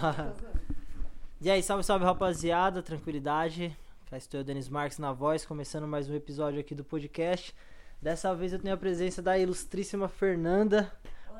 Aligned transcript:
e 1.40 1.50
aí, 1.50 1.62
salve, 1.62 1.84
salve 1.84 2.04
rapaziada, 2.04 2.82
tranquilidade. 2.82 3.76
Cá 4.08 4.16
estou 4.16 4.40
eu, 4.40 4.44
Denis 4.44 4.68
Marques 4.68 4.98
na 4.98 5.12
voz, 5.12 5.44
começando 5.44 5.86
mais 5.86 6.08
um 6.08 6.14
episódio 6.14 6.58
aqui 6.60 6.74
do 6.74 6.84
podcast. 6.84 7.54
Dessa 8.00 8.34
vez 8.34 8.52
eu 8.52 8.58
tenho 8.58 8.74
a 8.74 8.78
presença 8.78 9.20
da 9.20 9.38
ilustríssima 9.38 10.08
Fernanda. 10.08 10.90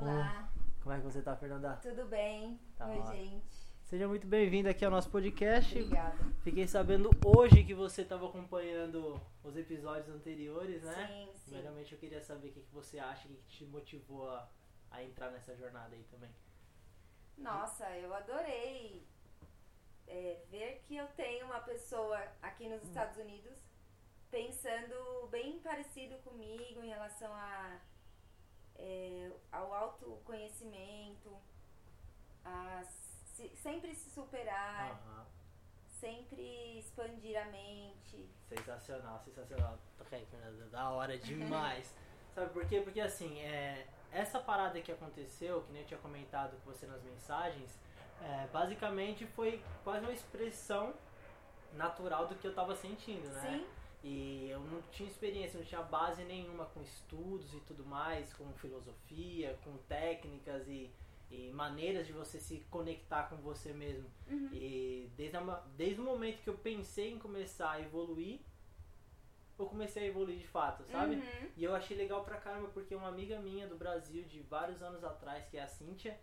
Olá, 0.00 0.50
Como 0.82 0.94
é 0.94 0.98
que 0.98 1.04
você 1.04 1.22
tá, 1.22 1.34
Fernanda? 1.36 1.80
tudo 1.82 2.04
bem? 2.06 2.60
Tá 2.76 2.86
Oi, 2.86 2.98
ótimo. 2.98 3.14
gente. 3.14 3.70
Seja 3.84 4.06
muito 4.06 4.26
bem-vinda 4.26 4.70
aqui 4.70 4.84
ao 4.84 4.90
nosso 4.90 5.10
podcast. 5.10 5.76
Obrigada. 5.76 6.16
Fiquei 6.44 6.68
sabendo 6.68 7.10
hoje 7.24 7.64
que 7.64 7.74
você 7.74 8.02
estava 8.02 8.26
acompanhando 8.26 9.20
os 9.42 9.56
episódios 9.56 10.14
anteriores, 10.14 10.82
né? 10.82 11.06
Sim, 11.08 11.28
sim. 11.34 11.50
Primeiramente 11.50 11.92
eu 11.92 11.98
queria 11.98 12.20
saber 12.20 12.48
o 12.48 12.52
que, 12.52 12.60
que 12.60 12.72
você 12.72 12.98
acha, 12.98 13.26
o 13.26 13.30
que, 13.30 13.36
que 13.36 13.48
te 13.48 13.64
motivou 13.64 14.28
a, 14.28 14.48
a 14.92 15.02
entrar 15.02 15.30
nessa 15.30 15.56
jornada 15.56 15.96
aí 15.96 16.04
também. 16.10 16.30
Nossa, 17.38 17.88
eu 17.96 18.12
adorei 18.14 19.06
é, 20.06 20.42
ver 20.50 20.82
que 20.86 20.96
eu 20.96 21.06
tenho 21.08 21.46
uma 21.46 21.60
pessoa 21.60 22.18
aqui 22.42 22.68
nos 22.68 22.82
Estados 22.82 23.16
Unidos 23.16 23.56
pensando 24.30 25.26
bem 25.30 25.58
parecido 25.60 26.16
comigo 26.18 26.82
em 26.82 26.88
relação 26.88 27.32
a, 27.32 27.78
é, 28.76 29.30
ao 29.50 29.72
autoconhecimento, 29.74 31.36
a 32.44 32.82
se- 32.84 33.56
sempre 33.56 33.94
se 33.94 34.10
superar, 34.10 35.00
sempre 35.88 36.78
expandir 36.78 37.36
a 37.40 37.46
mente. 37.46 38.28
Sensacional, 38.48 39.18
sensacional. 39.24 39.78
Da 40.70 40.90
hora 40.90 41.18
demais. 41.18 41.94
Sabe 42.34 42.52
por 42.52 42.66
quê? 42.68 42.80
Porque 42.80 43.00
assim, 43.00 43.40
é, 43.40 43.88
essa 44.12 44.38
parada 44.38 44.80
que 44.80 44.92
aconteceu, 44.92 45.62
que 45.62 45.72
nem 45.72 45.82
eu 45.82 45.88
tinha 45.88 46.00
comentado 46.00 46.56
com 46.62 46.72
você 46.72 46.86
nas 46.86 47.02
mensagens, 47.02 47.78
é, 48.22 48.46
basicamente 48.52 49.26
foi 49.26 49.62
quase 49.82 50.04
uma 50.04 50.12
expressão 50.12 50.94
natural 51.74 52.26
do 52.26 52.34
que 52.34 52.46
eu 52.46 52.54
tava 52.54 52.74
sentindo, 52.74 53.28
né? 53.28 53.40
Sim, 53.40 53.66
E 54.02 54.48
eu 54.50 54.60
não 54.60 54.82
tinha 54.90 55.08
experiência, 55.08 55.58
não 55.58 55.66
tinha 55.66 55.82
base 55.82 56.24
nenhuma 56.24 56.66
com 56.66 56.80
estudos 56.82 57.52
e 57.54 57.60
tudo 57.60 57.84
mais, 57.84 58.32
com 58.32 58.52
filosofia, 58.54 59.58
com 59.64 59.76
técnicas 59.88 60.66
e, 60.68 60.90
e 61.30 61.50
maneiras 61.52 62.06
de 62.06 62.12
você 62.12 62.38
se 62.40 62.60
conectar 62.70 63.24
com 63.24 63.36
você 63.36 63.72
mesmo. 63.72 64.10
Uhum. 64.26 64.48
E 64.52 65.10
desde, 65.16 65.36
a 65.36 65.62
desde 65.76 66.00
o 66.00 66.04
momento 66.04 66.42
que 66.42 66.50
eu 66.50 66.58
pensei 66.58 67.12
em 67.12 67.18
começar 67.18 67.72
a 67.72 67.80
evoluir, 67.80 68.40
eu 69.62 69.66
comecei 69.66 70.04
a 70.04 70.06
evoluir 70.06 70.38
de 70.38 70.46
fato, 70.46 70.84
sabe? 70.84 71.16
Uhum. 71.16 71.50
E 71.56 71.64
eu 71.64 71.74
achei 71.74 71.96
legal 71.96 72.24
pra 72.24 72.38
caramba, 72.38 72.68
porque 72.68 72.94
uma 72.94 73.08
amiga 73.08 73.38
minha 73.38 73.66
do 73.66 73.76
Brasil, 73.76 74.24
de 74.24 74.40
vários 74.40 74.82
anos 74.82 75.04
atrás, 75.04 75.44
que 75.46 75.56
é 75.56 75.62
a 75.62 75.68
Cíntia, 75.68 76.18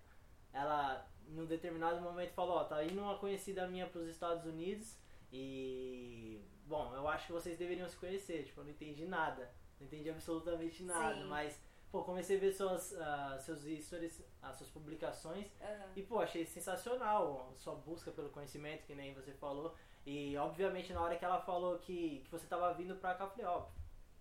ela, 0.51 1.07
num 1.27 1.45
determinado 1.45 2.01
momento, 2.01 2.33
falou: 2.33 2.57
Ó, 2.57 2.63
tá 2.63 2.83
indo 2.83 3.01
uma 3.01 3.17
conhecida 3.17 3.67
minha 3.67 3.87
pros 3.87 4.07
Estados 4.07 4.45
Unidos 4.45 4.97
e. 5.31 6.41
Bom, 6.65 6.93
eu 6.95 7.07
acho 7.07 7.27
que 7.27 7.31
vocês 7.31 7.57
deveriam 7.57 7.87
se 7.87 7.95
conhecer. 7.95 8.43
Tipo, 8.43 8.61
eu 8.61 8.65
não 8.65 8.71
entendi 8.71 9.05
nada. 9.05 9.49
Não 9.79 9.87
entendi 9.87 10.09
absolutamente 10.09 10.83
nada. 10.83 11.15
Sim. 11.15 11.27
Mas, 11.27 11.61
pô, 11.89 12.03
comecei 12.03 12.35
a 12.35 12.39
ver 12.39 12.51
suas, 12.51 12.93
ah, 12.99 13.37
seus 13.39 13.59
stories, 13.85 14.21
as 14.41 14.57
suas 14.57 14.69
publicações. 14.69 15.47
Aham. 15.61 15.91
E, 15.95 16.03
pô, 16.03 16.19
achei 16.19 16.45
sensacional 16.45 17.51
a 17.53 17.57
sua 17.57 17.75
busca 17.75 18.11
pelo 18.11 18.29
conhecimento, 18.29 18.85
que 18.85 18.95
nem 18.95 19.13
você 19.13 19.31
falou. 19.31 19.75
E, 20.07 20.37
obviamente, 20.37 20.93
na 20.93 21.01
hora 21.01 21.17
que 21.17 21.25
ela 21.25 21.41
falou 21.41 21.77
que, 21.79 22.21
que 22.23 22.31
você 22.31 22.47
tava 22.47 22.73
vindo 22.73 22.95
pra 22.95 23.13
cá, 23.13 23.25
eu 23.25 23.29
falei, 23.29 23.45
ó, 23.45 23.65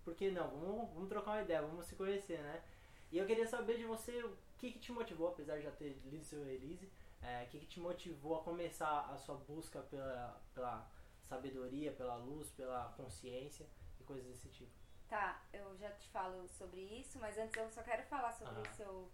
por 0.03 0.13
que 0.13 0.29
não? 0.29 0.49
Vamos, 0.49 0.89
vamos 0.93 1.07
trocar 1.07 1.31
uma 1.31 1.41
ideia, 1.41 1.61
vamos 1.61 1.85
se 1.85 1.95
conhecer, 1.95 2.39
né? 2.39 2.61
E 3.09 3.17
eu 3.17 3.25
queria 3.25 3.47
saber 3.47 3.77
de 3.77 3.85
você 3.85 4.21
o 4.21 4.37
que, 4.57 4.73
que 4.73 4.79
te 4.79 4.91
motivou, 4.91 5.29
apesar 5.29 5.55
de 5.55 5.63
já 5.63 5.71
ter 5.71 5.97
lido 6.03 6.25
seu 6.25 6.43
release, 6.43 6.91
é, 7.21 7.45
o 7.45 7.47
que, 7.47 7.59
que 7.59 7.65
te 7.67 7.79
motivou 7.79 8.35
a 8.35 8.43
começar 8.43 8.99
a 9.09 9.17
sua 9.17 9.35
busca 9.35 9.79
pela, 9.83 10.37
pela 10.53 10.91
sabedoria, 11.23 11.93
pela 11.93 12.17
luz, 12.17 12.49
pela 12.49 12.93
consciência 12.97 13.65
e 13.97 14.03
coisas 14.03 14.27
desse 14.27 14.49
tipo. 14.49 14.73
Tá, 15.07 15.41
eu 15.53 15.73
já 15.77 15.89
te 15.91 16.09
falo 16.09 16.49
sobre 16.49 16.81
isso, 16.81 17.17
mas 17.17 17.37
antes 17.37 17.55
eu 17.55 17.69
só 17.69 17.81
quero 17.81 18.03
falar 18.03 18.33
sobre 18.33 18.55
Aham. 18.55 18.69
o 18.69 18.75
seu 18.75 19.11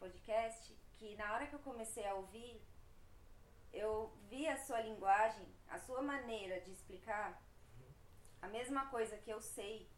podcast, 0.00 0.76
que 0.94 1.14
na 1.14 1.32
hora 1.32 1.46
que 1.46 1.54
eu 1.54 1.60
comecei 1.60 2.04
a 2.04 2.14
ouvir, 2.14 2.60
eu 3.76 4.10
vi 4.28 4.48
a 4.48 4.56
sua 4.56 4.80
linguagem, 4.80 5.46
a 5.68 5.78
sua 5.78 6.00
maneira 6.02 6.60
de 6.60 6.70
explicar 6.72 7.40
a 8.40 8.48
mesma 8.48 8.86
coisa 8.86 9.16
que 9.18 9.30
eu 9.30 9.40
sei, 9.40 9.90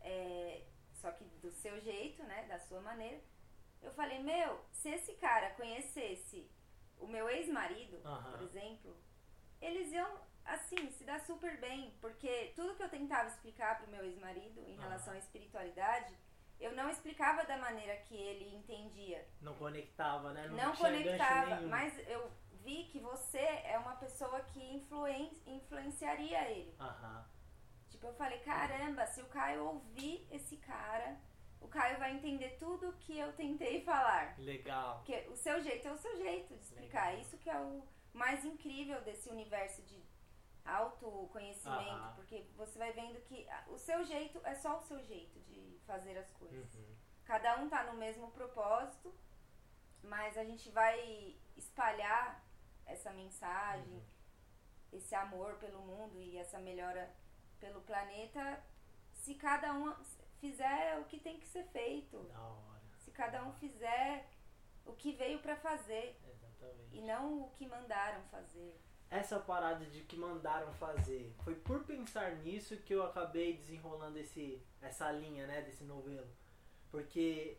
é, 0.00 0.64
só 0.94 1.10
que 1.12 1.24
do 1.42 1.50
seu 1.52 1.80
jeito, 1.80 2.22
né, 2.24 2.46
da 2.48 2.58
sua 2.58 2.80
maneira. 2.80 3.20
Eu 3.80 3.92
falei, 3.92 4.18
meu, 4.18 4.64
se 4.72 4.88
esse 4.90 5.14
cara 5.14 5.50
conhecesse 5.50 6.50
o 6.98 7.06
meu 7.06 7.28
ex-marido, 7.30 8.00
Aham. 8.04 8.32
por 8.32 8.42
exemplo, 8.42 8.96
eles 9.60 9.92
iam, 9.92 10.20
assim, 10.44 10.90
se 10.90 11.04
dar 11.04 11.20
super 11.20 11.58
bem, 11.60 11.96
porque 12.00 12.52
tudo 12.56 12.74
que 12.76 12.82
eu 12.82 12.90
tentava 12.90 13.28
explicar 13.28 13.78
pro 13.78 13.90
meu 13.90 14.04
ex-marido 14.04 14.60
em 14.66 14.74
Aham. 14.74 14.82
relação 14.82 15.14
à 15.14 15.18
espiritualidade, 15.18 16.14
eu 16.58 16.74
não 16.74 16.90
explicava 16.90 17.44
da 17.44 17.56
maneira 17.56 17.96
que 18.02 18.14
ele 18.14 18.54
entendia. 18.54 19.26
Não 19.40 19.54
conectava, 19.54 20.32
né? 20.34 20.46
Não, 20.48 20.56
Não, 20.56 20.76
conectava, 20.76 21.60
mas 21.62 21.96
eu 22.06 22.30
vi 22.64 22.84
que 22.84 22.98
você 23.00 23.38
é 23.38 23.78
uma 23.78 23.96
pessoa 23.96 24.40
que 24.40 24.62
influen 24.76 25.30
influenciaria 25.46 26.50
ele. 26.50 26.74
Aham. 26.78 27.26
Tipo, 27.88 28.06
eu 28.06 28.14
falei, 28.14 28.38
caramba, 28.40 29.06
se 29.06 29.20
o 29.20 29.26
Caio 29.26 29.64
ouvir 29.64 30.26
esse 30.30 30.56
cara, 30.58 31.18
o 31.60 31.68
Caio 31.68 31.98
vai 31.98 32.14
entender 32.14 32.56
tudo 32.58 32.92
que 33.00 33.18
eu 33.18 33.32
tentei 33.32 33.82
falar. 33.82 34.38
Legal. 34.38 34.98
Porque 34.98 35.28
o 35.28 35.36
seu 35.36 35.60
jeito 35.60 35.88
é 35.88 35.92
o 35.92 35.98
seu 35.98 36.16
jeito 36.16 36.54
de 36.54 36.62
explicar. 36.62 37.08
Legal. 37.08 37.22
Isso 37.22 37.36
que 37.38 37.50
é 37.50 37.58
o 37.58 37.82
mais 38.12 38.44
incrível 38.44 39.00
desse 39.02 39.28
universo 39.28 39.82
de 39.82 40.02
autoconhecimento. 40.64 41.90
Aham. 41.90 42.14
Porque 42.14 42.46
você 42.56 42.78
vai 42.78 42.92
vendo 42.92 43.20
que 43.22 43.46
o 43.68 43.78
seu 43.78 44.04
jeito 44.04 44.40
é 44.44 44.54
só 44.54 44.78
o 44.78 44.82
seu 44.82 45.02
jeito 45.02 45.40
de 45.40 45.80
fazer 45.86 46.16
as 46.16 46.30
coisas. 46.32 46.74
Uhum. 46.74 46.96
Cada 47.24 47.58
um 47.58 47.68
tá 47.68 47.84
no 47.84 47.94
mesmo 47.94 48.30
propósito, 48.30 49.14
mas 50.02 50.36
a 50.36 50.44
gente 50.44 50.70
vai 50.70 51.36
espalhar 51.56 52.42
essa 52.90 53.10
mensagem, 53.12 53.94
Uhum. 53.94 54.02
esse 54.92 55.14
amor 55.14 55.54
pelo 55.56 55.80
mundo 55.80 56.20
e 56.20 56.36
essa 56.36 56.58
melhora 56.58 57.08
pelo 57.58 57.80
planeta 57.82 58.62
se 59.12 59.34
cada 59.34 59.72
um 59.74 59.94
fizer 60.40 60.98
o 60.98 61.04
que 61.04 61.18
tem 61.20 61.38
que 61.38 61.46
ser 61.46 61.64
feito. 61.68 62.18
Da 62.24 62.40
hora. 62.40 62.80
Se 62.98 63.10
cada 63.10 63.44
um 63.44 63.52
fizer 63.54 64.28
o 64.84 64.92
que 64.94 65.12
veio 65.12 65.38
pra 65.40 65.56
fazer 65.56 66.18
Exatamente. 66.26 66.96
e 66.96 67.00
não 67.02 67.42
o 67.42 67.50
que 67.50 67.66
mandaram 67.66 68.22
fazer. 68.24 68.80
Essa 69.10 69.38
parada 69.40 69.84
de 69.84 70.02
que 70.04 70.16
mandaram 70.16 70.72
fazer, 70.74 71.34
foi 71.44 71.54
por 71.56 71.84
pensar 71.84 72.36
nisso 72.36 72.76
que 72.78 72.94
eu 72.94 73.02
acabei 73.04 73.56
desenrolando 73.56 74.18
esse, 74.18 74.64
essa 74.80 75.10
linha, 75.10 75.46
né, 75.46 75.62
desse 75.62 75.82
novelo. 75.84 76.30
Porque 76.90 77.58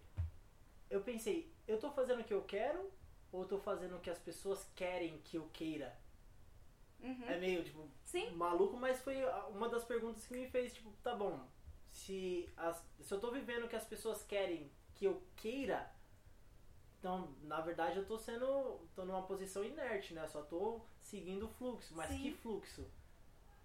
eu 0.90 1.02
pensei, 1.04 1.54
eu 1.68 1.78
tô 1.80 1.92
fazendo 1.92 2.22
o 2.22 2.24
que 2.24 2.34
eu 2.34 2.44
quero 2.46 2.92
ou 3.32 3.42
eu 3.44 3.48
tô 3.48 3.58
fazendo 3.60 3.96
o 3.96 4.00
que 4.00 4.10
as 4.10 4.20
pessoas 4.20 4.68
querem 4.76 5.20
que 5.20 5.38
eu 5.38 5.50
queira? 5.54 5.98
Uhum. 7.00 7.24
É 7.26 7.38
meio, 7.38 7.64
tipo, 7.64 7.88
Sim, 8.04 8.32
maluco, 8.32 8.78
mas 8.78 9.02
foi 9.02 9.24
uma 9.50 9.68
das 9.70 9.84
perguntas 9.84 10.26
que 10.26 10.34
me 10.34 10.48
fez, 10.50 10.74
tipo, 10.74 10.92
tá 11.04 11.16
bom, 11.16 11.48
se, 11.92 12.48
as, 12.56 12.84
se 13.02 13.14
eu 13.14 13.20
tô 13.20 13.32
vivendo 13.32 13.66
o 13.66 13.68
que 13.70 13.76
as 13.76 13.86
pessoas 13.86 14.24
querem 14.24 14.72
que 14.96 15.06
eu 15.06 15.22
queira, 15.36 15.92
então, 17.00 17.34
na 17.42 17.60
verdade, 17.62 17.98
eu 17.98 18.06
tô 18.06 18.18
sendo, 18.20 18.80
tô 18.96 19.04
numa 19.04 19.24
posição 19.24 19.64
inerte, 19.64 20.14
né? 20.14 20.28
Só 20.28 20.44
tô 20.44 20.82
seguindo 21.02 21.48
o 21.48 21.50
fluxo, 21.50 21.96
mas 21.96 22.10
Sim. 22.10 22.22
que 22.22 22.32
fluxo? 22.32 22.86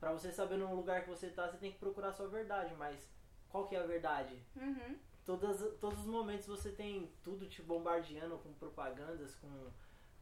Pra 0.01 0.11
você 0.13 0.33
saber 0.33 0.57
no 0.57 0.75
lugar 0.75 1.03
que 1.05 1.11
você 1.11 1.29
tá, 1.29 1.47
você 1.47 1.59
tem 1.59 1.71
que 1.71 1.79
procurar 1.79 2.09
a 2.09 2.13
sua 2.15 2.29
verdade, 2.29 2.75
mas 2.77 3.07
qual 3.51 3.67
que 3.69 3.77
é 3.77 3.81
a 3.81 3.87
verdade? 3.87 4.43
uhum. 4.57 4.97
Todas, 5.27 5.59
todos 5.81 5.99
os 5.99 6.07
momentos 6.07 6.47
você 6.47 6.71
tem 6.71 7.11
tudo 7.25 7.49
te 7.49 7.61
bombardeando 7.61 8.39
com 8.39 8.53
propagandas, 8.55 9.35
com, 9.35 9.71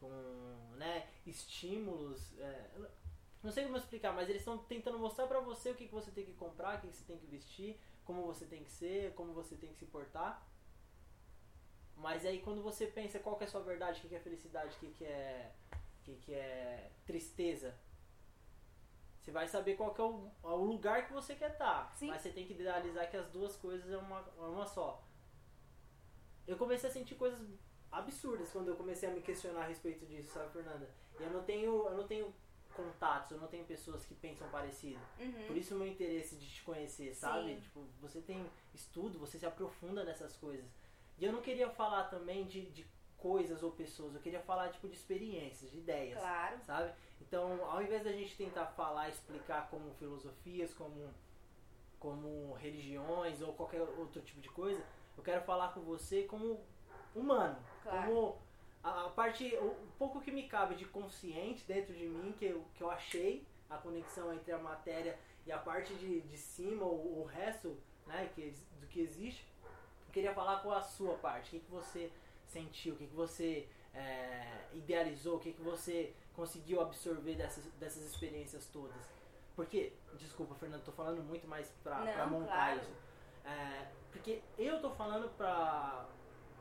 com 0.01 0.09
né, 0.77 1.07
estímulos. 1.27 2.33
é, 2.39 2.71
não 3.43 3.53
sei 3.53 3.65
como 3.65 3.77
explicar, 3.77 4.15
mas 4.15 4.31
eles 4.31 4.41
estão 4.41 4.57
tentando 4.57 4.99
mostrar 4.99 5.27
pra 5.27 5.41
você 5.41 5.71
o 5.71 5.75
que, 5.75 5.87
que 5.87 5.93
você 5.93 6.11
tem 6.11 6.25
que 6.25 6.33
comprar, 6.33 6.79
o 6.79 6.81
que, 6.81 6.89
que 6.89 6.97
você 6.97 7.05
tem 7.05 7.19
que 7.19 7.27
vestir, 7.27 7.79
como 8.03 8.23
você 8.23 8.47
tem 8.47 8.65
que 8.65 8.71
ser, 8.71 9.13
como 9.13 9.35
você 9.35 9.55
tem 9.55 9.69
que 9.69 9.77
se 9.77 9.85
portar. 9.85 10.43
Mas 11.95 12.25
aí 12.25 12.41
quando 12.41 12.63
você 12.63 12.87
pensa 12.87 13.19
qual 13.19 13.37
que 13.37 13.45
é 13.45 13.47
a 13.47 13.51
sua 13.51 13.61
verdade, 13.61 13.99
o 13.99 14.03
que, 14.03 14.09
que 14.09 14.15
é 14.15 14.21
felicidade, 14.21 14.75
o 14.75 14.79
que, 14.79 14.91
que 14.93 15.05
é. 15.05 15.53
o 15.71 16.05
que, 16.05 16.15
que 16.17 16.33
é 16.33 16.91
tristeza. 17.05 17.75
Você 19.25 19.33
vai 19.33 19.49
saber 19.49 19.75
qual 19.75 19.95
que 19.95 20.03
é 20.03 20.05
o, 20.05 20.31
o 20.43 20.65
lugar 20.65 21.07
que 21.07 21.13
você 21.15 21.35
quer 21.35 21.53
estar. 21.53 21.91
Sim. 21.97 22.09
Mas 22.09 22.21
você 22.21 22.31
tem 22.31 22.47
que 22.47 22.53
idealizar 22.53 23.11
que 23.11 23.17
as 23.17 23.27
duas 23.29 23.57
coisas 23.57 23.91
é 23.91 23.97
uma, 23.97 24.23
é 24.37 24.41
uma 24.43 24.67
só. 24.67 25.03
Eu 26.47 26.59
comecei 26.59 26.91
a 26.91 26.93
sentir 26.93 27.15
coisas 27.15 27.41
absurdas 27.91 28.51
quando 28.51 28.69
eu 28.69 28.77
comecei 28.77 29.09
a 29.09 29.13
me 29.13 29.23
questionar 29.23 29.63
a 29.63 29.67
respeito 29.67 30.05
disso, 30.05 30.31
sabe, 30.31 30.53
Fernanda? 30.53 30.91
E 31.19 31.23
eu 31.23 31.31
não 31.31 31.43
tenho, 31.43 31.89
eu 31.89 31.97
não 31.97 32.07
tenho 32.07 32.35
contatos, 32.75 33.31
eu 33.31 33.39
não 33.39 33.49
tenho 33.49 33.65
pessoas 33.65 34.05
que 34.05 34.15
pensam 34.15 34.47
parecido. 34.51 35.01
Uhum. 35.19 35.47
Por 35.47 35.57
isso 35.57 35.75
o 35.75 35.79
meu 35.79 35.89
interesse 35.89 36.37
de 36.37 36.47
te 36.47 36.63
conhecer, 36.63 37.15
sabe? 37.15 37.55
Sim. 37.55 37.61
Tipo, 37.61 37.81
você 38.03 38.21
tem 38.21 38.45
estudo, 38.75 39.19
você 39.19 39.39
se 39.39 39.47
aprofunda 39.47 40.05
nessas 40.05 40.37
coisas. 40.37 40.67
E 41.17 41.25
eu 41.25 41.33
não 41.33 41.41
queria 41.41 41.71
falar 41.71 42.05
também 42.05 42.45
de, 42.45 42.71
de 42.73 42.87
coisas 43.25 43.63
ou 43.63 43.71
pessoas, 43.73 44.15
eu 44.15 44.21
queria 44.21 44.41
falar 44.41 44.69
tipo 44.69 44.87
de 44.87 44.95
experiências, 44.95 45.71
de 45.71 45.79
ideias, 45.79 46.19
Claro. 46.19 46.59
sabe? 46.63 46.93
Então, 47.23 47.65
ao 47.71 47.83
invés 47.83 48.05
da 48.05 48.13
gente 48.13 48.37
tentar 48.37 48.67
falar, 48.67 49.09
explicar 49.09 49.71
como 49.71 49.91
filosofias, 49.95 50.75
como 50.75 51.11
como 51.99 52.53
religiões 52.61 53.41
ou 53.41 53.55
qualquer 53.55 53.81
outro 53.81 54.21
tipo 54.21 54.39
de 54.43 54.51
coisa, 54.51 54.85
eu 55.17 55.23
quero 55.25 55.41
falar 55.41 55.73
com 55.73 55.81
você 55.81 56.25
como 56.25 56.61
humano, 57.15 57.57
Claro. 57.83 58.07
como 58.07 58.39
a, 58.83 59.07
a 59.07 59.09
parte, 59.09 59.57
o 59.57 59.69
um 59.69 59.91
pouco 59.99 60.21
que 60.21 60.31
me 60.31 60.47
cabe 60.47 60.75
de 60.75 60.85
consciente 60.85 61.65
dentro 61.67 61.95
de 61.95 62.07
mim, 62.07 62.35
que 62.39 62.45
eu, 62.45 62.63
que 62.75 62.83
eu 62.83 62.91
achei 62.91 63.47
a 63.71 63.79
conexão 63.79 64.35
entre 64.35 64.53
a 64.53 64.59
matéria 64.59 65.19
e 65.47 65.51
a 65.51 65.57
parte 65.57 65.95
de, 65.95 66.21
de 66.21 66.37
cima, 66.37 66.85
o, 66.85 67.23
o 67.23 67.25
resto 67.25 67.75
né, 68.07 68.29
que, 68.35 68.51
do 68.83 68.87
que 68.87 69.01
existe. 69.01 69.49
Eu 70.07 70.13
queria 70.13 70.35
falar 70.35 70.61
com 70.61 70.71
a 70.71 70.83
sua 70.83 71.15
parte, 71.15 71.49
o 71.49 71.51
que, 71.53 71.61
que 71.65 71.71
você 71.71 72.13
sentiu, 72.59 72.95
o 72.95 72.97
que, 72.99 73.07
que 73.07 73.15
você 73.15 73.69
é, 73.93 74.69
idealizou, 74.73 75.37
o 75.37 75.41
que, 75.41 75.53
que 75.53 75.63
você 75.63 76.15
conseguiu 76.35 76.81
absorver 76.81 77.35
dessas, 77.37 77.65
dessas 77.83 78.05
experiências 78.11 78.67
todas. 78.67 79.03
Porque, 79.57 79.93
desculpa, 80.15 80.55
Fernando, 80.55 80.83
tô 80.85 80.93
falando 80.93 81.23
muito 81.23 81.47
mais 81.47 81.67
pra, 81.83 81.99
Não, 82.01 82.13
pra 82.13 82.27
montar 82.27 82.53
claro. 82.53 82.81
isso. 82.81 82.93
É, 83.45 83.87
porque 84.13 84.41
eu 84.59 84.81
tô 84.81 84.91
falando 84.91 85.29
pra, 85.37 86.07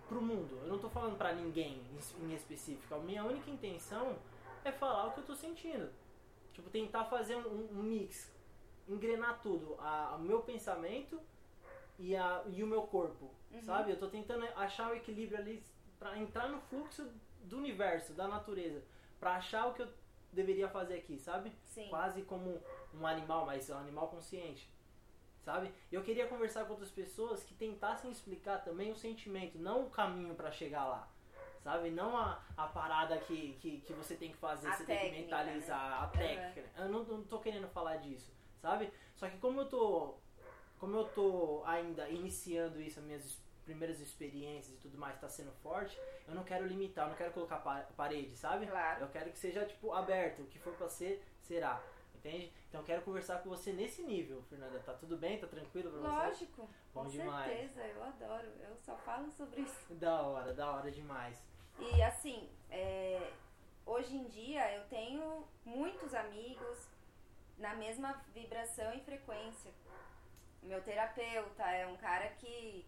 pro 0.08 0.22
mundo, 0.22 0.54
eu 0.64 0.68
não 0.68 0.80
tô 0.80 0.90
falando 0.90 1.18
pra 1.18 1.34
ninguém 1.34 1.80
em, 2.22 2.26
em 2.28 2.34
específico. 2.36 2.94
A 2.96 3.00
minha 3.00 3.24
única 3.24 3.50
intenção 3.50 4.16
é 4.64 4.72
falar 4.72 5.08
o 5.08 5.12
que 5.14 5.20
eu 5.22 5.26
tô 5.26 5.36
sentindo. 5.36 5.90
Tipo, 6.54 6.70
tentar 6.70 7.06
fazer 7.06 7.36
um, 7.36 7.68
um 7.72 7.82
mix, 7.84 8.32
engrenar 8.88 9.42
tudo, 9.42 9.76
a- 9.80 10.16
o 10.20 10.22
meu 10.22 10.42
pensamento 10.42 11.20
e, 11.98 12.16
a, 12.16 12.44
e 12.48 12.64
o 12.64 12.68
meu 12.68 12.84
corpo, 12.84 13.30
Uhum. 13.52 13.62
sabe? 13.62 13.92
Eu 13.92 13.98
tô 14.00 14.08
tentando 14.08 14.44
achar 14.56 14.92
o 14.92 14.96
equilíbrio 14.96 15.38
ali 15.40 15.64
pra 16.04 16.18
entrar 16.18 16.50
no 16.50 16.60
fluxo 16.60 17.10
do 17.44 17.58
universo, 17.58 18.14
da 18.14 18.28
natureza, 18.28 18.84
pra 19.20 19.36
achar 19.36 19.68
o 19.68 19.74
que 19.74 19.82
eu 19.82 19.88
deveria 20.34 20.68
fazer 20.68 20.96
aqui, 20.96 21.18
sabe? 21.18 21.54
Sim. 21.64 21.88
quase 21.90 22.24
como 22.24 22.62
um 22.94 23.08
animal, 23.08 23.46
mas 23.46 23.70
é 23.70 23.76
um 23.76 23.80
animal 23.80 24.10
consciente. 24.10 24.70
Sabe? 25.46 25.74
Eu 25.92 26.02
queria 26.04 26.28
conversar 26.28 26.66
com 26.66 26.72
outras 26.72 26.90
pessoas 26.92 27.44
que 27.44 27.54
tentassem 27.54 28.10
explicar 28.12 28.64
também 28.64 28.92
o 28.92 28.96
sentimento, 28.96 29.58
não 29.58 29.86
o 29.86 29.90
caminho 29.90 30.36
pra 30.36 30.52
chegar 30.52 30.86
lá. 30.86 31.08
Sabe? 31.62 31.90
Não 31.90 32.18
a, 32.18 32.42
a 32.58 32.68
parada 32.68 33.18
que, 33.20 33.54
que, 33.62 33.80
que 33.82 33.94
você 33.94 34.16
tem 34.16 34.32
que 34.32 34.38
fazer, 34.38 34.68
A 34.68 34.74
você 34.74 34.86
tem 34.86 34.98
que 34.98 35.04
técnica, 35.04 35.38
mentalizar, 35.38 36.04
a 36.04 36.08
técnica. 36.08 36.62
né? 36.62 36.70
Eu 36.78 36.90
não, 36.90 37.04
não 37.04 37.24
tô 37.24 37.40
querendo 37.40 37.68
falar 37.70 37.98
disso, 37.98 38.34
sabe? 38.62 38.92
Só 39.16 39.30
que 39.30 39.38
como 39.38 39.62
eu 39.62 39.70
tô. 39.70 40.16
Como 40.80 40.98
eu 40.98 41.06
tô 41.06 41.64
ainda 41.66 42.10
iniciando 42.10 42.82
isso, 42.82 43.00
as 43.00 43.06
minhas 43.06 43.42
primeiras 43.64 44.00
experiências 44.00 44.76
e 44.76 44.78
tudo 44.82 44.98
mais 44.98 45.20
tá 45.20 45.28
sendo 45.30 45.52
forte, 45.64 45.98
eu 46.28 46.36
não 46.36 46.44
quero 46.44 46.66
limitar, 46.68 47.06
eu 47.06 47.10
não 47.10 47.18
quero 47.18 47.32
colocar 47.34 47.58
pa- 47.58 47.88
parede, 47.96 48.36
sabe? 48.36 48.68
Claro. 48.68 49.02
Eu 49.06 49.10
quero 49.10 49.32
que 49.32 49.38
seja, 49.40 49.66
tipo, 49.66 49.92
aberto. 49.94 50.42
O 50.44 50.48
que 50.48 50.60
for 50.60 50.74
pra 50.76 50.88
ser, 50.90 51.24
será. 51.42 51.82
Entende? 52.16 52.54
Então 52.70 52.80
eu 52.80 52.86
quero 52.86 53.02
conversar 53.02 53.42
com 53.44 53.50
você 53.50 53.74
nesse 53.74 54.02
nível, 54.04 54.42
Fernanda. 54.44 54.80
Tá 54.80 54.94
tudo 54.94 55.18
bem? 55.18 55.38
Tá 55.40 55.48
tranquilo 55.48 55.92
pra 55.92 56.00
você? 56.00 56.08
Lógico. 56.28 56.70
Bom 56.94 57.04
com 57.04 57.10
demais. 57.10 57.52
certeza, 57.52 57.86
eu 57.86 58.02
adoro. 58.04 58.48
Eu 58.62 58.78
só 58.78 58.96
falo 58.98 59.30
sobre 59.32 59.62
isso. 59.62 59.86
Da 59.96 60.22
hora, 60.22 60.54
da 60.54 60.72
hora 60.72 60.90
demais. 60.90 61.38
E 61.80 62.02
assim, 62.02 62.50
é, 62.70 63.30
hoje 63.86 64.16
em 64.16 64.26
dia 64.28 64.74
eu 64.76 64.86
tenho 64.88 65.46
muitos 65.66 66.14
amigos 66.14 66.88
na 67.58 67.76
mesma 67.76 68.14
vibração 68.34 68.94
e 68.94 69.02
frequência. 69.02 69.72
Meu 70.62 70.82
terapeuta 70.82 71.64
é 71.72 71.86
um 71.86 71.98
cara 71.98 72.28
que 72.36 72.86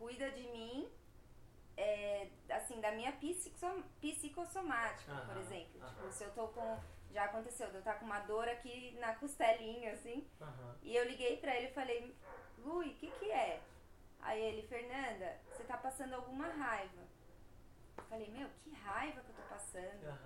cuida 0.00 0.30
de 0.30 0.42
mim, 0.48 0.90
é, 1.76 2.28
assim, 2.50 2.80
da 2.80 2.90
minha 2.92 3.12
psico- 3.12 3.84
psicossomática, 4.00 5.12
por 5.26 5.36
Aham, 5.36 5.40
exemplo. 5.42 5.80
aham. 5.82 5.94
Tipo, 5.94 6.12
se 6.12 6.24
eu 6.24 6.32
tô 6.32 6.48
com. 6.48 6.78
Já 7.12 7.24
aconteceu, 7.24 7.66
eu 7.68 7.78
estar 7.80 7.94
com 7.98 8.04
uma 8.06 8.20
dor 8.20 8.48
aqui 8.48 8.96
na 9.00 9.14
costelinha, 9.16 9.92
assim. 9.92 10.26
Aham. 10.40 10.76
E 10.82 10.96
eu 10.96 11.04
liguei 11.04 11.36
pra 11.38 11.54
ele 11.56 11.66
e 11.68 11.72
falei, 11.74 12.16
Lui, 12.58 12.90
o 12.90 12.94
que 12.94 13.10
que 13.18 13.30
é? 13.30 13.60
Aí 14.20 14.40
ele, 14.40 14.62
Fernanda, 14.68 15.38
você 15.50 15.64
tá 15.64 15.76
passando 15.76 16.14
alguma 16.14 16.46
raiva. 16.48 17.02
Eu 17.98 18.04
falei, 18.04 18.28
meu, 18.30 18.48
que 18.62 18.70
raiva 18.74 19.20
que 19.22 19.30
eu 19.30 19.34
tô 19.34 19.42
passando. 19.42 20.18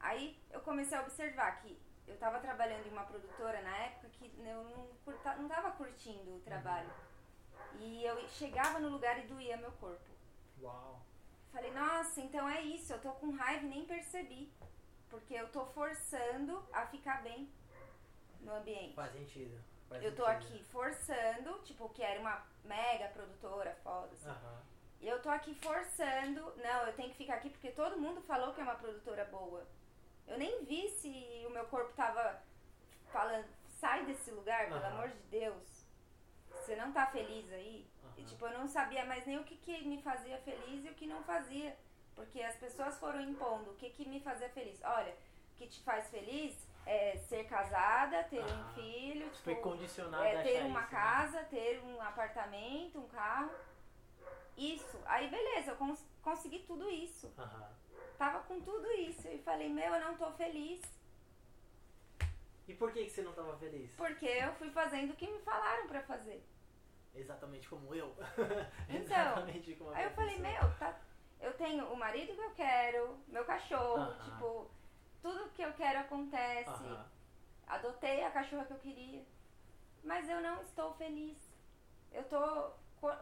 Aí 0.00 0.38
eu 0.50 0.60
comecei 0.60 0.96
a 0.96 1.02
observar 1.02 1.60
que 1.60 1.78
eu 2.06 2.16
tava 2.18 2.38
trabalhando 2.40 2.86
em 2.86 2.90
uma 2.90 3.04
produtora 3.04 3.60
na 3.62 3.76
época 3.76 4.08
que 4.10 4.32
eu 4.38 4.64
não, 4.64 4.86
curta, 5.04 5.34
não 5.36 5.48
tava 5.48 5.70
curtindo 5.72 6.36
o 6.36 6.40
trabalho. 6.40 6.90
E 7.80 8.04
eu 8.04 8.26
chegava 8.28 8.78
no 8.78 8.88
lugar 8.88 9.18
e 9.18 9.26
doía 9.26 9.56
meu 9.56 9.72
corpo. 9.72 10.10
Uau. 10.62 11.00
Falei, 11.52 11.70
nossa, 11.72 12.20
então 12.20 12.48
é 12.48 12.60
isso, 12.62 12.92
eu 12.92 13.00
tô 13.00 13.12
com 13.12 13.30
raiva 13.30 13.64
e 13.64 13.68
nem 13.68 13.84
percebi. 13.84 14.52
Porque 15.10 15.34
eu 15.34 15.48
tô 15.52 15.64
forçando 15.66 16.64
a 16.72 16.86
ficar 16.86 17.22
bem 17.22 17.48
no 18.40 18.54
ambiente. 18.54 18.94
Faz 18.94 19.12
sentido. 19.12 19.62
Faz 19.88 20.02
Eu 20.02 20.14
tô 20.16 20.24
sentido. 20.24 20.36
aqui 20.54 20.64
forçando, 20.64 21.58
tipo, 21.62 21.88
que 21.90 22.02
era 22.02 22.20
uma 22.20 22.44
mega 22.64 23.08
produtora 23.08 23.76
foda, 23.82 24.12
assim. 24.12 24.28
Aham. 24.28 24.62
E 25.00 25.06
eu 25.08 25.20
tô 25.20 25.28
aqui 25.28 25.54
forçando, 25.56 26.40
não, 26.56 26.86
eu 26.86 26.92
tenho 26.94 27.10
que 27.10 27.16
ficar 27.16 27.34
aqui 27.34 27.50
porque 27.50 27.70
todo 27.72 28.00
mundo 28.00 28.22
falou 28.22 28.54
que 28.54 28.60
é 28.60 28.64
uma 28.64 28.74
produtora 28.74 29.24
boa. 29.26 29.66
Eu 30.26 30.38
nem 30.38 30.64
vi 30.64 30.88
se 30.88 31.44
o 31.46 31.50
meu 31.50 31.66
corpo 31.66 31.92
tava 31.92 32.40
falando, 33.12 33.46
sai 33.78 34.06
desse 34.06 34.30
lugar, 34.30 34.66
pelo 34.68 34.76
Aham. 34.80 34.88
amor 34.94 35.08
de 35.10 35.22
Deus. 35.24 35.73
Você 36.64 36.76
não 36.76 36.92
tá 36.92 37.06
feliz 37.06 37.52
aí? 37.52 37.86
E 38.16 38.20
Aham. 38.22 38.26
tipo, 38.26 38.46
eu 38.46 38.58
não 38.58 38.66
sabia 38.66 39.04
mais 39.04 39.26
nem 39.26 39.38
o 39.38 39.44
que, 39.44 39.56
que 39.56 39.84
me 39.86 40.00
fazia 40.00 40.38
feliz 40.38 40.84
e 40.84 40.88
o 40.88 40.94
que 40.94 41.06
não 41.06 41.22
fazia. 41.24 41.76
Porque 42.14 42.40
as 42.42 42.56
pessoas 42.56 42.98
foram 42.98 43.20
impondo 43.20 43.70
o 43.70 43.74
que, 43.74 43.90
que 43.90 44.08
me 44.08 44.20
fazia 44.20 44.48
feliz. 44.48 44.80
Olha, 44.82 45.12
o 45.12 45.56
que 45.56 45.66
te 45.66 45.82
faz 45.82 46.08
feliz 46.08 46.56
é 46.86 47.16
ser 47.18 47.44
casada, 47.44 48.22
ter 48.24 48.40
um 48.40 48.46
Aham. 48.46 48.72
filho, 48.74 49.26
Você 49.28 49.42
foi 49.42 49.54
tipo, 49.56 49.68
condicionado 49.68 50.22
a 50.24 50.26
é, 50.28 50.42
ter 50.42 50.62
uma 50.64 50.80
isso, 50.84 50.92
né? 50.94 51.00
casa, 51.00 51.44
ter 51.44 51.80
um 51.82 52.00
apartamento, 52.00 52.98
um 52.98 53.08
carro. 53.08 53.50
Isso. 54.56 54.98
Aí 55.04 55.28
beleza, 55.28 55.72
eu 55.72 55.76
cons- 55.76 56.06
consegui 56.22 56.60
tudo 56.60 56.88
isso. 56.88 57.30
Aham. 57.38 57.68
Tava 58.16 58.40
com 58.44 58.60
tudo 58.60 58.90
isso. 58.92 59.26
E 59.28 59.38
falei, 59.38 59.68
meu, 59.68 59.92
eu 59.94 60.00
não 60.00 60.16
tô 60.16 60.30
feliz. 60.32 60.80
E 62.66 62.72
por 62.74 62.92
que, 62.92 63.04
que 63.04 63.10
você 63.10 63.20
não 63.22 63.32
tava 63.34 63.54
feliz? 63.58 63.90
Porque 63.96 64.24
eu 64.26 64.54
fui 64.54 64.70
fazendo 64.70 65.10
o 65.10 65.16
que 65.16 65.26
me 65.30 65.40
falaram 65.40 65.86
pra 65.88 66.00
fazer. 66.02 66.42
Exatamente 67.14 67.68
como 67.68 67.94
eu. 67.94 68.14
Então, 68.88 69.02
Exatamente 69.02 69.74
como 69.76 69.90
Aí 69.90 70.04
eu 70.04 70.10
falei, 70.10 70.36
professora. 70.36 70.62
meu, 70.62 70.78
tá. 70.78 71.00
Eu 71.40 71.52
tenho 71.54 71.92
o 71.92 71.96
marido 71.96 72.34
que 72.34 72.40
eu 72.40 72.50
quero, 72.54 73.18
meu 73.28 73.44
cachorro, 73.44 74.00
Aham. 74.00 74.24
tipo, 74.24 74.70
tudo 75.22 75.50
que 75.50 75.62
eu 75.62 75.72
quero 75.74 76.00
acontece. 76.00 76.70
Aham. 76.70 77.06
Adotei 77.66 78.24
a 78.24 78.30
cachorra 78.30 78.64
que 78.64 78.72
eu 78.72 78.78
queria. 78.78 79.24
Mas 80.02 80.28
eu 80.28 80.40
não 80.40 80.60
estou 80.62 80.94
feliz. 80.94 81.38
Eu 82.12 82.24
tô 82.28 82.72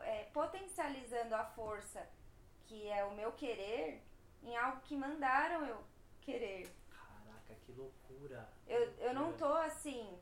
é, 0.02 0.24
potencializando 0.32 1.34
a 1.34 1.44
força 1.44 2.08
que 2.66 2.88
é 2.88 3.04
o 3.04 3.14
meu 3.14 3.32
querer 3.32 4.02
em 4.42 4.56
algo 4.56 4.80
que 4.82 4.96
mandaram 4.96 5.66
eu 5.66 5.84
querer. 6.20 6.72
Caraca, 6.90 7.54
que 7.54 7.72
loucura. 7.72 8.48
que 8.66 8.72
Eu, 8.72 8.80
eu 8.98 9.14
não 9.14 9.32
tô 9.34 9.52
assim. 9.54 10.18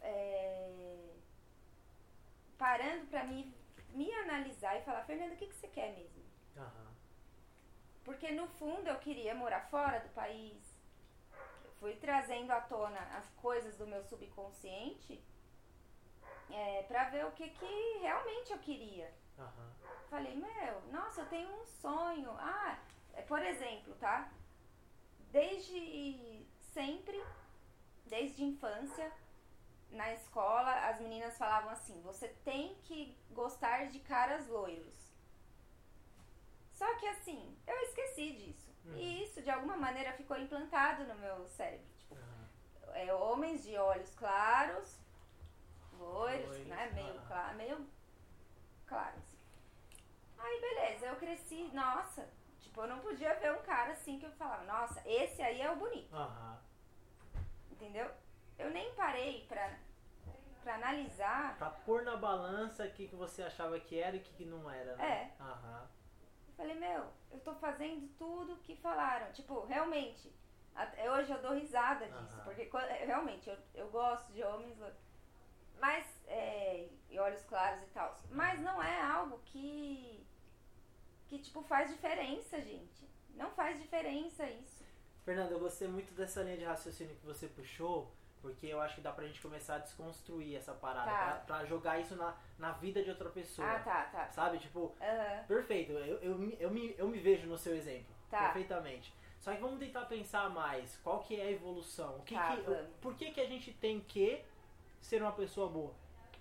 é, 0.00 1.17
parando 2.58 3.06
pra 3.06 3.24
me, 3.24 3.54
me 3.90 4.12
analisar 4.12 4.76
e 4.76 4.82
falar, 4.82 5.04
Fernanda, 5.04 5.34
o 5.34 5.36
que, 5.36 5.46
que 5.46 5.54
você 5.54 5.68
quer 5.68 5.94
mesmo? 5.94 6.24
Aham. 6.56 6.92
Porque 8.04 8.32
no 8.32 8.48
fundo 8.48 8.88
eu 8.88 8.98
queria 8.98 9.34
morar 9.34 9.68
fora 9.68 10.00
do 10.00 10.08
país. 10.10 10.56
Eu 11.64 11.70
fui 11.78 11.94
trazendo 11.96 12.50
à 12.50 12.60
tona 12.60 13.00
as 13.16 13.28
coisas 13.34 13.76
do 13.76 13.86
meu 13.86 14.02
subconsciente 14.02 15.22
é, 16.50 16.82
pra 16.84 17.10
ver 17.10 17.26
o 17.26 17.32
que, 17.32 17.48
que 17.50 17.98
realmente 18.00 18.52
eu 18.52 18.58
queria. 18.58 19.14
Aham. 19.38 19.70
Falei, 20.10 20.34
meu, 20.34 20.80
nossa, 20.90 21.20
eu 21.20 21.28
tenho 21.28 21.48
um 21.62 21.66
sonho. 21.66 22.30
Ah, 22.38 22.78
é, 23.12 23.22
por 23.22 23.42
exemplo, 23.42 23.94
tá? 23.96 24.32
Desde 25.30 26.46
sempre, 26.72 27.22
desde 28.06 28.42
infância, 28.42 29.12
na 29.90 30.12
escola, 30.12 30.88
as 30.88 31.00
meninas 31.00 31.36
falavam 31.36 31.70
assim: 31.70 32.00
você 32.02 32.28
tem 32.44 32.74
que 32.82 33.16
gostar 33.30 33.88
de 33.88 34.00
caras 34.00 34.46
loiros. 34.46 34.94
Só 36.72 36.94
que 36.96 37.06
assim, 37.08 37.56
eu 37.66 37.76
esqueci 37.82 38.32
disso. 38.32 38.70
Uhum. 38.84 38.96
E 38.96 39.24
isso, 39.24 39.42
de 39.42 39.50
alguma 39.50 39.76
maneira, 39.76 40.12
ficou 40.12 40.38
implantado 40.38 41.04
no 41.04 41.14
meu 41.16 41.46
cérebro. 41.48 41.86
Tipo, 41.98 42.14
Aham. 42.14 42.94
é, 42.94 43.12
homens 43.12 43.64
de 43.64 43.76
olhos 43.76 44.14
claros, 44.14 44.96
loiros, 45.98 46.48
Loiros, 46.48 46.66
né? 46.66 46.90
Meio 46.94 47.18
ah. 47.18 47.24
claro, 47.26 47.56
meio 47.56 47.86
claros. 48.86 49.24
Aí 50.38 50.60
beleza, 50.60 51.06
eu 51.06 51.16
cresci, 51.16 51.68
nossa, 51.74 52.28
tipo, 52.60 52.80
eu 52.80 52.86
não 52.86 53.00
podia 53.00 53.34
ver 53.34 53.52
um 53.52 53.62
cara 53.62 53.92
assim 53.92 54.20
que 54.20 54.26
eu 54.26 54.30
falava, 54.32 54.64
nossa, 54.64 55.02
esse 55.04 55.42
aí 55.42 55.60
é 55.60 55.70
o 55.70 55.76
bonito, 55.76 56.14
Aham. 56.14 56.58
entendeu? 57.72 58.08
Eu 58.58 58.70
nem 58.70 58.92
parei 58.94 59.44
pra, 59.48 59.76
pra 60.62 60.74
analisar. 60.74 61.56
Pra 61.58 61.70
pôr 61.70 62.02
na 62.02 62.16
balança 62.16 62.84
o 62.84 62.90
que, 62.90 63.08
que 63.08 63.16
você 63.16 63.42
achava 63.42 63.78
que 63.78 63.98
era 63.98 64.16
e 64.16 64.18
o 64.20 64.22
que, 64.22 64.32
que 64.34 64.44
não 64.44 64.70
era, 64.70 64.96
né? 64.96 65.32
É. 65.38 65.42
Aham. 65.42 65.88
Falei, 66.56 66.74
meu, 66.74 67.06
eu 67.30 67.38
tô 67.40 67.54
fazendo 67.54 68.08
tudo 68.18 68.56
que 68.64 68.74
falaram. 68.76 69.30
Tipo, 69.32 69.64
realmente, 69.66 70.32
até 70.74 71.10
hoje 71.10 71.30
eu 71.30 71.40
dou 71.40 71.52
risada 71.54 72.04
disso, 72.06 72.34
Aham. 72.36 72.44
porque 72.44 72.66
quando- 72.66 72.88
realmente 72.88 73.48
eu, 73.48 73.56
eu 73.74 73.88
gosto 73.90 74.32
de 74.32 74.42
homens, 74.42 74.76
mas 75.78 76.04
é, 76.26 76.88
e 77.08 77.18
olhos 77.18 77.42
claros 77.44 77.80
e 77.82 77.86
tal. 77.86 78.16
Mas 78.30 78.60
não 78.60 78.82
é 78.82 79.00
algo 79.00 79.38
que 79.46 80.26
que 81.28 81.38
tipo 81.38 81.62
faz 81.62 81.90
diferença, 81.90 82.60
gente. 82.60 83.06
Não 83.34 83.50
faz 83.50 83.78
diferença 83.78 84.48
isso. 84.48 84.82
Fernanda, 85.24 85.52
eu 85.52 85.60
gostei 85.60 85.86
muito 85.86 86.12
dessa 86.14 86.42
linha 86.42 86.56
de 86.56 86.64
raciocínio 86.64 87.14
que 87.16 87.26
você 87.26 87.46
puxou, 87.48 88.10
porque 88.40 88.66
eu 88.66 88.80
acho 88.80 88.94
que 88.96 89.00
dá 89.00 89.12
pra 89.12 89.26
gente 89.26 89.40
começar 89.40 89.76
a 89.76 89.78
desconstruir 89.78 90.56
essa 90.56 90.72
parada, 90.72 91.10
Tá. 91.10 91.26
pra, 91.46 91.56
pra 91.58 91.64
jogar 91.66 91.98
isso 92.00 92.14
na, 92.16 92.34
na 92.58 92.72
vida 92.72 93.02
de 93.02 93.10
outra 93.10 93.28
pessoa. 93.30 93.66
Ah, 93.68 93.78
tá, 93.80 94.02
tá. 94.04 94.30
Sabe? 94.30 94.58
Tipo, 94.58 94.94
perfeito, 95.46 95.92
eu, 95.92 96.18
eu, 96.18 96.34
me- 96.38 96.56
eu, 96.58 96.70
me, 96.70 96.94
eu 96.98 97.08
me 97.08 97.18
vejo 97.18 97.46
no 97.46 97.56
seu 97.58 97.74
exemplo. 97.76 98.14
Tá. 98.30 98.44
Perfeitamente. 98.44 99.12
Só 99.40 99.52
que 99.54 99.60
vamos 99.60 99.78
tentar 99.78 100.04
pensar 100.06 100.50
mais. 100.50 100.96
Qual 101.02 101.20
que 101.20 101.40
é 101.40 101.44
a 101.44 101.50
evolução? 101.50 102.16
O 102.16 102.22
que 102.22 102.34
Tá, 102.34 102.56
que, 102.56 102.62
vamos. 102.62 102.86
por 103.00 103.14
que, 103.14 103.30
que 103.30 103.40
a 103.40 103.46
gente 103.46 103.72
tem 103.72 104.00
que 104.00 104.44
ser 105.00 105.22
uma 105.22 105.32
pessoa 105.32 105.68
boa? 105.68 105.94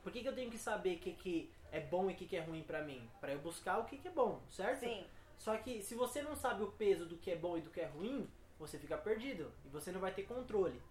Por 0.04 0.12
que, 0.12 0.22
que 0.22 0.28
eu 0.28 0.34
tenho 0.36 0.50
que 0.50 0.58
saber 0.58 0.96
o 0.98 1.00
que, 1.00 1.14
que 1.14 1.52
é 1.72 1.80
bom 1.80 2.10
e 2.10 2.14
o 2.14 2.16
que, 2.16 2.26
que 2.26 2.36
é 2.38 2.42
ruim 2.42 2.64
pra 2.64 2.82
mim? 2.82 3.08
Pra 3.22 3.32
eu 3.34 3.40
buscar 3.40 3.78
o 3.80 3.86
que, 3.86 3.98
que 3.98 4.08
é 4.08 4.12
bom, 4.12 4.42
certo? 4.50 4.80
sim. 4.82 5.06
Só 5.38 5.56
que 5.58 5.84
se 5.84 5.94
você 5.94 6.22
não 6.24 6.36
sabe 6.36 6.64
o 6.64 6.72
peso 6.72 7.06
do 7.06 7.16
que 7.18 7.30
é 7.30 7.36
bom 7.36 7.56
e 7.58 7.62
do 7.62 7.70
que 7.70 7.80
é 7.80 7.86
ruim, 7.86 8.28
você 8.58 8.80
fica 8.80 8.98
perdido. 8.98 9.52
E 9.64 9.70
você 9.70 9.92
não 9.92 10.00
vai 10.00 10.12
ter 10.12 10.24
controle, 10.24 10.82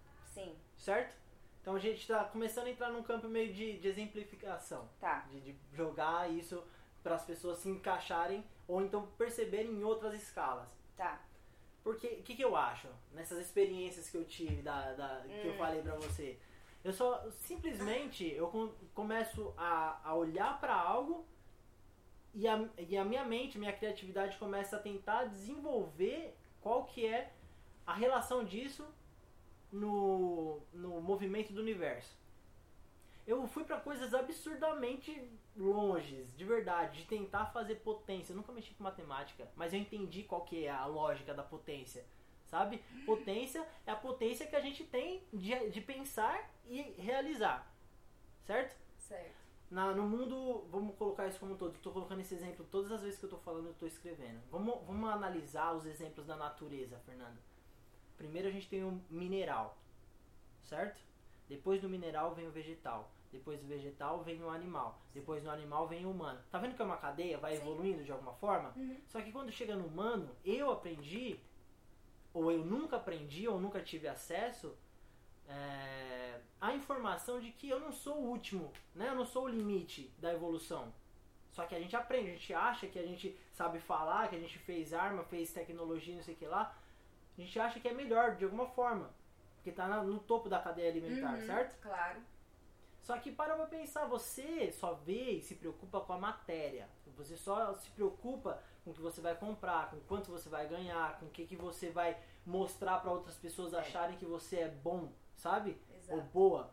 Sim, 0.43 0.55
certo? 0.77 1.15
Então 1.61 1.75
a 1.75 1.79
gente 1.79 2.07
tá 2.07 2.23
começando 2.25 2.67
a 2.67 2.69
entrar 2.69 2.89
num 2.89 3.03
campo 3.03 3.27
meio 3.27 3.53
de, 3.53 3.77
de 3.79 3.87
exemplificação. 3.87 4.87
tá. 4.99 5.25
De, 5.29 5.39
de 5.41 5.55
jogar 5.73 6.29
isso 6.31 6.63
para 7.03 7.15
as 7.15 7.25
pessoas 7.25 7.57
se 7.59 7.69
encaixarem 7.69 8.43
ou 8.67 8.81
então 8.81 9.07
perceberem 9.17 9.71
em 9.71 9.83
outras 9.83 10.13
escalas. 10.13 10.67
Tá. 10.95 11.21
Porque 11.83 12.07
o 12.07 12.23
que, 12.23 12.35
que 12.35 12.41
eu 12.41 12.55
acho 12.55 12.87
nessas 13.13 13.39
experiências 13.39 14.09
que 14.09 14.17
eu 14.17 14.25
tive, 14.25 14.61
da, 14.61 14.93
da- 14.93 15.21
que 15.27 15.47
eu 15.47 15.53
Hum. 15.53 15.57
falei 15.57 15.81
pra 15.81 15.95
você? 15.95 16.37
Eu 16.83 16.93
só 16.93 17.29
simplesmente 17.31 18.25
eu 18.33 18.47
com- 18.49 18.73
começo 18.93 19.53
a, 19.57 19.99
a 20.03 20.13
olhar 20.15 20.59
pra 20.59 20.73
algo 20.75 21.25
e 22.33 22.47
a, 22.47 22.67
e 22.77 22.97
a 22.97 23.03
minha 23.03 23.25
mente, 23.25 23.57
minha 23.57 23.73
criatividade 23.73 24.37
começa 24.37 24.75
a 24.77 24.79
tentar 24.79 25.25
desenvolver 25.25 26.35
qual 26.61 26.85
que 26.85 27.05
é 27.05 27.33
a 27.85 27.93
relação 27.93 28.43
disso 28.45 28.85
no, 29.71 30.61
no 30.73 31.01
movimento 31.01 31.53
do 31.53 31.61
universo. 31.61 32.17
Eu 33.25 33.45
fui 33.47 33.65
pra 33.65 33.79
coisas 33.79 34.13
absurdamente 34.13 35.29
longes, 35.55 36.33
de 36.37 36.45
verdade, 36.45 37.01
de 37.01 37.07
tentar 37.07 37.47
fazer 37.47 37.75
potência. 37.75 38.31
Eu 38.31 38.37
nunca 38.37 38.53
mexi 38.53 38.73
com 38.73 38.83
matemática, 38.83 39.51
mas 39.55 39.73
eu 39.73 39.79
entendi 39.79 40.23
qual 40.23 40.45
que 40.45 40.65
é 40.65 40.69
a 40.69 40.85
lógica 40.85 41.33
da 41.33 41.43
potência. 41.43 42.05
Sabe? 42.45 42.81
Potência 43.05 43.67
é 43.85 43.91
a 43.91 43.95
potência 43.95 44.47
que 44.47 44.55
a 44.55 44.61
gente 44.61 44.85
tem 44.85 45.21
de, 45.33 45.69
de 45.69 45.81
pensar 45.81 46.49
e 46.65 46.81
realizar. 46.97 47.69
Certo? 48.45 48.77
Certo. 48.97 49.35
Na, 49.69 49.91
no 49.93 50.03
mundo, 50.03 50.65
vamos 50.69 50.95
colocar 50.95 51.27
isso 51.27 51.39
como 51.39 51.55
um 51.55 51.57
todo. 51.57 51.75
Estou 51.75 51.91
colocando 51.91 52.21
esse 52.21 52.33
exemplo 52.33 52.65
todas 52.71 52.89
as 52.93 53.01
vezes 53.01 53.19
que 53.19 53.25
eu 53.25 53.27
estou 53.27 53.41
falando, 53.41 53.65
eu 53.65 53.71
estou 53.73 53.87
escrevendo. 53.87 54.41
Vamos, 54.49 54.81
vamos 54.85 55.09
analisar 55.09 55.75
os 55.75 55.85
exemplos 55.85 56.25
da 56.25 56.37
natureza, 56.37 56.97
Fernando. 56.99 57.37
Primeiro 58.17 58.47
a 58.47 58.51
gente 58.51 58.67
tem 58.67 58.83
o 58.83 59.01
mineral, 59.09 59.77
certo? 60.63 60.99
Depois 61.47 61.81
do 61.81 61.89
mineral 61.89 62.33
vem 62.33 62.47
o 62.47 62.51
vegetal. 62.51 63.11
Depois 63.31 63.59
do 63.59 63.67
vegetal 63.67 64.23
vem 64.23 64.41
o 64.41 64.49
animal. 64.49 64.99
Depois 65.13 65.43
do 65.43 65.49
animal 65.49 65.87
vem 65.87 66.05
o 66.05 66.11
humano. 66.11 66.39
Tá 66.49 66.57
vendo 66.57 66.75
que 66.75 66.81
é 66.81 66.85
uma 66.85 66.97
cadeia? 66.97 67.37
Vai 67.37 67.55
Sim. 67.55 67.61
evoluindo 67.61 68.03
de 68.03 68.11
alguma 68.11 68.33
forma? 68.33 68.73
Uhum. 68.75 68.97
Só 69.07 69.21
que 69.21 69.31
quando 69.31 69.51
chega 69.51 69.75
no 69.75 69.85
humano, 69.85 70.29
eu 70.43 70.71
aprendi, 70.71 71.39
ou 72.33 72.51
eu 72.51 72.65
nunca 72.65 72.97
aprendi, 72.97 73.47
ou 73.47 73.59
nunca 73.59 73.81
tive 73.81 74.07
acesso 74.07 74.75
é, 75.47 76.39
à 76.59 76.73
informação 76.73 77.39
de 77.39 77.51
que 77.51 77.69
eu 77.69 77.79
não 77.79 77.91
sou 77.91 78.17
o 78.17 78.29
último, 78.29 78.71
né? 78.95 79.09
Eu 79.09 79.15
não 79.15 79.25
sou 79.25 79.45
o 79.45 79.47
limite 79.47 80.11
da 80.17 80.33
evolução. 80.33 80.93
Só 81.51 81.65
que 81.65 81.75
a 81.75 81.79
gente 81.79 81.95
aprende, 81.95 82.29
a 82.29 82.33
gente 82.33 82.53
acha 82.53 82.87
que 82.87 82.99
a 82.99 83.05
gente 83.05 83.37
sabe 83.51 83.79
falar, 83.79 84.29
que 84.29 84.35
a 84.35 84.39
gente 84.39 84.59
fez 84.59 84.93
arma, 84.93 85.23
fez 85.23 85.51
tecnologia, 85.51 86.15
não 86.15 86.23
sei 86.23 86.33
o 86.33 86.37
que 86.37 86.45
lá. 86.45 86.77
A 87.37 87.41
gente 87.41 87.59
acha 87.59 87.79
que 87.79 87.87
é 87.87 87.93
melhor 87.93 88.35
de 88.35 88.45
alguma 88.45 88.65
forma. 88.67 89.09
Porque 89.55 89.71
tá 89.71 89.87
na- 89.87 90.03
no 90.03 90.19
topo 90.19 90.49
da 90.49 90.59
cadeia 90.59 90.89
alimentar, 90.89 91.33
Uhum, 91.35 91.45
certo? 91.45 91.79
Claro. 91.81 92.19
Só 93.01 93.17
que 93.19 93.31
para 93.31 93.55
pra 93.55 93.65
pensar, 93.67 94.05
você 94.05 94.71
só 94.71 94.93
vê 94.95 95.31
e 95.31 95.41
se 95.41 95.55
preocupa 95.55 96.01
com 96.01 96.13
a 96.13 96.17
matéria. 96.17 96.89
Você 97.15 97.37
só 97.37 97.73
se 97.75 97.89
preocupa 97.91 98.61
com 98.83 98.91
o 98.91 98.93
que 98.93 99.01
você 99.01 99.21
vai 99.21 99.35
comprar, 99.35 99.89
com 99.89 99.99
quanto 100.01 100.29
você 100.31 100.49
vai 100.49 100.67
ganhar, 100.67 101.17
com 101.19 101.25
o 101.25 101.29
que, 101.29 101.45
que 101.45 101.55
você 101.55 101.89
vai 101.89 102.17
mostrar 102.45 102.99
para 103.01 103.11
outras 103.11 103.35
pessoas 103.37 103.73
É. 103.73 103.79
acharem 103.79 104.17
que 104.17 104.25
você 104.25 104.57
é 104.57 104.67
bom, 104.69 105.11
sabe? 105.35 105.77
Ou 106.09 106.17
Exato. 106.17 106.21
boa. 106.33 106.71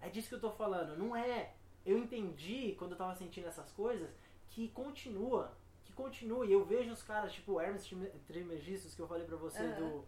É 0.00 0.08
disso 0.08 0.28
que 0.28 0.34
eu 0.34 0.40
tô 0.40 0.50
falando, 0.50 0.96
não 0.96 1.14
é. 1.16 1.52
Eu 1.86 1.98
entendi 1.98 2.74
quando 2.78 2.92
eu 2.92 2.98
tava 2.98 3.14
sentindo 3.14 3.48
essas 3.48 3.70
coisas 3.72 4.10
que 4.50 4.68
continua, 4.68 5.52
que 5.92 6.02
continua. 6.02 6.44
E 6.46 6.52
eu 6.52 6.64
vejo 6.64 6.90
os 6.90 7.02
caras 7.02 7.32
tipo 7.32 7.60
Hermes 7.60 7.88
Trismegistus 8.26 8.94
que 8.94 9.00
eu 9.02 9.06
falei 9.06 9.26
pra 9.26 9.36
você 9.36 9.62
Aham. 9.62 9.74
do 9.80 10.04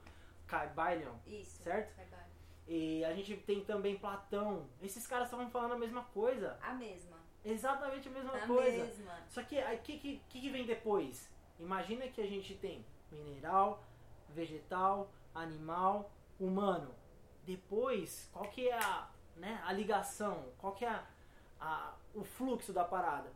Kybalion, 0.49 1.15
Isso. 1.27 1.63
certo? 1.63 1.95
E 2.67 3.05
a 3.05 3.13
gente 3.15 3.37
tem 3.37 3.63
também 3.65 3.99
Platão. 3.99 4.67
Esses 4.83 5.07
caras 5.07 5.27
estavam 5.27 5.51
falando 5.51 5.73
a 5.75 5.79
mesma 5.79 6.03
coisa. 6.05 6.59
A 6.63 6.73
mesma. 6.73 7.19
Exatamente 7.45 8.09
a 8.09 8.11
mesma 8.11 8.35
A 8.35 8.47
coisa. 8.47 8.85
mesma. 8.85 9.13
Só 9.29 9.43
que 9.43 9.59
aí 9.59 9.77
o 9.77 9.83
que, 9.83 9.99
que, 9.99 10.23
que 10.31 10.41
que 10.41 10.51
vem 10.51 10.65
depois? 10.65 11.31
Imagina 11.61 12.09
que 12.09 12.21
a 12.23 12.27
gente 12.27 12.55
tem 12.55 12.85
mineral, 13.13 13.85
vegetal, 14.31 15.11
animal, 15.35 16.11
humano. 16.41 16.95
Depois, 17.45 18.31
qual 18.33 18.49
que 18.49 18.69
é 18.71 18.79
a, 18.79 19.09
né, 19.37 19.61
a 19.67 19.73
ligação? 19.73 20.47
Qual 20.57 20.73
que 20.73 20.87
é 20.87 20.89
a, 20.89 21.05
a- 21.61 21.95
o 22.15 22.25
fluxo 22.25 22.73
da 22.73 22.85
parada? 22.85 23.31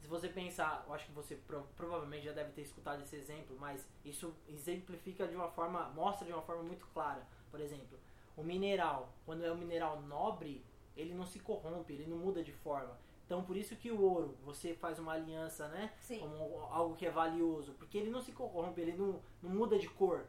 Se 0.00 0.06
você 0.06 0.28
pensar, 0.28 0.84
eu 0.86 0.94
acho 0.94 1.06
que 1.06 1.12
você 1.12 1.34
pro- 1.34 1.66
provavelmente 1.76 2.24
já 2.24 2.32
deve 2.32 2.52
ter 2.52 2.62
escutado 2.62 3.02
esse 3.02 3.16
exemplo, 3.16 3.56
mas 3.58 3.86
isso 4.04 4.34
exemplifica 4.48 5.26
de 5.26 5.34
uma 5.34 5.48
forma, 5.48 5.88
mostra 5.90 6.26
de 6.26 6.32
uma 6.32 6.42
forma 6.42 6.62
muito 6.62 6.86
clara. 6.88 7.26
Por 7.50 7.60
exemplo, 7.60 7.98
o 8.36 8.42
mineral, 8.42 9.12
quando 9.26 9.44
é 9.44 9.50
um 9.52 9.56
mineral 9.56 10.00
nobre, 10.02 10.64
ele 10.96 11.14
não 11.14 11.26
se 11.26 11.40
corrompe, 11.40 11.92
ele 11.92 12.06
não 12.06 12.16
muda 12.16 12.42
de 12.42 12.52
forma. 12.52 12.96
Então 13.26 13.44
por 13.44 13.56
isso 13.56 13.76
que 13.76 13.90
o 13.90 14.00
ouro, 14.00 14.36
você 14.44 14.72
faz 14.74 14.98
uma 14.98 15.12
aliança, 15.12 15.68
né? 15.68 15.92
Sim. 16.00 16.20
Como 16.20 16.60
algo 16.70 16.96
que 16.96 17.04
é 17.04 17.10
valioso, 17.10 17.72
porque 17.74 17.98
ele 17.98 18.08
não 18.10 18.22
se 18.22 18.32
corrompe, 18.32 18.80
ele 18.80 18.92
não, 18.96 19.20
não 19.42 19.50
muda 19.50 19.78
de 19.78 19.88
cor, 19.88 20.24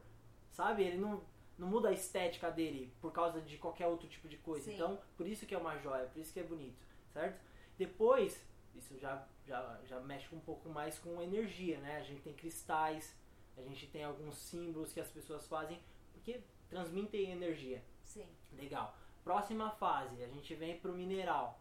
sabe? 0.52 0.84
Ele 0.84 0.98
não, 0.98 1.24
não 1.58 1.68
muda 1.68 1.90
a 1.90 1.94
estética 1.94 2.52
dele 2.52 2.92
por 3.00 3.12
causa 3.14 3.40
de 3.40 3.58
qualquer 3.58 3.88
outro 3.88 4.08
tipo 4.10 4.28
de 4.28 4.38
coisa. 4.38 4.66
Sim. 4.66 4.76
Então, 4.76 5.00
por 5.16 5.26
isso 5.28 5.46
que 5.46 5.56
é 5.56 5.58
uma 5.58 5.78
joia, 5.78 6.08
por 6.08 6.20
isso 6.20 6.34
que 6.34 6.40
é 6.40 6.44
bonito, 6.44 6.86
certo? 7.14 7.40
Depois, 7.78 8.44
isso 8.80 8.98
já, 8.98 9.26
já, 9.46 9.80
já 9.86 10.00
mexe 10.00 10.34
um 10.34 10.40
pouco 10.40 10.70
mais 10.70 10.98
com 10.98 11.22
energia, 11.22 11.78
né? 11.80 11.98
A 11.98 12.04
gente 12.04 12.22
tem 12.22 12.34
cristais, 12.34 13.16
a 13.58 13.62
gente 13.62 13.88
tem 13.88 14.04
alguns 14.04 14.38
símbolos 14.38 14.92
que 14.92 15.00
as 15.00 15.10
pessoas 15.10 15.48
fazem, 15.48 15.80
porque 16.14 16.42
transmitem 16.70 17.32
energia. 17.32 17.84
Sim. 18.04 18.26
Legal. 18.54 18.96
Próxima 19.24 19.70
fase, 19.72 20.24
a 20.24 20.28
gente 20.28 20.56
vem 20.56 20.80
pro 20.80 20.94
mineral. 20.94 21.60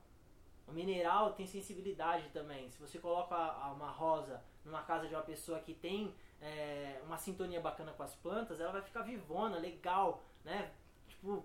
O 0.66 0.72
mineral 0.72 1.32
tem 1.32 1.46
sensibilidade 1.46 2.28
também. 2.30 2.70
Se 2.70 2.78
você 2.78 2.98
coloca 2.98 3.36
uma 3.72 3.90
rosa 3.90 4.42
numa 4.64 4.82
casa 4.82 5.08
de 5.08 5.14
uma 5.14 5.22
pessoa 5.22 5.60
que 5.60 5.74
tem 5.74 6.14
é, 6.40 7.00
uma 7.04 7.18
sintonia 7.18 7.60
bacana 7.60 7.92
com 7.92 8.02
as 8.02 8.14
plantas, 8.14 8.60
ela 8.60 8.72
vai 8.72 8.82
ficar 8.82 9.02
vivona, 9.02 9.58
legal, 9.58 10.22
né? 10.44 10.70
Tipo, 11.08 11.44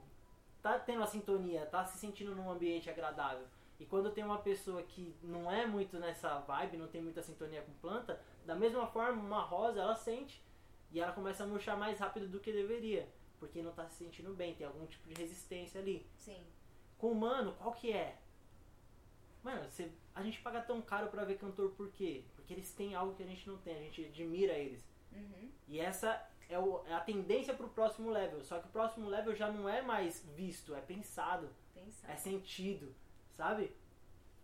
tá 0.62 0.77
tendo 0.77 1.03
a 1.03 1.08
sintonia, 1.08 1.65
tá 1.65 1.86
se 1.86 1.98
sentindo 1.98 2.36
num 2.36 2.50
ambiente 2.50 2.89
agradável. 2.89 3.48
E 3.80 3.86
quando 3.86 4.12
tem 4.12 4.24
uma 4.24 4.38
pessoa 4.38 4.82
que 4.84 5.15
não 5.22 5.51
é 5.51 5.65
muito 5.65 5.98
nessa 6.00 6.39
vibe, 6.39 6.77
não 6.77 6.88
tem 6.88 7.01
muita 7.01 7.22
sintonia 7.24 7.62
com 7.62 7.74
planta, 7.74 8.22
da 8.46 8.56
mesma 8.56 8.88
forma, 8.88 9.22
uma 9.22 9.42
rosa 9.42 9.82
ela 9.82 9.96
sente 9.96 10.42
e 10.92 11.00
ela 11.00 11.12
começa 11.12 11.44
a 11.44 11.48
murchar 11.48 11.77
mais 11.77 12.00
rápido 12.00 12.27
do 12.27 12.39
que 12.39 12.51
deveria, 12.51 13.08
porque 13.39 13.62
não 13.62 13.72
tá 13.74 13.88
se 13.89 13.96
sentindo 13.98 14.34
bem, 14.34 14.56
tem 14.56 14.65
algum 14.68 14.86
tipo 14.86 15.08
de 15.10 15.15
resistência 15.15 15.82
ali. 15.82 16.06
Sim. 16.18 16.42
Com 16.98 17.08
o 17.08 17.12
humano, 17.12 17.53
qual 17.58 17.74
que 17.74 17.92
é? 17.92 18.18
Mano, 19.44 19.70
você, 19.70 19.92
a 20.15 20.24
gente 20.24 20.39
paga 20.42 20.62
tão 20.62 20.82
caro 20.82 21.08
pra 21.10 21.25
ver 21.25 21.38
cantor 21.38 21.72
por 21.72 21.89
quê? 21.92 22.24
Porque 22.36 22.53
eles 22.53 22.72
têm 22.74 22.96
algo 22.96 23.13
que 23.15 23.24
a 23.24 23.27
gente 23.27 23.48
não 23.50 23.58
tem, 23.58 23.75
a 23.75 23.82
gente 23.82 24.06
admira 24.06 24.53
eles. 24.53 24.88
Uhum. 25.12 25.51
E 25.68 25.80
essa 25.80 26.25
é, 26.48 26.58
o- 26.58 26.82
é 26.88 26.94
a 26.94 27.01
tendência 27.01 27.53
pro 27.53 27.68
próximo 27.68 28.10
level. 28.10 28.42
Só 28.44 28.60
que 28.60 28.68
o 28.68 28.72
próximo 28.72 29.10
level 29.10 29.36
já 29.36 29.51
não 29.51 29.68
é 29.68 29.82
mais 29.82 30.24
visto, 30.36 30.74
é 30.74 30.80
pensado, 30.80 31.50
Pensar. 31.74 32.10
é 32.12 32.15
sentido, 32.15 32.96
sabe? 33.34 33.75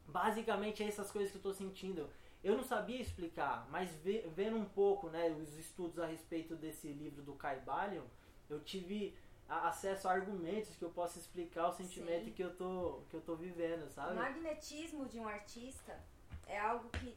Basicamente 0.07 0.83
é 0.83 0.87
essas 0.87 1.11
coisas 1.11 1.31
que 1.31 1.37
eu 1.37 1.41
tô 1.41 1.53
sentindo. 1.53 2.09
Eu 2.43 2.55
não 2.55 2.63
sabia 2.63 2.99
explicar, 3.01 3.67
mas 3.69 3.91
ve- 3.97 4.25
vendo 4.35 4.55
um 4.57 4.65
pouco, 4.65 5.09
né, 5.09 5.29
os 5.29 5.57
estudos 5.57 5.99
a 5.99 6.05
respeito 6.05 6.55
desse 6.55 6.87
livro 6.87 7.21
do 7.21 7.33
Caibalion, 7.33 8.05
eu 8.49 8.59
tive 8.63 9.15
acesso 9.47 10.07
a 10.07 10.11
argumentos 10.11 10.75
que 10.75 10.83
eu 10.85 10.89
possa 10.91 11.19
explicar 11.19 11.67
o 11.67 11.73
sentimento 11.73 12.25
Sim. 12.25 12.31
que 12.33 12.43
eu 12.43 12.55
tô 12.55 13.01
que 13.09 13.15
eu 13.15 13.21
tô 13.21 13.35
vivendo, 13.35 13.83
O 13.85 13.89
sabe? 13.89 14.15
magnetismo 14.15 15.05
de 15.07 15.19
um 15.19 15.27
artista 15.27 15.99
é 16.47 16.57
algo 16.59 16.87
que, 16.89 17.15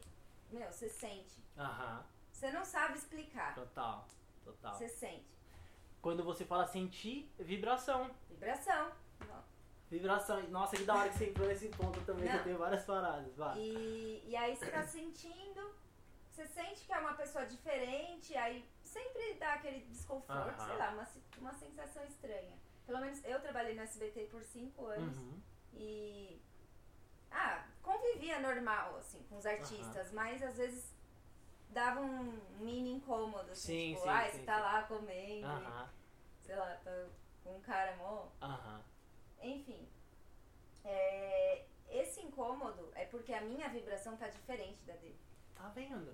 meu, 0.51 0.67
você 0.71 0.89
sente. 0.89 1.41
Aham. 1.57 2.03
Você 2.31 2.51
não 2.51 2.65
sabe 2.65 2.97
explicar. 2.97 3.53
Total, 3.55 4.05
total. 4.43 4.73
Você 4.73 4.89
sente. 4.89 5.31
Quando 6.01 6.23
você 6.23 6.43
fala 6.43 6.67
sentir, 6.67 7.31
vibração. 7.39 8.09
Vibração. 8.29 8.91
Vibração. 9.97 10.41
Nossa, 10.49 10.75
que 10.75 10.83
da 10.85 10.95
hora 10.95 11.09
que 11.09 11.17
você 11.19 11.29
entrou 11.29 11.47
nesse 11.47 11.69
ponto 11.69 11.99
também, 12.01 12.23
que 12.25 12.31
Não. 12.31 12.39
eu 12.39 12.43
tenho 12.43 12.57
várias 12.57 12.83
paradas. 12.83 13.35
Vai. 13.35 13.59
E, 13.59 14.23
e 14.27 14.35
aí 14.35 14.55
você 14.55 14.71
tá 14.71 14.83
sentindo, 14.87 15.61
você 16.31 16.47
sente 16.47 16.83
que 16.85 16.91
é 16.91 16.97
uma 16.97 17.13
pessoa 17.13 17.45
diferente, 17.45 18.35
aí 18.35 18.65
sempre 18.83 19.35
dá 19.35 19.53
aquele 19.53 19.81
desconforto, 19.85 20.59
Aham. 20.59 20.65
sei 20.67 20.77
lá, 20.77 20.89
uma, 20.89 21.07
uma 21.37 21.53
sensação 21.53 22.03
estranha. 22.05 22.57
Pelo 22.87 22.99
menos 23.01 23.23
eu 23.23 23.39
trabalhei 23.39 23.75
no 23.75 23.81
SBT 23.83 24.29
por 24.31 24.43
cinco 24.43 24.87
anos 24.87 25.15
Uhum. 25.17 25.39
e. 25.73 26.41
Ah, 27.31 27.65
convivia 27.83 28.39
normal, 28.39 28.97
assim, 28.97 29.21
com 29.29 29.37
os 29.37 29.45
artistas, 29.45 30.11
mas 30.11 30.41
às 30.41 30.57
vezes 30.57 30.91
dava 31.69 31.99
um 32.01 32.31
mini 32.59 32.93
incômodo, 32.95 33.51
assim, 33.51 33.73
Sim, 33.73 33.93
tipo, 33.93 34.03
sim, 34.03 34.09
ah, 34.09 34.25
sim, 34.31 34.37
você 34.39 34.43
tá 34.43 34.55
sim. 34.55 34.61
lá 34.61 34.83
comendo, 34.83 35.47
Aham, 35.47 35.89
sei 36.41 36.55
lá, 36.55 36.75
tá 36.83 37.05
com 37.43 37.55
um 37.57 37.61
cara 37.61 37.95
mó. 37.97 38.27
aham. 38.41 38.81
Enfim, 39.41 39.89
é, 40.85 41.65
esse 41.89 42.21
incômodo 42.21 42.89
é 42.95 43.05
porque 43.23 43.33
a 43.33 43.39
minha 43.39 43.69
vibração 43.69 44.17
tá 44.17 44.27
diferente 44.27 44.83
da 44.83 44.93
dele. 44.97 45.17
Tá 45.55 45.69
vendo? 45.69 46.13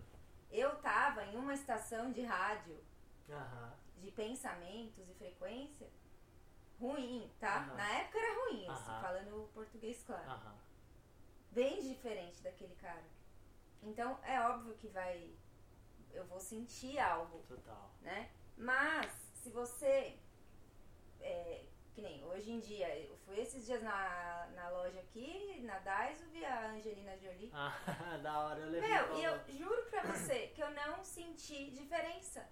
Eu 0.51 0.75
tava 0.75 1.25
em 1.25 1.35
uma 1.35 1.55
estação 1.55 2.11
de 2.11 2.21
rádio 2.21 2.79
Aham. 3.27 3.73
de 3.97 4.11
pensamentos 4.11 5.09
e 5.09 5.13
frequência 5.15 5.89
ruim, 6.79 7.31
tá? 7.39 7.57
Aham. 7.63 7.75
Na 7.75 7.89
época 7.93 8.19
era 8.19 8.39
ruim, 8.45 8.67
assim, 8.69 8.91
Aham. 8.91 9.01
falando 9.01 9.49
português 9.55 10.03
claro. 10.03 10.29
Aham. 10.29 10.55
Bem 11.51 11.81
diferente 11.81 12.43
daquele 12.43 12.75
cara. 12.75 13.03
Então 13.81 14.19
é 14.23 14.39
óbvio 14.41 14.75
que 14.75 14.87
vai. 14.89 15.33
Eu 16.11 16.25
vou 16.25 16.39
sentir 16.39 16.99
algo, 16.99 17.39
Total. 17.47 17.91
né? 18.01 18.29
Mas 18.55 19.11
se 19.33 19.49
você. 19.49 20.15
é, 21.21 21.65
que 21.99 22.07
nem 22.07 22.23
hoje 22.23 22.49
em 22.51 22.59
dia, 22.61 22.87
eu 22.97 23.17
fui 23.25 23.37
esses 23.41 23.65
dias 23.65 23.83
na, 23.83 24.47
na 24.55 24.69
loja 24.69 24.99
aqui, 25.01 25.59
na 25.63 25.79
Daiso, 25.79 26.25
vi 26.29 26.45
a 26.45 26.69
Angelina 26.71 27.17
Jolie. 27.17 27.51
Ah, 27.53 27.73
da 28.23 28.39
hora, 28.39 28.59
eu 28.61 28.69
levei 28.69 28.89
Meu, 28.89 29.17
e 29.17 29.23
eu 29.25 29.37
juro 29.49 29.83
pra 29.89 30.03
você 30.03 30.47
que 30.47 30.63
eu 30.63 30.71
não 30.71 31.03
senti 31.03 31.69
diferença. 31.71 32.47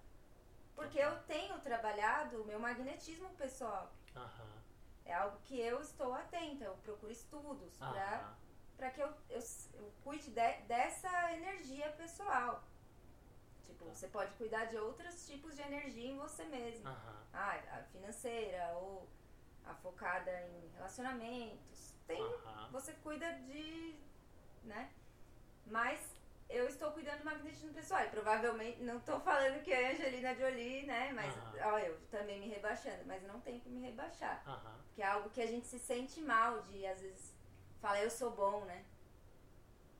Porque 0.74 0.98
eu 0.98 1.18
tenho 1.22 1.58
trabalhado 1.60 2.42
o 2.42 2.44
meu 2.44 2.60
magnetismo 2.60 3.30
pessoal. 3.30 3.90
Aham. 4.14 4.58
É 5.06 5.14
algo 5.14 5.38
que 5.44 5.58
eu 5.58 5.80
estou 5.80 6.12
atenta, 6.12 6.64
eu 6.64 6.76
procuro 6.84 7.10
estudos 7.10 7.74
pra, 7.78 8.36
pra 8.76 8.90
que 8.90 9.00
eu, 9.00 9.08
eu, 9.30 9.40
eu 9.74 9.90
cuide 10.04 10.30
de- 10.30 10.62
dessa 10.66 11.32
energia 11.32 11.90
pessoal. 11.92 12.62
Tipo, 13.64 13.86
Tá. 13.86 13.94
você 13.94 14.08
pode 14.08 14.34
cuidar 14.34 14.66
de 14.66 14.76
outros 14.76 15.26
tipos 15.26 15.56
de 15.56 15.62
energia 15.62 16.10
em 16.10 16.18
você 16.18 16.44
mesmo. 16.44 16.86
Aham. 16.86 17.22
Ah, 17.32 17.58
a 17.78 17.82
financeira 17.84 18.72
ou 18.76 19.08
a 19.68 19.74
focada 19.74 20.30
em 20.30 20.68
relacionamentos. 20.74 21.94
Tem 22.06 22.22
você 22.70 22.92
cuida 22.94 23.30
de. 23.32 23.94
né? 24.64 24.90
Mas 25.66 26.00
eu 26.48 26.66
estou 26.66 26.90
cuidando 26.92 27.18
do 27.18 27.24
magnetismo 27.24 27.72
pessoal. 27.74 28.02
E 28.04 28.08
provavelmente, 28.08 28.82
não 28.82 28.98
estou 28.98 29.20
falando 29.20 29.62
que 29.62 29.72
é 29.72 29.92
Angelina 29.92 30.34
Jolie, 30.34 30.86
né? 30.86 31.12
Mas, 31.12 31.34
ó, 31.62 31.78
eu 31.78 31.98
também 32.10 32.40
me 32.40 32.48
rebaixando. 32.48 33.04
Mas 33.06 33.22
não 33.24 33.40
tem 33.40 33.60
que 33.60 33.68
me 33.68 33.80
rebaixar. 33.80 34.42
Aham. 34.46 34.78
Que 34.94 35.02
é 35.02 35.06
algo 35.06 35.30
que 35.30 35.42
a 35.42 35.46
gente 35.46 35.66
se 35.66 35.78
sente 35.78 36.20
mal 36.20 36.62
de, 36.62 36.86
às 36.86 37.00
vezes, 37.00 37.34
falar 37.80 38.02
eu 38.02 38.10
sou 38.10 38.30
bom, 38.30 38.64
né? 38.64 38.84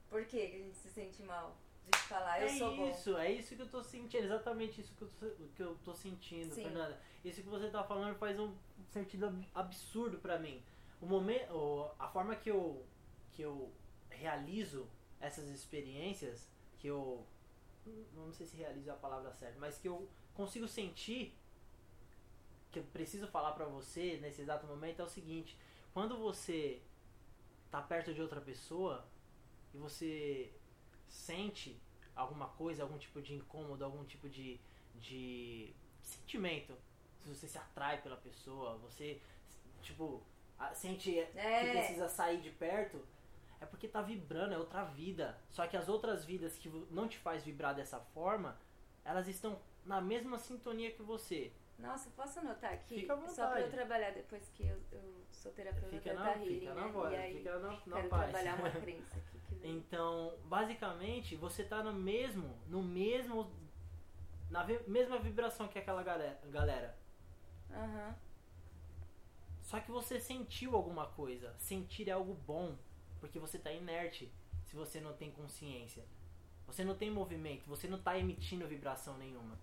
Por 0.09 0.25
que 0.25 0.41
a 0.41 0.49
gente 0.49 0.77
se 0.77 0.89
sente 0.89 1.23
mal 1.23 1.55
de 1.91 1.99
falar 1.99 2.41
eu 2.41 2.47
é 2.47 2.49
sou 2.49 2.77
bom? 2.77 2.89
isso, 2.91 3.17
é 3.17 3.33
isso 3.33 3.57
que 3.57 3.63
eu 3.63 3.69
tô 3.69 3.83
sentindo, 3.83 4.25
exatamente 4.25 4.81
isso 4.81 4.95
que 4.95 5.03
eu 5.03 5.09
tô, 5.09 5.27
que 5.57 5.63
eu 5.63 5.77
tô 5.85 5.95
sentindo, 5.95 6.55
Sim. 6.55 6.63
Fernanda. 6.63 7.01
Isso 7.25 7.43
que 7.43 7.49
você 7.49 7.69
tá 7.69 7.83
falando 7.85 8.17
faz 8.17 8.39
um 8.39 8.55
sentido 8.91 9.27
ab- 9.27 9.49
absurdo 9.55 10.19
pra 10.19 10.39
mim. 10.39 10.63
O 11.01 11.07
momento, 11.07 11.91
a 11.99 12.09
forma 12.09 12.35
que 12.37 12.51
eu 12.51 12.85
que 13.33 13.43
eu 13.43 13.73
realizo 14.11 14.89
essas 15.21 15.49
experiências, 15.49 16.49
que 16.79 16.89
eu 16.89 17.25
não 18.15 18.33
sei 18.33 18.47
se 18.47 18.57
realizo 18.57 18.91
é 18.91 18.93
a 18.93 18.97
palavra 18.97 19.33
certa, 19.33 19.59
mas 19.59 19.79
que 19.79 19.89
eu 19.89 20.09
consigo 20.35 20.67
sentir 20.67 21.37
que 22.71 22.79
eu 22.81 22.85
preciso 22.93 23.27
falar 23.29 23.53
pra 23.53 23.65
você 23.65 24.19
nesse 24.21 24.43
exato 24.43 24.67
momento 24.67 25.01
é 25.01 25.05
o 25.05 25.09
seguinte: 25.09 25.57
quando 25.93 26.17
você 26.19 26.83
tá 27.71 27.81
perto 27.83 28.13
de 28.15 28.21
outra 28.23 28.41
pessoa 28.41 29.05
e 29.75 29.79
você 29.79 30.53
sente 31.09 31.81
alguma 32.15 32.49
coisa, 32.49 32.83
algum 32.83 32.99
tipo 32.99 33.21
de 33.23 33.35
incômodo, 33.35 33.85
algum 33.85 34.05
tipo 34.05 34.29
de, 34.29 34.61
de 34.97 35.73
sentimento, 36.03 36.75
se 37.23 37.29
você 37.29 37.47
se 37.47 37.59
atrai 37.59 38.01
pela 38.03 38.17
pessoa, 38.17 38.77
você 38.79 39.21
tipo 39.83 40.23
sente 40.75 41.13
que 41.13 41.39
É. 41.39 41.71
precisa 41.71 42.09
sair 42.09 42.41
de 42.41 42.51
perto, 42.51 43.01
é 43.61 43.67
porque 43.67 43.87
tá 43.89 44.03
vibrando, 44.03 44.55
é 44.55 44.59
outra 44.59 44.85
vida. 44.85 45.39
Só 45.51 45.67
que 45.67 45.77
as 45.77 45.89
outras 45.89 46.25
vidas 46.25 46.57
que 46.57 46.69
não 46.91 47.09
te 47.09 47.19
faz 47.19 47.45
vibrar 47.45 47.75
dessa 47.75 48.01
forma, 48.01 48.59
elas 49.05 49.29
estão 49.29 49.61
na 49.85 50.01
mesma 50.01 50.39
sintonia 50.39 50.91
que 50.93 51.03
você. 51.03 51.53
Nossa, 51.79 52.11
posso 52.11 52.41
anotar 52.41 52.73
aqui? 52.73 53.01
Fica 53.01 53.15
à 53.15 53.29
Só 53.29 53.47
pra 53.51 53.61
eu 53.61 53.71
trabalhar 53.71 54.11
depois 54.11 54.49
que 54.51 54.67
eu, 54.67 54.81
eu 54.91 55.25
sou 55.31 55.53
terapeuta 55.53 55.89
Fica 55.89 56.13
da 56.15 56.21
na, 56.21 56.33
Healing, 56.33 56.59
fica 56.61 56.75
né? 56.75 56.81
na 56.81 56.89
voz, 56.89 57.13
e 57.13 57.17
aí 57.17 57.37
fica 57.39 57.59
na, 57.61 57.71
na 57.71 57.97
quero 57.97 58.09
paz. 58.09 58.23
trabalhar 58.31 58.55
uma 58.59 58.71
crença 58.81 59.17
aqui. 59.17 59.39
Que. 59.61 59.69
Então, 59.69 60.37
basicamente, 60.45 61.37
você 61.37 61.63
tá 61.65 61.83
no 61.83 61.93
mesmo, 61.93 62.59
no 62.67 62.83
mesmo, 62.83 63.53
na 64.51 64.65
ve- 64.65 64.83
mesma 64.89 65.19
vibração 65.21 65.69
que 65.69 65.79
aquela 65.79 66.03
galera. 66.03 66.41
galera. 66.51 66.97
Aham. 67.71 68.17
Só 69.63 69.79
que 69.81 69.91
você 69.91 70.19
sentiu 70.19 70.75
alguma 70.75 71.07
coisa. 71.07 71.55
Sentir 71.59 72.09
é 72.09 72.13
algo 72.13 72.35
bom, 72.35 72.77
porque 73.21 73.39
você 73.39 73.59
tá 73.59 73.71
inerte 73.71 74.33
se 74.65 74.75
você 74.75 75.01
não 75.01 75.13
tem 75.13 75.31
consciência. 75.31 76.05
Você 76.67 76.85
não 76.85 76.97
tem 76.97 77.11
movimento, 77.11 77.67
você 77.67 77.87
não 77.87 78.01
tá 78.03 78.19
emitindo 78.19 78.67
vibração 78.67 79.17
nenhuma. 79.17 79.59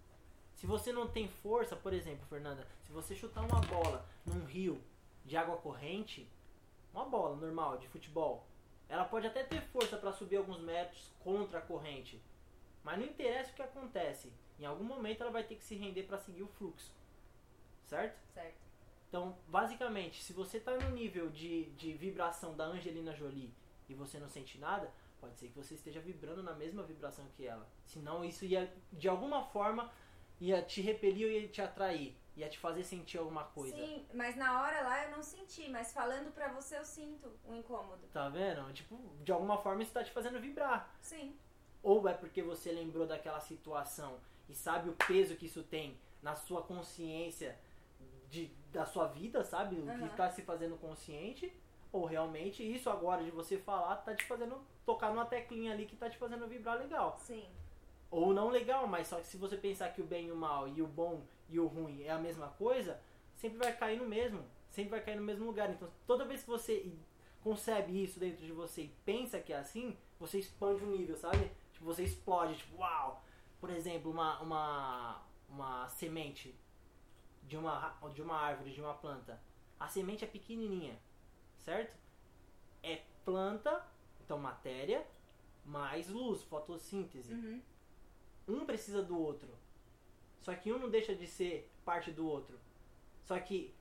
Se 0.55 0.65
você 0.65 0.91
não 0.91 1.07
tem 1.07 1.27
força, 1.27 1.75
por 1.75 1.93
exemplo, 1.93 2.25
Fernanda, 2.27 2.65
se 2.81 2.91
você 2.91 3.15
chutar 3.15 3.41
uma 3.41 3.61
bola 3.61 4.05
num 4.25 4.45
rio 4.45 4.81
de 5.25 5.35
água 5.35 5.57
corrente, 5.57 6.27
uma 6.93 7.05
bola 7.05 7.35
normal 7.35 7.77
de 7.77 7.87
futebol, 7.89 8.47
ela 8.87 9.03
pode 9.03 9.27
até 9.27 9.43
ter 9.43 9.61
força 9.61 9.97
para 9.97 10.13
subir 10.13 10.37
alguns 10.37 10.61
metros 10.61 11.11
contra 11.19 11.59
a 11.59 11.61
corrente, 11.61 12.21
mas 12.83 12.97
não 12.97 13.05
interessa 13.05 13.51
o 13.51 13.55
que 13.55 13.61
acontece. 13.61 14.31
Em 14.59 14.65
algum 14.65 14.85
momento 14.85 15.21
ela 15.21 15.31
vai 15.31 15.43
ter 15.43 15.55
que 15.55 15.63
se 15.63 15.75
render 15.75 16.03
para 16.03 16.17
seguir 16.17 16.43
o 16.43 16.47
fluxo, 16.47 16.93
certo? 17.85 18.17
Certo. 18.33 18.55
Então, 19.09 19.37
basicamente, 19.47 20.23
se 20.23 20.33
você 20.33 20.59
tá 20.59 20.77
no 20.77 20.89
nível 20.89 21.29
de, 21.29 21.65
de 21.71 21.93
vibração 21.93 22.55
da 22.55 22.65
Angelina 22.65 23.13
Jolie 23.13 23.53
e 23.89 23.93
você 23.93 24.19
não 24.19 24.29
sente 24.29 24.57
nada, 24.57 24.91
pode 25.19 25.37
ser 25.37 25.47
que 25.47 25.57
você 25.57 25.73
esteja 25.73 25.99
vibrando 25.99 26.43
na 26.43 26.53
mesma 26.53 26.83
vibração 26.83 27.25
que 27.35 27.45
ela. 27.45 27.67
Senão 27.85 28.23
isso 28.23 28.45
ia, 28.45 28.71
de 28.91 29.07
alguma 29.07 29.43
forma, 29.43 29.91
ia 30.39 30.61
te 30.61 30.81
repelir 30.81 31.27
ou 31.27 31.31
ia 31.31 31.47
te 31.47 31.61
atrair. 31.61 32.15
Ia 32.35 32.49
te 32.49 32.59
fazer 32.59 32.83
sentir 32.83 33.17
alguma 33.17 33.45
coisa. 33.45 33.77
Sim, 33.77 34.05
mas 34.13 34.35
na 34.35 34.61
hora 34.61 34.81
lá 34.81 35.05
eu 35.05 35.11
não 35.11 35.23
senti, 35.23 35.69
mas 35.69 35.93
falando 35.93 36.33
pra 36.33 36.49
você 36.49 36.77
eu 36.77 36.83
sinto 36.83 37.31
um 37.45 37.55
incômodo. 37.55 38.05
Tá 38.11 38.27
vendo? 38.27 38.73
Tipo, 38.73 38.99
de 39.23 39.31
alguma 39.31 39.57
forma 39.57 39.81
isso 39.81 39.93
tá 39.93 40.03
te 40.03 40.11
fazendo 40.11 40.39
vibrar. 40.39 40.93
Sim. 40.99 41.37
Ou 41.81 42.07
é 42.09 42.13
porque 42.13 42.41
você 42.41 42.71
lembrou 42.73 43.07
daquela 43.07 43.39
situação 43.39 44.19
e 44.49 44.53
sabe 44.53 44.89
o 44.89 44.95
peso 45.07 45.37
que 45.37 45.45
isso 45.45 45.63
tem 45.63 45.97
na 46.21 46.35
sua 46.35 46.61
consciência 46.61 47.57
de, 48.27 48.47
da 48.71 48.85
sua 48.85 49.07
vida, 49.07 49.43
sabe? 49.43 49.77
O 49.77 49.89
Aham. 49.89 50.09
que 50.09 50.15
tá 50.17 50.29
se 50.29 50.41
fazendo 50.41 50.75
consciente. 50.77 51.53
Ou 51.91 52.05
realmente 52.05 52.61
isso 52.61 52.89
agora 52.89 53.23
de 53.23 53.31
você 53.31 53.57
falar 53.57 53.95
tá 53.97 54.13
te 54.13 54.25
fazendo 54.25 54.59
tocar 54.85 55.09
numa 55.09 55.25
teclinha 55.25 55.71
ali 55.71 55.85
que 55.85 55.95
tá 55.95 56.09
te 56.09 56.17
fazendo 56.17 56.45
vibrar 56.47 56.77
legal. 56.77 57.17
Sim. 57.17 57.47
Ou 58.09 58.33
não 58.33 58.49
legal, 58.49 58.87
mas 58.87 59.07
só 59.07 59.19
que 59.19 59.27
se 59.27 59.37
você 59.37 59.57
pensar 59.57 59.89
que 59.89 60.01
o 60.01 60.05
bem 60.05 60.27
e 60.27 60.31
o 60.31 60.35
mal 60.35 60.67
e 60.67 60.81
o 60.81 60.87
bom 60.87 61.21
e 61.49 61.59
o 61.59 61.67
ruim 61.67 62.03
é 62.03 62.11
a 62.11 62.17
mesma 62.19 62.47
coisa, 62.49 62.99
sempre 63.35 63.57
vai 63.57 63.75
cair 63.75 63.99
no 63.99 64.07
mesmo. 64.07 64.43
Sempre 64.69 64.91
vai 64.91 65.01
cair 65.01 65.15
no 65.15 65.23
mesmo 65.23 65.45
lugar. 65.45 65.69
Então 65.69 65.89
toda 66.05 66.25
vez 66.25 66.41
que 66.41 66.49
você 66.49 66.91
concebe 67.43 68.03
isso 68.03 68.19
dentro 68.19 68.45
de 68.45 68.51
você 68.51 68.83
e 68.83 68.95
pensa 69.05 69.39
que 69.39 69.53
é 69.53 69.57
assim, 69.57 69.95
você 70.19 70.39
expande 70.39 70.83
o 70.83 70.87
nível, 70.87 71.15
sabe? 71.15 71.51
Tipo, 71.73 71.85
você 71.85 72.03
explode, 72.03 72.57
tipo, 72.57 72.77
uau! 72.77 73.23
Por 73.59 73.69
exemplo, 73.69 74.11
uma, 74.11 74.39
uma, 74.39 75.21
uma 75.49 75.87
semente 75.87 76.55
de 77.43 77.57
uma, 77.57 77.95
de 78.13 78.21
uma 78.21 78.35
árvore, 78.35 78.71
de 78.71 78.81
uma 78.81 78.93
planta. 78.93 79.39
A 79.79 79.87
semente 79.87 80.23
é 80.23 80.27
pequenininha, 80.27 80.97
certo? 81.59 81.95
É 82.81 83.01
planta, 83.23 83.85
então 84.23 84.37
matéria, 84.37 85.05
mais 85.65 86.09
luz, 86.09 86.43
fotossíntese 86.43 87.33
Uhum. 87.33 87.61
Um 88.47 88.65
precisa 88.65 89.01
do 89.01 89.19
outro. 89.19 89.49
Só 90.41 90.53
que 90.53 90.71
um 90.71 90.77
não 90.77 90.89
deixa 90.89 91.15
de 91.15 91.27
ser 91.27 91.71
parte 91.83 92.11
do 92.11 92.27
outro. 92.27 92.59
Só 93.23 93.39
que 93.39 93.73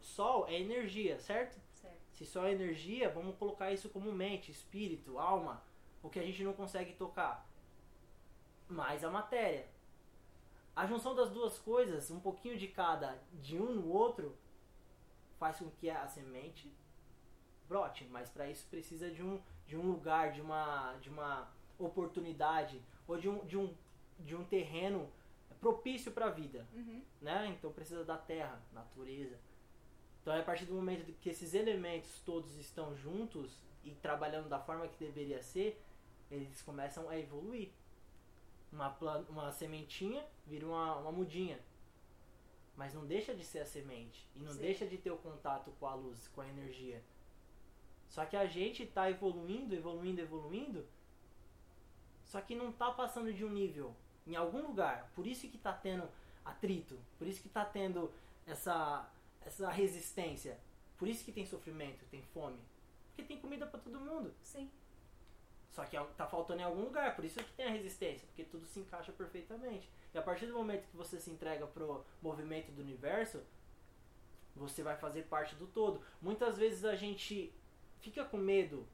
sol 0.00 0.46
é 0.46 0.60
energia, 0.60 1.18
certo? 1.18 1.58
Certo. 1.74 1.98
Se 2.12 2.26
sol 2.26 2.44
é 2.44 2.52
energia, 2.52 3.08
vamos 3.08 3.36
colocar 3.36 3.72
isso 3.72 3.88
como 3.88 4.12
mente, 4.12 4.50
espírito, 4.50 5.18
alma, 5.18 5.62
o 6.02 6.10
que 6.10 6.18
a 6.18 6.22
gente 6.22 6.44
não 6.44 6.52
consegue 6.52 6.92
tocar. 6.94 7.48
mais 8.68 9.04
a 9.04 9.10
matéria. 9.10 9.66
A 10.74 10.86
junção 10.86 11.14
das 11.14 11.30
duas 11.30 11.58
coisas, 11.58 12.10
um 12.10 12.18
pouquinho 12.18 12.58
de 12.58 12.68
cada, 12.68 13.18
de 13.34 13.56
um 13.56 13.74
no 13.74 13.88
outro, 13.88 14.36
faz 15.38 15.58
com 15.58 15.70
que 15.70 15.88
a 15.88 16.06
semente 16.08 16.74
brote, 17.68 18.04
mas 18.06 18.28
para 18.28 18.50
isso 18.50 18.66
precisa 18.68 19.10
de 19.10 19.22
um, 19.22 19.40
de 19.66 19.76
um 19.76 19.90
lugar, 19.90 20.32
de 20.32 20.40
uma, 20.40 20.94
de 20.94 21.08
uma 21.10 21.48
oportunidade 21.78 22.82
ou 23.06 23.16
de 23.16 23.28
um, 23.28 23.44
de 23.44 23.56
um, 23.56 23.74
de 24.20 24.34
um 24.34 24.44
terreno 24.44 25.10
propício 25.60 26.12
para 26.12 26.26
a 26.26 26.30
vida, 26.30 26.66
Uhum. 26.74 27.02
né? 27.20 27.48
Então 27.48 27.72
precisa 27.72 28.04
da 28.04 28.16
terra, 28.18 28.60
natureza. 28.72 29.38
Então 30.20 30.34
é 30.34 30.40
a 30.40 30.44
partir 30.44 30.64
do 30.66 30.74
momento 30.74 31.12
que 31.20 31.30
esses 31.30 31.54
elementos 31.54 32.20
todos 32.20 32.56
estão 32.56 32.94
juntos 32.96 33.58
e 33.82 33.90
trabalhando 33.92 34.48
da 34.48 34.58
forma 34.58 34.88
que 34.88 34.96
deveria 34.98 35.42
ser, 35.42 35.82
eles 36.30 36.62
começam 36.62 37.08
a 37.08 37.18
evoluir. 37.18 37.70
Uma, 38.72 38.88
uma 39.28 39.52
sementinha 39.52 40.24
vira 40.46 40.66
uma, 40.66 40.96
uma 40.96 41.12
mudinha. 41.12 41.60
Mas 42.76 42.92
não 42.92 43.06
deixa 43.06 43.34
de 43.34 43.44
ser 43.44 43.60
a 43.60 43.66
semente. 43.66 44.26
E 44.34 44.40
não 44.40 44.52
Sim. 44.52 44.60
deixa 44.60 44.86
de 44.86 44.98
ter 44.98 45.10
o 45.12 45.16
contato 45.18 45.70
com 45.78 45.86
a 45.86 45.94
luz, 45.94 46.26
com 46.28 46.40
a 46.40 46.48
energia. 46.48 47.02
Só 48.08 48.24
que 48.26 48.36
a 48.36 48.46
gente 48.46 48.82
está 48.82 49.08
evoluindo, 49.10 49.74
evoluindo, 49.74 50.20
evoluindo. 50.20 50.84
Só 52.24 52.40
que 52.40 52.54
não 52.54 52.70
está 52.70 52.90
passando 52.90 53.32
de 53.32 53.44
um 53.44 53.50
nível 53.50 53.94
em 54.26 54.36
algum 54.36 54.62
lugar. 54.62 55.10
Por 55.14 55.26
isso 55.26 55.48
que 55.48 55.56
está 55.56 55.72
tendo 55.72 56.08
atrito. 56.44 56.98
Por 57.18 57.26
isso 57.26 57.40
que 57.40 57.48
está 57.48 57.64
tendo 57.64 58.12
essa, 58.46 59.10
essa 59.42 59.70
resistência. 59.70 60.58
Por 60.96 61.08
isso 61.08 61.24
que 61.24 61.32
tem 61.32 61.46
sofrimento, 61.46 62.04
tem 62.10 62.22
fome. 62.22 62.58
Porque 63.08 63.22
tem 63.22 63.40
comida 63.40 63.66
para 63.66 63.80
todo 63.80 64.00
mundo. 64.00 64.34
Sim. 64.42 64.70
Só 65.70 65.84
que 65.84 65.96
tá 66.16 66.26
faltando 66.26 66.60
em 66.60 66.64
algum 66.64 66.82
lugar, 66.82 67.16
por 67.16 67.24
isso 67.24 67.42
que 67.42 67.52
tem 67.54 67.66
a 67.66 67.70
resistência, 67.70 68.24
porque 68.28 68.44
tudo 68.44 68.64
se 68.64 68.78
encaixa 68.78 69.10
perfeitamente. 69.10 69.90
E 70.14 70.18
a 70.18 70.22
partir 70.22 70.46
do 70.46 70.54
momento 70.54 70.86
que 70.88 70.96
você 70.96 71.18
se 71.18 71.30
entrega 71.30 71.66
pro 71.66 72.04
movimento 72.22 72.70
do 72.70 72.80
universo, 72.80 73.42
você 74.54 74.84
vai 74.84 74.96
fazer 74.96 75.22
parte 75.24 75.56
do 75.56 75.66
todo. 75.66 76.00
Muitas 76.22 76.56
vezes 76.56 76.84
a 76.84 76.94
gente 76.94 77.52
fica 77.98 78.24
com 78.24 78.36
medo 78.36 78.86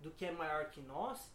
do 0.00 0.10
que 0.10 0.24
é 0.24 0.32
maior 0.32 0.70
que 0.70 0.80
nós, 0.80 1.30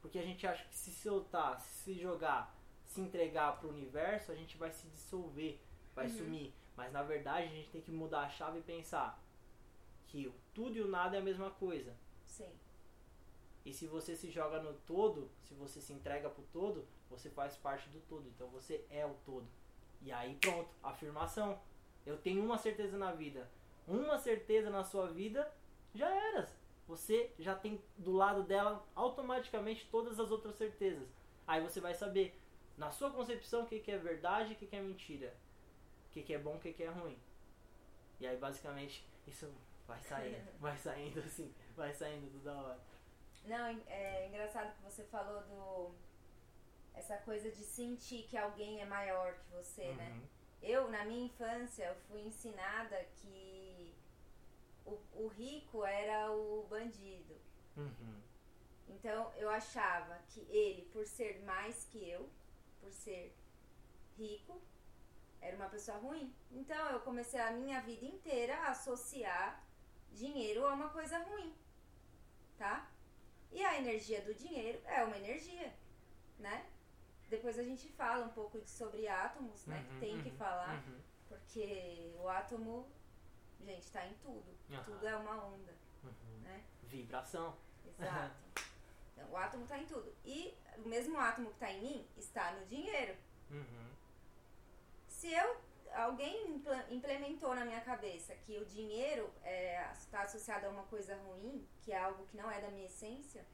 porque 0.00 0.18
a 0.18 0.22
gente 0.22 0.46
acha 0.46 0.64
que 0.64 0.76
se 0.76 0.92
soltar, 0.92 1.60
se 1.60 1.94
jogar, 1.94 2.56
se 2.90 3.00
entregar 3.00 3.58
pro 3.60 3.68
universo, 3.68 4.32
a 4.32 4.34
gente 4.34 4.56
vai 4.56 4.72
se 4.72 4.88
dissolver, 4.88 5.60
vai 5.94 6.06
Uhum. 6.06 6.10
sumir. 6.12 6.52
Mas 6.76 6.92
na 6.92 7.02
verdade 7.04 7.46
a 7.46 7.50
gente 7.50 7.70
tem 7.70 7.80
que 7.80 7.92
mudar 7.92 8.22
a 8.22 8.28
chave 8.28 8.58
e 8.58 8.62
pensar 8.62 9.22
que 10.08 10.26
o 10.26 10.34
tudo 10.52 10.76
e 10.76 10.80
o 10.82 10.88
nada 10.88 11.16
é 11.16 11.20
a 11.20 11.22
mesma 11.22 11.50
coisa. 11.52 11.94
Sim. 12.26 12.50
E 13.64 13.72
se 13.72 13.86
você 13.86 14.16
se 14.16 14.28
joga 14.30 14.60
no 14.60 14.72
todo, 14.86 15.30
se 15.44 15.54
você 15.54 15.80
se 15.80 15.92
entrega 15.92 16.28
pro 16.28 16.42
todo, 16.52 16.84
você 17.08 17.30
faz 17.30 17.56
parte 17.56 17.88
do 17.90 18.00
todo. 18.08 18.26
Então 18.28 18.48
você 18.48 18.84
é 18.90 19.06
o 19.06 19.14
todo. 19.24 19.46
E 20.02 20.10
aí 20.10 20.34
pronto, 20.40 20.70
afirmação. 20.82 21.60
Eu 22.04 22.18
tenho 22.18 22.42
uma 22.44 22.58
certeza 22.58 22.96
na 22.98 23.12
vida. 23.12 23.48
Uma 23.86 24.18
certeza 24.18 24.68
na 24.68 24.82
sua 24.82 25.06
vida, 25.08 25.48
já 25.94 26.08
era. 26.08 26.48
Você 26.88 27.32
já 27.38 27.54
tem 27.54 27.80
do 27.96 28.10
lado 28.12 28.42
dela 28.42 28.84
automaticamente 28.96 29.86
todas 29.92 30.18
as 30.18 30.30
outras 30.32 30.56
certezas. 30.56 31.08
Aí 31.46 31.60
você 31.62 31.80
vai 31.80 31.94
saber, 31.94 32.39
na 32.80 32.90
sua 32.90 33.10
concepção, 33.10 33.64
o 33.64 33.66
que, 33.66 33.78
que 33.78 33.90
é 33.90 33.98
verdade 33.98 34.52
e 34.52 34.54
o 34.54 34.56
que, 34.56 34.66
que 34.66 34.74
é 34.74 34.80
mentira. 34.80 35.36
O 36.06 36.12
que, 36.12 36.22
que 36.22 36.32
é 36.32 36.38
bom 36.38 36.54
e 36.54 36.56
o 36.56 36.60
que, 36.60 36.72
que 36.72 36.82
é 36.82 36.88
ruim. 36.88 37.18
E 38.18 38.26
aí 38.26 38.38
basicamente 38.38 39.06
isso 39.26 39.52
vai 39.86 40.00
saindo, 40.00 40.50
vai 40.58 40.78
saindo 40.78 41.20
assim, 41.20 41.54
vai 41.76 41.92
saindo 41.92 42.30
tudo 42.32 42.44
da 42.44 42.54
hora. 42.54 42.80
Não, 43.44 43.66
é 43.86 44.28
engraçado 44.28 44.74
que 44.74 44.82
você 44.82 45.04
falou 45.04 45.42
do. 45.42 45.94
Essa 46.94 47.18
coisa 47.18 47.50
de 47.50 47.62
sentir 47.62 48.22
que 48.28 48.36
alguém 48.36 48.80
é 48.80 48.86
maior 48.86 49.34
que 49.34 49.50
você, 49.50 49.92
né? 49.92 50.10
Uhum. 50.12 50.22
Eu, 50.62 50.90
na 50.90 51.04
minha 51.04 51.26
infância, 51.26 51.84
eu 51.84 51.94
fui 52.08 52.20
ensinada 52.20 52.96
que 53.16 53.94
o, 54.86 54.98
o 55.14 55.28
rico 55.28 55.84
era 55.84 56.32
o 56.32 56.66
bandido. 56.68 57.36
Uhum. 57.76 58.20
Então 58.88 59.32
eu 59.36 59.50
achava 59.50 60.18
que 60.28 60.40
ele, 60.50 60.82
por 60.92 61.06
ser 61.06 61.42
mais 61.44 61.84
que 61.84 62.08
eu, 62.08 62.28
por 62.80 62.92
ser 62.92 63.34
rico, 64.16 64.60
era 65.40 65.56
uma 65.56 65.68
pessoa 65.68 65.98
ruim. 65.98 66.34
Então 66.50 66.88
eu 66.90 67.00
comecei 67.00 67.40
a 67.40 67.50
minha 67.52 67.80
vida 67.80 68.04
inteira 68.04 68.56
a 68.56 68.70
associar 68.70 69.62
dinheiro 70.12 70.66
a 70.66 70.72
uma 70.74 70.88
coisa 70.90 71.18
ruim, 71.18 71.54
tá? 72.58 72.90
E 73.52 73.64
a 73.64 73.78
energia 73.78 74.20
do 74.22 74.34
dinheiro 74.34 74.80
é 74.86 75.02
uma 75.04 75.16
energia, 75.16 75.72
né? 76.38 76.66
Depois 77.28 77.58
a 77.58 77.62
gente 77.62 77.88
fala 77.90 78.26
um 78.26 78.30
pouco 78.30 78.60
de- 78.60 78.68
sobre 78.70 79.06
átomos, 79.08 79.66
né? 79.66 79.78
Uhum, 79.78 79.84
que 79.94 80.00
tem 80.00 80.22
que 80.22 80.30
uhum, 80.30 80.36
falar, 80.36 80.82
uhum. 80.86 80.98
porque 81.28 82.12
o 82.18 82.28
átomo, 82.28 82.88
gente, 83.64 83.90
tá 83.90 84.04
em 84.06 84.14
tudo. 84.14 84.52
Tudo 84.84 85.06
é 85.06 85.16
uma 85.16 85.44
onda, 85.46 85.72
Uhum. 86.04 86.38
né? 86.42 86.64
Vibração. 86.84 87.56
Exato. 87.98 88.34
O 89.28 89.36
átomo 89.36 89.64
está 89.64 89.78
em 89.78 89.86
tudo. 89.86 90.14
E 90.24 90.54
o 90.78 90.88
mesmo 90.88 91.18
átomo 91.18 91.48
que 91.48 91.54
está 91.54 91.70
em 91.70 91.80
mim 91.80 92.08
está 92.16 92.52
no 92.52 92.66
dinheiro. 92.66 93.16
Uhum. 93.50 93.90
Se 95.08 95.32
eu 95.32 95.60
alguém 95.92 96.62
implementou 96.90 97.54
na 97.54 97.64
minha 97.64 97.80
cabeça 97.80 98.34
que 98.36 98.56
o 98.58 98.64
dinheiro 98.64 99.30
está 99.92 100.22
associado 100.22 100.66
a 100.66 100.70
uma 100.70 100.84
coisa 100.84 101.16
ruim, 101.16 101.66
que 101.82 101.92
é 101.92 101.98
algo 101.98 102.26
que 102.26 102.36
não 102.36 102.50
é 102.50 102.60
da 102.60 102.70
minha 102.70 102.86
essência, 102.86 103.44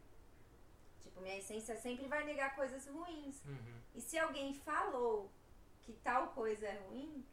tipo, 1.03 1.21
minha 1.21 1.39
essência 1.39 1.77
sempre 1.77 2.07
vai 2.07 2.25
negar 2.25 2.55
coisas 2.55 2.87
ruins. 2.87 3.43
Uhum. 3.45 3.81
E 3.95 4.01
se 4.01 4.19
alguém 4.19 4.55
falou 4.55 5.31
que 5.83 5.93
tal 5.95 6.29
coisa 6.29 6.67
é 6.67 6.79
ruim, 6.87 7.27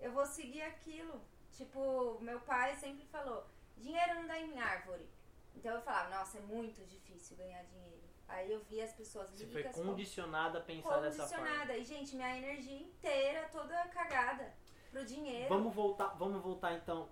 eu 0.00 0.12
vou 0.12 0.26
seguir 0.26 0.62
aquilo. 0.62 1.20
Tipo, 1.52 2.18
meu 2.20 2.40
pai 2.40 2.74
sempre 2.76 3.06
falou: 3.06 3.46
dinheiro 3.76 4.14
não 4.14 4.26
dá 4.26 4.38
em 4.38 4.58
árvore. 4.58 5.08
Então 5.54 5.74
eu 5.74 5.80
falava: 5.82 6.10
nossa, 6.16 6.38
é 6.38 6.40
muito 6.42 6.84
difícil 6.86 7.36
ganhar 7.36 7.62
dinheiro. 7.64 8.02
Aí 8.26 8.50
eu 8.50 8.60
via 8.64 8.84
as 8.84 8.92
pessoas 8.92 9.30
Você 9.30 9.46
foi 9.46 9.62
condicionada 9.64 10.58
a 10.58 10.62
pensar 10.62 10.98
dessa 11.00 11.26
forma. 11.26 11.44
condicionada. 11.44 11.76
E, 11.76 11.84
gente, 11.84 12.16
minha 12.16 12.36
energia 12.38 12.78
inteira 12.78 13.48
toda 13.52 13.86
cagada 13.88 14.54
pro 14.90 15.04
dinheiro. 15.04 15.48
Vamos 15.48 15.74
voltar, 15.74 16.08
vamos 16.14 16.42
voltar 16.42 16.72
então. 16.74 17.08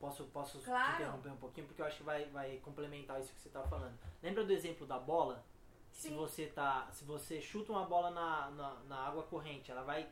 Posso, 0.00 0.24
posso 0.26 0.60
Claro. 0.60 0.96
te 0.96 1.02
interromper 1.02 1.28
um 1.30 1.36
pouquinho 1.36 1.66
porque 1.66 1.82
eu 1.82 1.86
acho 1.86 1.96
que 1.98 2.02
vai, 2.04 2.24
vai 2.26 2.56
complementar 2.58 3.20
isso 3.20 3.32
que 3.32 3.40
você 3.40 3.48
tá 3.48 3.62
falando. 3.64 3.98
Lembra 4.22 4.44
do 4.44 4.52
exemplo 4.52 4.86
da 4.86 4.98
bola? 4.98 5.44
Que 5.90 5.96
Se 5.96 6.08
Sim. 6.08 6.16
você 6.16 6.46
tá, 6.46 6.88
se 6.92 7.04
você 7.04 7.40
chuta 7.40 7.72
uma 7.72 7.84
bola 7.84 8.10
na, 8.10 8.50
na, 8.50 8.74
na 8.84 8.96
água 9.08 9.24
corrente, 9.24 9.70
ela 9.72 9.82
vai 9.82 10.08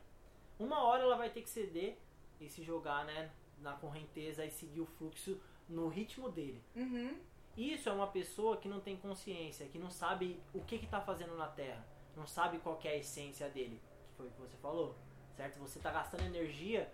uma 0.58 0.82
hora 0.84 1.02
ela 1.02 1.16
vai 1.16 1.30
ter 1.30 1.42
que 1.42 1.50
ceder 1.50 1.98
e 2.40 2.48
se 2.48 2.62
jogar, 2.64 3.04
né, 3.04 3.30
na 3.58 3.74
correnteza 3.74 4.44
e 4.44 4.50
seguir 4.50 4.80
o 4.80 4.86
fluxo 4.86 5.40
no 5.68 5.88
ritmo 5.88 6.30
dele. 6.30 6.62
Uhum. 6.74 7.20
Isso 7.56 7.88
é 7.88 7.92
uma 7.92 8.06
pessoa 8.06 8.56
que 8.58 8.68
não 8.68 8.80
tem 8.80 8.96
consciência, 8.96 9.66
que 9.66 9.78
não 9.78 9.90
sabe 9.90 10.38
o 10.52 10.60
que 10.60 10.76
está 10.76 11.00
fazendo 11.00 11.36
na 11.36 11.48
Terra, 11.48 11.86
não 12.14 12.26
sabe 12.26 12.58
qual 12.58 12.76
que 12.76 12.86
é 12.86 12.92
a 12.92 12.96
essência 12.96 13.48
dele, 13.48 13.80
que 14.08 14.16
foi 14.16 14.26
o 14.26 14.30
que 14.30 14.40
você 14.40 14.56
falou, 14.58 14.94
certo? 15.34 15.58
Você 15.60 15.78
está 15.78 15.90
gastando 15.90 16.24
energia 16.24 16.92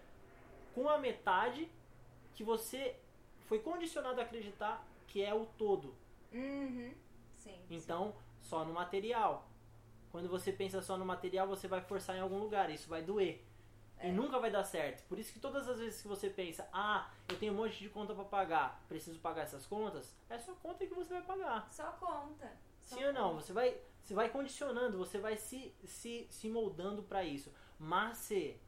com 0.75 0.88
a 0.88 0.98
metade 0.98 1.68
que 2.35 2.44
você 2.44 2.96
foi 3.46 3.59
condicionado 3.59 4.20
a 4.20 4.25
acreditar 4.25 4.87
que 5.09 5.22
é 5.22 5.35
o 5.35 5.46
todo. 5.59 5.94
Uhum. 6.33 6.94
Sim. 7.33 7.59
Então, 7.68 8.14
só 8.40 8.64
no 8.64 8.72
material. 8.72 9.48
Quando 10.11 10.29
você 10.29 10.53
pensa 10.53 10.81
só 10.81 10.96
no 10.96 11.05
material, 11.05 11.46
você 11.46 11.66
vai 11.66 11.81
forçar 11.81 12.16
em 12.16 12.20
algum 12.20 12.38
lugar, 12.38 12.70
isso 12.70 12.88
vai 12.88 13.03
doer. 13.03 13.44
É. 14.02 14.08
E 14.08 14.12
nunca 14.12 14.38
vai 14.40 14.50
dar 14.50 14.64
certo. 14.64 15.06
Por 15.08 15.18
isso 15.18 15.32
que 15.32 15.38
todas 15.38 15.68
as 15.68 15.78
vezes 15.78 16.02
que 16.02 16.08
você 16.08 16.28
pensa, 16.28 16.68
ah, 16.72 17.08
eu 17.28 17.38
tenho 17.38 17.52
um 17.52 17.56
monte 17.56 17.78
de 17.78 17.88
conta 17.88 18.12
para 18.14 18.24
pagar, 18.24 18.84
preciso 18.88 19.20
pagar 19.20 19.42
essas 19.42 19.64
contas, 19.64 20.14
é 20.28 20.38
só 20.38 20.52
conta 20.54 20.84
que 20.84 20.92
você 20.92 21.14
vai 21.14 21.22
pagar. 21.22 21.70
Só 21.70 21.92
conta. 21.92 22.50
Só 22.80 22.96
Sim 22.96 23.04
ou 23.04 23.12
não? 23.12 23.30
conta. 23.30 23.42
Você 23.42 23.52
vai, 23.52 23.80
você 24.02 24.14
vai 24.14 24.28
condicionando, 24.28 24.98
você 24.98 25.18
vai 25.18 25.36
se, 25.36 25.72
se, 25.84 26.26
se 26.28 26.48
moldando 26.48 27.02
para 27.04 27.22
isso. 27.22 27.52
Mas 27.78 28.18
se 28.18 28.60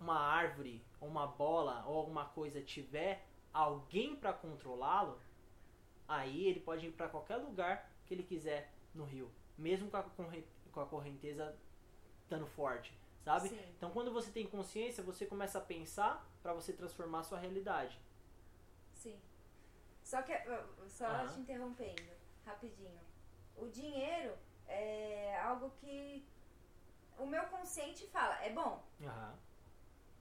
uma 0.00 0.18
árvore, 0.18 0.84
ou 1.00 1.08
uma 1.08 1.26
bola, 1.26 1.84
ou 1.86 1.96
alguma 1.96 2.24
coisa 2.24 2.60
tiver 2.60 3.24
alguém 3.52 4.16
para 4.16 4.32
controlá-lo, 4.32 5.20
aí 6.08 6.46
ele 6.48 6.58
pode 6.58 6.86
ir 6.86 6.92
para 6.92 7.08
qualquer 7.08 7.36
lugar 7.36 7.88
que 8.04 8.14
ele 8.14 8.24
quiser 8.24 8.72
no 8.92 9.04
rio, 9.04 9.30
mesmo 9.56 9.88
com 9.88 9.96
a, 9.96 10.04
com 10.72 10.80
a 10.80 10.86
correnteza 10.86 11.56
estando 12.22 12.46
forte, 12.46 12.92
sabe? 13.22 13.48
Sim. 13.48 13.74
Então 13.76 13.90
quando 13.90 14.12
você 14.12 14.30
tem 14.30 14.46
consciência, 14.46 15.02
você 15.02 15.26
começa 15.26 15.58
a 15.58 15.60
pensar 15.60 16.26
para 16.42 16.52
você 16.52 16.72
transformar 16.72 17.20
a 17.20 17.24
sua 17.24 17.38
realidade. 17.38 17.98
Sim. 18.94 19.20
Só 20.02 20.22
que, 20.22 20.32
só 20.88 21.26
te 21.28 21.40
interrompendo, 21.40 22.12
rapidinho. 22.44 23.00
O 23.56 23.68
dinheiro 23.68 24.36
é 24.66 25.40
algo 25.40 25.70
que 25.80 26.26
o 27.18 27.26
meu 27.26 27.44
consciente 27.46 28.06
fala, 28.08 28.42
é 28.42 28.50
bom, 28.50 28.82
Aham. 29.02 29.38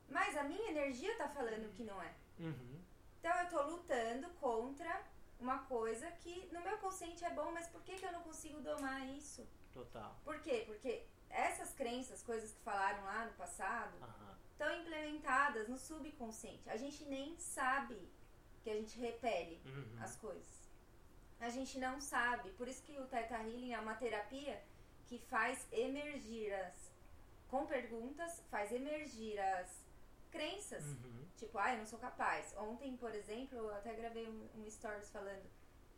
mas 0.09 0.37
a 0.37 0.43
minha 0.43 0.69
energia 0.69 1.17
tá 1.17 1.27
falando 1.29 1.73
que 1.73 1.83
não 1.83 2.01
é. 2.01 2.13
Uhum. 2.39 2.81
Então 3.19 3.35
eu 3.41 3.49
tô 3.49 3.61
lutando 3.63 4.29
contra 4.39 5.03
uma 5.39 5.59
coisa 5.65 6.09
que 6.11 6.47
no 6.53 6.61
meu 6.61 6.77
consciente 6.77 7.23
é 7.25 7.31
bom, 7.31 7.51
mas 7.51 7.67
por 7.67 7.81
que, 7.81 7.95
que 7.95 8.05
eu 8.05 8.11
não 8.11 8.21
consigo 8.21 8.61
domar 8.61 9.07
isso? 9.09 9.47
Total. 9.73 10.15
Por 10.23 10.39
quê? 10.41 10.63
Porque 10.67 11.05
essas 11.33 11.73
crenças, 11.73 12.21
coisas 12.23 12.51
que 12.53 12.61
falaram 12.61 13.03
lá 13.03 13.25
no 13.25 13.33
passado, 13.33 13.95
Aham. 14.01 14.37
estão 14.51 14.73
implementadas 14.81 15.67
no 15.67 15.77
subconsciente. 15.77 16.69
A 16.69 16.77
gente 16.77 17.03
nem 17.05 17.37
sabe 17.37 17.97
que 18.63 18.69
a 18.69 18.75
gente 18.75 18.97
repele 18.99 19.61
Uhum. 19.65 19.97
as 20.03 20.15
coisas. 20.15 20.69
A 21.39 21.49
gente 21.49 21.79
não 21.79 21.99
sabe. 21.99 22.51
Por 22.51 22.67
isso 22.67 22.83
que 22.83 22.97
o 22.99 23.07
Theta 23.07 23.35
Healing 23.35 23.73
é 23.73 23.79
uma 23.79 23.95
terapia 23.95 24.61
que 25.07 25.17
faz 25.17 25.67
emergir 25.71 26.53
as. 26.53 26.91
Com 27.47 27.65
perguntas, 27.65 28.41
faz 28.49 28.71
emergir 28.71 29.37
as 29.39 29.83
crenças. 30.29 30.85
Uhum. 30.85 31.25
Tipo, 31.35 31.57
ah, 31.57 31.73
eu 31.73 31.79
não 31.79 31.85
sou 31.85 31.99
capaz. 31.99 32.55
Ontem, 32.57 32.95
por 32.95 33.13
exemplo, 33.13 33.57
eu 33.57 33.75
até 33.75 33.93
gravei 33.93 34.25
um, 34.29 34.47
um 34.55 34.69
stories 34.69 35.09
falando. 35.09 35.43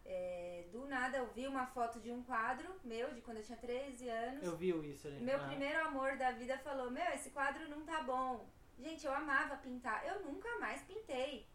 É, 0.05 0.65
do 0.71 0.85
nada 0.85 1.17
eu 1.17 1.27
vi 1.27 1.47
uma 1.47 1.65
foto 1.67 1.99
de 1.99 2.11
um 2.11 2.23
quadro 2.23 2.79
meu, 2.83 3.13
de 3.13 3.21
quando 3.21 3.37
eu 3.37 3.43
tinha 3.43 3.57
13 3.57 4.09
anos. 4.09 4.43
Eu 4.43 4.55
vi 4.57 4.69
isso 4.91 5.07
ali. 5.07 5.19
Meu 5.21 5.39
Ah. 5.41 5.47
primeiro 5.47 5.79
amor 5.85 6.17
da 6.17 6.31
vida 6.31 6.57
falou: 6.59 6.89
Meu, 6.91 7.09
esse 7.13 7.29
quadro 7.31 7.67
não 7.69 7.85
tá 7.85 8.01
bom. 8.03 8.47
Gente, 8.79 9.05
eu 9.05 9.13
amava 9.13 9.55
pintar. 9.57 10.05
Eu 10.05 10.21
nunca 10.21 10.57
mais 10.59 10.81
pintei. 10.83 11.47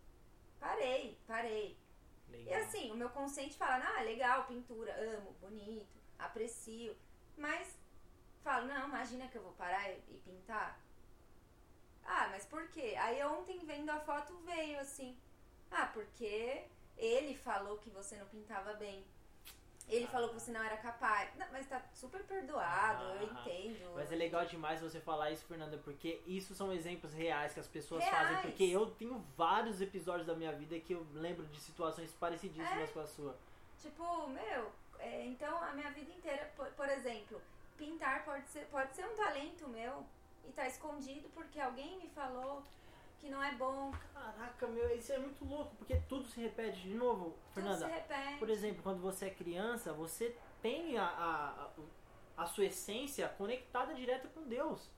Parei, 0.60 1.18
parei. 1.26 1.76
E 2.28 2.32
Legal. 2.32 2.60
assim, 2.62 2.90
o 2.90 2.96
meu 2.96 3.10
consciente 3.10 3.56
fala: 3.56 3.84
Ah, 3.96 4.02
legal, 4.02 4.46
pintura, 4.46 4.92
amo, 5.16 5.32
bonito, 5.40 5.96
aprecio. 6.18 6.96
Mas 7.36 7.78
falo: 8.42 8.66
Não, 8.66 8.88
imagina 8.88 9.28
que 9.28 9.36
eu 9.36 9.42
vou 9.42 9.52
parar 9.52 9.90
e, 9.90 9.98
e 10.10 10.18
pintar. 10.24 10.80
Ah, 12.04 12.28
mas 12.30 12.46
por 12.46 12.68
quê? 12.68 12.94
Aí 12.98 13.22
ontem 13.24 13.58
vendo 13.66 13.90
a 13.90 14.00
foto 14.00 14.34
veio 14.38 14.78
assim: 14.80 15.18
Ah, 15.70 15.86
porque 15.92 16.64
ele 16.98 17.34
falou 17.34 17.78
que 17.78 17.90
você 17.90 18.16
não 18.16 18.26
pintava 18.26 18.74
bem. 18.74 19.04
Ele 19.88 20.04
Ah. 20.04 20.08
falou 20.08 20.28
que 20.28 20.34
você 20.34 20.50
não 20.50 20.62
era 20.62 20.76
capaz. 20.76 21.34
Não, 21.36 21.46
mas 21.50 21.66
tá 21.66 21.80
super 21.94 22.22
perdoado, 22.24 23.04
eu 23.04 23.20
Ah. 23.20 23.40
entendo. 23.40 23.94
Mas 23.94 24.12
é 24.12 24.16
legal 24.16 24.44
demais 24.44 24.82
você 24.82 25.00
falar 25.00 25.30
isso, 25.30 25.46
Fernanda, 25.46 25.78
porque 25.78 26.20
isso 26.26 26.54
são 26.54 26.70
exemplos 26.72 27.14
reais 27.14 27.54
que 27.54 27.60
as 27.60 27.66
pessoas 27.68 28.04
Reais. 28.04 28.28
fazem. 28.28 28.42
Porque 28.42 28.64
eu 28.64 28.90
tenho 28.90 29.18
vários 29.34 29.80
episódios 29.80 30.26
da 30.26 30.34
minha 30.34 30.52
vida 30.52 30.78
que 30.78 30.92
eu 30.92 31.06
lembro 31.14 31.46
de 31.46 31.58
situações 31.58 32.12
parecidíssimas 32.12 32.90
com 32.90 33.00
a 33.00 33.06
sua. 33.06 33.34
Tipo, 33.80 34.26
meu, 34.28 34.70
é, 34.98 35.24
então 35.24 35.56
a 35.62 35.72
minha 35.72 35.90
vida 35.90 36.10
inteira, 36.12 36.52
por, 36.54 36.66
por 36.72 36.88
exemplo, 36.90 37.40
pintar 37.78 38.24
pode 38.26 38.46
ser, 38.48 38.66
pode 38.66 38.94
ser 38.94 39.06
um 39.06 39.14
talento 39.16 39.66
meu 39.68 40.04
e 40.44 40.52
tá 40.52 40.66
escondido 40.66 41.28
porque 41.30 41.58
alguém 41.60 41.96
me 41.96 42.08
falou 42.10 42.62
que 43.18 43.28
não 43.28 43.42
é 43.42 43.52
bom. 43.54 43.92
Caraca, 44.14 44.66
meu, 44.66 44.94
isso 44.96 45.12
é 45.12 45.18
muito 45.18 45.44
louco, 45.44 45.74
porque 45.76 45.96
tudo 46.08 46.26
se 46.28 46.40
repete 46.40 46.80
de 46.80 46.94
novo, 46.94 47.36
Fernanda. 47.52 47.76
Tudo 47.76 47.88
se 47.88 47.94
repete. 47.94 48.38
Por 48.38 48.50
exemplo, 48.50 48.82
quando 48.82 49.00
você 49.00 49.26
é 49.26 49.30
criança, 49.30 49.92
você 49.92 50.36
tem 50.62 50.96
a, 50.96 51.04
a, 51.04 52.42
a, 52.42 52.46
sua 52.46 52.66
essência 52.66 53.28
conectada 53.28 53.94
direto 53.94 54.28
com 54.28 54.42
Deus. 54.42 54.90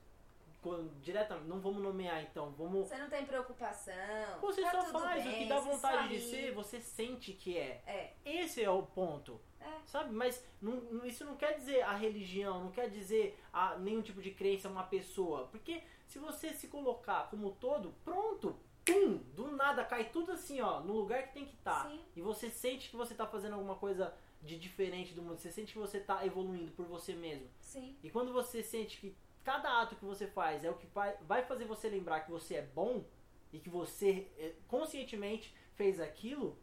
Direta, 1.01 1.37
não 1.37 1.59
vamos 1.59 1.83
nomear 1.83 2.23
então, 2.23 2.51
vamos. 2.51 2.89
Você 2.89 2.99
não 2.99 3.09
tem 3.09 3.25
preocupação. 3.25 3.95
Você 4.43 4.61
tá 4.61 4.83
só 4.83 5.01
faz 5.01 5.25
bem, 5.25 5.33
o 5.33 5.39
que 5.39 5.49
dá 5.49 5.59
vontade 5.59 6.09
de 6.09 6.21
ser, 6.21 6.53
você 6.53 6.79
sente 6.79 7.33
que 7.33 7.57
é. 7.57 7.83
É, 7.87 8.13
Esse 8.27 8.63
é 8.63 8.69
o 8.69 8.83
ponto. 8.83 9.41
É. 9.61 9.81
Sabe? 9.87 10.13
Mas 10.15 10.45
não- 10.61 11.05
isso 11.05 11.25
não 11.25 11.37
quer 11.37 11.57
dizer 11.57 11.83
a 11.83 11.95
religião, 11.95 12.65
não 12.65 12.71
quer 12.71 12.89
dizer 12.89 13.39
a, 13.53 13.77
nenhum 13.79 14.03
tipo 14.03 14.21
de 14.23 14.31
crença, 14.31 14.69
uma 14.69 14.85
pessoa. 14.85 15.47
Porque 15.49 15.83
se 16.07 16.19
você 16.19 16.53
se 16.53 16.69
colocar 16.69 17.29
como 17.31 17.53
todo, 17.53 17.95
pronto, 18.05 18.57
pum, 18.85 19.19
do 19.35 19.51
nada 19.57 19.85
cai 19.85 20.11
tudo 20.11 20.33
assim, 20.33 20.61
ó, 20.61 20.81
no 20.81 20.95
lugar 20.95 21.29
que 21.29 21.35
tem 21.35 21.45
que 21.47 21.55
estar. 21.55 21.89
Sim. 21.89 22.01
E 22.17 22.21
você 22.21 22.49
sente 22.51 22.89
que 22.91 22.97
você 22.97 23.15
tá 23.15 23.27
fazendo 23.27 23.55
alguma 23.55 23.77
coisa 23.77 24.15
de 24.43 24.59
diferente 24.59 25.13
do 25.13 25.21
mundo, 25.23 25.39
você 25.39 25.53
sente 25.53 25.73
que 25.75 25.79
você 25.79 26.01
tá 26.01 26.25
evoluindo 26.25 26.73
por 26.73 26.87
você 26.87 27.13
mesmo. 27.15 27.47
sim, 27.61 27.95
E 28.03 28.09
quando 28.11 28.33
você 28.33 28.63
sente 28.63 28.97
que 28.99 29.15
cada 29.45 29.83
ato 29.83 29.95
que 29.97 30.05
você 30.05 30.27
faz 30.27 30.65
é 30.65 30.71
o 30.71 30.75
que 30.75 30.87
vai, 30.87 31.15
vai 31.23 31.43
fazer 31.45 31.67
você 31.67 31.89
lembrar 31.91 32.21
que 32.21 32.31
você 32.31 32.55
é 32.55 32.63
bom 32.63 33.05
e 33.53 33.59
que 33.59 33.69
você 33.69 34.29
eh, 34.39 34.55
conscientemente 34.67 35.55
fez 35.75 36.01
aquilo, 36.01 36.57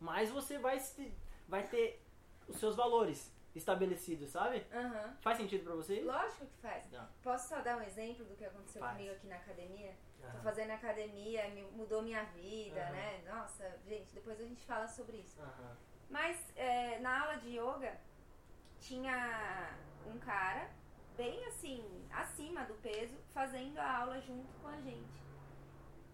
mais 0.00 0.30
você 0.30 0.58
vai, 0.58 0.80
se- 0.80 1.12
vai 1.48 1.66
ter 1.68 2.03
os 2.48 2.56
seus 2.56 2.76
valores 2.76 3.32
estabelecidos, 3.54 4.30
sabe? 4.30 4.66
aham. 4.72 5.16
Faz 5.20 5.36
sentido 5.36 5.64
pra 5.64 5.74
você? 5.74 6.00
Lógico 6.00 6.44
que 6.46 6.58
faz. 6.58 6.90
Não. 6.90 7.08
Posso 7.22 7.48
só 7.48 7.60
dar 7.60 7.76
um 7.78 7.82
exemplo 7.82 8.24
do 8.24 8.34
que 8.34 8.44
aconteceu 8.44 8.80
Faz. 8.80 8.96
comigo 8.96 9.14
aqui 9.14 9.26
na 9.28 9.36
academia? 9.36 9.94
Tô 10.20 10.26
Aham. 10.26 10.42
fazendo 10.42 10.70
academia, 10.72 11.42
mudou 11.72 12.02
minha 12.02 12.24
vida, 12.24 12.80
Aham. 12.80 12.92
né? 12.92 13.22
Nossa, 13.28 13.78
gente, 13.86 14.12
depois 14.12 14.40
a 14.40 14.44
gente 14.44 14.64
fala 14.64 14.88
sobre 14.88 15.18
isso. 15.18 15.40
Aham. 15.40 15.76
Mas 16.10 16.52
é, 16.56 16.98
na 16.98 17.22
aula 17.22 17.36
de 17.36 17.50
yoga 17.58 17.96
tinha 18.80 19.70
um 20.06 20.18
cara 20.18 20.68
bem 21.16 21.44
assim, 21.46 22.04
acima 22.12 22.64
do 22.64 22.74
peso, 22.74 23.16
fazendo 23.32 23.78
a 23.78 23.98
aula 23.98 24.20
junto 24.20 24.52
com 24.60 24.68
a 24.68 24.80
gente. 24.80 25.22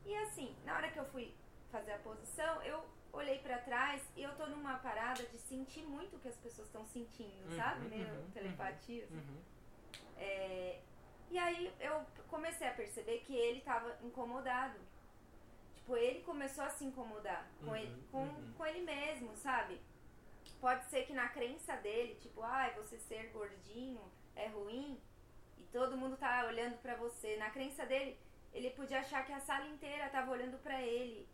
E 0.04 0.14
assim, 0.16 0.54
na 0.64 0.74
hora 0.76 0.90
que 0.90 0.98
eu 0.98 1.04
fui 1.06 1.34
fazer 1.70 1.92
a 1.92 1.98
posição, 1.98 2.62
eu 2.62 2.84
olhei 3.12 3.38
pra 3.38 3.59
trás 3.59 4.03
e 4.16 4.23
eu 4.23 4.35
tô 4.37 4.46
numa 4.46 4.79
parada 4.79 5.23
de 5.25 5.38
sentir 5.38 5.83
muito 5.83 6.16
o 6.16 6.18
que 6.20 6.29
as 6.29 6.37
pessoas 6.37 6.68
estão 6.68 6.85
sentindo, 6.87 7.51
Uhum, 7.51 7.57
sabe? 7.57 7.88
Meio 7.88 8.07
uhum, 8.09 8.31
telepatia. 8.31 9.05
assim. 9.05 9.14
Uhum. 9.16 9.42
É, 10.16 10.81
e 11.31 11.38
aí 11.38 11.73
eu 11.81 12.05
comecei 12.29 12.66
a 12.68 12.73
perceber 12.75 13.18
que 13.20 13.35
ele 13.35 13.61
tava 13.61 13.96
incomodado. 14.03 14.79
Tipo, 15.77 15.96
ele 15.96 16.20
começou 16.23 16.64
a 16.64 16.70
se 16.70 16.85
incomodar 16.85 17.49
com, 17.61 17.70
Uhum, 17.70 17.77
ele, 17.77 18.05
com, 18.11 18.23
uhum. 18.23 18.53
com 18.57 18.66
ele 18.66 18.83
mesmo, 18.83 19.35
sabe? 19.37 19.81
Pode 20.61 20.85
ser 20.87 21.05
que 21.07 21.12
na 21.12 21.29
crença 21.29 21.77
dele, 21.77 22.16
tipo, 22.16 22.42
ai, 22.42 22.75
você 22.75 22.99
ser 22.99 23.31
gordinho 23.31 24.01
é 24.37 24.46
ruim 24.49 25.01
e 25.59 25.62
todo 25.64 25.96
mundo 25.96 26.16
tá 26.16 26.44
olhando 26.46 26.77
pra 26.83 26.96
você. 26.96 27.37
Na 27.37 27.51
crença 27.51 27.87
dele, 27.87 28.18
ele 28.53 28.70
podia 28.70 29.01
achar 29.01 29.25
que 29.25 29.33
a 29.33 29.40
sala 29.40 29.66
inteira 29.68 30.09
tava 30.11 30.31
olhando 30.33 30.59
pra 30.59 30.83
ele. 30.83 31.27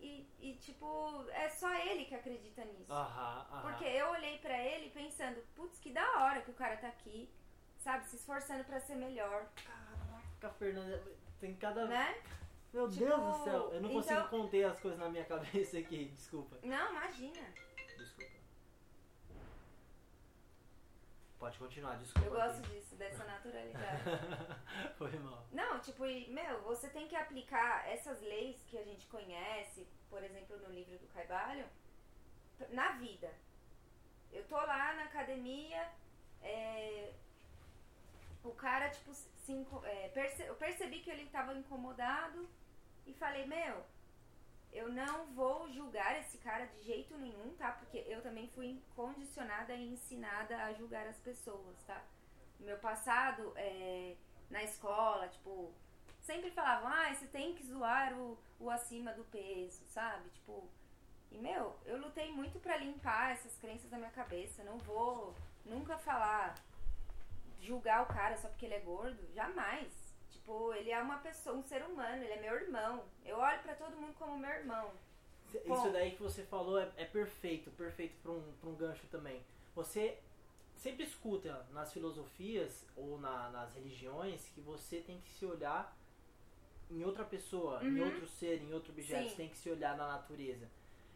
E, 0.00 0.28
e, 0.40 0.54
tipo, 0.56 1.24
é 1.30 1.48
só 1.48 1.72
ele 1.74 2.04
que 2.04 2.14
acredita 2.14 2.64
nisso. 2.64 2.92
Aham, 2.92 3.46
aham. 3.50 3.62
Porque 3.62 3.84
eu 3.84 4.08
olhei 4.10 4.38
pra 4.38 4.56
ele 4.58 4.90
pensando, 4.90 5.42
putz, 5.54 5.78
que 5.78 5.90
da 5.92 6.24
hora 6.24 6.42
que 6.42 6.50
o 6.50 6.54
cara 6.54 6.76
tá 6.76 6.88
aqui, 6.88 7.28
sabe, 7.78 8.06
se 8.08 8.16
esforçando 8.16 8.64
pra 8.64 8.78
ser 8.80 8.94
melhor, 8.96 9.48
Caraca, 9.64 10.50
Fernanda, 10.58 11.02
tem 11.40 11.54
cada. 11.56 11.86
né? 11.86 12.22
Meu 12.72 12.88
Tipo, 12.90 13.04
Deus 13.06 13.20
do 13.38 13.44
céu, 13.44 13.72
eu 13.72 13.80
não 13.80 13.90
então- 13.90 14.02
consigo 14.02 14.28
conter 14.28 14.64
as 14.64 14.78
coisas 14.78 15.00
na 15.00 15.08
minha 15.08 15.24
cabeça 15.26 15.78
aqui, 15.78 16.06
desculpa. 16.06 16.58
Não, 16.62 16.90
imagina. 16.90 17.40
Pode 21.38 21.58
continuar, 21.58 21.96
desculpa. 21.98 22.26
Eu 22.28 22.32
gosto 22.34 22.62
disso, 22.68 22.96
dessa 22.96 23.22
naturalidade. 23.24 24.02
Foi 24.96 25.10
mal. 25.18 25.46
Não, 25.52 25.78
tipo, 25.80 26.04
meu, 26.28 26.62
você 26.62 26.88
tem 26.88 27.06
que 27.06 27.14
aplicar 27.14 27.86
essas 27.88 28.20
leis 28.22 28.62
que 28.66 28.78
a 28.78 28.82
gente 28.82 29.06
conhece, 29.06 29.86
por 30.08 30.22
exemplo, 30.24 30.56
no 30.58 30.70
livro 30.70 30.96
do 30.98 31.06
Caibalho, 31.08 31.66
na 32.70 32.92
vida. 32.92 33.30
Eu 34.32 34.44
tô 34.48 34.56
lá 34.56 34.94
na 34.94 35.04
academia, 35.04 35.88
é, 36.42 37.12
o 38.42 38.52
cara, 38.52 38.88
tipo, 38.88 39.12
se, 39.12 39.66
é, 39.84 40.08
perce- 40.08 40.44
eu 40.46 40.54
percebi 40.56 41.00
que 41.00 41.10
ele 41.10 41.26
tava 41.28 41.52
incomodado 41.54 42.48
e 43.06 43.12
falei, 43.12 43.44
meu, 43.46 43.84
eu 44.72 44.88
não 44.90 45.26
vou 45.34 45.70
julgar 45.70 46.18
esse 46.20 46.38
cara 46.38 46.66
de 46.66 46.82
jeito 46.82 47.16
nenhum, 47.16 47.54
tá? 47.56 47.72
Porque 47.72 48.04
eu 48.06 48.22
também 48.22 48.48
fui 48.48 48.80
condicionada 48.94 49.74
e 49.74 49.92
ensinada 49.92 50.56
a 50.64 50.72
julgar 50.72 51.06
as 51.06 51.18
pessoas, 51.18 51.82
tá? 51.84 52.02
O 52.60 52.64
meu 52.64 52.78
passado 52.78 53.52
é, 53.56 54.16
na 54.50 54.62
escola, 54.62 55.28
tipo, 55.28 55.72
sempre 56.20 56.50
falavam, 56.50 56.88
ah, 56.88 57.14
você 57.14 57.26
tem 57.26 57.54
que 57.54 57.66
zoar 57.66 58.12
o, 58.18 58.38
o 58.58 58.70
acima 58.70 59.12
do 59.12 59.24
peso, 59.24 59.84
sabe? 59.86 60.28
Tipo, 60.30 60.68
e 61.30 61.38
meu, 61.38 61.76
eu 61.84 61.98
lutei 61.98 62.32
muito 62.32 62.58
pra 62.60 62.76
limpar 62.76 63.32
essas 63.32 63.56
crenças 63.58 63.90
da 63.90 63.98
minha 63.98 64.10
cabeça. 64.10 64.64
Não 64.64 64.78
vou 64.78 65.34
nunca 65.64 65.98
falar, 65.98 66.54
julgar 67.60 68.02
o 68.02 68.06
cara 68.06 68.36
só 68.36 68.48
porque 68.48 68.66
ele 68.66 68.74
é 68.74 68.80
gordo, 68.80 69.26
jamais. 69.34 70.05
Tipo, 70.46 70.72
ele 70.74 70.92
é 70.92 71.02
uma 71.02 71.18
pessoa, 71.18 71.56
um 71.56 71.62
ser 71.64 71.82
humano, 71.82 72.22
ele 72.22 72.34
é 72.34 72.40
meu 72.40 72.54
irmão. 72.54 73.02
Eu 73.24 73.36
olho 73.36 73.60
pra 73.64 73.74
todo 73.74 73.96
mundo 73.96 74.14
como 74.16 74.38
meu 74.38 74.48
irmão. 74.50 74.92
Isso 75.52 75.64
Bom. 75.66 75.90
daí 75.92 76.12
que 76.12 76.22
você 76.22 76.44
falou 76.44 76.78
é, 76.78 76.88
é 76.96 77.04
perfeito, 77.04 77.68
perfeito 77.72 78.14
para 78.22 78.30
um, 78.30 78.52
pra 78.60 78.70
um 78.70 78.76
gancho 78.76 79.04
também. 79.08 79.42
Você 79.74 80.16
sempre 80.76 81.02
escuta 81.02 81.66
nas 81.72 81.92
filosofias 81.92 82.86
ou 82.96 83.18
na- 83.18 83.50
nas 83.50 83.74
religiões 83.74 84.48
que 84.54 84.60
você 84.60 85.00
tem 85.00 85.20
que 85.20 85.30
se 85.30 85.44
olhar 85.44 85.96
em 86.88 87.02
outra 87.04 87.24
pessoa, 87.24 87.82
em 87.82 87.98
Uhum. 87.98 88.04
outro 88.06 88.28
ser, 88.28 88.62
em 88.62 88.72
outro 88.72 88.92
objeto, 88.92 89.24
Sim. 89.24 89.28
você 89.30 89.34
tem 89.36 89.48
que 89.48 89.58
se 89.58 89.68
olhar 89.68 89.96
na 89.96 90.06
natureza. 90.06 90.70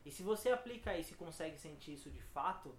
E 0.04 0.10
se 0.10 0.24
você 0.24 0.50
aplica 0.50 0.98
isso 0.98 1.12
e 1.12 1.16
consegue 1.16 1.56
sentir 1.56 1.92
isso 1.94 2.10
de 2.10 2.20
fato, 2.20 2.74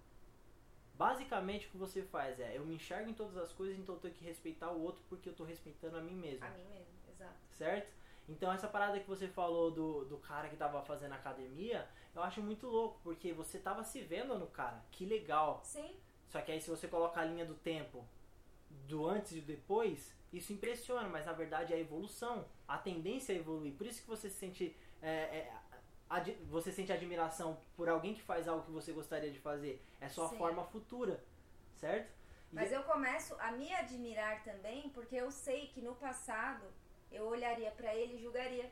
basicamente 0.94 1.66
o 1.66 1.70
que 1.70 1.76
você 1.76 2.02
faz 2.02 2.38
é, 2.40 2.56
eu 2.56 2.64
me 2.64 2.74
enxergo 2.76 3.10
em 3.10 3.14
todas 3.14 3.36
as 3.36 3.52
coisas, 3.52 3.78
então 3.78 3.94
eu 3.94 4.00
tenho 4.00 4.14
que 4.14 4.24
respeitar 4.24 4.70
o 4.70 4.80
outro 4.82 5.02
porque 5.08 5.28
eu 5.28 5.34
tô 5.34 5.44
respeitando 5.44 5.96
a 5.96 6.00
mim 6.00 6.14
mesmo 6.14 6.44
A 6.44 6.50
mim 6.50 6.64
mesmo, 6.64 6.92
exato. 7.10 7.34
certo? 7.50 7.92
Então 8.28 8.52
essa 8.52 8.68
parada 8.68 8.98
que 9.00 9.08
você 9.08 9.26
falou 9.28 9.70
do, 9.70 10.04
do 10.04 10.16
cara 10.18 10.48
que 10.48 10.56
tava 10.56 10.80
fazendo 10.82 11.12
academia, 11.12 11.88
eu 12.14 12.22
acho 12.22 12.40
muito 12.40 12.66
louco, 12.66 13.00
porque 13.02 13.32
você 13.32 13.58
tava 13.58 13.82
se 13.82 14.00
vendo 14.02 14.38
no 14.38 14.46
cara, 14.46 14.84
que 14.92 15.04
legal. 15.04 15.60
Sim, 15.64 15.96
Só 16.28 16.40
que 16.40 16.52
aí 16.52 16.60
se 16.60 16.70
você 16.70 16.86
coloca 16.86 17.20
a 17.20 17.24
linha 17.24 17.44
do 17.44 17.54
tempo 17.54 18.06
do 18.86 19.06
antes 19.06 19.32
e 19.32 19.40
do 19.40 19.46
depois, 19.46 20.14
isso 20.32 20.52
impressiona, 20.52 21.08
mas 21.08 21.26
na 21.26 21.32
verdade 21.32 21.72
é 21.72 21.76
a 21.76 21.80
evolução. 21.80 22.46
A 22.66 22.78
tendência 22.78 23.32
é 23.32 23.36
evoluir. 23.36 23.74
Por 23.74 23.86
isso 23.86 24.00
que 24.02 24.08
você 24.08 24.30
se 24.30 24.36
sente. 24.36 24.76
É, 25.02 25.08
é, 25.10 25.52
você 26.48 26.70
sente 26.72 26.92
admiração 26.92 27.58
por 27.76 27.88
alguém 27.88 28.14
que 28.14 28.22
faz 28.22 28.46
algo 28.48 28.64
que 28.64 28.70
você 28.70 28.92
gostaria 28.92 29.30
de 29.30 29.38
fazer. 29.38 29.82
É 30.00 30.08
sua 30.08 30.28
Sim. 30.28 30.38
forma 30.38 30.64
futura. 30.64 31.22
Certo? 31.76 32.10
E- 32.50 32.54
Mas 32.54 32.70
eu 32.72 32.82
começo 32.84 33.34
a 33.40 33.52
me 33.52 33.72
admirar 33.74 34.42
também 34.44 34.88
porque 34.90 35.16
eu 35.16 35.30
sei 35.30 35.68
que 35.68 35.80
no 35.80 35.94
passado 35.94 36.64
eu 37.10 37.24
olharia 37.26 37.70
pra 37.72 37.94
ele 37.94 38.14
e 38.16 38.22
julgaria. 38.22 38.70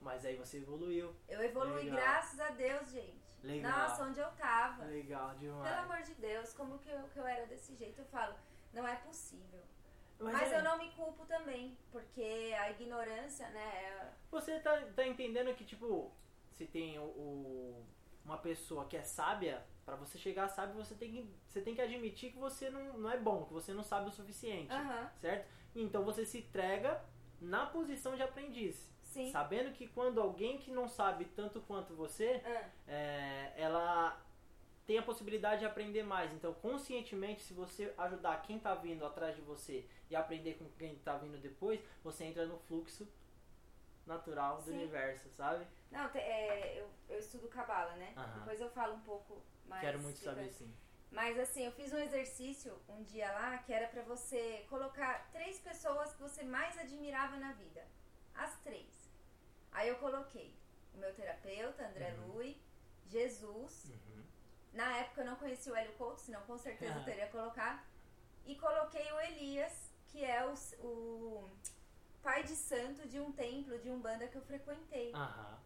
Mas 0.00 0.24
aí 0.24 0.36
você 0.36 0.58
evoluiu. 0.58 1.14
Eu 1.28 1.42
evolui 1.42 1.84
Legal. 1.84 1.96
graças 1.96 2.40
a 2.40 2.50
Deus, 2.50 2.90
gente. 2.90 3.22
Legal. 3.42 3.72
Nossa, 3.88 4.04
onde 4.04 4.20
eu 4.20 4.30
tava. 4.32 4.84
Legal 4.84 5.34
demais. 5.36 5.68
Pelo 5.68 5.82
amor 5.82 6.02
de 6.02 6.14
Deus, 6.14 6.52
como 6.54 6.78
que 6.78 6.88
eu, 6.90 7.02
que 7.08 7.18
eu 7.18 7.26
era 7.26 7.46
desse 7.46 7.74
jeito? 7.76 8.00
Eu 8.00 8.04
falo, 8.06 8.34
não 8.72 8.86
é 8.86 8.96
possível. 8.96 9.60
Mas, 10.18 10.34
Mas, 10.34 10.52
é- 10.52 10.58
eu 10.58 10.62
não 10.62 10.78
me 10.78 10.90
culpo 10.92 11.24
também, 11.26 11.76
porque 11.90 12.54
a 12.60 12.70
ignorância, 12.70 13.48
né? 13.50 13.64
é- 13.84 14.12
Você 14.30 14.60
tá, 14.60 14.80
tá 14.94 15.04
entendendo 15.06 15.52
que, 15.56 15.64
tipo, 15.64 16.12
se 16.52 16.66
tem 16.66 16.98
o, 16.98 17.02
o- 17.02 17.86
uma 18.24 18.38
pessoa 18.38 18.84
que 18.86 18.96
é 18.96 19.02
sábia, 19.02 19.64
pra 19.84 19.96
você 19.96 20.16
chegar 20.18 20.48
sábio, 20.48 20.76
você 20.76 20.94
tem 20.94 21.10
que, 21.10 21.28
você 21.48 21.60
tem 21.60 21.74
que 21.74 21.80
admitir 21.80 22.30
que 22.32 22.38
você 22.38 22.70
não, 22.70 22.98
não 22.98 23.10
é 23.10 23.18
bom, 23.18 23.44
que 23.44 23.52
você 23.52 23.72
não 23.72 23.82
sabe 23.82 24.08
o 24.08 24.12
suficiente, 24.12 24.72
Aham, 24.72 25.10
certo? 25.20 25.48
Então 25.74 26.04
você 26.04 26.24
se 26.24 26.38
entrega 26.38 27.02
na 27.40 27.66
posição 27.66 28.14
de 28.14 28.22
aprendiz. 28.22 28.88
sim. 29.02 29.30
Sabendo 29.32 29.72
que 29.72 29.88
quando 29.88 30.20
alguém 30.20 30.58
que 30.58 30.70
não 30.70 30.86
sabe 30.88 31.24
tanto 31.34 31.60
quanto 31.62 31.94
você, 31.94 32.40
Ah, 32.44 32.68
é, 32.86 33.52
ela 33.56 34.20
tem 34.86 34.98
a 34.98 35.02
possibilidade 35.02 35.60
de 35.60 35.66
aprender 35.66 36.02
mais. 36.02 36.32
Então, 36.32 36.52
conscientemente, 36.54 37.42
se 37.42 37.52
você 37.54 37.92
ajudar 37.98 38.42
quem 38.42 38.56
está 38.58 38.74
vindo 38.74 39.04
atrás 39.06 39.34
de 39.34 39.40
você 39.42 39.86
e 40.10 40.14
aprender 40.16 40.54
com 40.54 40.68
quem 40.78 40.92
está 40.94 41.16
vindo 41.16 41.38
depois, 41.38 41.80
você 42.04 42.24
entra 42.24 42.46
no 42.46 42.58
fluxo 42.58 43.08
natural 44.06 44.56
do 44.58 44.64
Sim. 44.64 44.72
universo, 44.78 45.28
sabe? 45.30 45.66
Não, 45.90 46.08
te- 46.10 46.18
é, 46.18 46.80
eu, 46.80 46.90
eu 47.08 47.18
estudo 47.18 47.48
cabala, 47.48 47.92
né? 47.96 48.12
Aham. 48.16 48.38
Depois 48.40 48.60
eu 48.60 48.70
falo 48.70 48.94
um 48.94 49.00
pouco 49.00 49.42
mais. 49.66 49.80
Quero 49.82 50.00
muito 50.00 50.18
saber 50.18 50.50
sim. 50.52 50.74
Mas 51.10 51.38
assim, 51.38 51.64
eu 51.66 51.72
fiz 51.72 51.92
um 51.92 51.98
exercício 51.98 52.80
um 52.88 53.02
dia 53.02 53.30
lá 53.32 53.58
que 53.58 53.72
era 53.72 53.86
pra 53.88 54.02
você 54.02 54.64
colocar 54.70 55.30
três 55.30 55.58
pessoas 55.60 56.12
que 56.14 56.22
você 56.22 56.42
mais 56.42 56.78
admirava 56.78 57.36
na 57.36 57.52
vida. 57.52 57.86
As 58.34 58.56
três. 58.60 59.10
Aí 59.72 59.88
eu 59.88 59.96
coloquei 59.98 60.56
o 60.94 60.98
meu 60.98 61.12
terapeuta, 61.14 61.86
André 61.86 62.12
Uhum. 62.14 62.26
Lui, 62.32 62.60
Jesus. 63.06 63.84
Uhum. 63.90 64.22
Na 64.72 64.96
época 64.98 65.20
eu 65.20 65.26
não 65.26 65.36
conhecia 65.36 65.72
o 65.72 65.76
Hélio 65.76 65.92
Couto, 65.94 66.20
senão 66.22 66.40
com 66.42 66.56
certeza 66.56 66.98
eu 66.98 67.04
teria 67.04 67.26
colocado. 67.28 67.82
E 68.46 68.56
coloquei 68.56 69.10
o 69.12 69.20
Elias, 69.20 69.92
que 70.08 70.24
é 70.24 70.44
o, 70.46 70.52
s- 70.52 70.76
o 70.80 71.48
pai 72.22 72.42
de 72.42 72.54
santo 72.54 73.06
de 73.08 73.18
um 73.20 73.32
templo, 73.32 73.78
de 73.78 73.90
um 73.90 73.98
banda 74.00 74.26
que 74.28 74.36
eu 74.36 74.42
frequentei. 74.42 75.12
Aham. 75.14 75.58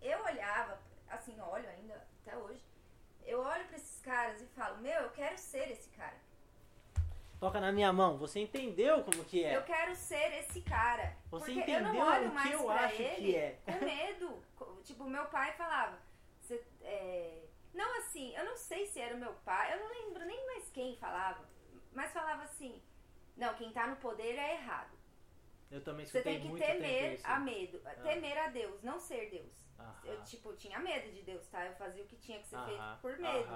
Eu 0.00 0.22
olhava, 0.24 0.78
assim, 1.08 1.38
olho 1.40 1.68
ainda 1.68 2.06
até 2.20 2.36
hoje, 2.36 2.62
eu 3.24 3.40
olho 3.40 3.64
pra 3.66 3.76
esses 3.76 4.00
caras 4.02 4.40
e 4.40 4.46
falo, 4.46 4.78
meu, 4.78 5.00
eu 5.02 5.10
quero 5.10 5.38
ser 5.38 5.70
esse 5.70 5.88
cara. 5.90 6.16
Toca 7.38 7.60
na 7.60 7.72
minha 7.72 7.92
mão. 7.92 8.18
Você 8.18 8.40
entendeu 8.40 9.02
como 9.02 9.24
que 9.24 9.44
é? 9.44 9.56
Eu 9.56 9.64
quero 9.64 9.94
ser 9.96 10.32
esse 10.38 10.60
cara. 10.60 11.16
Você 11.30 11.52
porque 11.52 11.70
eu 11.70 11.80
não 11.80 11.90
entendeu 11.90 12.06
olho 12.06 12.26
o 12.26 12.28
que 12.28 12.34
mais 12.34 12.52
eu 12.52 12.64
pra 12.64 12.74
acho 12.86 13.02
ele 13.02 13.16
que 13.16 13.36
é. 13.36 13.58
com 13.64 13.84
medo. 13.84 14.44
Tipo, 14.84 15.04
meu 15.08 15.26
pai 15.26 15.52
falava, 15.54 15.98
"Cê, 16.40 16.62
é, 16.82 17.42
não 17.74 17.98
assim, 17.98 18.34
eu 18.36 18.44
não 18.44 18.56
sei 18.56 18.86
se 18.86 19.00
era 19.00 19.16
o 19.16 19.18
meu 19.18 19.32
pai, 19.44 19.74
eu 19.74 19.80
não 19.80 19.88
lembro 19.88 20.24
nem 20.24 20.46
mais 20.46 20.68
quem 20.70 20.96
falava, 20.96 21.44
mas 21.92 22.12
falava 22.12 22.42
assim, 22.44 22.80
não, 23.36 23.54
quem 23.54 23.72
tá 23.72 23.86
no 23.86 23.96
poder 23.96 24.36
é 24.36 24.54
errado. 24.54 24.90
Eu 25.72 25.82
também 25.82 26.04
Você 26.04 26.20
tem 26.20 26.38
que 26.40 26.58
temer 26.58 27.18
a 27.24 27.40
medo, 27.40 27.80
temer 28.02 28.38
a 28.38 28.48
Deus, 28.48 28.82
não 28.82 29.00
ser 29.00 29.30
Deus. 29.30 29.56
Aham. 29.78 30.00
Eu, 30.04 30.22
tipo, 30.22 30.54
tinha 30.54 30.78
medo 30.78 31.10
de 31.10 31.22
Deus, 31.22 31.46
tá? 31.48 31.64
Eu 31.64 31.74
fazia 31.76 32.04
o 32.04 32.06
que 32.06 32.16
tinha 32.16 32.38
que 32.38 32.46
ser 32.46 32.62
feito 32.66 32.78
Aham. 32.80 32.98
por 33.00 33.16
medo. 33.18 33.48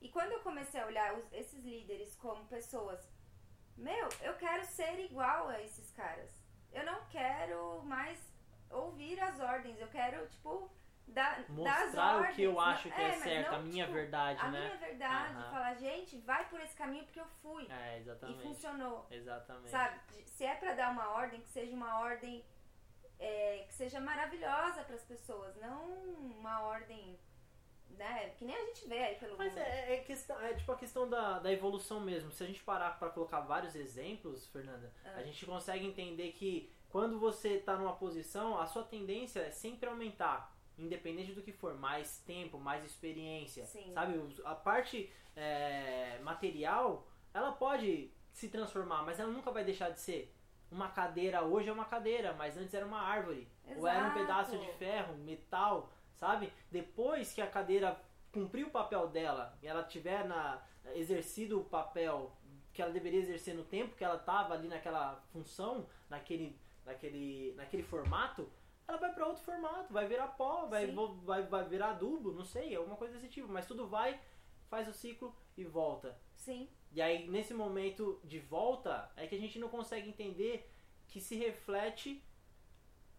E 0.00 0.08
quando 0.08 0.32
eu 0.32 0.40
comecei 0.40 0.80
a 0.80 0.86
olhar 0.86 1.14
os- 1.16 1.32
esses 1.32 1.64
líderes 1.64 2.16
como 2.16 2.44
pessoas, 2.46 3.00
meu, 3.76 4.08
eu 4.20 4.34
quero 4.34 4.64
ser 4.66 4.98
igual 4.98 5.48
a 5.48 5.62
esses 5.62 5.90
caras. 5.92 6.30
Eu 6.72 6.84
não 6.84 7.06
quero 7.06 7.82
mais 7.84 8.18
ouvir 8.68 9.18
as 9.20 9.38
ordens, 9.38 9.78
eu 9.80 9.88
quero, 9.88 10.26
tipo, 10.28 10.70
as 11.14 11.48
Mostrar 11.48 12.16
ordens. 12.16 12.32
o 12.32 12.36
que 12.36 12.42
eu 12.42 12.52
Não- 12.52 12.60
acho 12.60 12.90
que 12.90 13.00
é, 13.00 13.08
mas 13.08 13.18
certo, 13.22 13.50
não, 13.52 13.58
a 13.58 13.62
minha 13.62 13.84
tipo, 13.84 13.94
verdade, 13.96 14.40
A 14.40 14.50
né? 14.50 14.60
minha 14.60 14.76
verdade, 14.76 15.32
Aham. 15.34 15.50
falar, 15.50 15.74
gente, 15.74 16.18
vai 16.18 16.48
por 16.48 16.60
esse 16.60 16.74
caminho 16.74 17.04
porque 17.04 17.20
eu 17.20 17.26
fui. 17.42 17.66
É, 17.70 17.96
e 17.96 18.00
exatamente. 18.00 18.42
funcionou. 18.42 19.06
Exatamente. 19.10 19.70
Sabe? 19.70 20.00
Se 20.26 20.44
é 20.44 20.54
pra 20.56 20.74
dar 20.74 20.90
uma 20.90 21.08
ordem, 21.10 21.40
que 21.40 21.48
seja 21.48 21.74
uma 21.74 22.00
ordem 22.00 22.44
é, 23.18 23.64
que 23.66 23.72
seja 23.74 23.98
maravilhosa 24.00 24.82
pras 24.82 25.02
pessoas, 25.04 25.56
não 25.56 25.84
uma 25.84 26.60
ordem, 26.60 27.18
né? 27.90 28.30
Que 28.36 28.44
nem 28.44 28.54
a 28.54 28.64
gente 28.66 28.86
vê 28.86 28.98
aí 28.98 29.14
pelo 29.14 29.38
Mas 29.38 29.56
é, 29.56 29.94
é 29.94 29.98
questão, 30.00 30.38
é 30.42 30.52
tipo 30.52 30.70
a 30.70 30.76
questão 30.76 31.08
da, 31.08 31.38
da 31.38 31.50
evolução 31.50 31.98
mesmo. 32.00 32.30
Se 32.30 32.44
a 32.44 32.46
gente 32.46 32.62
parar 32.62 32.98
pra 32.98 33.08
colocar 33.08 33.40
vários 33.40 33.74
exemplos, 33.74 34.46
Fernanda, 34.48 34.92
Ah. 35.04 35.14
a 35.16 35.22
gente 35.22 35.46
consegue 35.46 35.86
entender 35.86 36.32
que 36.32 36.70
quando 36.90 37.18
você 37.18 37.58
tá 37.58 37.74
numa 37.76 37.96
posição, 37.96 38.58
a 38.60 38.66
sua 38.66 38.84
tendência 38.84 39.40
é 39.40 39.50
sempre 39.50 39.88
aumentar. 39.88 40.54
Independente 40.78 41.32
do 41.32 41.42
que 41.42 41.52
for, 41.52 41.74
mais 41.74 42.18
tempo, 42.18 42.58
mais 42.58 42.84
experiência. 42.84 43.64
Sim. 43.64 43.92
Sabe? 43.92 44.20
A 44.44 44.54
parte 44.54 45.10
é, 45.34 46.18
material, 46.22 47.06
ela 47.32 47.52
pode 47.52 48.10
se 48.32 48.48
transformar, 48.48 49.02
mas 49.02 49.18
ela 49.18 49.30
nunca 49.30 49.50
vai 49.50 49.64
deixar 49.64 49.90
de 49.90 50.00
ser. 50.00 50.34
Uma 50.70 50.90
cadeira 50.90 51.42
hoje 51.42 51.68
é 51.68 51.72
uma 51.72 51.84
cadeira, 51.84 52.34
mas 52.34 52.56
antes 52.56 52.74
era 52.74 52.84
uma 52.84 53.00
árvore. 53.00 53.48
Ou 53.76 53.86
era 53.86 53.98
um 53.98 54.06
Exato. 54.06 54.18
pedaço 54.18 54.58
de 54.58 54.72
ferro, 54.74 55.16
metal, 55.18 55.90
sabe? 56.16 56.52
Depois 56.70 57.32
que 57.32 57.40
a 57.40 57.46
cadeira 57.46 57.98
cumprir 58.32 58.66
o 58.66 58.70
papel 58.70 59.08
dela 59.08 59.56
e 59.62 59.66
ela 59.66 59.82
tiver 59.82 60.24
na, 60.26 60.62
exercido 60.94 61.60
o 61.60 61.64
papel 61.64 62.36
que 62.72 62.82
ela 62.82 62.92
deveria 62.92 63.20
exercer 63.20 63.54
no 63.54 63.64
tempo 63.64 63.96
que 63.96 64.04
ela 64.04 64.16
estava 64.16 64.52
ali 64.52 64.68
naquela 64.68 65.22
função, 65.32 65.86
naquele, 66.10 66.58
naquele, 66.84 67.54
naquele 67.56 67.82
formato, 67.82 68.50
ela 68.88 68.98
vai 68.98 69.12
para 69.12 69.26
outro 69.26 69.42
formato, 69.42 69.92
vai 69.92 70.06
virar 70.06 70.28
pó, 70.28 70.66
vai, 70.66 70.86
vai, 71.24 71.42
vai 71.42 71.64
virar 71.68 71.90
adubo, 71.90 72.32
não 72.32 72.44
sei, 72.44 72.74
alguma 72.74 72.96
coisa 72.96 73.14
desse 73.14 73.28
tipo. 73.28 73.48
Mas 73.48 73.66
tudo 73.66 73.86
vai, 73.86 74.20
faz 74.68 74.88
o 74.88 74.92
ciclo 74.92 75.34
e 75.56 75.64
volta. 75.64 76.18
Sim. 76.34 76.68
E 76.92 77.02
aí, 77.02 77.28
nesse 77.28 77.52
momento 77.52 78.20
de 78.24 78.38
volta, 78.38 79.10
é 79.16 79.26
que 79.26 79.34
a 79.34 79.38
gente 79.38 79.58
não 79.58 79.68
consegue 79.68 80.08
entender 80.08 80.70
que 81.08 81.20
se 81.20 81.36
reflete 81.36 82.22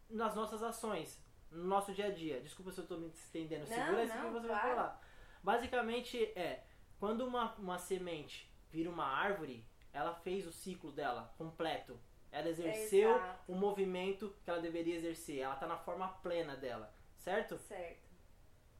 nas 0.09 0.35
nossas 0.35 0.63
ações, 0.63 1.21
no 1.51 1.65
nosso 1.65 1.93
dia 1.93 2.07
a 2.07 2.11
dia. 2.11 2.39
Desculpa 2.41 2.71
se 2.71 2.79
eu 2.79 2.83
estou 2.83 2.97
me 2.97 3.07
estendendo, 3.07 3.67
Não, 3.67 3.75
segura 3.75 4.03
isso 4.03 4.13
que 4.13 4.27
você 4.29 4.47
claro. 4.47 4.61
vai 4.61 4.75
falar. 4.75 5.01
Basicamente 5.43 6.23
é, 6.37 6.65
quando 6.99 7.21
uma, 7.25 7.53
uma 7.55 7.77
semente 7.77 8.51
vira 8.69 8.89
uma 8.89 9.05
árvore, 9.05 9.65
ela 9.93 10.13
fez 10.13 10.45
o 10.47 10.51
ciclo 10.51 10.91
dela 10.91 11.33
completo. 11.37 11.99
Ela 12.31 12.49
exerceu 12.49 13.15
Exato. 13.15 13.51
o 13.51 13.55
movimento 13.55 14.33
que 14.43 14.49
ela 14.49 14.61
deveria 14.61 14.95
exercer. 14.95 15.39
Ela 15.39 15.53
está 15.53 15.67
na 15.67 15.77
forma 15.77 16.07
plena 16.07 16.55
dela, 16.55 16.93
certo? 17.17 17.57
Certo. 17.57 18.07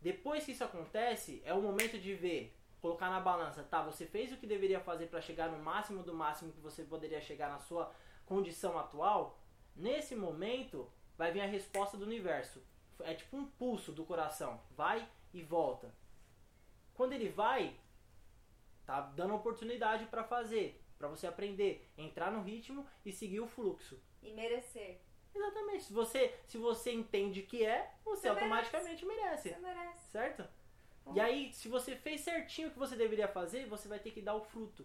Depois 0.01 0.45
que 0.45 0.51
isso 0.51 0.63
acontece, 0.63 1.41
é 1.45 1.53
o 1.53 1.62
momento 1.62 1.97
de 1.97 2.13
ver, 2.13 2.55
colocar 2.81 3.10
na 3.10 3.19
balança, 3.19 3.63
tá? 3.63 3.81
Você 3.83 4.05
fez 4.05 4.31
o 4.31 4.38
que 4.38 4.45
deveria 4.45 4.79
fazer 4.79 5.07
para 5.07 5.21
chegar 5.21 5.49
no 5.49 5.57
máximo 5.57 6.03
do 6.03 6.13
máximo 6.13 6.51
que 6.51 6.60
você 6.60 6.83
poderia 6.83 7.19
chegar 7.19 7.49
na 7.49 7.60
sua 7.60 7.91
condição 8.25 8.77
atual. 8.77 9.39
Nesse 9.75 10.15
momento, 10.15 10.91
vai 11.17 11.31
vir 11.31 11.41
a 11.41 11.45
resposta 11.45 11.97
do 11.97 12.05
universo. 12.05 12.62
É 12.99 13.13
tipo 13.13 13.38
um 13.38 13.45
pulso 13.45 13.91
do 13.91 14.05
coração, 14.05 14.62
vai 14.71 15.07
e 15.33 15.41
volta. 15.41 15.91
Quando 16.93 17.13
ele 17.13 17.29
vai, 17.29 17.75
tá 18.86 19.01
dando 19.01 19.36
oportunidade 19.36 20.05
para 20.05 20.24
fazer, 20.24 20.82
para 20.98 21.08
você 21.08 21.28
aprender, 21.28 21.89
entrar 21.98 22.32
no 22.32 22.41
ritmo 22.41 22.86
e 23.06 23.12
seguir 23.12 23.39
o 23.39 23.48
fluxo. 23.48 24.02
E 24.22 24.32
merecer. 24.34 25.02
Exatamente. 25.34 25.84
Se 25.84 25.93
você, 25.93 26.36
se 26.48 26.58
você 26.58 26.91
entende 26.91 27.43
que 27.43 27.64
é, 27.66 27.93
você, 28.04 28.22
Você 28.22 28.28
automaticamente 28.30 29.06
merece. 29.06 29.50
Você 29.50 29.60
merece. 29.60 30.08
Certo? 30.12 30.48
Bom. 31.06 31.14
E 31.16 31.20
aí, 31.20 31.54
se 31.54 31.68
você 31.70 31.95
fez 31.95 32.22
certinho 32.22 32.70
o 32.70 32.72
que 32.72 32.80
você 32.80 32.95
deveria 32.95 33.28
fazer, 33.28 33.68
você 33.68 33.88
vai 33.88 34.00
ter 34.00 34.12
que 34.12 34.22
dar 34.22 34.34
o 34.36 34.41
fruto. 34.41 34.84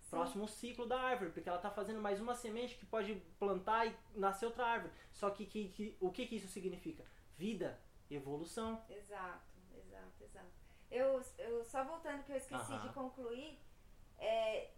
Sim. 0.00 0.10
Próximo 0.10 0.46
ciclo 0.48 0.86
da 0.86 1.00
árvore, 1.00 1.30
porque 1.30 1.48
ela 1.48 1.58
está 1.58 1.70
fazendo 1.70 2.00
mais 2.00 2.20
uma 2.20 2.34
semente 2.34 2.74
que 2.76 2.84
pode 2.84 3.14
plantar 3.38 3.86
e 3.86 3.96
nascer 4.14 4.46
outra 4.46 4.66
árvore. 4.66 4.92
Só 5.12 5.30
que, 5.30 5.46
que- 5.46 5.68
que- 5.68 5.96
o 6.00 6.10
que, 6.10 6.26
que 6.26 6.36
isso 6.36 6.48
significa? 6.48 7.04
Vida, 7.38 7.80
evolução. 8.10 8.84
Exato, 8.90 9.44
exato, 9.76 10.24
exato. 10.24 10.50
Eu, 10.90 11.22
eu 11.38 11.64
só 11.64 11.82
voltando 11.84 12.22
que 12.24 12.32
eu 12.32 12.36
esqueci 12.36 12.78
de 12.80 12.88
concluir, 12.90 13.58
é, 14.18 14.70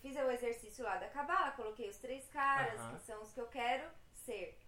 fiz 0.00 0.16
o 0.16 0.30
exercício 0.30 0.84
lá 0.84 0.96
da 0.96 1.08
cabala, 1.08 1.52
coloquei 1.52 1.88
os 1.88 1.98
três 1.98 2.26
caras, 2.28 2.80
que 2.92 3.00
são 3.00 3.22
os 3.22 3.32
que 3.32 3.40
eu 3.40 3.48
quero 3.48 3.88
ser. 4.12 4.58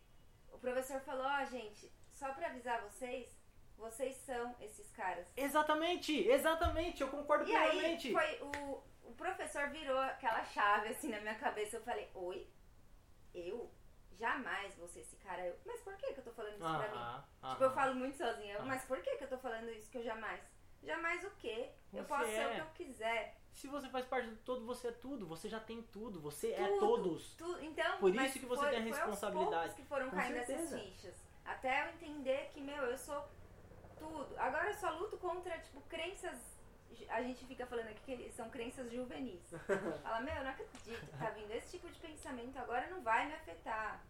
O 0.52 0.58
professor 0.58 1.00
falou, 1.00 1.26
ó, 1.26 1.44
gente, 1.44 1.90
só 2.12 2.32
pra 2.32 2.46
avisar 2.46 2.80
vocês, 2.82 3.36
vocês 3.76 4.16
são 4.16 4.54
esses 4.60 4.90
caras. 4.90 5.26
Exatamente, 5.36 6.26
exatamente, 6.28 7.02
eu 7.02 7.08
concordo 7.08 7.48
E 7.48 7.54
aí 7.54 7.70
plenamente. 7.70 8.12
foi 8.12 8.40
o, 8.40 8.82
o 9.02 9.14
professor 9.14 9.68
virou 9.70 9.98
aquela 9.98 10.44
chave 10.44 10.88
assim 10.88 11.08
na 11.08 11.20
minha 11.20 11.34
cabeça. 11.34 11.76
Eu 11.76 11.82
falei, 11.82 12.08
oi? 12.14 12.48
Eu? 13.34 13.70
Jamais 14.12 14.74
vou 14.76 14.86
ser 14.86 15.00
esse 15.00 15.16
cara. 15.16 15.44
Eu, 15.44 15.58
mas 15.66 15.80
por 15.80 15.96
que, 15.96 16.12
que 16.12 16.20
eu 16.20 16.24
tô 16.24 16.32
falando 16.32 16.54
isso 16.54 16.60
pra 16.60 16.88
mim? 16.88 17.50
Tipo, 17.50 17.64
eu 17.64 17.70
falo 17.72 17.94
muito 17.96 18.16
sozinha. 18.16 18.54
Eu, 18.54 18.64
mas 18.64 18.84
por 18.84 19.02
que, 19.02 19.16
que 19.16 19.24
eu 19.24 19.28
tô 19.28 19.38
falando 19.38 19.68
isso 19.70 19.90
que 19.90 19.98
eu 19.98 20.04
jamais? 20.04 20.40
Jamais 20.82 21.24
o 21.24 21.30
quê? 21.32 21.72
Você 21.90 21.98
eu 21.98 22.04
posso 22.04 22.26
ser 22.26 22.40
é. 22.40 22.46
o 22.46 22.54
que 22.54 22.60
eu 22.60 22.86
quiser. 22.86 23.36
Se 23.54 23.68
você 23.68 23.88
faz 23.88 24.04
parte 24.06 24.28
do 24.28 24.36
todo, 24.38 24.66
você 24.66 24.88
é 24.88 24.92
tudo. 24.92 25.26
Você 25.26 25.48
já 25.48 25.60
tem 25.60 25.80
tudo. 25.82 26.20
Você 26.20 26.50
é 26.52 26.66
Tudo, 26.66 26.80
todos. 26.80 27.34
tu- 27.36 27.58
então, 27.62 27.98
Por 27.98 28.14
isso 28.14 28.38
que 28.40 28.46
você 28.46 28.60
foi, 28.62 28.70
tem 28.70 28.80
a 28.80 28.82
responsabilidade. 28.82 29.74
que 29.74 29.84
foram 29.84 30.10
Com 30.10 30.16
caindo 30.16 30.34
certeza. 30.44 30.76
essas 30.76 30.80
fichas. 30.82 31.14
Até 31.44 31.84
eu 31.86 31.90
entender 31.94 32.48
que, 32.52 32.60
meu, 32.60 32.82
eu 32.84 32.98
sou 32.98 33.24
tudo. 33.98 34.28
Agora 34.38 34.68
eu 34.70 34.74
só 34.74 34.90
luto 34.90 35.16
contra, 35.18 35.56
tipo, 35.58 35.80
crenças. 35.82 36.52
A 37.08 37.22
gente 37.22 37.44
fica 37.46 37.66
falando 37.66 37.88
aqui 37.88 38.16
que 38.16 38.32
são 38.32 38.48
crenças 38.50 38.90
juvenis. 38.92 39.40
Fala, 40.02 40.20
meu, 40.20 40.34
eu 40.34 40.44
não 40.44 40.50
acredito 40.50 40.82
que 40.84 41.16
tá 41.18 41.30
vindo 41.30 41.50
esse 41.52 41.70
tipo 41.78 41.88
de 41.88 41.98
pensamento 41.98 42.56
agora 42.58 42.88
não 42.88 43.02
vai 43.02 43.26
me 43.26 43.34
afetar. 43.34 44.04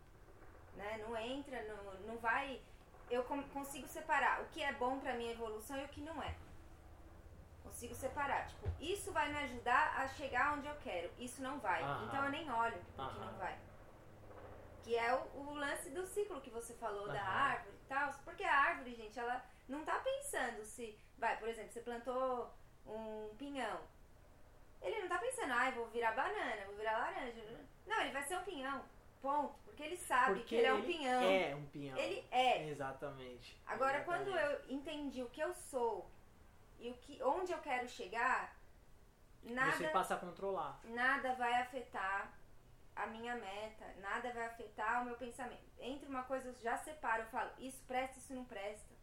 Né? 0.77 0.99
Não 1.07 1.17
entra, 1.17 1.63
não, 1.65 1.95
não 2.07 2.19
vai. 2.19 2.61
Eu 3.11 3.23
consigo 3.25 3.87
separar 3.89 4.43
o 4.43 4.47
que 4.47 4.63
é 4.63 4.73
bom 4.73 4.99
pra 4.99 5.15
minha 5.15 5.33
evolução 5.33 5.79
e 5.79 5.85
o 5.85 5.89
que 5.89 6.01
não 6.01 6.23
é. 6.23 6.35
Consigo 7.85 7.95
separar. 7.95 8.47
Tipo, 8.47 8.69
isso 8.81 9.13
vai 9.13 9.31
me 9.31 9.39
ajudar 9.45 9.95
a 9.99 10.09
chegar 10.09 10.55
onde 10.55 10.67
eu 10.67 10.75
quero. 10.77 11.11
Isso 11.19 11.43
não 11.43 11.59
vai. 11.59 11.83
Aham. 11.83 12.07
Então 12.07 12.25
eu 12.25 12.31
nem 12.31 12.51
olho 12.51 12.77
o 12.77 12.93
que 12.95 13.01
Aham. 13.01 13.27
não 13.27 13.39
vai. 13.39 13.59
Que 14.83 14.97
é 14.97 15.15
o, 15.15 15.39
o 15.41 15.55
lance 15.55 15.91
do 15.91 16.07
ciclo 16.07 16.41
que 16.41 16.51
você 16.51 16.75
falou 16.75 17.09
da 17.09 17.21
Aham. 17.21 17.53
árvore 17.53 17.77
e 17.77 17.87
tal. 17.89 18.15
Porque 18.25 18.45
a 18.45 18.57
árvore, 18.57 18.95
gente, 18.95 19.19
ela 19.19 19.45
não 19.69 19.85
tá 19.85 19.99
pensando 19.99 20.65
se. 20.65 20.99
Vai, 21.19 21.37
por 21.39 21.49
exemplo, 21.49 21.73
você 21.73 21.81
plantou 21.81 22.51
um 22.87 23.35
pinhão. 23.37 23.81
Ele 24.81 25.01
não 25.01 25.09
tá 25.09 25.19
pensando, 25.19 25.53
ai, 25.53 25.73
vou 25.73 25.87
virar 25.89 26.13
banana, 26.13 26.67
vou 26.67 26.77
virar 26.77 26.99
laranja. 26.99 27.43
Não, 27.87 28.01
ele 28.01 28.13
vai 28.13 28.23
ser 28.23 28.39
um 28.39 28.45
pinhão. 28.45 28.85
Ponto. 29.21 29.59
Porque 29.65 29.83
ele 29.83 29.97
sabe 29.97 30.35
Porque 30.35 30.49
que 30.49 30.55
ele 30.57 30.67
é 30.67 30.75
um 30.75 30.83
pinhão. 30.83 31.23
É 31.23 31.55
um 31.55 31.67
pinhão. 31.67 31.99
Ele 31.99 32.25
é. 32.31 32.69
Exatamente. 32.69 33.59
Agora, 33.67 33.99
Exatamente. 33.99 34.25
quando 34.27 34.39
eu 34.39 34.65
entendi 34.69 35.23
o 35.23 35.31
que 35.31 35.41
eu 35.41 35.55
sou 35.55 36.11
e 36.79 36.91
o 36.91 36.95
que, 36.99 37.23
onde 37.23 37.53
eu 37.53 37.59
quero 37.59 37.89
chegar, 37.89 38.57
Você 39.43 39.53
nada, 39.53 39.89
passa 39.91 40.15
a 40.15 40.19
controlar. 40.19 40.81
nada 40.85 41.35
vai 41.35 41.55
afetar 41.63 42.33
a 42.97 43.07
minha 43.07 43.35
meta, 43.37 43.87
nada 44.01 44.33
vai 44.33 44.47
afetar 44.47 45.03
o 45.03 45.05
meu 45.07 45.17
pensamento. 45.17 45.65
Entre 45.79 46.09
uma 46.09 46.23
coisa, 46.25 46.49
eu 46.49 46.55
já 46.55 46.77
separo, 46.79 47.23
eu 47.23 47.29
falo, 47.29 47.51
isso 47.59 47.83
presta, 47.87 48.19
isso 48.19 48.35
não 48.35 48.45
presta. 48.45 48.95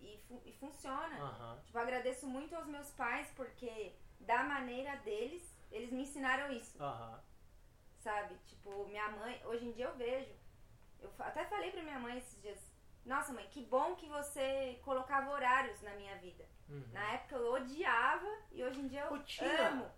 E, 0.00 0.16
fu- 0.28 0.42
e 0.44 0.52
funciona. 0.52 1.16
Aham. 1.18 1.60
Tipo, 1.64 1.78
agradeço 1.78 2.26
muito 2.26 2.54
aos 2.54 2.66
meus 2.66 2.90
pais, 2.92 3.28
porque 3.34 3.94
da 4.20 4.44
maneira 4.44 4.96
deles, 4.98 5.42
eles 5.72 5.90
me 5.90 6.02
ensinaram 6.02 6.52
isso 6.52 6.80
Aham. 6.82 7.20
sabe? 7.98 8.36
Tipo, 8.46 8.86
minha 8.86 9.08
mãe, 9.10 9.40
hoje 9.44 9.66
em 9.66 9.72
dia 9.72 9.86
eu 9.86 9.96
vejo. 9.96 10.32
Eu 11.00 11.12
até 11.18 11.44
falei 11.46 11.70
pra 11.72 11.82
minha 11.82 11.98
mãe 11.98 12.18
esses 12.18 12.40
dias: 12.40 12.72
Nossa, 13.04 13.32
mãe, 13.32 13.46
que 13.48 13.64
bom 13.66 13.96
que 13.96 14.08
você 14.08 14.80
colocava 14.84 15.30
horários 15.30 15.80
na 15.82 15.94
minha 15.96 16.16
vida. 16.18 16.44
Uhum. 16.68 16.84
Na 16.92 17.12
época 17.14 17.36
eu 17.36 17.52
odiava 17.52 18.28
e 18.52 18.62
hoje 18.62 18.80
em 18.80 18.88
dia 18.88 19.02
eu 19.02 19.10
Rotina. 19.10 19.68
amo. 19.68 19.90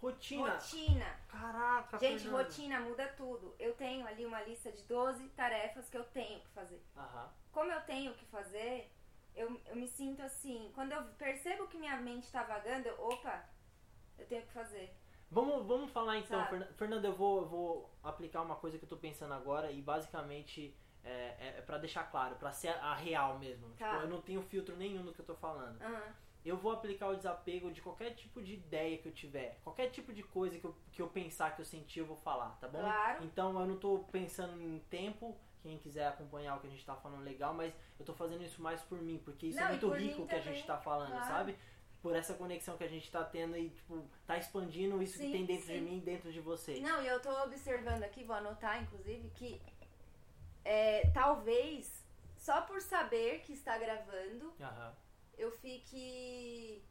Rotina. 0.00 0.54
Rotina. 0.54 1.20
Caraca, 1.28 1.98
Gente, 1.98 2.22
Fernanda. 2.24 2.44
rotina 2.44 2.80
muda 2.80 3.08
tudo. 3.16 3.54
Eu 3.58 3.74
tenho 3.74 4.06
ali 4.06 4.24
uma 4.26 4.42
lista 4.42 4.70
de 4.70 4.82
12 4.84 5.28
tarefas 5.30 5.88
que 5.88 5.96
eu 5.96 6.04
tenho 6.04 6.40
que 6.40 6.48
fazer. 6.48 6.82
Aham. 6.96 7.30
Como 7.52 7.70
eu 7.72 7.80
tenho 7.82 8.14
que 8.14 8.24
fazer, 8.26 8.90
eu, 9.34 9.60
eu 9.66 9.76
me 9.76 9.88
sinto 9.88 10.22
assim. 10.22 10.70
Quando 10.74 10.92
eu 10.92 11.02
percebo 11.14 11.66
que 11.68 11.78
minha 11.78 11.96
mente 11.96 12.30
tá 12.30 12.42
vagando, 12.42 12.88
eu, 12.88 13.00
opa, 13.02 13.44
eu 14.18 14.26
tenho 14.26 14.42
que 14.42 14.52
fazer. 14.52 14.94
Vamos, 15.30 15.66
vamos 15.66 15.90
falar 15.90 16.18
então, 16.18 16.38
Sabe? 16.38 16.50
Fernan- 16.50 16.72
Fernanda, 16.74 17.08
eu 17.08 17.14
vou, 17.14 17.40
eu 17.42 17.48
vou 17.48 17.94
aplicar 18.02 18.42
uma 18.42 18.56
coisa 18.56 18.78
que 18.78 18.84
eu 18.84 18.88
tô 18.88 18.96
pensando 18.96 19.32
agora 19.34 19.72
e 19.72 19.80
basicamente 19.82 20.76
é, 21.04 21.54
é 21.58 21.62
para 21.64 21.78
deixar 21.78 22.04
claro, 22.10 22.36
pra 22.36 22.52
ser 22.52 22.68
a 22.68 22.94
real 22.94 23.38
mesmo. 23.38 23.68
Tá. 23.78 23.90
Tipo, 23.90 24.02
eu 24.04 24.08
não 24.08 24.20
tenho 24.20 24.42
filtro 24.42 24.76
nenhum 24.76 25.02
no 25.02 25.12
que 25.12 25.20
eu 25.20 25.24
tô 25.24 25.34
falando. 25.34 25.80
Aham. 25.82 26.14
Eu 26.44 26.58
vou 26.58 26.72
aplicar 26.72 27.08
o 27.08 27.16
desapego 27.16 27.72
de 27.72 27.80
qualquer 27.80 28.10
tipo 28.10 28.42
de 28.42 28.52
ideia 28.52 28.98
que 28.98 29.08
eu 29.08 29.12
tiver, 29.12 29.58
qualquer 29.64 29.88
tipo 29.88 30.12
de 30.12 30.22
coisa 30.22 30.58
que 30.58 30.64
eu, 30.66 30.76
que 30.92 31.00
eu 31.00 31.08
pensar, 31.08 31.56
que 31.56 31.62
eu 31.62 31.64
sentir, 31.64 32.00
eu 32.00 32.06
vou 32.06 32.18
falar, 32.18 32.50
tá 32.60 32.68
bom? 32.68 32.80
Claro. 32.80 33.24
Então 33.24 33.58
eu 33.58 33.66
não 33.66 33.78
tô 33.78 34.00
pensando 34.12 34.60
em 34.60 34.78
tempo, 34.90 35.34
quem 35.62 35.78
quiser 35.78 36.06
acompanhar 36.06 36.56
o 36.56 36.60
que 36.60 36.66
a 36.66 36.70
gente 36.70 36.84
tá 36.84 36.94
falando 36.94 37.24
legal, 37.24 37.54
mas 37.54 37.72
eu 37.98 38.04
tô 38.04 38.12
fazendo 38.12 38.44
isso 38.44 38.60
mais 38.60 38.82
por 38.82 39.00
mim, 39.00 39.18
porque 39.24 39.46
isso 39.46 39.58
Não, 39.58 39.68
é 39.68 39.70
muito 39.70 39.88
rico 39.88 40.22
o 40.22 40.26
que 40.26 40.34
a 40.34 40.40
gente 40.40 40.66
tá 40.66 40.76
falando, 40.76 41.12
claro. 41.12 41.26
sabe? 41.26 41.56
Por 42.02 42.14
essa 42.14 42.34
conexão 42.34 42.76
que 42.76 42.84
a 42.84 42.88
gente 42.88 43.10
tá 43.10 43.24
tendo 43.24 43.56
e, 43.56 43.70
tipo, 43.70 44.04
tá 44.26 44.36
expandindo 44.36 45.02
isso 45.02 45.14
que 45.14 45.24
Sim, 45.24 45.32
tem 45.32 45.46
dentro 45.46 45.66
de 45.68 45.78
sim. 45.78 45.80
mim 45.80 45.96
e 45.96 46.00
dentro 46.02 46.30
de 46.30 46.40
você. 46.42 46.78
Não, 46.80 47.02
e 47.02 47.06
eu 47.06 47.18
tô 47.22 47.30
observando 47.42 48.02
aqui, 48.02 48.22
vou 48.22 48.36
anotar 48.36 48.82
inclusive, 48.82 49.30
que 49.30 49.58
é, 50.64 51.10
talvez 51.12 52.04
só 52.36 52.62
por 52.62 52.80
saber 52.80 53.40
que 53.40 53.52
está 53.52 53.76
gravando 53.78 54.54
Aham. 54.60 54.94
eu 55.38 55.50
fique. 55.50 56.84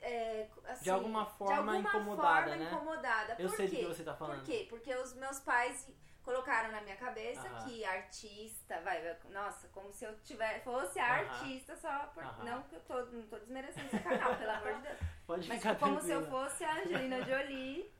é, 0.00 0.48
assim, 0.66 0.84
De 0.84 0.90
alguma 0.90 1.26
forma 1.26 1.52
de 1.54 1.58
alguma 1.58 1.78
incomodada, 1.80 2.46
forma 2.50 2.56
né? 2.56 2.70
incomodada. 2.72 3.36
Eu 3.38 3.48
Por 3.48 3.56
sei 3.56 3.66
do 3.66 3.70
quê? 3.70 3.76
que 3.78 3.86
você 3.86 4.02
tá 4.04 4.14
falando. 4.14 4.38
Por 4.38 4.44
quê? 4.46 4.66
Porque 4.70 4.94
os 4.94 5.14
meus 5.14 5.40
pais 5.40 5.90
colocaram 6.22 6.72
na 6.72 6.80
minha 6.80 6.96
cabeça 6.96 7.46
Aham. 7.46 7.64
que 7.66 7.84
artista, 7.84 8.80
vai, 8.80 9.14
nossa, 9.30 9.68
como 9.68 9.92
se 9.92 10.06
eu 10.06 10.18
tiver, 10.20 10.62
fosse 10.64 10.98
Aham. 10.98 11.10
artista 11.12 11.76
só 11.76 12.06
por. 12.14 12.22
Aham. 12.24 12.44
Não 12.44 12.62
que 12.62 12.76
eu 12.76 12.80
tô, 12.80 13.04
não 13.06 13.26
tô 13.26 13.38
desmerecendo 13.38 13.86
esse 13.86 13.98
canal, 14.02 14.34
pelo 14.36 14.50
amor 14.50 14.74
de 14.76 14.80
Deus. 14.82 14.98
Pode 15.26 15.48
Mas 15.48 15.58
ficar 15.58 15.76
como 15.78 16.00
se 16.00 16.10
eu 16.10 16.20
tranquila. 16.22 16.48
fosse 16.48 16.64
a 16.64 16.74
Angelina 16.80 17.22
Jolie. 17.24 17.92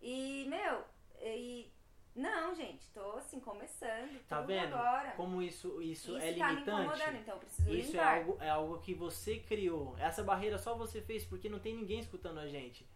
E, 0.00 0.46
meu, 0.48 0.84
e. 1.20 1.72
Não, 2.14 2.54
gente, 2.54 2.88
tô 2.90 3.12
assim, 3.12 3.38
começando. 3.38 4.20
Tá 4.26 4.40
vendo? 4.40 4.74
agora. 4.74 5.12
Como 5.12 5.40
isso, 5.40 5.80
isso, 5.80 6.16
Isso 6.16 6.16
é 6.16 6.34
tá 6.34 6.50
limitante? 6.52 7.02
então 7.16 7.40
Isso 7.68 7.96
é 7.96 8.02
algo, 8.02 8.36
é 8.40 8.50
algo 8.50 8.78
que 8.78 8.92
você 8.92 9.38
criou. 9.38 9.96
Essa 9.98 10.22
barreira 10.22 10.58
só 10.58 10.74
você 10.74 11.00
fez 11.00 11.24
porque 11.24 11.48
não 11.48 11.58
tem 11.60 11.76
ninguém 11.76 12.00
escutando 12.00 12.38
a 12.38 12.48
gente. 12.48 12.88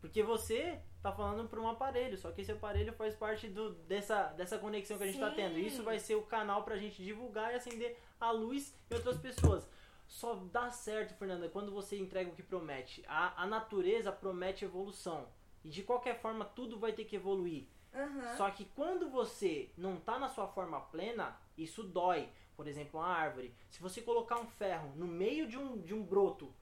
Porque 0.00 0.22
você 0.22 0.78
tá 1.02 1.10
falando 1.10 1.48
para 1.48 1.58
um 1.58 1.66
aparelho, 1.66 2.18
só 2.18 2.30
que 2.30 2.42
esse 2.42 2.52
aparelho 2.52 2.92
faz 2.92 3.14
parte 3.14 3.48
do, 3.48 3.70
dessa, 3.70 4.24
dessa 4.34 4.58
conexão 4.58 4.98
que 4.98 5.04
a 5.04 5.06
gente 5.06 5.18
tá 5.18 5.30
Sim. 5.30 5.36
tendo. 5.36 5.58
Isso 5.58 5.82
vai 5.82 5.98
ser 5.98 6.14
o 6.14 6.22
canal 6.22 6.62
pra 6.62 6.76
gente 6.76 7.02
divulgar 7.02 7.52
e 7.52 7.56
acender 7.56 7.96
a 8.20 8.30
luz 8.30 8.74
em 8.90 8.94
outras 8.94 9.16
pessoas. 9.16 9.66
Só 10.06 10.34
dá 10.34 10.70
certo, 10.70 11.14
Fernanda, 11.14 11.48
quando 11.48 11.72
você 11.72 11.98
entrega 11.98 12.30
o 12.30 12.34
que 12.34 12.42
promete. 12.42 13.02
A, 13.08 13.42
a 13.42 13.46
natureza 13.46 14.12
promete 14.12 14.64
evolução. 14.66 15.26
E 15.64 15.70
de 15.70 15.82
qualquer 15.82 16.20
forma, 16.20 16.44
tudo 16.44 16.78
vai 16.78 16.92
ter 16.92 17.04
que 17.04 17.16
evoluir. 17.16 17.66
Aham. 17.94 18.36
Só 18.36 18.50
que 18.50 18.64
quando 18.64 19.08
você 19.08 19.70
não 19.76 19.96
tá 19.96 20.18
na 20.18 20.28
sua 20.28 20.48
forma 20.48 20.80
plena, 20.80 21.36
isso 21.56 21.82
dói. 21.82 22.28
Por 22.56 22.66
exemplo, 22.68 23.00
uma 23.00 23.08
árvore. 23.08 23.54
Se 23.70 23.80
você 23.80 24.00
colocar 24.00 24.38
um 24.38 24.46
ferro 24.46 24.92
no 24.96 25.06
meio 25.06 25.46
de 25.46 25.58
um, 25.58 25.80
de 25.80 25.92
um 25.94 26.02
broto, 26.02 26.52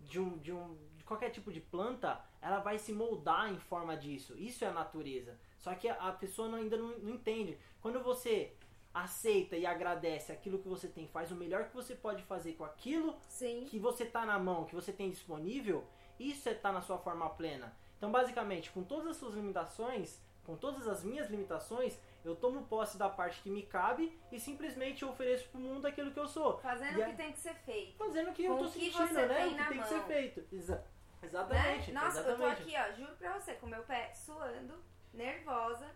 de, 0.00 0.20
um, 0.20 0.38
de, 0.38 0.52
um, 0.52 0.76
de 0.96 1.04
qualquer 1.04 1.30
tipo 1.30 1.50
de 1.52 1.60
planta, 1.60 2.20
ela 2.40 2.60
vai 2.60 2.78
se 2.78 2.92
moldar 2.92 3.52
em 3.52 3.58
forma 3.58 3.96
disso. 3.96 4.36
Isso 4.36 4.64
é 4.64 4.68
a 4.68 4.72
natureza. 4.72 5.38
Só 5.58 5.74
que 5.74 5.88
a, 5.88 6.12
pessoa 6.12 6.48
não- 6.48 6.58
ainda 6.58 6.76
não, 6.76 6.98
não 6.98 7.14
entende. 7.14 7.58
Quando 7.80 8.00
você 8.02 8.54
aceita 8.92 9.56
e 9.56 9.66
agradece 9.66 10.30
aquilo 10.30 10.60
que 10.60 10.68
você 10.68 10.86
tem, 10.86 11.08
faz 11.08 11.32
o 11.32 11.34
melhor 11.34 11.68
que 11.68 11.74
você 11.74 11.96
pode 11.96 12.22
fazer 12.22 12.52
com 12.52 12.64
aquilo 12.64 13.16
Sim. 13.28 13.64
que 13.68 13.78
você 13.78 14.04
tá 14.04 14.24
na 14.24 14.38
mão, 14.38 14.66
que 14.66 14.74
você 14.74 14.92
tem 14.92 15.10
disponível, 15.10 15.84
isso 16.18 16.48
é 16.48 16.52
estar 16.52 16.72
na 16.72 16.80
sua 16.80 16.98
forma 16.98 17.28
plena. 17.30 17.76
Então, 17.96 18.12
basicamente, 18.12 18.70
com 18.70 18.84
todas 18.84 19.08
as 19.08 19.16
suas 19.16 19.34
limitações, 19.34 20.22
com 20.44 20.56
todas 20.56 20.86
as 20.86 21.02
minhas 21.02 21.28
limitações, 21.30 21.98
eu 22.24 22.34
tomo 22.36 22.64
posse 22.66 22.96
da 22.98 23.08
parte 23.08 23.40
que 23.42 23.50
me 23.50 23.62
cabe 23.62 24.18
e 24.32 24.38
simplesmente 24.38 25.04
ofereço 25.04 25.48
pro 25.48 25.58
mundo 25.60 25.86
aquilo 25.86 26.10
que 26.10 26.18
eu 26.20 26.28
sou. 26.28 26.58
Fazendo 26.58 26.98
o 26.98 27.02
a- 27.02 27.06
que 27.06 27.16
tem 27.16 27.32
que 27.32 27.38
ser 27.38 27.54
feito. 27.54 27.96
Fazendo 27.96 28.30
o 28.30 28.32
que 28.34 28.46
Com 28.46 28.52
eu 28.52 28.58
tô 28.58 28.64
o 28.64 28.68
sentindo, 28.68 29.12
né? 29.12 29.46
O 29.46 29.48
que 29.50 29.54
na 29.56 29.68
tem 29.68 29.80
que 29.82 29.88
ser 29.88 29.96
mão. 29.96 30.06
feito. 30.06 30.44
Exa- 30.54 30.84
exatamente. 31.22 31.92
Né? 31.92 32.00
Nossa, 32.00 32.20
exatamente. 32.20 32.40
eu 32.42 32.56
tô 32.56 32.62
aqui, 32.62 32.74
ó, 32.76 32.92
juro 32.96 33.16
pra 33.16 33.32
você, 33.38 33.54
com 33.54 33.66
meu 33.66 33.82
pé 33.84 34.12
suando, 34.14 34.74
nervosa. 35.12 35.86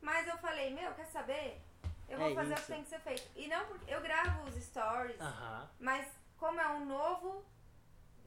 Mas 0.00 0.26
eu 0.26 0.36
falei, 0.38 0.74
meu, 0.74 0.92
quer 0.94 1.06
saber? 1.06 1.60
Eu 2.08 2.18
vou 2.18 2.30
É 2.30 2.34
fazer 2.34 2.50
o 2.52 2.54
isso. 2.54 2.66
que 2.66 2.72
tem 2.72 2.82
que 2.82 2.88
ser 2.90 3.00
feito. 3.00 3.30
E 3.36 3.48
não 3.48 3.64
porque 3.66 3.92
eu 3.94 4.00
gravo 4.02 4.48
os 4.48 4.54
stories, 4.56 5.18
Aham. 5.20 5.70
mas 5.80 6.06
como 6.38 6.60
é 6.60 6.68
um 6.68 6.84
novo 6.84 7.44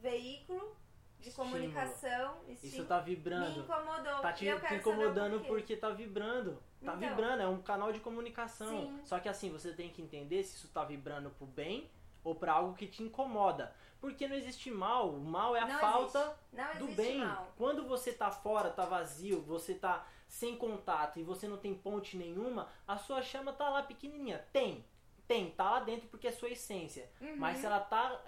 veículo 0.01 0.75
de 1.19 1.29
Estímulo. 1.29 1.51
comunicação, 1.53 2.37
Isso 2.47 2.65
estímulo, 2.65 2.87
tá 2.87 2.97
me 2.99 3.03
vibrando. 3.05 3.59
incomodou. 3.61 4.19
Tá 4.21 4.31
te, 4.33 4.45
te 4.45 4.73
incomodando 4.75 5.31
porquê. 5.39 5.47
porque 5.47 5.77
tá 5.77 5.89
vibrando. 5.89 6.53
Tá 6.83 6.93
Então. 6.95 6.97
vibrando, 6.97 7.41
é 7.41 7.47
um 7.47 7.61
canal 7.61 7.91
de 7.91 7.99
comunicação. 7.99 8.67
Sim. 8.69 8.99
Só 9.03 9.19
que 9.19 9.27
assim, 9.27 9.49
você 9.51 9.71
tem 9.73 9.89
que 9.89 10.01
entender 10.01 10.43
se 10.43 10.55
isso 10.55 10.67
tá 10.69 10.83
vibrando 10.83 11.29
pro 11.31 11.47
bem 11.47 11.89
ou 12.23 12.35
pra 12.35 12.53
algo 12.53 12.75
que 12.75 12.85
te 12.87 13.01
incomoda. 13.03 13.73
Porque 13.99 14.27
não 14.27 14.35
existe 14.35 14.69
mal, 14.69 15.09
o 15.09 15.19
mal 15.19 15.55
é 15.55 15.61
a 15.61 15.67
Não 15.67 15.79
falta 15.79 16.37
do 16.77 16.87
bem. 16.89 17.19
mal. 17.19 17.51
Quando 17.57 17.87
você 17.87 18.13
tá 18.13 18.29
fora, 18.29 18.69
tá 18.69 18.85
vazio, 18.85 19.41
você 19.41 19.73
tá 19.73 20.05
sem 20.27 20.55
contato 20.57 21.19
e 21.19 21.23
você 21.23 21.47
não 21.47 21.57
tem 21.57 21.73
ponte 21.73 22.17
nenhuma, 22.17 22.67
a 22.87 22.97
sua 22.97 23.21
chama 23.23 23.51
tá 23.53 23.67
lá 23.69 23.81
pequenininha. 23.81 24.45
Tem, 24.53 24.85
tem, 25.27 25.49
tá 25.51 25.71
lá 25.71 25.79
dentro 25.79 26.07
porque 26.09 26.27
é 26.27 26.31
sua 26.31 26.49
essência. 26.49 27.09
Uhum. 27.19 27.35
Mas 27.37 27.59
se 27.59 27.65
ela 27.65 27.79
tá 27.79 28.21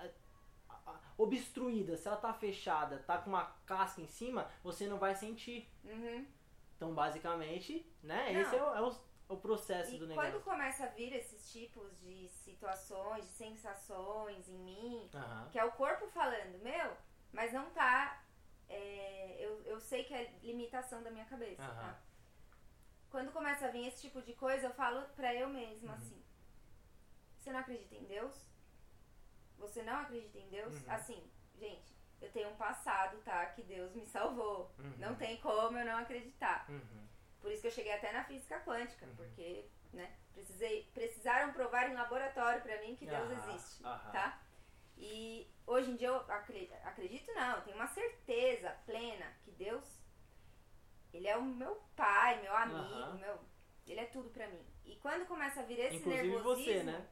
obstruída, 1.18 1.98
se 1.98 2.08
ela 2.08 2.18
tá 2.18 2.34
fechada, 2.34 3.00
tá 3.00 3.18
com 3.18 3.30
uma 3.30 3.46
casca 3.66 4.02
em 4.02 4.08
cima, 4.08 4.50
você 4.64 4.88
não 4.88 4.98
vai 5.00 5.16
sentir. 5.16 5.68
Uhum. 5.84 6.26
Então, 6.76 6.94
basicamente, 6.94 7.86
né? 8.04 8.32
Não. 8.34 8.42
Esse 8.42 8.56
é 8.56 8.64
o, 8.64 8.76
é 8.76 8.82
o- 8.82 8.96
o 9.30 9.38
processo 9.38 9.96
E 9.96 9.98
do 9.98 10.06
quando 10.08 10.18
negócio. 10.26 10.42
começa 10.42 10.84
a 10.86 10.88
vir 10.90 11.12
esses 11.14 11.52
tipos 11.52 11.98
de 12.00 12.30
situações, 12.30 13.26
de 13.26 13.32
sensações 13.32 14.48
em 14.48 14.58
mim, 14.60 15.10
Aham. 15.14 15.50
que 15.52 15.58
é 15.60 15.66
o 15.66 15.72
corpo 15.72 16.08
falando, 16.08 16.58
meu, 16.64 16.96
mas 17.34 17.52
não 17.52 17.70
tá. 17.72 18.24
é, 18.70 19.38
eu, 19.40 19.62
eu 19.64 19.80
sei 19.80 20.04
que 20.04 20.14
é 20.14 20.30
limitação 20.44 21.02
da 21.02 21.10
minha 21.10 21.26
cabeça, 21.26 21.64
Aham. 21.64 21.74
tá? 21.94 22.00
Quando 23.10 23.32
começa 23.32 23.66
a 23.66 23.72
vir 23.72 23.88
esse 23.88 24.02
tipo 24.02 24.22
de 24.22 24.34
coisa, 24.34 24.68
eu 24.68 24.74
falo 24.74 25.02
pra 25.16 25.34
eu 25.34 25.48
mesma 25.50 25.90
Uhum. 25.94 25.96
assim: 25.98 26.22
Você 27.38 27.52
não 27.52 27.60
acredita 27.62 27.96
em 27.96 28.04
Deus? 28.04 28.36
Você 29.58 29.82
não 29.84 30.00
acredita 30.02 30.38
em 30.38 30.50
Deus? 30.50 30.74
Uhum. 30.84 30.92
Assim, 30.92 31.32
gente, 31.56 31.96
eu 32.22 32.32
tenho 32.32 32.50
um 32.50 32.56
passado, 32.56 33.18
tá? 33.24 33.46
Que 33.48 33.64
Deus 33.64 33.94
me 33.94 34.06
salvou. 34.06 34.72
Uhum. 34.80 34.94
Não 34.98 35.16
tem 35.16 35.38
como 35.38 35.78
eu 35.78 35.86
não 35.86 35.98
acreditar. 35.98 36.66
Uhum. 36.70 37.08
Por 37.42 37.52
isso 37.52 37.62
que 37.62 37.68
eu 37.68 37.72
cheguei 37.72 37.94
até 37.94 38.12
na 38.12 38.24
física 38.24 38.60
quântica, 38.62 39.06
Uhum. 39.06 39.16
porque, 39.16 39.66
né, 39.94 40.16
precisei, 40.34 40.90
precisaram 40.94 41.54
provar 41.54 41.90
em 41.90 41.94
laboratório 41.94 42.62
pra 42.62 42.82
mim 42.82 42.96
que 42.96 43.06
Deus 43.06 43.32
existe, 43.32 43.84
tá? 44.12 44.42
E 44.98 45.48
hoje 45.66 45.92
em 45.92 45.96
dia 45.96 46.08
eu 46.08 46.18
acre- 46.32 46.72
acredito 46.84 47.32
não, 47.34 47.58
eu 47.58 47.62
tenho 47.62 47.76
uma 47.78 47.88
certeza 47.88 48.72
plena 48.86 49.26
que 49.44 49.52
Deus, 49.52 50.02
ele 51.14 51.28
é 51.28 51.38
o 51.38 51.44
meu 51.44 51.76
pai, 51.96 52.42
meu 52.42 52.56
amigo, 52.56 53.14
meu, 53.20 53.40
ele 53.88 54.00
é 54.00 54.06
tudo 54.06 54.30
pra 54.32 54.48
mim. 54.48 54.66
E 54.84 54.96
quando 54.98 55.28
começa 55.28 55.62
a 55.62 55.64
vir 55.64 55.80
esse 55.80 55.98
Inclusive 55.98 56.28
nervosismo, 56.30 56.74
você, 56.74 56.84
né? 56.84 57.08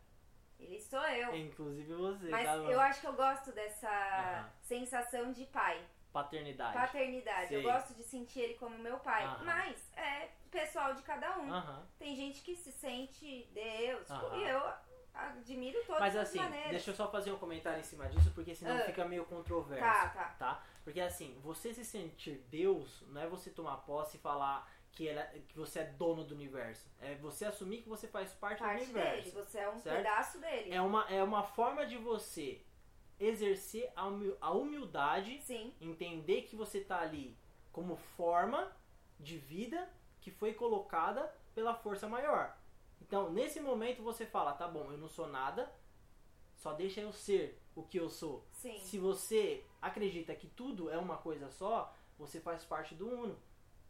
Ele 0.60 0.80
sou 0.82 1.04
eu. 1.08 1.36
Inclusive 1.36 1.94
você, 1.94 2.30
Mas 2.30 2.46
tá? 2.46 2.56
eu 2.56 2.80
acho 2.80 3.02
que 3.02 3.08
eu 3.08 3.14
gosto 3.14 3.52
dessa 3.52 3.90
Aham. 3.90 4.50
sensação 4.62 5.32
de 5.32 5.46
pai. 5.46 5.82
Paternidade. 6.14 6.74
Paternidade. 6.74 7.54
Eu 7.54 7.62
Sei. 7.62 7.72
gosto 7.72 7.94
de 7.94 8.04
sentir 8.04 8.40
ele 8.40 8.54
como 8.56 8.78
meu 8.78 8.98
pai. 9.00 9.24
Aham. 9.24 9.44
Mas 9.44 9.92
é 9.98 10.30
pessoal 10.50 10.94
de 10.94 11.02
cada 11.04 11.38
um. 11.40 11.52
Aham. 11.54 11.86
Tem 12.00 12.16
gente 12.16 12.42
que 12.42 12.56
se 12.56 12.72
sente 12.72 13.50
Deus. 13.54 14.08
tipo, 14.08 14.36
e 14.38 14.44
eu 14.50 14.74
admiro 15.14 15.80
todas 15.86 16.00
Mas 16.02 16.16
as 16.16 16.30
assim, 16.30 16.40
maneiras. 16.40 16.72
deixa 16.72 16.92
eu 16.92 16.96
só 16.96 17.10
fazer 17.10 17.32
um 17.32 17.38
comentário 17.38 17.80
em 17.80 17.84
cima 17.84 18.08
disso, 18.08 18.32
porque 18.34 18.54
senão 18.56 18.76
Ah. 18.78 18.82
fica 18.86 19.06
meio 19.06 19.26
controverso. 19.26 19.84
Tá, 19.84 20.10
tá. 20.10 20.36
tá? 20.40 20.64
Porque 20.84 21.00
assim, 21.02 21.38
você 21.42 21.74
se 21.74 21.84
sentir 21.86 22.46
Deus 22.50 23.02
não 23.08 23.22
é 23.22 23.28
você 23.28 23.50
tomar 23.50 23.78
posse 23.78 24.18
e 24.18 24.20
falar 24.20 24.70
que, 24.96 25.08
ela, 25.10 25.24
que 25.50 25.56
você 25.58 25.80
é 25.80 25.84
dono 25.84 26.24
do 26.24 26.34
universo. 26.34 26.90
É 27.00 27.16
você 27.16 27.46
assumir 27.46 27.82
que 27.84 27.90
você 27.90 28.08
faz 28.08 28.32
parte, 28.34 28.60
do 28.60 28.64
Parte 28.66 28.84
universo. 28.86 29.32
dele. 29.36 29.46
Você 29.46 29.58
é 29.60 29.70
um 29.70 29.80
certo? 29.80 29.98
pedaço 29.98 30.40
dele. 30.40 30.72
É 30.74 30.82
uma, 30.82 31.04
é 31.10 31.22
uma 31.22 31.44
forma 31.44 31.86
de 31.86 31.98
você 31.98 32.62
exercer 33.20 33.92
a 33.96 34.08
humil- 34.08 34.38
a 34.42 34.52
humildade, 34.52 35.40
Sim. 35.42 35.74
entender 35.80 36.44
que 36.44 36.56
você 36.56 36.82
tá 36.82 37.00
ali 37.02 37.38
como 37.72 37.96
forma 37.96 38.72
de 39.20 39.38
vida 39.38 39.90
que 40.22 40.32
foi 40.32 40.54
colocada 40.54 41.34
pela 41.54 41.74
força 41.76 42.08
maior. 42.08 42.58
Então, 43.02 43.32
nesse 43.32 43.60
momento 43.60 44.02
você 44.02 44.26
fala, 44.26 44.54
tá 44.54 44.68
bom, 44.68 44.92
eu 44.92 44.98
não 44.98 45.08
sou 45.10 45.28
nada, 45.28 45.72
só 46.56 46.74
deixa 46.74 47.02
eu 47.02 47.12
ser 47.14 47.62
o 47.76 47.84
que 47.84 47.98
eu 48.00 48.10
sou. 48.10 48.46
Sim. 48.52 48.80
Se 48.80 48.98
você 48.98 49.64
acredita 49.82 50.34
que 50.34 50.48
tudo 50.48 50.90
é 50.90 50.98
uma 50.98 51.18
coisa 51.18 51.50
só, 51.50 51.94
você 52.18 52.40
faz 52.40 52.64
parte 52.64 52.96
do 52.96 53.08
Uno. 53.08 53.38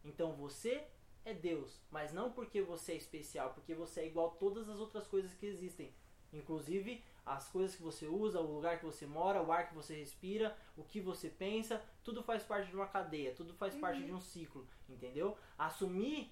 Então 0.04 0.34
você 0.34 0.86
é 1.26 1.34
Deus, 1.34 1.82
mas 1.90 2.14
não 2.14 2.32
porque 2.32 2.62
você 2.62 2.94
é 2.94 2.98
especial, 2.98 3.54
porque 3.54 3.74
você 3.74 4.02
é 4.02 4.08
igual 4.08 4.28
a 4.28 4.36
todas 4.36 4.70
as 4.70 4.80
outras 4.80 5.08
coisas 5.08 5.34
que 5.34 5.48
existem. 5.48 5.94
Inclusive 6.32 7.04
as 7.26 7.50
coisas 7.50 7.76
que 7.76 7.82
você 7.82 8.06
usa, 8.06 8.40
o 8.40 8.56
lugar 8.56 8.78
que 8.78 8.86
você 8.86 9.08
mora, 9.08 9.42
o 9.42 9.52
ar 9.52 9.68
que 9.68 9.74
você 9.74 9.96
respira, 9.96 10.56
o 10.78 10.84
que 10.84 11.02
você 11.02 11.28
pensa, 11.28 11.84
tudo 12.04 12.22
faz 12.22 12.44
parte 12.44 12.70
de 12.70 12.76
uma 12.76 12.88
cadeia, 12.88 13.34
tudo 13.34 13.56
faz 13.56 13.74
parte 13.76 14.04
de 14.04 14.14
um 14.14 14.22
ciclo, 14.22 14.68
entendeu? 14.88 15.36
Assumir 15.58 16.32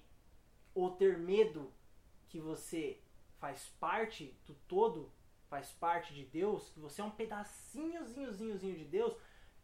ou 0.72 0.92
ter 0.92 1.18
medo 1.18 1.72
que 2.28 2.38
você 2.38 3.00
faz 3.38 3.68
parte 3.80 4.38
do 4.46 4.54
todo, 4.68 5.10
faz 5.48 5.72
parte 5.72 6.14
de 6.14 6.24
Deus, 6.24 6.68
que 6.70 6.78
você 6.78 7.00
é 7.00 7.04
um 7.04 7.10
pedacinhozinhozinhozinho 7.10 8.76
de 8.76 8.84
Deus, 8.84 9.16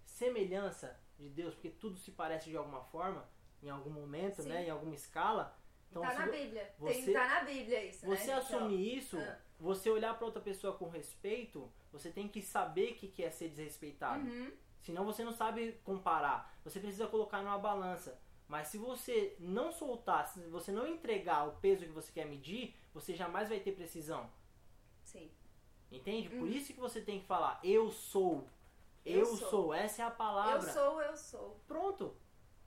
semelhança 0.04 0.98
de 1.16 1.28
Deus, 1.28 1.54
porque 1.54 1.70
tudo 1.70 1.98
se 1.98 2.10
parece 2.10 2.50
de 2.50 2.56
alguma 2.56 2.82
forma, 2.82 3.28
em 3.62 3.68
algum 3.70 3.90
momento, 3.90 4.42
Sim. 4.42 4.48
né, 4.48 4.66
em 4.66 4.70
alguma 4.70 4.94
escala. 4.94 5.56
Então, 5.90 6.02
tá 6.02 6.14
na 6.14 6.26
Bíblia. 6.28 6.72
você- 6.78 7.02
Tem, 7.02 7.12
tá 7.12 7.28
na 7.28 7.40
Bíblia 7.44 7.84
isso, 7.84 8.08
né? 8.08 8.16
você 8.16 8.24
Então, 8.24 8.38
assumir 8.38 8.96
isso, 8.96 9.18
Ah. 9.18 9.38
você 9.58 9.90
olhar 9.90 10.14
para 10.16 10.24
outra 10.26 10.40
pessoa 10.40 10.72
com 10.76 10.88
respeito, 10.88 11.70
você 11.90 12.10
tem 12.10 12.28
que 12.28 12.40
saber 12.40 12.92
o 12.92 12.94
que 12.94 13.08
que 13.08 13.22
é 13.24 13.30
ser 13.30 13.48
desrespeitado. 13.48 14.24
Uhum. 14.24 14.52
Senão 14.80 15.04
você 15.04 15.24
não 15.24 15.32
sabe 15.32 15.72
comparar. 15.84 16.54
Você 16.64 16.78
precisa 16.80 17.06
colocar 17.08 17.42
numa 17.42 17.58
balança. 17.58 18.18
Mas 18.48 18.68
se 18.68 18.78
você 18.78 19.36
não 19.38 19.70
soltar, 19.72 20.26
se 20.28 20.40
você 20.48 20.72
não 20.72 20.86
entregar 20.86 21.46
o 21.48 21.52
peso 21.60 21.84
que 21.84 21.92
você 21.92 22.10
quer 22.12 22.24
medir, 22.26 22.74
você 22.94 23.14
jamais 23.14 23.48
vai 23.48 23.60
ter 23.60 23.72
precisão. 23.72 24.30
Sim. 25.04 25.30
Entende? 25.90 26.28
Por 26.28 26.38
Uhum. 26.42 26.46
isso 26.48 26.72
que 26.72 26.80
você 26.80 27.00
tem 27.00 27.20
que 27.20 27.26
falar, 27.26 27.60
eu 27.64 27.90
sou. 27.90 28.46
Eu, 29.04 29.20
Eu 29.20 29.26
sou. 29.26 29.50
sou. 29.50 29.74
Essa 29.74 30.02
é 30.02 30.04
a 30.04 30.08
Eu 30.08 30.14
palavra. 30.14 30.72
sou, 30.72 31.02
eu 31.02 31.16
sou. 31.16 31.60
Pronto. 31.66 32.16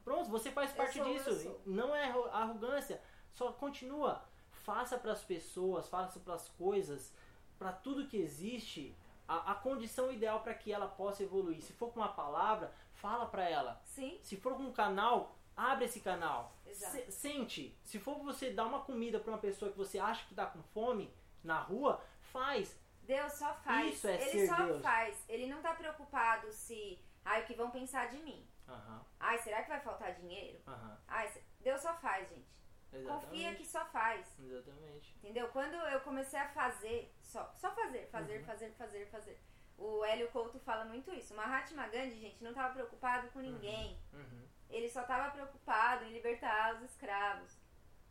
Pronto, 0.04 0.30
você 0.30 0.52
faz 0.52 0.72
Eu 0.72 0.78
parte 0.78 0.98
sou, 1.00 1.06
disso. 1.08 1.62
Não 1.66 1.96
é 1.96 2.06
arro- 2.06 2.30
arrogância. 2.32 3.02
Só 3.32 3.52
continua. 3.52 4.24
Faça 4.52 4.98
para 4.98 5.12
as 5.12 5.22
pessoas, 5.24 5.88
faça 5.90 6.20
para 6.20 6.36
as 6.36 6.48
coisas, 6.50 7.14
para 7.60 7.72
tudo 7.72 8.08
que 8.08 8.18
existe, 8.18 8.96
a, 9.28 9.52
a 9.52 9.56
condição 9.56 10.12
ideal 10.12 10.42
para 10.42 10.54
que 10.54 10.72
ela 10.72 10.88
possa 10.88 11.24
evoluir. 11.24 11.62
Se 11.62 11.74
for 11.74 11.92
com 11.92 12.00
uma 12.00 12.14
palavra, 12.14 12.74
fala 12.94 13.26
para 13.26 13.48
ela. 13.50 13.82
Sim. 13.86 14.20
Se 14.22 14.38
for 14.38 14.56
com 14.56 14.64
um 14.64 14.72
canal, 14.74 15.36
abre 15.56 15.86
esse 15.86 16.00
canal. 16.00 16.56
Se- 16.72 17.12
sente. 17.12 17.78
Se 17.84 18.00
for 18.00 18.16
você 18.20 18.52
dar 18.52 18.66
uma 18.66 18.82
comida 18.82 19.20
para 19.20 19.32
uma 19.32 19.38
pessoa 19.40 19.72
que 19.72 19.78
você 19.78 20.00
acha 20.00 20.26
que 20.28 20.36
tá 20.36 20.46
com 20.46 20.62
fome 20.64 21.14
na 21.44 21.60
rua, 21.60 22.02
faz. 22.22 22.78
Deus 23.04 23.34
só 23.34 23.54
faz. 23.56 23.96
Isso 23.96 24.08
é 24.08 24.30
Ele 24.30 24.48
só 24.48 24.56
Deus. 24.66 24.82
faz. 24.82 25.24
Ele 25.28 25.48
não 25.48 25.62
tá 25.62 25.74
preocupado 25.74 26.52
se. 26.52 26.98
Ai, 27.26 27.44
o 27.44 27.46
que 27.46 27.54
vão 27.54 27.70
pensar 27.70 28.10
de 28.10 28.18
mim? 28.18 28.46
Aham, 28.68 29.06
Ai, 29.20 29.38
será 29.40 29.62
que 29.64 29.70
vai 29.70 29.80
faltar 29.82 30.14
dinheiro? 30.16 30.62
aham. 30.68 30.98
Ai, 31.08 31.32
Deus 31.60 31.82
só 31.82 31.94
faz, 31.96 32.30
gente. 32.30 32.64
Exatamente. 32.92 33.26
Confia 33.26 33.56
que 33.56 33.66
só 33.66 33.86
faz. 33.88 34.40
Exatamente. 34.40 35.16
Entendeu? 35.18 35.48
Quando 35.50 35.74
eu 35.76 36.00
comecei 36.02 36.40
a 36.40 36.48
fazer, 36.50 37.14
só, 37.22 37.52
só 37.56 37.74
fazer, 37.74 38.08
fazer, 38.10 38.38
Uhum. 38.40 38.46
fazer, 38.46 38.72
fazer, 38.74 39.06
fazer. 39.08 39.40
O 39.78 40.06
Hélio 40.06 40.30
Couto 40.32 40.60
fala 40.60 40.86
muito 40.86 41.12
isso. 41.14 41.34
O 41.34 41.38
Mahatma 41.38 41.88
Gandhi, 41.88 42.20
gente, 42.20 42.44
não 42.44 42.54
tava 42.54 42.74
preocupado 42.76 43.30
com 43.32 43.40
ninguém. 43.40 44.00
Uhum, 44.14 44.48
Ele 44.70 44.88
só 44.90 45.04
tava 45.04 45.32
preocupado 45.32 46.04
em 46.06 46.14
libertar 46.14 46.76
os 46.76 46.84
escravos. 46.84 47.60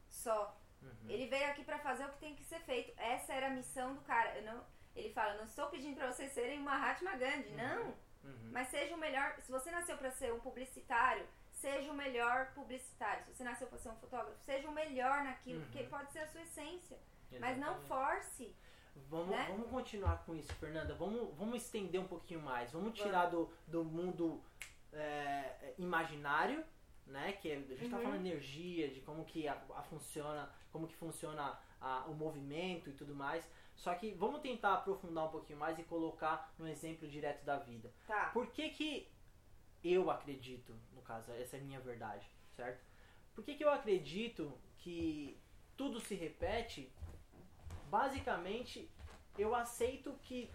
Só. 0.08 0.60
uhum. 0.82 1.08
Ele 1.08 1.28
veio 1.28 1.48
aqui 1.50 1.64
pra 1.64 1.78
fazer 1.78 2.04
o 2.04 2.10
que 2.10 2.18
tem 2.18 2.34
que 2.34 2.44
ser 2.44 2.60
feito. 2.60 2.92
Essa 3.00 3.32
era 3.32 3.46
a 3.46 3.50
missão 3.50 3.94
do 3.94 4.00
cara. 4.02 4.36
Eu 4.36 4.42
não, 4.44 4.66
ele 4.96 5.12
fala, 5.12 5.34
não 5.34 5.44
estou 5.44 5.68
pedindo 5.70 5.96
pra 5.96 6.12
vocês 6.12 6.32
serem 6.32 6.58
o 6.58 6.62
Mahatma 6.62 7.12
Gandhi. 7.16 7.50
Uhum. 7.50 7.56
Não. 7.56 7.94
Uhum. 8.24 8.50
Mas 8.52 8.68
seja 8.68 8.94
o 8.94 8.98
melhor. 8.98 9.34
Se 9.40 9.50
você 9.50 9.70
nasceu 9.70 9.96
pra 9.98 10.10
ser 10.10 10.32
um 10.32 10.40
publicitário, 10.40 11.26
seja 11.52 11.90
o 11.90 11.94
melhor 11.94 12.52
publicitário. 12.54 13.24
Se 13.24 13.34
você 13.34 13.44
nasceu 13.44 13.66
pra 13.66 13.78
ser 13.78 13.88
um 13.88 13.96
fotógrafo, 13.96 14.38
seja 14.44 14.68
o 14.68 14.72
melhor 14.72 15.24
naquilo, 15.24 15.58
Uhum. 15.60 15.64
porque 15.66 15.84
pode 15.84 16.12
ser 16.12 16.20
a 16.20 16.26
sua 16.28 16.42
essência. 16.42 16.98
Mas 17.40 17.56
não 17.58 17.76
Exatamente. 17.78 17.88
force. 17.88 18.56
Vamos, 19.08 19.30
né? 19.30 19.46
vamos 19.48 19.70
continuar 19.70 20.22
com 20.26 20.34
isso, 20.34 20.52
Fernanda. 20.56 20.94
Vamos, 20.94 21.34
vamos 21.36 21.62
estender 21.62 21.98
um 22.00 22.06
pouquinho 22.06 22.42
mais. 22.42 22.70
Vamos 22.72 22.92
tirar 22.98 23.26
do, 23.26 23.50
do 23.66 23.82
mundo 23.84 24.42
é, 24.92 25.72
imaginário, 25.78 26.62
né? 27.06 27.32
Que 27.32 27.50
é- 27.50 27.56
a 27.56 27.60
gente 27.74 27.88
tá 27.88 27.96
Uhum. 27.96 28.02
falando 28.02 28.22
de 28.22 28.28
energia, 28.28 28.88
de 28.90 29.00
como 29.00 29.24
que 29.24 29.48
a, 29.48 29.54
a 29.74 29.82
funciona, 29.82 30.50
como 30.70 30.86
que 30.86 30.94
funciona 30.94 31.58
a- 31.80 32.04
o 32.06 32.14
movimento 32.14 32.90
e 32.90 32.92
tudo 32.92 33.14
mais. 33.14 33.48
Só 33.74 33.94
que 33.94 34.12
vamos 34.14 34.40
tentar 34.40 34.74
aprofundar 34.74 35.24
um 35.26 35.30
pouquinho 35.30 35.58
mais 35.58 35.78
e 35.78 35.82
colocar 35.84 36.52
no 36.58 36.68
exemplo 36.68 37.08
direto 37.08 37.44
da 37.44 37.58
vida. 37.58 37.92
Tá. 38.06 38.30
Por 38.32 38.46
que 38.48 38.68
que 38.70 39.10
eu 39.82 40.10
acredito, 40.10 40.74
no 40.92 41.02
caso, 41.02 41.32
essa 41.32 41.56
é 41.56 41.60
a 41.60 41.62
minha 41.64 41.80
verdade, 41.80 42.26
certo? 42.54 42.84
Por 43.34 43.42
que 43.44 43.54
que 43.56 43.64
eu 43.64 43.70
acredito 43.70 44.56
que 44.78 45.40
tudo 45.76 45.98
se 45.98 46.14
repete? 46.14 46.92
Basicamente, 47.90 48.90
eu 49.36 49.54
aceito 49.54 50.12
que 50.22 50.50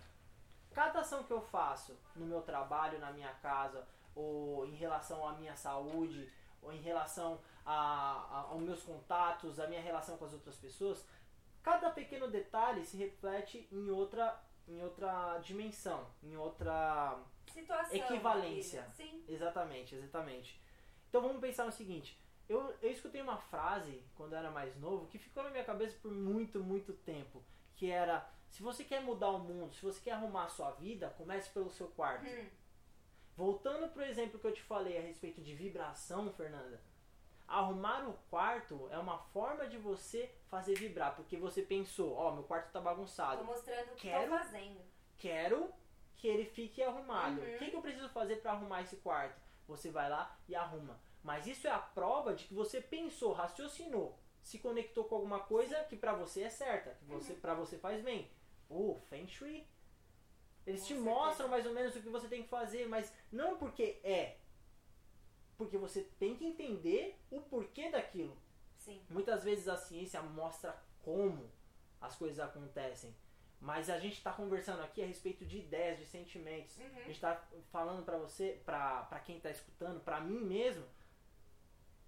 cada 0.73 1.01
ação 1.01 1.23
que 1.23 1.31
eu 1.33 1.41
faço 1.41 1.97
no 2.15 2.25
meu 2.25 2.41
trabalho, 2.41 2.99
na 2.99 3.11
minha 3.11 3.33
casa, 3.35 3.87
ou 4.15 4.65
em 4.65 4.75
relação 4.75 5.27
à 5.27 5.33
minha 5.33 5.55
saúde, 5.55 6.31
ou 6.61 6.71
em 6.71 6.79
relação 6.81 7.39
a, 7.65 7.73
a- 7.75 8.41
aos 8.49 8.61
meus 8.61 8.81
contatos, 8.83 9.59
a 9.59 9.67
minha 9.67 9.81
relação 9.81 10.17
com 10.17 10.25
as 10.25 10.33
outras 10.33 10.55
pessoas, 10.55 11.05
cada 11.67 11.89
pequeno 11.89 12.29
detalhe 12.29 12.85
se 12.85 12.95
reflete 12.95 13.67
em 13.69 13.89
outra, 13.89 14.41
em 14.65 14.81
outra 14.81 15.37
dimensão, 15.39 16.07
em 16.23 16.37
outra 16.37 17.19
Situação. 17.51 17.93
Equivalência. 17.93 18.83
filha. 18.95 19.09
Sim. 19.09 19.25
Exatamente, 19.27 19.95
exatamente. 19.95 20.61
Então 21.09 21.21
vamos 21.21 21.41
pensar 21.41 21.65
no 21.65 21.71
seguinte. 21.73 22.17
Eu, 22.47 22.73
eu 22.81 22.89
escutei 22.89 23.21
uma 23.21 23.35
frase 23.35 24.01
quando 24.15 24.31
eu 24.31 24.39
era 24.39 24.49
mais 24.49 24.77
novo 24.77 25.07
que 25.07 25.17
ficou 25.17 25.43
na 25.43 25.49
minha 25.49 25.65
cabeça 25.65 25.97
por 26.01 26.11
muito, 26.11 26.63
muito 26.63 26.93
tempo. 26.93 27.43
que 27.75 27.91
era 27.91 28.27
se 28.49 28.63
você 28.63 28.83
quer 28.85 29.01
mudar 29.01 29.29
o 29.31 29.39
mundo, 29.39 29.73
se 29.75 29.83
você 29.83 29.99
quer 29.99 30.11
arrumar 30.11 30.45
a 30.45 30.49
sua 30.49 30.71
vida, 30.71 31.13
comece 31.17 31.49
pelo 31.49 31.69
seu 31.69 31.89
quarto. 31.89 32.25
Hum. 32.25 32.47
Voltando 33.35 33.91
pro 33.91 34.03
exemplo 34.03 34.39
que 34.39 34.47
eu 34.47 34.53
te 34.53 34.61
falei 34.61 34.97
a 34.97 35.01
respeito 35.01 35.41
de 35.41 35.53
vibração, 35.53 36.31
Fernanda. 36.31 36.81
Arrumar 37.47 38.07
o 38.09 38.13
quarto 38.29 38.87
é 38.91 38.97
uma 38.97 39.17
forma 39.17 39.67
de 39.67 39.77
você 39.77 40.29
fazer 40.49 40.75
vibrar, 40.75 41.15
porque 41.15 41.37
você 41.37 41.61
pensou, 41.61 42.13
ó, 42.13 42.31
meu 42.31 42.43
quarto 42.43 42.71
tá 42.71 42.81
bagunçado. 42.81 43.37
Tô 43.39 43.43
mostrando 43.45 43.87
o 43.93 43.95
que 43.95 44.09
Quero- 44.09 44.29
tô 44.31 44.37
fazendo. 44.37 44.81
Quero 45.17 45.73
que 46.17 46.27
ele 46.27 46.45
fique 46.45 46.83
arrumado. 46.83 47.39
Uhum. 47.39 47.55
O 47.55 47.57
que, 47.57 47.69
que 47.71 47.75
eu 47.75 47.81
preciso 47.81 48.09
fazer 48.09 48.37
para 48.37 48.51
arrumar 48.51 48.81
esse 48.81 48.97
quarto? 48.97 49.39
Você 49.67 49.89
vai 49.89 50.09
lá 50.09 50.37
e 50.47 50.55
arruma. 50.55 50.99
Mas 51.23 51.47
isso 51.47 51.67
é 51.67 51.71
a 51.71 51.79
prova 51.79 52.33
de 52.33 52.45
que 52.45 52.53
você 52.53 52.81
pensou, 52.81 53.31
raciocinou, 53.33 54.17
se 54.41 54.59
conectou 54.59 55.05
com 55.05 55.15
alguma 55.15 55.39
coisa 55.39 55.83
que 55.85 55.95
pra 55.95 56.13
você 56.13 56.43
é 56.43 56.49
certa, 56.49 56.95
que 56.95 57.05
você 57.05 57.33
Uhum. 57.33 57.39
para 57.39 57.53
você 57.53 57.77
faz 57.77 58.01
bem. 58.03 58.29
O 58.69 58.99
Feng 59.09 59.27
Shui. 59.27 59.65
Eles 60.65 60.81
Com 60.81 60.87
te 60.87 60.93
certeza. 60.95 61.09
mostram 61.15 61.47
mais 61.47 61.65
ou 61.65 61.73
menos 61.73 61.95
o 61.95 62.01
que 62.01 62.09
você 62.09 62.27
tem 62.27 62.43
que 62.43 62.49
fazer, 62.49 62.87
mas 62.89 63.13
não 63.31 63.57
porque 63.57 63.99
é. 64.03 64.35
Porque 65.57 65.77
você 65.77 66.03
tem 66.19 66.35
que 66.35 66.45
entender 66.45 67.17
o 67.31 67.41
porquê 67.41 67.89
daquilo. 67.89 68.37
Sim. 68.77 69.01
Muitas 69.09 69.43
vezes 69.43 69.67
a 69.67 69.75
ciência 69.75 70.21
mostra 70.21 70.77
como 71.03 71.49
as 71.99 72.15
coisas 72.15 72.39
acontecem. 72.39 73.13
Mas 73.59 73.89
a 73.89 73.97
gente 73.97 74.13
está 74.13 74.31
conversando 74.31 74.83
aqui 74.83 75.01
a 75.01 75.07
respeito 75.07 75.43
de 75.43 75.57
ideias, 75.57 75.97
de 75.97 76.05
sentimentos. 76.05 76.77
Uhum. 76.77 76.85
A 76.85 76.99
gente 77.01 77.13
está 77.13 77.43
falando 77.71 78.05
para 78.05 78.17
você, 78.17 78.61
para 78.63 79.21
quem 79.25 79.37
está 79.37 79.49
escutando, 79.49 79.99
para 79.99 80.21
mim 80.21 80.39
mesmo, 80.41 80.85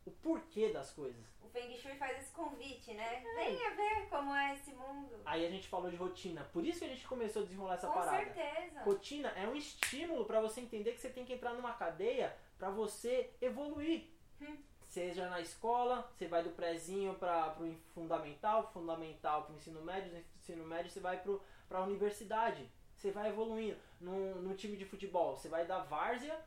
o 0.05 0.11
porquê 0.11 0.71
das 0.71 0.91
coisas. 0.91 1.25
O 1.41 1.49
Feng 1.49 1.75
Shui 1.75 1.95
faz 1.95 2.19
esse 2.19 2.31
convite, 2.31 2.93
né? 2.93 3.23
Venha 3.35 3.75
ver 3.75 4.07
como 4.09 4.33
é 4.35 4.53
esse 4.53 4.71
mundo. 4.73 5.19
Aí 5.25 5.43
a 5.43 5.49
gente 5.49 5.67
falou 5.67 5.89
de 5.89 5.95
rotina. 5.95 6.43
Por 6.53 6.63
isso 6.63 6.79
que 6.79 6.85
a 6.85 6.89
gente 6.89 7.07
começou 7.07 7.41
a 7.41 7.45
desenrolar 7.45 7.73
essa 7.73 7.87
Com 7.87 7.93
parada. 7.93 8.17
certeza. 8.17 8.83
Rotina 8.83 9.29
é 9.29 9.47
um 9.47 9.55
estímulo 9.55 10.25
para 10.25 10.39
você 10.39 10.61
entender 10.61 10.91
que 10.91 11.01
você 11.01 11.09
tem 11.09 11.25
que 11.25 11.33
entrar 11.33 11.53
numa 11.53 11.73
cadeia 11.73 12.37
para 12.59 12.69
você 12.69 13.31
evoluir. 13.41 14.09
Hum. 14.41 14.57
Seja 14.85 15.29
na 15.29 15.39
escola, 15.39 16.11
você 16.13 16.27
vai 16.27 16.43
do 16.43 16.49
prézinho 16.49 17.15
para 17.15 17.55
o 17.59 17.75
fundamental, 17.93 18.71
fundamental 18.73 19.43
para 19.43 19.53
o 19.53 19.55
ensino 19.55 19.81
médio, 19.81 20.11
do 20.11 20.17
ensino 20.37 20.65
médio 20.65 20.91
você 20.91 20.99
vai 20.99 21.23
para 21.67 21.79
a 21.79 21.83
universidade. 21.83 22.69
Você 22.95 23.11
vai 23.11 23.29
evoluindo. 23.29 23.77
No, 24.01 24.41
no 24.41 24.55
time 24.55 24.75
de 24.75 24.85
futebol, 24.85 25.37
você 25.37 25.47
vai 25.47 25.65
da 25.65 25.79
várzea, 25.79 26.37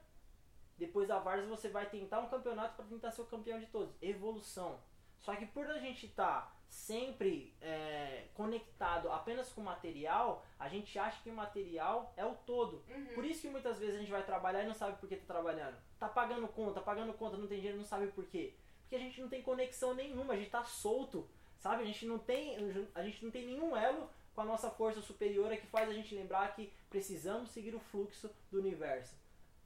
depois 0.76 1.08
da 1.08 1.18
várzea 1.18 1.48
você 1.48 1.68
vai 1.68 1.88
tentar 1.88 2.20
um 2.20 2.28
campeonato 2.28 2.74
para 2.76 2.84
tentar 2.84 3.10
ser 3.10 3.22
o 3.22 3.26
campeão 3.26 3.58
de 3.58 3.66
todos. 3.66 3.94
Evolução. 4.02 4.80
Só 5.20 5.34
que 5.34 5.46
por 5.46 5.70
a 5.70 5.78
gente 5.78 6.06
estar 6.06 6.60
sempre 6.72 7.54
é, 7.60 8.24
conectado 8.32 9.12
apenas 9.12 9.52
com 9.52 9.60
o 9.60 9.64
material, 9.64 10.42
a 10.58 10.70
gente 10.70 10.98
acha 10.98 11.22
que 11.22 11.28
o 11.28 11.34
material 11.34 12.14
é 12.16 12.24
o 12.24 12.34
todo. 12.34 12.82
Uhum. 12.88 13.14
Por 13.14 13.26
isso 13.26 13.42
que 13.42 13.50
muitas 13.50 13.78
vezes 13.78 13.94
a 13.94 13.98
gente 13.98 14.10
vai 14.10 14.24
trabalhar 14.24 14.62
e 14.62 14.66
não 14.66 14.74
sabe 14.74 14.98
por 14.98 15.06
que 15.06 15.16
tá 15.16 15.34
trabalhando. 15.34 15.76
Tá 15.98 16.08
pagando 16.08 16.48
conta, 16.48 16.80
pagando 16.80 17.12
conta, 17.12 17.36
não 17.36 17.46
tem 17.46 17.58
dinheiro, 17.58 17.76
não 17.76 17.84
sabe 17.84 18.06
por 18.06 18.24
quê. 18.24 18.54
Porque 18.80 18.96
a 18.96 18.98
gente 18.98 19.20
não 19.20 19.28
tem 19.28 19.42
conexão 19.42 19.92
nenhuma, 19.92 20.32
a 20.32 20.36
gente 20.36 20.48
tá 20.48 20.64
solto, 20.64 21.28
sabe? 21.58 21.82
A 21.82 21.86
gente 21.86 22.06
não 22.06 22.18
tem, 22.18 22.56
a 22.94 23.02
gente 23.02 23.22
não 23.22 23.30
tem 23.30 23.46
nenhum 23.46 23.76
elo 23.76 24.08
com 24.34 24.40
a 24.40 24.44
nossa 24.46 24.70
força 24.70 25.02
superior 25.02 25.54
que 25.58 25.66
faz 25.66 25.90
a 25.90 25.92
gente 25.92 26.14
lembrar 26.14 26.54
que 26.54 26.72
precisamos 26.88 27.50
seguir 27.50 27.74
o 27.74 27.80
fluxo 27.80 28.30
do 28.50 28.58
universo. 28.58 29.14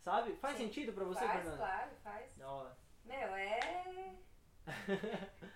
Sabe? 0.01 0.35
Faz 0.35 0.57
Sim. 0.57 0.65
sentido 0.65 0.93
pra 0.93 1.05
você, 1.05 1.21
faz, 1.21 1.33
Fernanda? 1.33 1.57
claro, 1.57 1.91
faz. 2.03 2.37
Da 2.37 2.51
hora. 2.51 2.77
Meu, 3.05 3.37
é. 3.37 4.17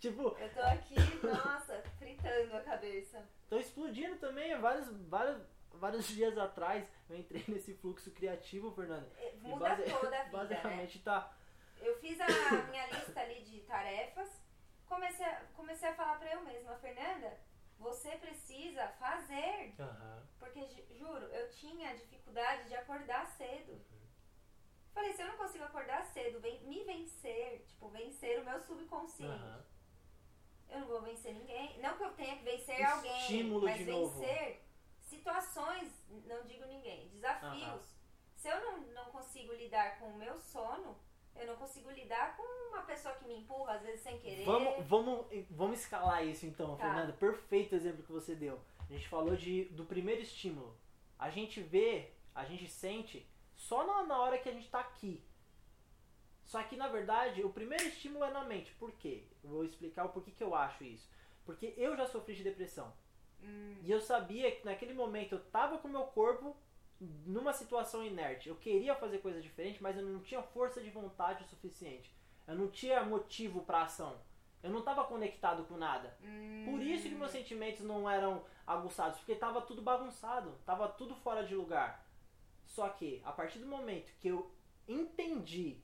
Tipo, 0.00 0.34
Eu 0.38 0.52
tô 0.54 0.60
aqui, 0.62 0.94
nossa, 1.26 1.82
fritando 1.98 2.56
a 2.56 2.60
cabeça. 2.62 3.22
tô 3.48 3.58
explodindo 3.58 4.16
também. 4.16 4.58
Vários, 4.58 4.88
vários, 5.08 5.42
vários 5.74 6.08
dias 6.08 6.36
atrás 6.38 6.88
eu 7.08 7.18
entrei 7.18 7.44
nesse 7.48 7.74
fluxo 7.74 8.10
criativo, 8.10 8.72
Fernanda. 8.72 9.08
É, 9.18 9.32
Muda 9.42 9.68
base- 9.68 9.82
toda 9.84 10.18
a 10.18 10.24
vida, 10.24 10.24
né? 10.24 10.30
Basicamente 10.32 10.98
tá. 11.00 11.32
Eu 11.80 11.98
fiz 12.00 12.18
a 12.20 12.26
minha 12.70 12.86
lista 12.88 13.20
ali 13.20 13.42
de 13.42 13.60
tarefas, 13.60 14.28
comecei 14.86 15.24
a, 15.24 15.42
comecei 15.54 15.88
a 15.88 15.94
falar 15.94 16.18
pra 16.18 16.32
eu 16.34 16.42
mesma, 16.42 16.74
Fernanda, 16.76 17.38
você 17.78 18.10
precisa 18.16 18.88
fazer. 18.98 19.74
Aham. 19.78 20.22
Porque, 20.38 20.66
ju- 20.66 20.84
juro, 20.98 21.26
eu 21.26 21.50
tinha 21.50 21.94
dificuldade 21.96 22.68
de 22.68 22.74
acordar 22.74 23.26
cedo. 23.36 23.78
Falei, 24.94 25.12
se 25.12 25.22
eu 25.22 25.28
não 25.28 25.36
consigo 25.36 25.64
acordar 25.64 26.04
cedo, 26.06 26.40
vem, 26.40 26.60
me 26.64 26.84
vencer, 26.84 27.64
tipo, 27.66 27.88
vencer 27.90 28.40
o 28.40 28.44
meu 28.44 28.58
subconsciente. 28.60 29.30
Aham. 29.32 29.64
Eu 30.70 30.80
não 30.80 30.86
vou 30.86 31.02
vencer 31.02 31.34
ninguém. 31.34 31.78
Não 31.80 31.96
que 31.96 32.02
eu 32.04 32.12
tenha 32.12 32.36
que 32.36 32.44
vencer 32.44 32.82
alguém, 32.84 33.18
Estímulo 33.20 33.64
mas 33.66 33.78
de 33.78 33.84
novo. 33.84 34.20
vencer 34.20 34.62
situações, 35.00 35.92
não 36.26 36.42
digo 36.46 36.64
ninguém, 36.66 37.08
desafios. 37.08 37.62
Aham. 37.62 37.80
Se 38.36 38.48
eu 38.48 38.60
não, 38.64 38.78
não 38.94 39.04
consigo 39.06 39.52
lidar 39.54 39.98
com 39.98 40.06
o 40.06 40.16
meu 40.16 40.38
sono, 40.40 40.96
eu 41.36 41.46
não 41.46 41.56
consigo 41.56 41.90
lidar 41.90 42.36
com 42.36 42.42
uma 42.70 42.82
pessoa 42.82 43.14
que 43.16 43.26
me 43.26 43.38
empurra, 43.38 43.74
às 43.74 43.82
vezes 43.82 44.00
sem 44.00 44.18
querer. 44.18 44.44
Vamos, 44.44 44.86
vamos, 44.86 45.26
vamos 45.50 45.80
escalar 45.80 46.24
isso 46.24 46.46
então, 46.46 46.76
Tá. 46.76 46.84
Fernanda. 46.86 47.12
Perfeito 47.12 47.74
exemplo 47.74 48.02
que 48.02 48.12
você 48.12 48.34
deu. 48.34 48.58
A 48.88 48.92
gente 48.92 49.08
falou 49.08 49.36
de, 49.36 49.64
do 49.66 49.84
primeiro 49.84 50.22
estímulo. 50.22 50.74
A 51.18 51.28
gente 51.30 51.60
vê, 51.60 52.12
a 52.34 52.44
gente 52.44 52.66
sente 52.68 53.26
só 53.54 53.84
na, 53.86 54.04
na 54.04 54.18
hora 54.20 54.38
que 54.38 54.48
a 54.48 54.52
gente 54.52 54.70
tá 54.70 54.80
aqui. 54.80 55.22
Só 56.50 56.60
que 56.64 56.76
na 56.76 56.88
verdade 56.88 57.44
o 57.44 57.50
primeiro 57.58 57.84
estímulo 57.84 58.24
é 58.24 58.30
na 58.32 58.42
mente. 58.44 58.72
Por 58.74 58.90
quê? 58.92 59.22
Eu 59.44 59.50
vou 59.50 59.64
explicar 59.64 60.04
o 60.04 60.08
porquê 60.08 60.32
que 60.32 60.42
eu 60.42 60.52
acho 60.54 60.82
isso. 60.82 61.08
Porque 61.46 61.72
eu 61.76 61.96
já 61.96 62.06
sofri 62.06 62.34
de 62.34 62.42
depressão. 62.42 62.92
Hum, 63.42 63.76
E 63.84 63.90
eu 63.90 64.00
sabia 64.00 64.50
que 64.50 64.64
naquele 64.64 64.92
momento 64.92 65.36
eu 65.36 65.44
tava 65.44 65.78
com 65.78 65.86
o 65.86 65.90
meu 65.92 66.02
corpo 66.20 66.56
numa 67.24 67.52
situação 67.52 68.04
inerte. 68.04 68.48
Eu 68.48 68.56
queria 68.56 68.96
fazer 68.96 69.18
coisa 69.18 69.40
diferente, 69.40 69.80
mas 69.80 69.96
eu 69.96 70.02
não 70.04 70.20
tinha 70.20 70.42
força 70.42 70.80
de 70.82 70.90
vontade 70.90 71.44
o 71.44 71.46
suficiente. 71.46 72.12
Eu 72.48 72.56
não 72.56 72.68
tinha 72.68 73.00
motivo 73.04 73.62
pra 73.62 73.82
ação. 73.82 74.20
Eu 74.62 74.70
não 74.70 74.82
tava 74.82 75.04
conectado 75.04 75.64
com 75.66 75.76
nada. 75.76 76.18
hum, 76.20 76.64
Por 76.68 76.82
isso 76.82 77.08
que 77.08 77.14
meus 77.14 77.30
sentimentos 77.30 77.82
não 77.84 78.10
eram 78.10 78.44
aguçados, 78.66 79.18
porque 79.18 79.36
tava 79.36 79.62
tudo 79.62 79.80
bagunçado, 79.82 80.50
tava 80.66 80.88
tudo 80.88 81.14
fora 81.14 81.44
de 81.44 81.54
lugar. 81.54 82.04
Só 82.66 82.88
que 82.88 83.22
a 83.24 83.30
partir 83.32 83.60
do 83.60 83.66
momento 83.66 84.12
que 84.18 84.28
eu 84.28 84.50
entendi, 84.88 85.78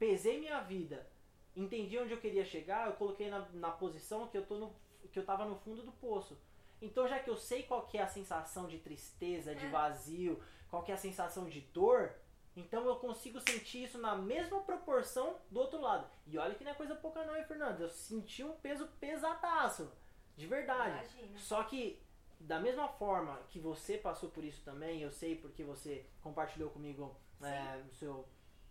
pesei 0.00 0.40
minha 0.40 0.60
vida, 0.62 1.06
entendi 1.54 1.98
onde 1.98 2.12
eu 2.12 2.20
queria 2.20 2.44
chegar, 2.44 2.86
eu 2.88 2.94
coloquei 2.94 3.28
na, 3.28 3.46
na 3.52 3.70
posição 3.70 4.26
que 4.26 4.36
eu 4.38 4.46
tô 4.46 4.56
no, 4.56 4.74
que 5.12 5.18
eu 5.18 5.24
tava 5.24 5.44
no 5.44 5.56
fundo 5.56 5.82
do 5.82 5.92
poço. 5.92 6.36
Então 6.80 7.06
já 7.06 7.18
que 7.20 7.28
eu 7.28 7.36
sei 7.36 7.64
qual 7.64 7.86
que 7.86 7.98
é 7.98 8.02
a 8.02 8.08
sensação 8.08 8.66
de 8.66 8.78
tristeza, 8.78 9.54
de 9.54 9.66
É. 9.66 9.70
vazio, 9.70 10.42
qual 10.70 10.82
que 10.82 10.90
é 10.90 10.94
a 10.94 10.98
sensação 10.98 11.44
de 11.48 11.60
dor, 11.60 12.14
então 12.56 12.86
eu 12.86 12.96
consigo 12.96 13.38
sentir 13.40 13.84
isso 13.84 13.98
na 13.98 14.16
mesma 14.16 14.60
proporção 14.62 15.36
do 15.50 15.60
outro 15.60 15.80
lado. 15.80 16.10
E 16.26 16.38
olha 16.38 16.54
que 16.54 16.64
não 16.64 16.72
é 16.72 16.74
coisa 16.74 16.94
pouca 16.94 17.24
não, 17.24 17.36
hein, 17.36 17.44
Fernando? 17.44 17.80
Eu 17.82 17.88
senti 17.90 18.42
um 18.42 18.54
peso 18.56 18.88
pesadaço. 18.98 19.92
De 20.36 20.46
verdade. 20.46 21.04
Imagina. 21.18 21.38
Só 21.38 21.62
que, 21.64 22.02
da 22.40 22.58
mesma 22.58 22.88
forma 22.88 23.38
que 23.50 23.58
você 23.58 23.98
passou 23.98 24.30
por 24.30 24.42
isso 24.42 24.64
também, 24.64 25.02
eu 25.02 25.10
sei 25.10 25.36
porque 25.36 25.62
você 25.62 26.06
compartilhou 26.22 26.70
comigo 26.70 27.14
é, 27.42 27.82
no, 27.84 27.92
seu, 27.92 28.26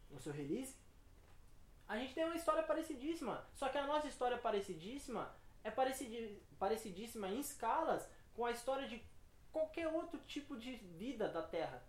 no 0.09 0.19
seu 0.19 0.33
release, 0.33 0.75
a 1.89 1.97
gente 1.97 2.13
tem 2.13 2.23
uma 2.23 2.35
história 2.35 2.63
parecidíssima. 2.63 3.45
Só 3.53 3.67
que 3.67 3.77
a 3.77 3.85
nossa 3.85 4.07
história 4.07 4.37
parecidíssima 4.37 5.35
é 5.63 5.69
parecidíssima 6.57 7.27
em 7.27 7.39
escalas 7.39 8.09
com 8.33 8.45
a 8.45 8.51
história 8.51 8.87
de 8.87 9.03
qualquer 9.51 9.87
outro 9.87 10.19
tipo 10.19 10.55
de 10.55 10.75
vida 10.75 11.27
da 11.27 11.41
Terra. 11.41 11.83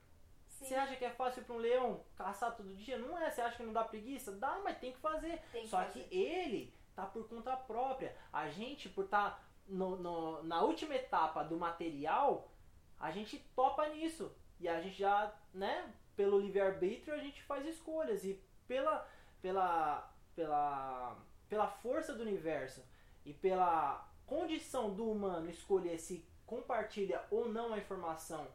Sim, 0.48 0.64
Você 0.66 0.74
acha 0.74 0.96
que 0.96 1.04
é 1.04 1.10
fácil 1.10 1.44
para 1.44 1.54
um 1.54 1.58
leão 1.58 2.04
caçar 2.16 2.56
todo 2.56 2.74
dia? 2.74 2.98
Não 2.98 3.16
é. 3.18 3.30
Você 3.30 3.40
acha 3.40 3.56
que 3.56 3.62
não 3.62 3.72
dá 3.72 3.84
preguiça? 3.84 4.32
Dá, 4.32 4.58
mas 4.64 4.78
tem 4.78 4.92
que 4.92 4.98
fazer. 4.98 5.40
tem 5.52 5.62
que 5.62 5.68
Só 5.68 5.78
fazer. 5.84 6.04
que 6.04 6.14
ele 6.16 6.74
tá 6.94 7.06
por 7.06 7.28
conta 7.28 7.56
própria. 7.56 8.16
A 8.32 8.48
gente, 8.48 8.88
por 8.88 9.04
estar 9.04 9.42
no, 9.66 9.96
no- 9.96 10.42
na 10.42 10.62
última 10.62 10.94
etapa 10.94 11.44
do 11.44 11.56
material, 11.56 12.50
a 12.98 13.10
gente 13.10 13.38
topa 13.54 13.88
nisso. 13.90 14.34
E 14.58 14.68
a 14.68 14.80
gente 14.80 14.96
já, 14.98 15.32
né, 15.54 15.92
pelo 16.16 16.38
livre-arbítrio, 16.40 17.14
a 17.14 17.18
gente 17.18 17.42
faz 17.44 17.64
escolhas. 17.66 18.24
E 18.24 18.42
pela, 18.66 19.08
pela, 19.42 20.12
pela, 20.34 21.16
pela 21.48 21.68
força 21.68 22.14
do 22.14 22.22
universo 22.22 22.82
e 23.24 23.32
pela 23.32 24.08
condição 24.26 24.94
do 24.94 25.10
humano 25.10 25.50
escolher 25.50 25.98
se 25.98 26.24
compartilha 26.46 27.24
ou 27.30 27.48
não 27.48 27.72
a 27.72 27.78
informação 27.78 28.46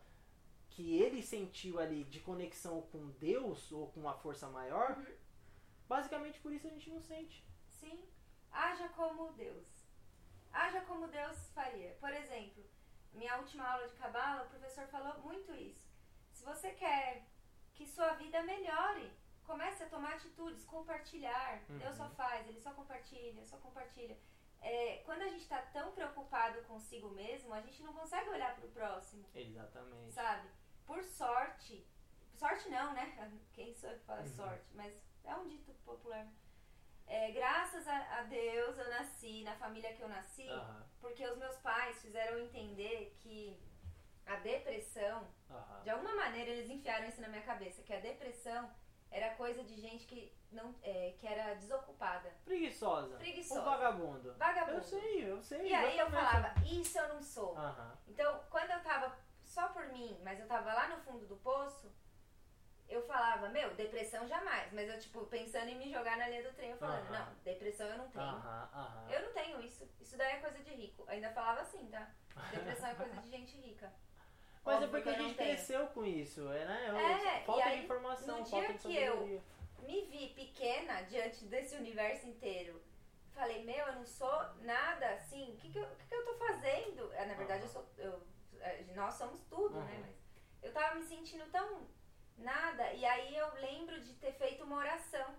que 0.70 0.98
ele 1.02 1.22
sentiu 1.22 1.80
ali 1.80 2.04
de 2.04 2.20
conexão 2.20 2.82
com 2.92 3.10
Deus 3.12 3.72
ou 3.72 3.88
com 3.92 4.02
uma 4.02 4.14
força 4.16 4.48
maior, 4.50 4.98
Uhum. 4.98 5.16
basicamente 5.88 6.40
por 6.40 6.52
isso 6.52 6.68
a 6.68 6.70
gente 6.70 6.90
não 6.90 7.00
sente. 7.02 7.46
Sim. 7.68 8.04
Haja 8.52 8.90
como 8.90 9.32
Deus. 9.34 9.68
Haja 10.52 10.82
como 10.82 11.08
Deus 11.08 11.50
faria. 11.54 11.92
Por 12.00 12.12
exemplo, 12.14 12.64
minha 13.14 13.38
última 13.38 13.66
aula 13.66 13.88
de 13.88 13.96
cabala, 13.96 14.44
o 14.44 14.50
professor 14.50 14.86
falou 14.88 15.18
muito 15.22 15.54
isso. 15.54 15.86
Se 16.34 16.44
você 16.44 16.72
quer 16.72 17.26
que 17.74 17.86
sua 17.86 18.14
vida 18.14 18.42
melhore, 18.44 19.12
comece 19.46 19.84
a 19.84 19.90
tomar 19.90 20.14
atitudes, 20.16 20.66
compartilhar. 20.66 21.62
Uhum. 21.70 21.78
Deus 21.78 21.96
só 21.96 22.10
faz, 22.10 22.48
ele 22.48 22.60
só 22.60 22.72
compartilha, 22.74 23.46
só 23.46 23.58
compartilha. 23.58 24.18
É, 24.62 25.02
quando 25.06 25.22
a 25.22 25.28
gente 25.28 25.42
está 25.44 25.62
tão 25.62 25.92
preocupado 25.92 26.16
ocupado 26.16 26.62
consigo 26.64 27.10
mesmo, 27.10 27.54
a 27.54 27.62
gente 27.62 27.84
não 27.84 27.94
consegue 27.94 28.30
olhar 28.30 28.56
pro 28.56 28.68
próximo, 28.70 29.26
Exatamente. 29.36 30.12
sabe? 30.14 30.50
Por 30.86 31.04
sorte, 31.04 31.86
sorte 32.36 32.68
não, 32.70 32.94
né? 32.94 33.06
Quem 33.54 33.74
sou 33.76 33.90
eu 33.92 34.00
que 34.00 34.06
fala 34.06 34.22
Uhum. 34.22 34.28
sorte, 34.36 34.66
mas 34.74 34.94
é 35.24 35.36
um 35.36 35.48
dito 35.48 35.72
popular. 35.86 36.28
É, 37.08 37.32
graças 37.32 37.88
a, 37.88 38.20
a 38.20 38.24
Deus 38.24 38.78
eu 38.78 38.90
nasci 38.90 39.44
na 39.44 39.56
família 39.56 39.94
que 39.94 40.02
eu 40.02 40.08
nasci, 40.10 40.50
Aham, 40.50 40.86
porque 41.00 41.26
os 41.28 41.38
meus 41.38 41.58
pais 41.58 42.02
fizeram 42.02 42.40
entender 42.40 43.16
que 43.20 43.60
a 44.26 44.38
depressão, 44.38 45.28
aham. 45.50 45.84
de 45.84 45.90
alguma 45.92 46.16
maneira 46.16 46.50
eles 46.50 46.70
enfiaram 46.70 47.08
isso 47.08 47.22
na 47.22 47.28
minha 47.28 47.44
cabeça, 47.44 47.84
que 47.84 47.94
a 47.94 48.00
depressão 48.00 48.74
era 49.12 49.34
coisa 49.36 49.64
de 49.64 49.76
gente 49.80 50.06
que 50.06 50.34
não 50.52 50.74
é, 50.82 51.14
que 51.18 51.28
era 51.28 51.54
desocupada, 51.56 52.32
Preguiçosa. 52.46 53.18
Preguiçosa. 53.18 53.62
Um 53.62 53.66
vagabundo. 53.66 54.34
vagabundo. 54.36 54.78
Eu 54.78 54.84
sei, 54.84 55.32
eu 55.32 55.42
sei. 55.42 55.68
E 55.70 55.74
aí 55.74 55.98
eu 55.98 56.08
exatamente. 56.08 56.32
falava, 56.32 56.54
isso 56.66 57.00
eu 57.00 57.08
não 57.10 57.22
sou. 57.22 57.58
Aham. 57.58 57.98
Então, 58.08 58.42
quando 58.50 58.72
eu 58.72 58.80
tava 58.82 59.18
só 59.44 59.70
por 59.70 59.88
mim, 59.88 60.20
mas 60.24 60.40
eu 60.40 60.48
tava 60.48 60.74
lá 60.74 60.88
no 60.88 60.98
fundo 61.04 61.26
do 61.26 61.36
poço, 61.38 61.92
eu 62.88 63.02
falava, 63.04 63.50
meu, 63.50 63.74
depressão 63.76 64.28
jamais. 64.28 64.72
Mas 64.72 64.90
eu, 64.90 65.00
tipo, 65.00 65.26
pensando 65.26 65.70
em 65.70 65.78
me 65.78 65.92
jogar 65.92 66.18
na 66.18 66.28
linha 66.28 66.44
do 66.44 66.54
trem, 66.56 66.72
eu 66.72 66.78
falando, 66.78 67.10
não, 67.10 67.34
depressão 67.44 67.88
eu 67.88 67.98
não 67.98 68.10
tenho. 68.10 68.44
Eu 69.10 69.22
não 69.24 69.34
tenho 69.34 69.62
isso. 69.62 69.90
Isso 70.00 70.18
daí 70.18 70.34
é 70.34 70.40
coisa 70.40 70.60
de 70.60 70.72
rico. 70.72 71.04
Ainda 71.08 71.32
falava 71.32 71.62
assim, 71.62 71.88
tá? 71.88 72.10
Depressão 72.52 72.90
é 72.90 72.96
coisa 72.96 73.16
de 73.22 73.30
gente 73.30 73.58
rica. 73.58 73.92
Mas 74.66 74.82
é 74.82 74.88
porque 74.88 75.04
que 75.04 75.10
a 75.10 75.22
gente 75.22 75.36
cresceu 75.36 75.88
com 75.88 76.04
isso, 76.04 76.52
é, 76.52 76.66
né? 76.66 77.38
É, 77.38 77.42
falta 77.42 77.62
e 77.62 77.64
aí, 77.64 77.78
de 77.80 77.86
informação, 77.86 78.40
no 78.40 78.46
falta 78.46 78.68
dia 78.68 78.78
de 78.78 78.88
que 78.88 78.96
eu-. 78.96 79.44
Me 79.84 80.02
vi 80.06 80.30
pequena 80.30 81.02
diante 81.04 81.46
desse 81.46 81.76
universo 81.76 82.28
inteiro. 82.28 82.82
Falei, 83.36 83.64
meu, 83.64 83.86
eu 83.86 83.94
não 83.94 84.06
sou 84.06 84.42
nada 84.62 85.08
assim. 85.12 85.52
O 85.52 85.58
que, 85.58 85.70
que, 85.70 85.78
eu, 85.78 85.86
que, 85.98 86.08
que 86.08 86.16
eu 86.16 86.26
tô 86.26 86.34
fazendo? 86.36 87.14
É, 87.14 87.26
Na 87.26 87.36
verdade, 87.36 87.64
eu 87.64 87.70
sou. 87.70 87.86
Eu, 87.98 88.26
é, 88.60 88.84
nós 88.96 89.14
somos 89.14 89.42
tudo, 89.42 89.80
né? 89.82 89.94
Uhum. 89.94 90.02
Mas 90.02 90.16
eu 90.64 90.74
tava 90.74 90.96
me 90.96 91.04
sentindo 91.04 91.46
tão 91.52 91.88
nada. 92.38 92.92
E 92.94 93.06
aí 93.06 93.36
eu 93.38 93.54
lembro 93.56 94.02
de 94.02 94.14
ter 94.14 94.34
feito 94.34 94.64
uma 94.64 94.78
oração. 94.78 95.36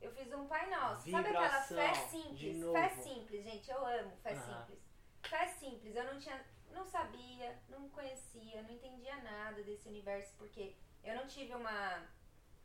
Eu 0.00 0.10
fiz 0.12 0.32
um 0.32 0.46
Pai 0.46 0.68
Nosso. 0.68 1.10
Sabe 1.10 1.28
aquela 1.28 1.46
Vibração, 1.46 1.76
fé 1.76 1.94
simples? 1.94 2.72
Fé 2.72 2.88
simples, 2.90 3.44
gente. 3.44 3.70
Eu 3.70 3.86
amo 3.86 4.16
fé 4.16 4.32
Aham. 4.32 4.60
simples. 4.60 4.78
Fé 5.22 5.46
simples. 5.46 5.96
Eu 5.96 6.04
não 6.04 6.18
tinha. 6.18 6.44
Não 6.72 6.86
sabia, 6.86 7.56
não 7.68 7.88
conhecia, 7.90 8.62
não 8.62 8.70
entendia 8.70 9.16
nada 9.16 9.62
desse 9.62 9.88
universo, 9.88 10.32
porque 10.38 10.74
eu 11.04 11.14
não 11.14 11.26
tive 11.26 11.54
uma 11.54 12.06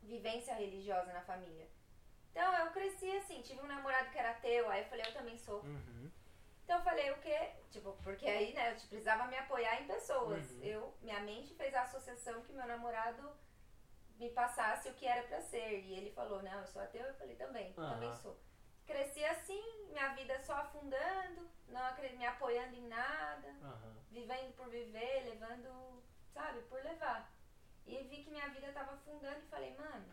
vivência 0.02 0.54
religiosa 0.54 1.12
na 1.12 1.20
família. 1.20 1.68
Então 2.30 2.54
eu 2.58 2.70
cresci 2.70 3.10
assim, 3.16 3.42
tive 3.42 3.60
um 3.60 3.66
namorado 3.66 4.10
que 4.10 4.18
era 4.18 4.30
ateu, 4.30 4.68
aí 4.70 4.82
eu 4.82 4.88
falei, 4.88 5.04
eu 5.06 5.12
também 5.12 5.36
sou. 5.36 5.60
Uhum. 5.62 6.10
Então 6.64 6.78
eu 6.78 6.84
falei, 6.84 7.10
o 7.10 7.18
quê? 7.18 7.52
Tipo, 7.70 7.92
porque 8.02 8.26
aí, 8.26 8.52
né, 8.52 8.72
eu 8.72 8.88
precisava 8.88 9.26
me 9.26 9.36
apoiar 9.36 9.80
em 9.80 9.86
pessoas. 9.86 10.50
Uhum. 10.52 10.62
Eu, 10.62 10.94
minha 11.00 11.20
mente 11.20 11.54
fez 11.54 11.74
a 11.74 11.82
associação 11.82 12.42
que 12.42 12.52
meu 12.52 12.66
namorado 12.66 13.30
me 14.18 14.30
passasse 14.30 14.88
o 14.88 14.94
que 14.94 15.06
era 15.06 15.26
pra 15.26 15.40
ser. 15.40 15.80
E 15.80 15.94
ele 15.94 16.10
falou, 16.10 16.42
não, 16.42 16.60
eu 16.60 16.66
sou 16.66 16.82
ateu, 16.82 17.04
eu 17.04 17.14
falei, 17.14 17.36
também, 17.36 17.74
Aham. 17.76 17.94
também 17.94 18.14
sou. 18.16 18.38
Cresci 18.88 19.22
assim, 19.22 19.62
minha 19.90 20.08
vida 20.14 20.42
só 20.42 20.54
afundando, 20.54 21.46
não 21.68 21.94
me 22.16 22.24
apoiando 22.24 22.74
em 22.74 22.88
nada, 22.88 23.48
Aham. 23.62 23.94
vivendo 24.10 24.56
por 24.56 24.70
viver, 24.70 25.24
levando, 25.26 26.02
sabe, 26.32 26.62
por 26.62 26.82
levar. 26.82 27.30
E 27.86 28.02
vi 28.04 28.24
que 28.24 28.30
minha 28.30 28.48
vida 28.48 28.72
tava 28.72 28.94
afundando 28.94 29.40
e 29.40 29.48
falei, 29.48 29.76
mano, 29.76 30.08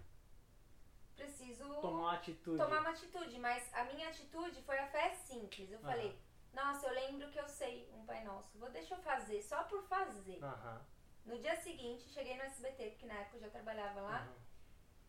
preciso 1.15 1.63
Tomar 1.79 1.99
uma 2.01 2.13
atitude. 2.15 2.57
tomar 2.57 2.81
uma 2.81 2.89
atitude, 2.89 3.39
mas 3.39 3.73
a 3.73 3.85
minha 3.85 4.09
atitude 4.09 4.61
foi 4.63 4.77
a 4.77 4.87
fé 4.87 5.13
simples. 5.13 5.71
Eu 5.71 5.79
Aham. 5.79 5.87
falei, 5.87 6.19
nossa, 6.51 6.87
eu 6.87 6.93
lembro 6.93 7.31
que 7.31 7.39
eu 7.39 7.47
sei 7.47 7.89
um 7.93 8.05
Pai 8.05 8.25
Nosso, 8.25 8.57
vou 8.59 8.69
deixa 8.69 8.93
eu 8.93 9.01
fazer, 9.01 9.41
só 9.41 9.63
por 9.63 9.83
fazer. 9.87 10.43
Aham. 10.43 10.85
No 11.25 11.39
dia 11.39 11.55
seguinte, 11.61 12.09
cheguei 12.09 12.35
no 12.35 12.43
SBT, 12.43 12.89
porque 12.89 13.05
na 13.05 13.15
época 13.21 13.37
eu 13.37 13.41
já 13.41 13.49
trabalhava 13.49 14.01
lá, 14.01 14.27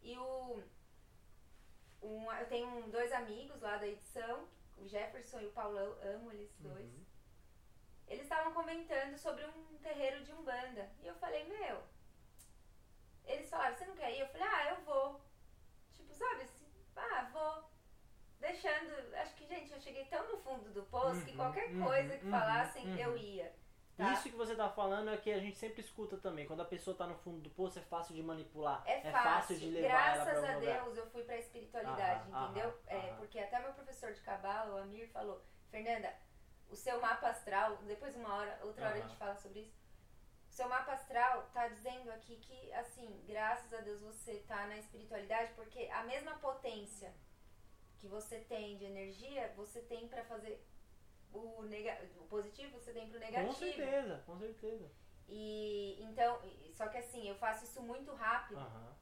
e 0.01 0.17
o. 0.17 0.63
Um, 2.07 2.33
eu 2.33 2.47
tenho 2.47 2.69
um- 2.69 2.91
dois 2.91 3.13
amigos 3.13 3.61
lá 3.61 3.77
da 3.79 3.87
edição, 3.89 4.49
o 4.79 4.87
Jefferson 4.87 5.41
e 5.41 5.47
o 5.47 5.53
Paulão, 5.53 5.97
amo 6.03 6.31
eles 6.31 6.57
dois. 6.63 6.89
Uhum. 6.89 7.05
Eles 8.09 8.23
estavam 8.25 8.55
comentando 8.55 9.19
sobre 9.19 9.45
um 9.45 9.79
terreiro 9.79 10.25
de 10.25 10.33
Umbanda. 10.33 10.89
E 11.03 11.07
eu 11.07 11.15
falei, 11.15 11.45
meu. 11.45 11.83
Eles 13.25 13.49
falaram, 13.51 13.75
você 13.77 13.85
não 13.87 13.95
quer 13.95 14.13
ir? 14.15 14.21
Eu 14.21 14.27
falei, 14.29 14.47
ah, 14.47 14.69
eu 14.71 14.85
vou. 14.85 15.21
Tipo, 15.95 16.15
sabe 16.15 16.43
assim, 16.43 16.71
ah, 16.97 17.23
vou. 17.33 17.71
Deixando. 18.41 19.15
Acho 19.17 19.35
que, 19.37 19.47
gente, 19.47 19.73
eu 19.73 19.81
cheguei 19.81 20.07
tão 20.07 20.29
no 20.33 20.39
fundo 20.39 20.71
do 20.73 20.85
poço 20.85 21.25
que 21.25 21.33
Uhum, 21.33 21.37
qualquer 21.37 21.73
uhum, 21.73 21.83
coisa 21.83 22.17
que 22.17 22.25
uhum, 22.25 22.31
falassem, 22.31 22.87
uhum. 22.87 22.99
eu 23.01 23.17
ia. 23.17 23.53
Tá? 23.97 24.13
Isso 24.13 24.29
que 24.29 24.37
você 24.37 24.55
tá 24.55 24.69
falando 24.69 25.11
é 25.11 25.17
que 25.17 25.33
a 25.33 25.39
gente 25.39 25.57
sempre 25.57 25.81
escuta 25.81 26.19
também. 26.19 26.47
Quando 26.47 26.61
a 26.61 26.67
pessoa 26.67 26.95
tá 26.95 27.07
no 27.07 27.15
fundo 27.15 27.41
do 27.41 27.49
poço, 27.49 27.79
é 27.79 27.83
fácil 27.83 28.15
de 28.15 28.23
manipular. 28.23 28.83
É 28.87 29.01
fácil, 29.11 29.59
de 29.59 29.71
levar 29.71 29.89
ela 29.89 30.25
graças 30.25 30.25
pra 30.25 30.33
a 30.33 30.57
um 30.57 30.61
lugar. 30.61 30.83
Deus 30.85 30.99
eu 30.99 31.07
fui 31.07 31.23
pra 31.25 31.39
espiritualidade, 31.39 32.31
entendeu? 32.31 32.79
é, 32.87 33.15
porque 33.15 33.39
até 33.39 33.59
meu 33.59 33.73
professor 33.73 34.13
de 34.13 34.21
cabala, 34.21 34.75
o 34.75 34.79
Amir, 34.83 35.09
falou, 35.09 35.43
Fernanda, 35.71 36.13
o 36.69 36.77
seu 36.77 37.01
mapa 37.01 37.29
astral, 37.29 37.77
depois 37.87 38.15
uma 38.17 38.35
hora, 38.35 38.61
outra 38.65 38.87
hora 38.87 38.99
a 38.99 39.01
gente 39.01 39.17
fala 39.17 39.35
sobre 39.37 39.61
isso. 39.61 39.81
O 40.51 40.53
seu 40.53 40.69
mapa 40.69 40.93
astral 40.93 41.49
tá 41.55 41.69
dizendo 41.69 42.11
aqui 42.11 42.37
que, 42.37 42.73
assim, 42.75 43.25
graças 43.27 43.73
a 43.73 43.81
Deus 43.81 44.03
você 44.03 44.45
tá 44.47 44.67
na 44.67 44.77
espiritualidade, 44.77 45.53
porque 45.55 45.89
a 45.91 46.03
mesma 46.05 46.35
potência 46.39 47.15
que 47.99 48.07
você 48.07 48.41
tem 48.41 48.77
de 48.77 48.85
energia, 48.85 49.53
você 49.57 49.81
tem 49.81 50.07
pra 50.07 50.23
fazer 50.25 50.63
o, 51.33 51.63
nega 51.63 51.99
o 52.19 52.25
positivo, 52.25 52.79
você 52.79 52.93
tem 52.93 53.09
pro 53.09 53.19
negativo. 53.19 53.49
Com 53.49 53.55
certeza, 53.55 54.23
com 54.27 54.39
certeza. 54.39 54.91
E 55.29 55.99
então, 56.03 56.41
só 56.73 56.89
que 56.89 56.99
assim, 56.99 57.29
eu 57.29 57.35
faço 57.37 57.65
isso 57.65 57.83
muito 57.83 58.13
rápido. 58.15 58.59
Aham. 58.59 58.97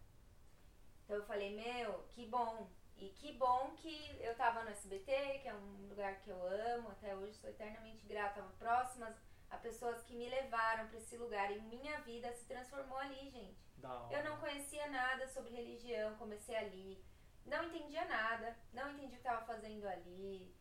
Então 1.04 1.16
eu 1.16 1.24
falei, 1.24 1.54
meu, 1.54 2.04
que 2.10 2.26
bom. 2.26 2.70
E 2.96 3.08
que 3.10 3.32
bom 3.32 3.74
que 3.76 4.16
eu 4.20 4.34
tava 4.36 4.62
no 4.62 4.70
SBT, 4.70 5.40
que 5.42 5.48
é 5.48 5.54
um 5.54 5.88
lugar 5.88 6.20
que 6.20 6.30
eu 6.30 6.40
amo, 6.46 6.90
até 6.90 7.14
hoje 7.14 7.34
sou 7.34 7.50
eternamente 7.50 8.06
grata, 8.06 8.40
próximas 8.58 9.14
a 9.50 9.56
pessoas 9.58 10.02
que 10.02 10.14
me 10.14 10.28
levaram 10.28 10.88
pra 10.88 10.98
esse 10.98 11.16
lugar 11.16 11.50
e 11.50 11.60
minha 11.60 12.00
vida 12.00 12.32
se 12.32 12.46
transformou 12.46 12.98
ali, 12.98 13.30
gente. 13.30 13.64
Eu 14.10 14.24
não 14.24 14.38
conhecia 14.38 14.88
nada 14.88 15.26
sobre 15.28 15.50
religião, 15.50 16.16
comecei 16.16 16.56
ali, 16.56 17.04
não 17.44 17.64
entendia 17.64 18.04
nada, 18.06 18.56
não 18.72 18.92
entendi 18.92 19.14
o 19.14 19.18
que 19.18 19.24
tava 19.24 19.44
fazendo 19.44 19.86
ali, 19.86 20.54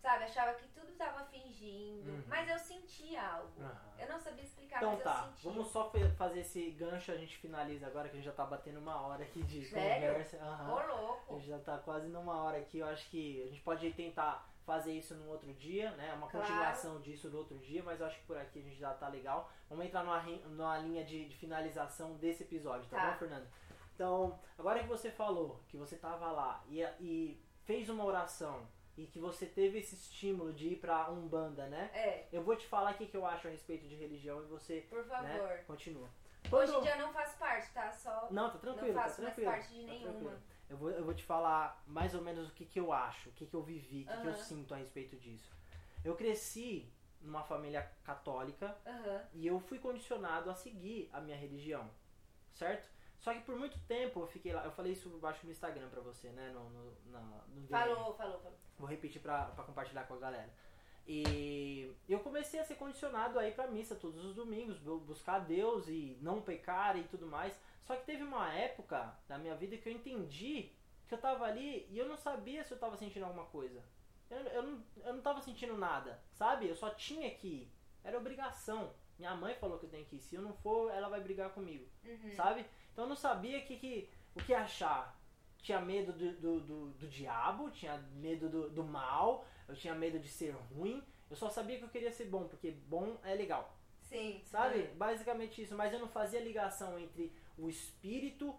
sabe? 0.00 0.24
Achava 0.24 0.54
que 0.54 0.66
tudo 0.68 0.92
tava 0.96 1.24
fingindo, 1.26 2.10
Uhum. 2.10 2.22
mas 2.26 2.48
eu 2.48 2.58
sentia 2.58 3.22
algo. 3.22 3.62
Aham. 3.62 3.92
Eu 3.98 4.08
não 4.08 4.18
sabia 4.18 4.44
explicar, 4.44 4.76
Então 4.78 4.90
mas 4.90 4.98
eu 5.00 5.04
tá, 5.04 5.24
sentia. 5.24 5.50
vamos 5.50 5.68
só 5.68 5.92
fazer 6.16 6.40
esse 6.40 6.70
gancho, 6.70 7.10
a 7.12 7.16
gente 7.16 7.36
finaliza 7.38 7.86
agora 7.86 8.08
que 8.08 8.14
a 8.14 8.16
gente 8.16 8.24
já 8.26 8.32
tá 8.32 8.44
batendo 8.46 8.78
uma 8.78 9.00
hora 9.00 9.24
aqui 9.24 9.42
de 9.42 9.64
Sério? 9.64 10.08
conversa. 10.08 10.36
Aham. 10.38 10.72
Ô, 10.74 10.78
A 10.78 10.86
louco. 10.86 11.34
gente 11.34 11.46
já 11.48 11.58
tá 11.58 11.78
quase 11.78 12.08
numa 12.08 12.42
hora 12.42 12.58
aqui, 12.58 12.78
eu 12.78 12.86
acho 12.86 13.08
que 13.10 13.42
a 13.42 13.46
gente 13.46 13.60
pode 13.60 13.90
tentar 13.92 14.48
fazer 14.64 14.92
isso 14.92 15.14
no 15.14 15.30
outro 15.30 15.52
dia, 15.54 15.90
né? 15.92 16.12
Uma 16.12 16.28
Claro. 16.28 16.46
continuação 16.46 17.00
disso 17.00 17.30
no 17.30 17.38
outro 17.38 17.56
dia, 17.58 17.82
mas 17.82 18.00
eu 18.00 18.06
acho 18.06 18.18
que 18.20 18.26
por 18.26 18.36
aqui 18.36 18.58
a 18.58 18.62
gente 18.62 18.76
já 18.78 18.92
tá 18.92 19.08
legal. 19.08 19.50
Vamos 19.68 19.86
entrar 19.86 20.04
numa, 20.04 20.20
numa 20.22 20.78
linha 20.78 21.02
de, 21.04 21.26
de 21.26 21.36
finalização 21.36 22.14
desse 22.16 22.42
episódio, 22.42 22.86
tá, 22.90 22.98
Tá. 22.98 23.10
bom, 23.12 23.16
Fernanda? 23.18 23.46
Então, 23.94 24.38
agora 24.58 24.80
que 24.80 24.86
você 24.86 25.10
falou 25.10 25.60
que 25.68 25.76
você 25.76 25.96
tava 25.96 26.30
lá 26.30 26.62
e, 26.68 26.82
e 27.00 27.42
fez 27.64 27.88
uma 27.88 28.04
oração 28.04 28.68
e 28.98 29.06
que 29.06 29.20
você 29.20 29.46
teve 29.46 29.78
esse 29.78 29.94
estímulo 29.94 30.52
de 30.52 30.70
ir 30.70 30.76
pra 30.80 31.08
Umbanda, 31.08 31.68
né? 31.68 31.88
É, 31.94 32.26
Eu 32.32 32.42
vou 32.42 32.56
te 32.56 32.66
falar 32.66 32.92
o 32.92 32.94
que 32.96 33.06
que 33.06 33.16
eu 33.16 33.24
acho 33.24 33.46
a 33.46 33.50
respeito 33.50 33.86
de 33.86 33.94
religião 33.94 34.42
e 34.42 34.46
você 34.46 34.80
por 34.90 35.04
favor. 35.04 35.22
né, 35.24 35.62
continua. 35.68 36.08
Hoje 36.50 36.70
em 36.70 36.74
Quando- 36.74 36.82
dia 36.82 36.96
eu 36.96 37.06
não 37.06 37.12
faço 37.12 37.38
parte, 37.38 37.70
tá? 37.72 37.92
Só 37.92 38.28
Não, 38.30 38.50
tá 38.50 38.58
tranquilo, 38.58 38.88
não 38.88 38.94
tá 38.94 39.02
faço 39.08 39.22
mais 39.22 39.34
tranquilo. 39.34 39.50
parte 39.52 39.72
de 39.72 39.80
tá 39.86 39.92
nenhuma. 39.92 40.12
tranquilo. 40.12 40.42
Eu 40.68 40.76
vou, 40.76 40.90
eu 40.90 41.04
vou 41.04 41.14
te 41.14 41.22
falar 41.24 41.82
mais 41.86 42.12
ou 42.14 42.22
menos 42.22 42.48
o 42.48 42.52
que, 42.52 42.64
que 42.66 42.78
eu 42.80 42.92
acho, 42.92 43.28
o 43.28 43.32
que, 43.32 43.46
que 43.46 43.54
eu 43.54 43.62
vivi, 43.62 44.02
o 44.04 44.06
que, 44.12 44.20
que 44.20 44.26
eu 44.26 44.34
sinto 44.34 44.74
a 44.74 44.76
respeito 44.76 45.16
disso. 45.16 45.50
Eu 46.04 46.16
cresci 46.16 46.92
numa 47.20 47.42
família 47.44 47.82
católica 48.04 48.76
e 49.32 49.46
eu 49.46 49.60
fui 49.60 49.78
condicionado 49.78 50.50
a 50.50 50.54
seguir 50.54 51.08
a 51.12 51.20
minha 51.20 51.36
religião, 51.36 51.88
certo? 52.54 52.88
Só 53.18 53.34
que 53.34 53.40
por 53.40 53.56
muito 53.56 53.78
tempo 53.86 54.20
eu 54.20 54.26
fiquei 54.26 54.52
lá, 54.52 54.64
eu 54.64 54.70
falei 54.72 54.92
isso 54.92 55.08
baixo 55.18 55.44
no 55.44 55.50
Instagram 55.52 55.88
pra 55.88 56.00
você, 56.00 56.28
né? 56.30 56.50
No, 56.52 56.70
no, 56.70 56.96
na- 57.06 57.42
no. 57.48 57.66
Falou, 57.68 58.14
falou, 58.14 58.38
falou. 58.40 58.58
Vou 58.78 58.88
repetir 58.88 59.20
pra, 59.20 59.46
pra 59.46 59.64
compartilhar 59.64 60.04
com 60.04 60.14
a 60.14 60.18
galera. 60.18 60.52
E 61.10 61.90
eu 62.08 62.20
comecei 62.20 62.60
a 62.60 62.64
ser 62.64 62.74
condicionado 62.76 63.38
a 63.38 63.48
ir 63.48 63.54
pra 63.54 63.66
missa 63.66 63.94
todos 63.96 64.22
os 64.24 64.34
domingos, 64.34 64.78
bu- 64.78 65.00
buscar 65.00 65.38
Deus 65.40 65.88
e 65.88 66.18
não 66.20 66.42
pecar 66.42 66.96
e 66.98 67.04
tudo 67.04 67.26
mais. 67.26 67.58
Só 67.84 67.96
que 67.96 68.04
teve 68.04 68.22
uma 68.22 68.52
época 68.52 69.16
da 69.26 69.38
minha 69.38 69.54
vida 69.56 69.76
que 69.78 69.88
eu 69.88 69.92
entendi 69.92 70.70
que 71.08 71.14
eu 71.14 71.18
tava 71.18 71.46
ali 71.46 71.86
e 71.90 71.96
eu 71.98 72.06
não 72.06 72.18
sabia 72.18 72.62
se 72.62 72.72
eu 72.72 72.78
tava 72.78 72.96
sentindo 72.98 73.24
alguma 73.24 73.46
coisa. 73.46 73.82
Eu, 74.30 74.38
eu, 74.38 74.62
não, 74.62 74.84
eu 75.04 75.14
não 75.14 75.22
tava 75.22 75.40
sentindo 75.40 75.76
nada, 75.78 76.22
sabe? 76.34 76.68
Eu 76.68 76.76
só 76.76 76.90
tinha 76.90 77.30
que 77.34 77.48
ir. 77.48 77.72
Era 78.04 78.18
obrigação. 78.18 78.92
Minha 79.18 79.34
mãe 79.34 79.54
falou 79.54 79.78
que 79.78 79.86
eu 79.86 79.90
tenho 79.90 80.04
que 80.04 80.16
ir. 80.16 80.20
Se 80.20 80.36
eu 80.36 80.42
não 80.42 80.52
for, 80.52 80.90
ela 80.92 81.08
vai 81.08 81.20
brigar 81.22 81.50
comigo 81.50 81.88
Uhum. 82.04 82.34
sabe? 82.36 82.66
Então 82.98 83.04
eu 83.04 83.10
não 83.10 83.16
sabia 83.16 83.60
que, 83.60 83.76
que, 83.76 84.10
o 84.34 84.42
que 84.42 84.52
achar. 84.52 85.16
Tinha 85.62 85.80
medo 85.80 86.12
do, 86.12 86.32
do, 86.32 86.60
do, 86.60 86.90
do 86.94 87.06
diabo, 87.06 87.70
tinha 87.70 87.96
medo 88.16 88.48
do, 88.48 88.68
do 88.70 88.82
mal, 88.82 89.46
eu 89.68 89.76
tinha 89.76 89.94
medo 89.94 90.18
de 90.18 90.28
ser 90.28 90.50
ruim, 90.74 91.00
Eu 91.30 91.36
só 91.36 91.48
sabia 91.48 91.78
que 91.78 91.84
eu 91.84 91.88
queria 91.88 92.10
ser 92.10 92.24
bom, 92.24 92.48
porque 92.48 92.72
bom 92.72 93.16
é 93.22 93.36
legal. 93.36 93.72
Sim. 94.02 94.42
Sabe? 94.46 94.82
Basicamente 94.96 95.62
isso. 95.62 95.76
Mas 95.76 95.92
eu 95.92 96.00
não 96.00 96.08
fazia 96.08 96.40
ligação 96.40 96.98
entre 96.98 97.32
o 97.56 97.68
espírito 97.68 98.52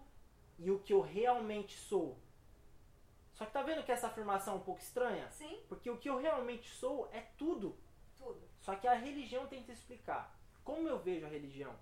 e 0.58 0.70
o 0.70 0.78
que 0.78 0.94
eu 0.94 1.02
realmente 1.02 1.76
sou. 1.76 2.18
Só 3.34 3.44
que 3.44 3.52
tá 3.52 3.60
vendo 3.60 3.84
que 3.84 3.92
essa 3.92 4.06
afirmação 4.06 4.54
é 4.54 4.56
um 4.56 4.64
pouco 4.64 4.80
estranha? 4.80 5.30
Sim, 5.32 5.60
Porque 5.68 5.90
o 5.90 5.98
que 5.98 6.08
eu 6.08 6.16
realmente 6.16 6.66
sou 6.70 7.10
é 7.12 7.20
tudo. 7.36 7.76
tudo. 8.16 8.40
Só 8.58 8.74
que 8.74 8.88
a 8.88 8.94
religião 8.94 9.46
tenta 9.48 9.70
explicar. 9.70 10.34
Como 10.64 10.88
eu 10.88 10.98
vejo 10.98 11.26
a 11.26 11.28
religião? 11.28 11.76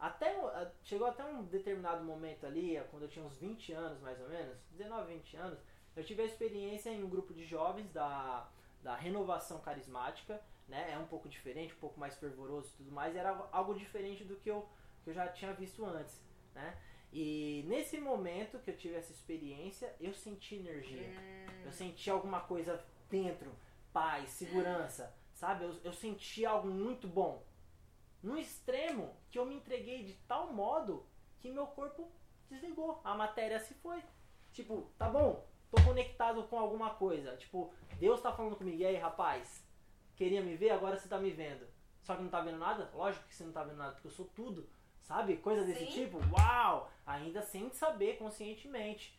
Até 0.00 0.34
chegou 0.82 1.06
até 1.06 1.22
um 1.24 1.44
determinado 1.44 2.02
momento 2.02 2.46
ali, 2.46 2.80
quando 2.90 3.02
eu 3.02 3.08
tinha 3.08 3.24
uns 3.24 3.36
20 3.36 3.72
anos 3.72 4.00
mais 4.00 4.18
ou 4.20 4.28
menos, 4.28 4.56
19, 4.72 5.12
20 5.14 5.36
anos, 5.36 5.58
eu 5.94 6.02
tive 6.02 6.22
a 6.22 6.24
experiência 6.24 6.88
em 6.90 7.04
um 7.04 7.08
grupo 7.10 7.34
de 7.34 7.44
jovens 7.44 7.90
da, 7.92 8.48
da 8.82 8.96
renovação 8.96 9.60
carismática, 9.60 10.40
né? 10.66 10.92
É 10.92 10.98
um 10.98 11.06
pouco 11.06 11.28
diferente, 11.28 11.74
um 11.74 11.78
pouco 11.78 12.00
mais 12.00 12.16
fervoroso 12.16 12.70
e 12.72 12.76
tudo 12.78 12.90
mais, 12.92 13.14
era 13.14 13.46
algo 13.52 13.74
diferente 13.74 14.24
do 14.24 14.36
que 14.36 14.50
eu, 14.50 14.66
que 15.04 15.10
eu 15.10 15.14
já 15.14 15.28
tinha 15.28 15.52
visto 15.52 15.84
antes, 15.84 16.18
né? 16.54 16.78
E 17.12 17.64
nesse 17.66 17.98
momento 17.98 18.58
que 18.60 18.70
eu 18.70 18.76
tive 18.76 18.94
essa 18.94 19.12
experiência, 19.12 19.94
eu 20.00 20.14
senti 20.14 20.54
energia. 20.54 21.08
Hum, 21.08 21.62
Eu 21.66 21.72
senti 21.72 22.08
alguma 22.08 22.40
coisa 22.40 22.82
dentro, 23.10 23.50
paz, 23.92 24.30
segurança, 24.30 25.12
sabe? 25.34 25.64
Eu, 25.64 25.74
eu 25.84 25.92
senti 25.92 26.46
algo 26.46 26.68
muito 26.68 27.08
bom. 27.08 27.42
No 28.22 28.38
extremo 28.38 29.16
que 29.30 29.38
eu 29.38 29.46
me 29.46 29.54
entreguei 29.54 30.04
de 30.04 30.14
tal 30.28 30.52
modo 30.52 31.06
que 31.38 31.50
meu 31.50 31.66
corpo 31.66 32.10
desligou, 32.48 33.00
a 33.02 33.14
matéria 33.14 33.58
se 33.60 33.74
foi. 33.74 34.02
Tipo, 34.52 34.90
tá 34.98 35.08
bom, 35.08 35.46
tô 35.70 35.82
conectado 35.82 36.42
com 36.44 36.58
alguma 36.58 36.90
coisa. 36.90 37.36
Tipo, 37.36 37.72
Deus 37.98 38.20
tá 38.20 38.32
falando 38.32 38.56
comigo, 38.56 38.76
e 38.76 38.84
aí 38.84 38.96
rapaz, 38.96 39.64
queria 40.16 40.42
me 40.42 40.56
ver, 40.56 40.70
agora 40.70 40.98
você 40.98 41.08
tá 41.08 41.18
me 41.18 41.30
vendo. 41.30 41.66
Só 42.02 42.16
que 42.16 42.22
não 42.22 42.30
tá 42.30 42.40
vendo 42.40 42.58
nada? 42.58 42.90
Lógico 42.94 43.26
que 43.26 43.34
você 43.34 43.44
não 43.44 43.52
tá 43.52 43.62
vendo 43.62 43.76
nada, 43.76 43.92
porque 43.92 44.08
eu 44.08 44.12
sou 44.12 44.26
tudo. 44.26 44.68
Sabe? 45.02 45.36
Coisa 45.38 45.64
desse 45.64 45.86
Sim. 45.86 45.92
tipo. 45.92 46.18
Uau! 46.32 46.90
Ainda 47.06 47.42
sem 47.42 47.70
saber 47.70 48.16
conscientemente. 48.18 49.18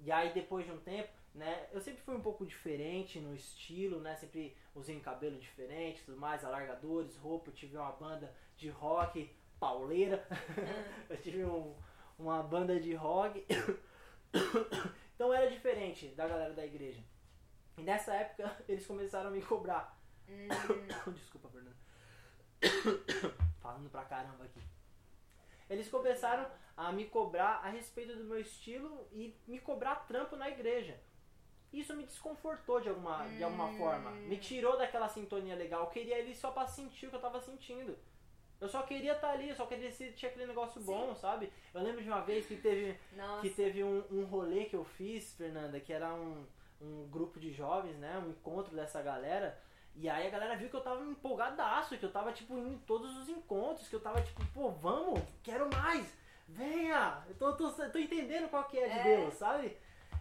E 0.00 0.12
aí 0.12 0.32
depois 0.32 0.66
de 0.66 0.72
um 0.72 0.80
tempo, 0.80 1.10
né? 1.34 1.68
Eu 1.72 1.80
sempre 1.80 2.02
fui 2.02 2.14
um 2.14 2.20
pouco 2.22 2.46
diferente 2.46 3.18
no 3.18 3.34
estilo, 3.34 4.00
né? 4.00 4.14
Sempre 4.16 4.56
usei 4.74 4.96
um 4.96 5.00
cabelo 5.00 5.38
diferente, 5.38 6.02
tudo 6.04 6.16
mais, 6.18 6.44
alargadores, 6.44 7.16
roupa. 7.16 7.50
Eu 7.50 7.54
tive 7.54 7.76
uma 7.76 7.92
banda 7.92 8.32
de 8.56 8.68
rock 8.68 9.34
pauleira. 9.58 10.26
eu 11.10 11.16
tive 11.20 11.44
um- 11.44 11.74
uma 12.18 12.42
banda 12.42 12.78
de 12.78 12.94
rock. 12.94 13.44
então 15.14 15.32
era 15.32 15.50
diferente 15.50 16.08
da 16.08 16.26
galera 16.28 16.54
da 16.54 16.64
igreja. 16.64 17.02
E 17.76 17.82
nessa 17.82 18.14
época 18.14 18.56
eles 18.68 18.86
começaram 18.86 19.28
a 19.28 19.32
me 19.32 19.42
cobrar. 19.42 19.98
hum, 20.28 20.48
Desculpa, 21.12 21.48
Fernando. 21.48 21.76
Falando 23.60 23.90
pra 23.90 24.04
caramba 24.04 24.44
aqui. 24.44 24.60
Eles 25.68 25.88
começaram 25.88 26.48
a 26.76 26.92
me 26.92 27.06
cobrar 27.06 27.60
a 27.64 27.68
respeito 27.70 28.14
do 28.16 28.24
meu 28.24 28.38
estilo 28.40 29.08
e 29.10 29.34
me 29.46 29.58
cobrar 29.58 29.96
trampo 30.06 30.36
na 30.36 30.48
igreja. 30.48 31.00
Isso 31.80 31.94
me 31.96 32.04
desconfortou 32.04 32.80
de 32.80 32.88
alguma, 32.88 33.26
de 33.28 33.42
alguma 33.42 33.66
Hum. 33.66 33.76
forma. 33.76 34.10
Me 34.12 34.36
tirou 34.36 34.76
daquela 34.78 35.08
sintonia 35.08 35.54
legal. 35.56 35.80
Eu 35.82 35.86
queria 35.90 36.18
ele 36.18 36.34
só 36.34 36.50
pra 36.50 36.66
sentir 36.66 37.06
o 37.06 37.10
que 37.10 37.16
eu 37.16 37.20
tava 37.20 37.40
sentindo. 37.40 37.96
Eu 38.60 38.68
só 38.68 38.82
queria 38.82 39.12
estar 39.12 39.30
ali, 39.30 39.48
eu 39.48 39.56
só 39.56 39.66
queria 39.66 39.90
sentir 39.90 40.26
aquele 40.26 40.46
negócio 40.46 40.80
Sim. 40.80 40.86
bom, 40.86 41.14
sabe? 41.14 41.52
Eu 41.74 41.82
lembro 41.82 42.02
de 42.02 42.08
uma 42.08 42.20
vez 42.22 42.46
que 42.46 42.56
teve 42.56 42.96
nossa. 43.14 43.42
que 43.42 43.50
teve 43.50 43.82
um, 43.82 44.02
um 44.10 44.24
rolê 44.24 44.64
que 44.66 44.76
eu 44.76 44.84
fiz, 44.84 45.34
Fernanda, 45.34 45.80
que 45.80 45.92
era 45.92 46.14
um, 46.14 46.46
um 46.80 47.08
grupo 47.10 47.38
de 47.40 47.52
jovens, 47.52 47.96
né? 47.98 48.16
Um 48.24 48.30
encontro 48.30 48.74
dessa 48.74 49.02
galera. 49.02 49.60
E 49.96 50.08
aí 50.08 50.26
a 50.26 50.30
galera 50.30 50.56
viu 50.56 50.68
que 50.70 50.76
eu 50.76 50.80
tava 50.80 51.04
empolgadaço, 51.04 51.98
que 51.98 52.04
eu 52.04 52.10
tava, 52.12 52.32
tipo, 52.32 52.56
indo 52.56 52.72
em 52.72 52.78
todos 52.78 53.16
os 53.18 53.28
encontros, 53.28 53.88
que 53.88 53.94
eu 53.96 54.00
tava, 54.00 54.22
tipo, 54.22 54.44
pô, 54.54 54.70
vamos, 54.70 55.20
quero 55.42 55.68
mais, 55.74 56.16
venha! 56.48 57.22
Eu 57.28 57.34
tô, 57.34 57.52
tô, 57.54 57.70
tô 57.70 57.98
entendendo 57.98 58.48
qual 58.48 58.64
que 58.64 58.78
é 58.78 58.88
de 58.88 58.98
É. 58.98 59.16
Deus, 59.16 59.34
sabe? 59.34 59.76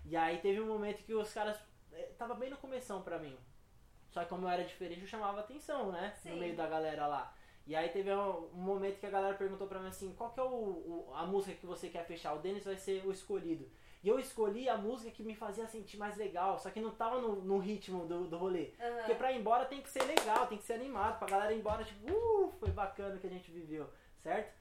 E 0.06 0.16
aí 0.18 0.38
teve 0.39 0.60
um 0.62 0.68
momento 0.68 1.04
que 1.04 1.14
os 1.14 1.34
caras. 1.34 1.58
eh, 1.91 2.12
Tava 2.18 2.34
bem 2.36 2.49
no 2.49 2.58
começão 2.58 3.01
pra 3.01 3.18
mim. 3.20 3.38
Só 4.12 4.22
que 4.24 4.30
como 4.30 4.45
eu 4.45 4.49
era 4.49 4.64
diferente, 4.64 5.01
eu 5.01 5.08
chamava 5.08 5.39
atenção, 5.39 5.91
né? 5.91 6.14
Sim. 6.22 6.32
No 6.32 6.38
meio 6.38 6.56
da 6.56 6.68
galera 6.68 7.08
lá. 7.08 7.34
E 7.66 7.76
aí 7.76 7.89
teve 7.89 8.14
um, 8.14 8.47
um 8.54 8.62
momento 8.62 8.99
que 8.99 9.06
a 9.06 9.10
galera 9.10 9.36
perguntou 9.36 9.68
pra 9.68 9.80
mim 9.80 9.88
assim, 9.88 10.14
qual 10.14 10.32
que 10.32 10.39
é 10.39 10.43
o, 10.43 10.47
o- 10.47 11.12
a 11.16 11.26
música 11.26 11.56
que 11.56 11.66
você 11.66 11.88
quer 11.89 12.06
fechar? 12.06 12.34
O 12.34 12.39
Denis 12.39 12.66
vai 12.66 12.76
ser 12.78 13.06
o 13.06 13.12
escolhido. 13.12 13.70
E 14.04 14.08
eu 14.10 14.20
escolhi 14.20 14.68
a 14.68 14.78
música 14.78 15.10
que 15.12 15.24
me 15.24 15.34
fazia 15.34 15.66
sentir 15.66 15.95
mais 15.97 16.18
legal, 16.18 16.60
só 16.60 16.70
que 16.70 16.82
não 16.82 16.91
tava 16.91 17.22
no, 17.22 17.38
no 17.41 17.58
ritmo 17.58 18.06
do, 18.06 18.28
do 18.28 18.38
rolê. 18.38 18.74
Aham. 18.78 18.97
Porque 18.97 19.16
pra 19.16 19.32
ir 19.32 19.39
embora 19.39 19.64
tem 19.66 19.82
que 19.82 19.89
ser 19.89 20.04
legal, 20.04 20.45
tem 20.47 20.58
que 20.58 20.64
ser 20.66 20.74
animado, 20.74 21.18
pra 21.20 21.28
galera 21.30 21.54
ir 21.54 21.60
embora, 21.60 21.86
tipo, 21.86 22.12
uh, 22.12 22.51
foi 22.60 22.70
bacana 22.70 23.16
o 23.16 23.20
que 23.20 23.28
a 23.28 23.30
gente 23.30 23.49
viveu, 23.49 23.89
certo? 24.22 24.54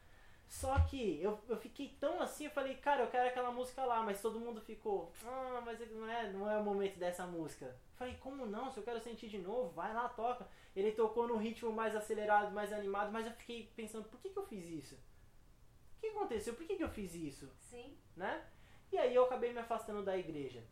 Só 0.52 0.78
que 0.80 1.18
eu, 1.22 1.40
eu 1.48 1.56
fiquei 1.56 1.96
tão 1.98 2.20
assim, 2.20 2.44
eu 2.44 2.50
falei, 2.50 2.76
cara, 2.76 3.02
eu 3.04 3.10
quero 3.10 3.26
aquela 3.26 3.50
música 3.50 3.86
lá, 3.86 4.02
mas 4.02 4.20
todo 4.20 4.38
mundo 4.38 4.60
ficou, 4.60 5.10
ah, 5.24 5.62
mas 5.64 5.80
não 5.90 6.06
é, 6.06 6.30
não 6.30 6.48
é 6.48 6.58
o 6.58 6.62
momento 6.62 6.98
dessa 6.98 7.26
música. 7.26 7.64
Eu 7.64 7.96
falei, 7.96 8.18
como 8.18 8.44
não? 8.44 8.70
Se 8.70 8.76
eu 8.76 8.82
quero 8.82 9.00
sentir 9.00 9.30
de 9.30 9.38
novo, 9.38 9.70
vai 9.70 9.94
lá, 9.94 10.10
toca. 10.10 10.46
Ele 10.76 10.92
tocou 10.92 11.26
no 11.26 11.38
ritmo 11.38 11.72
mais 11.72 11.96
acelerado, 11.96 12.52
mais 12.52 12.70
animado, 12.70 13.10
mas 13.10 13.26
eu 13.26 13.32
fiquei 13.32 13.72
pensando, 13.74 14.06
por 14.10 14.20
que, 14.20 14.28
que 14.28 14.38
eu 14.38 14.46
fiz 14.46 14.66
isso? 14.66 14.94
O 14.94 16.00
que 16.00 16.08
aconteceu? 16.08 16.52
Por 16.52 16.66
que, 16.66 16.76
que 16.76 16.84
eu 16.84 16.90
fiz 16.90 17.14
isso? 17.14 17.50
Sim. 17.58 17.96
né? 18.14 18.44
E 18.92 18.98
aí 18.98 19.14
eu 19.14 19.24
acabei 19.24 19.54
me 19.54 19.58
afastando 19.58 20.02
da 20.04 20.18
igreja. 20.18 20.62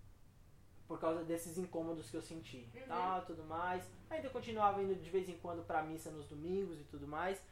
Por 0.87 1.01
causa 1.01 1.25
desses 1.25 1.57
incômodos 1.57 2.11
que 2.11 2.19
eu 2.19 2.23
senti. 2.23 2.69
Uhum. 2.75 2.87
Tal, 2.87 3.25
tudo 3.25 3.45
mais. 3.45 3.91
Ainda 4.11 4.29
continuava 4.29 4.83
indo 4.83 4.95
de 4.95 5.09
vez 5.09 5.27
em 5.27 5.39
quando 5.39 5.65
pra 5.65 5.83
missa 5.83 6.11
nos 6.11 6.27
domingos 6.27 6.79
e 6.79 6.85
tudo 6.85 7.09
mais. 7.09 7.43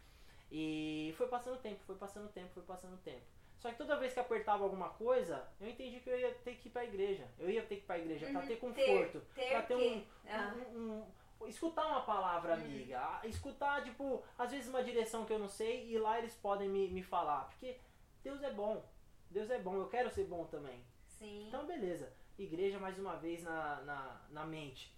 E 0.50 1.14
foi 1.16 1.28
passando 1.28 1.58
tempo, 1.58 1.80
foi 1.84 1.96
passando 1.96 2.28
tempo, 2.30 2.48
foi 2.54 2.62
passando 2.62 2.96
tempo. 3.02 3.22
Só 3.58 3.70
que 3.70 3.76
toda 3.76 3.96
vez 3.98 4.14
que 4.14 4.20
apertava 4.20 4.62
alguma 4.64 4.90
coisa, 4.90 5.46
eu 5.60 5.68
entendi 5.68 5.98
que 6.00 6.08
eu 6.08 6.18
ia 6.18 6.32
ter 6.32 6.54
que 6.56 6.68
ir 6.68 6.70
pra 6.70 6.84
igreja. 6.84 7.26
Eu 7.38 7.50
ia 7.50 7.62
ter 7.62 7.76
que 7.76 7.82
ir 7.82 7.86
pra 7.86 7.98
igreja 7.98 8.26
pra 8.30 8.40
Uhum. 8.40 8.46
ter 8.46 8.56
conforto. 8.56 9.20
Ter 9.34 9.48
pra 9.50 9.62
ter 9.62 9.74
um, 9.76 10.04
Ah. 10.26 10.54
um- 10.72 11.02
um- 11.40 11.46
escutar 11.48 11.86
uma 11.86 12.02
palavra 12.02 12.54
Uhum. 12.56 12.62
amiga, 12.64 13.20
escutar, 13.24 13.82
tipo, 13.82 14.24
às 14.38 14.50
vezes 14.52 14.68
uma 14.68 14.82
direção 14.82 15.24
que 15.24 15.32
eu 15.32 15.38
não 15.38 15.48
sei 15.48 15.88
e 15.92 15.98
lá 15.98 16.18
eles 16.18 16.34
podem 16.36 16.68
me, 16.68 16.88
me 16.88 17.02
falar, 17.02 17.48
porque 17.48 17.78
Deus 18.22 18.42
é 18.42 18.50
bom, 18.52 18.84
Deus 19.30 19.50
é 19.50 19.58
bom, 19.58 19.74
eu 19.74 19.88
quero 19.88 20.10
ser 20.10 20.24
bom 20.24 20.44
também. 20.46 20.82
Sim. 21.06 21.46
Então, 21.48 21.66
beleza, 21.66 22.12
igreja 22.38 22.78
mais 22.78 22.98
uma 22.98 23.16
vez 23.16 23.42
na, 23.42 23.80
na, 23.82 24.20
na 24.30 24.44
mente. 24.46 24.96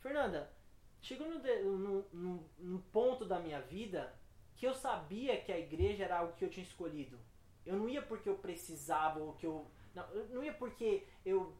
Fernanda, 0.00 0.50
chegou 1.00 1.28
no, 1.28 1.38
no, 1.40 2.02
no, 2.12 2.50
no 2.58 2.78
ponto 2.92 3.24
da 3.24 3.38
minha 3.40 3.60
vida 3.60 4.14
que 4.58 4.66
eu 4.66 4.74
sabia 4.74 5.40
que 5.40 5.52
a 5.52 5.58
igreja 5.58 6.04
era 6.04 6.18
algo 6.18 6.34
que 6.34 6.44
eu 6.44 6.50
tinha 6.50 6.66
escolhido. 6.66 7.16
Eu 7.64 7.76
não 7.76 7.88
ia 7.88 8.02
porque 8.02 8.28
eu 8.28 8.36
precisava 8.36 9.20
ou 9.20 9.32
que 9.34 9.46
eu. 9.46 9.64
Não, 9.94 10.04
eu 10.10 10.28
não 10.30 10.42
ia 10.42 10.52
porque 10.52 11.06
eu. 11.24 11.56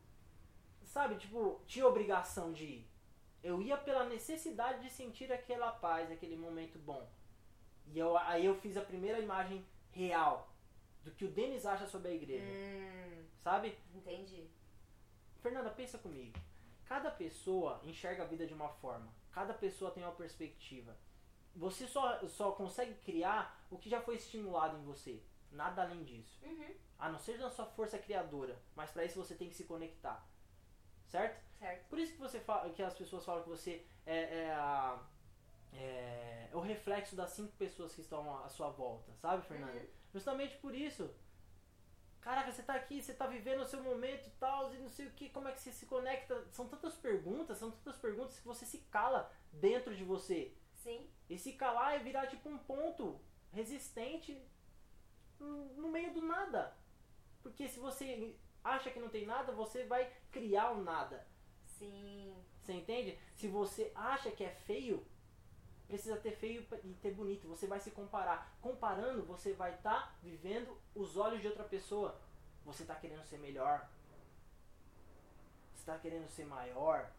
Sabe, 0.85 1.17
tipo, 1.17 1.61
tinha 1.65 1.87
obrigação 1.87 2.53
de 2.53 2.65
ir. 2.65 2.91
Eu 3.43 3.63
ia 3.63 3.77
pela 3.77 4.05
necessidade 4.05 4.83
de 4.83 4.91
sentir 4.91 5.33
aquela 5.33 5.71
paz, 5.71 6.11
aquele 6.11 6.37
momento 6.37 6.77
bom. 6.79 7.09
E 7.87 7.99
eu, 7.99 8.17
aí 8.19 8.45
eu 8.45 8.57
fiz 8.57 8.77
a 8.77 8.83
primeira 8.83 9.21
imagem 9.21 9.65
real 9.93 10.53
do 11.05 11.13
que 11.13 11.25
o 11.25 11.31
Denis 11.31 11.65
acha 11.65 11.87
sobre 11.87 12.09
a 12.09 12.15
igreja. 12.15 12.51
Hum, 12.51 13.25
Sabe? 13.39 13.79
entendi. 13.95 14.51
Fernanda, 15.41 15.71
pensa 15.71 15.99
comigo. 15.99 16.37
Cada 16.85 17.11
pessoa 17.13 17.81
enxerga 17.85 18.25
a 18.25 18.27
vida 18.27 18.45
de 18.45 18.55
uma 18.55 18.71
forma. 18.71 19.13
Cada 19.31 19.55
pessoa 19.55 19.93
tem 19.93 20.03
uma 20.03 20.13
perspectiva. 20.13 20.97
Você 21.57 21.87
só, 21.89 22.27
só 22.29 22.53
consegue 22.53 22.95
criar 22.95 23.67
o 23.71 23.79
que 23.79 23.89
já 23.91 24.01
foi 24.01 24.17
estimulado 24.17 24.77
em 24.79 24.83
você. 24.85 25.23
Nada 25.51 25.83
além 25.83 26.05
disso. 26.05 26.39
Uhum. 26.45 26.75
A 26.99 27.09
não 27.09 27.19
ser 27.19 27.39
na 27.39 27.51
sua 27.51 27.67
força 27.67 27.99
criadora. 27.99 28.61
Mas 28.77 28.91
para 28.91 29.05
isso 29.05 29.23
você 29.23 29.35
tem 29.35 29.49
que 29.49 29.55
se 29.55 29.65
conectar. 29.65 30.25
Certo? 31.07 31.43
Certo. 31.59 31.89
Por 31.89 31.99
isso 31.99 32.13
que, 32.13 32.19
você 32.19 32.39
fala, 32.41 32.71
que 32.71 32.83
as 32.83 32.95
pessoas 32.95 33.25
falam 33.25 33.43
que 33.43 33.49
você 33.49 33.85
é, 34.07 34.45
é, 34.45 34.51
a- 34.53 35.03
é, 35.73 36.49
é 36.53 36.57
o 36.57 36.61
reflexo 36.61 37.17
das 37.17 37.31
cinco 37.31 37.53
pessoas 37.57 37.95
que 37.95 38.01
estão 38.03 38.45
à 38.45 38.49
sua 38.49 38.69
volta. 38.71 39.13
Sabe, 39.17 39.45
Fernanda? 39.47 39.73
Uhum. 39.73 39.87
Justamente 40.13 40.57
por 40.59 40.75
isso. 40.75 41.11
Caraca, 42.21 42.53
você 42.53 42.63
tá 42.63 42.75
aqui, 42.75 43.01
você 43.01 43.15
tá 43.15 43.27
vivendo 43.27 43.61
o 43.63 43.67
seu 43.67 43.83
momento 43.83 44.27
e 44.27 44.31
tal, 44.33 44.75
e 44.75 44.79
não 44.79 44.89
sei 44.89 45.07
o 45.07 45.13
que, 45.13 45.31
como 45.31 45.49
é 45.49 45.53
que 45.53 45.61
você 45.61 45.73
se 45.73 45.87
conecta? 45.87 46.45
São 46.51 46.69
tantas 46.69 46.95
perguntas, 46.97 47.57
são 47.59 47.71
tantas 47.71 47.97
perguntas 47.97 48.39
que 48.39 48.47
você 48.47 48.67
se 48.67 48.79
cala 48.91 49.33
dentro 49.53 49.95
de 49.97 50.05
você. 50.05 50.53
Sim. 50.75 51.09
E 51.29 51.37
se 51.39 51.53
calar 51.53 51.95
é 51.95 51.99
virar 51.99 52.27
tipo 52.27 52.49
um 52.49 52.59
ponto 52.59 53.21
resistente 53.53 54.41
no 55.39 55.89
meio 55.89 56.13
do 56.13 56.23
nada. 56.23 56.77
Porque 57.43 57.69
se 57.69 57.79
você 57.79 58.35
acha 58.65 58.91
que 58.91 59.01
não 59.01 59.09
tem 59.09 59.27
nada, 59.27 59.53
você 59.53 59.85
vai 59.85 60.13
criar 60.31 60.73
um 60.73 60.83
nada. 60.83 61.27
Sim. 61.65 62.35
Você 62.61 62.73
entende? 62.73 63.19
Se 63.35 63.49
você 63.49 63.93
acha 63.95 64.31
que 64.31 64.45
é 64.45 64.51
feio, 64.51 65.07
precisa 65.87 66.17
ter 66.17 66.33
feio 66.33 66.67
e 66.85 66.95
ter 66.95 67.13
bonito. 67.13 67.49
Você 67.49 67.67
vai 67.67 67.81
se 67.81 67.91
comparar. 67.91 68.57
Comparando, 68.61 69.25
você 69.25 69.53
vai 69.53 69.75
estar 69.75 70.19
vivendo 70.23 70.77
os 70.95 71.17
olhos 71.17 71.41
de 71.41 71.47
outra 71.47 71.65
pessoa. 71.65 72.21
Você 72.65 72.83
está 72.83 72.95
querendo 72.95 73.25
ser 73.25 73.39
melhor. 73.39 73.89
Você 75.73 75.81
está 75.81 75.99
querendo 75.99 76.29
ser 76.29 76.45
maior. 76.45 77.11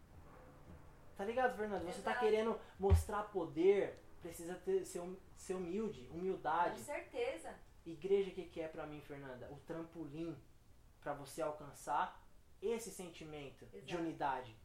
Tá 1.19 1.25
ligado, 1.25 1.57
Fernanda? 1.57 1.83
Você 1.91 2.01
tá 2.01 2.15
querendo 2.15 2.57
mostrar 2.79 3.23
poder, 3.23 3.99
precisa 4.21 4.55
ter, 4.55 4.85
ser, 4.85 5.01
hum- 5.01 5.17
ser 5.35 5.53
humilde, 5.53 6.07
humildade. 6.13 6.77
Com 6.79 6.85
certeza. 6.85 7.53
Igreja, 7.85 8.29
o 8.31 8.33
que, 8.33 8.45
que 8.45 8.61
é 8.61 8.69
pra 8.69 8.87
mim, 8.87 9.01
Fernanda? 9.01 9.51
O 9.51 9.57
trampolim 9.67 10.33
pra 11.01 11.13
você 11.13 11.41
alcançar 11.41 12.25
esse 12.61 12.89
sentimento 12.89 13.65
de 13.65 13.79
Exato. 13.79 13.97
unidade. 14.01 14.55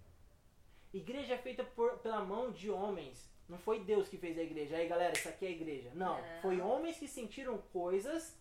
Igreja 0.93 1.35
é 1.35 1.39
feita 1.39 1.65
por, 1.65 1.99
pela 1.99 2.25
mão 2.25 2.53
de 2.53 2.71
homens. 2.71 3.29
Não 3.49 3.59
foi 3.59 3.83
Deus 3.83 4.09
que 4.09 4.17
fez 4.17 4.39
a 4.39 4.43
igreja. 4.45 4.77
Aí, 4.77 4.87
galera, 4.87 5.13
isso 5.13 5.29
aqui 5.29 5.45
é 5.45 5.49
a 5.49 5.53
igreja. 5.53 5.91
Não. 5.93 6.21
Não. 6.23 6.41
Foi 6.41 6.61
homens 6.61 6.97
que 7.01 7.09
sentiram 7.09 7.59
coisas 7.73 8.39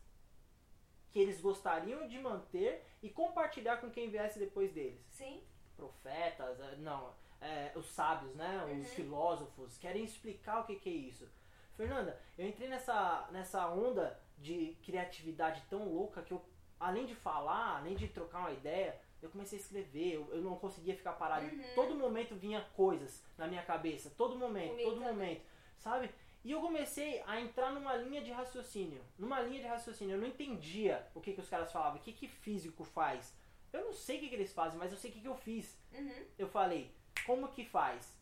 que 1.09 1.17
eles 1.19 1.41
gostariam 1.41 2.07
de 2.07 2.19
manter 2.19 2.85
e 3.01 3.09
compartilhar 3.09 3.77
com 3.77 3.89
quem 3.89 4.11
viesse 4.11 4.37
depois 4.37 4.71
deles. 4.71 5.03
Sim. 5.09 5.41
Profetas, 5.75 6.59
eh, 6.59 6.75
não, 6.77 7.15
eh, 7.43 7.71
os 7.75 7.85
sábios, 7.91 8.33
né? 8.35 8.63
Os 8.65 8.71
Uhum. 8.89 8.95
filósofos, 8.95 9.77
querem 9.77 10.03
explicar 10.03 10.61
o 10.61 10.65
que, 10.65 10.75
que 10.75 10.89
é 10.89 10.93
isso. 10.93 11.27
Fernanda, 11.75 12.19
eu 12.37 12.47
entrei 12.47 12.67
nessa, 12.69 13.27
nessa 13.31 13.67
onda 13.69 14.19
de 14.37 14.75
criatividade 14.83 15.61
tão 15.69 15.87
louca 15.87 16.21
que 16.21 16.31
eu, 16.33 16.41
além 16.79 17.05
de 17.05 17.15
falar, 17.15 17.77
além 17.77 17.95
de 17.95 18.07
trocar 18.07 18.39
uma 18.39 18.51
ideia, 18.51 18.99
eu 19.21 19.29
comecei 19.29 19.57
a 19.57 19.61
escrever, 19.61 20.13
eu, 20.15 20.27
eu 20.33 20.41
não 20.41 20.55
conseguia 20.57 20.95
ficar 20.95 21.13
parado. 21.13 21.45
Uhum. 21.45 21.63
Todo 21.75 21.95
momento 21.95 22.35
vinha 22.35 22.61
coisas 22.75 23.23
na 23.37 23.47
minha 23.47 23.63
cabeça, 23.63 24.11
todo 24.17 24.35
momento, 24.35 24.71
Comigo 24.71 24.89
todo 24.89 24.99
também. 24.99 25.13
momento, 25.15 25.41
sabe? 25.77 26.09
E 26.43 26.51
eu 26.51 26.59
comecei 26.59 27.21
a 27.25 27.39
entrar 27.39 27.71
numa 27.71 27.95
linha 27.95 28.21
de 28.21 28.29
raciocínio. 28.31 29.01
Numa 29.17 29.39
linha 29.39 29.61
de 29.61 29.67
raciocínio. 29.67 30.15
Eu 30.15 30.19
não 30.21 30.27
entendia 30.27 31.07
o 31.15 31.21
que, 31.21 31.31
que 31.33 31.39
os 31.39 31.47
caras 31.47 31.71
falavam, 31.71 31.99
o 31.99 32.03
que, 32.03 32.11
que 32.11 32.27
físico 32.27 32.83
faz. 32.83 33.33
Eu 33.71 33.85
não 33.85 33.93
sei 33.93 34.17
o 34.17 34.19
que, 34.19 34.27
que 34.29 34.35
eles 34.35 34.51
fazem, 34.53 34.77
mas 34.77 34.91
eu 34.91 34.97
sei 34.97 35.09
o 35.09 35.13
que, 35.13 35.21
que 35.21 35.27
eu 35.27 35.35
fiz. 35.37 35.79
Uhum. 35.93 36.25
Eu 36.37 36.47
falei, 36.49 36.91
como 37.25 37.47
que 37.49 37.65
faz? 37.65 38.13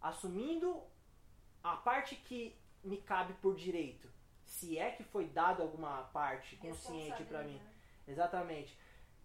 Assumindo 0.00 0.82
a 1.62 1.76
parte 1.76 2.16
que 2.16 2.56
me 2.82 2.98
cabe 2.98 3.32
por 3.34 3.54
direito. 3.54 4.08
Se 4.44 4.78
é 4.78 4.90
que 4.90 5.02
foi 5.02 5.26
dado 5.26 5.62
alguma 5.62 6.02
parte 6.12 6.56
consciente 6.56 7.24
pra 7.24 7.42
mim. 7.42 7.52
Responsabilidade. 7.54 7.74
Exatamente. 8.06 8.78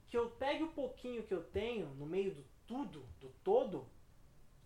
Que 0.07 0.17
eu 0.17 0.29
pegue 0.31 0.63
o 0.63 0.71
pouquinho 0.71 1.23
que 1.23 1.33
eu 1.33 1.43
tenho 1.43 1.87
no 1.95 2.05
meio 2.05 2.33
do 2.33 2.45
tudo, 2.65 3.05
do 3.19 3.29
todo, 3.43 3.85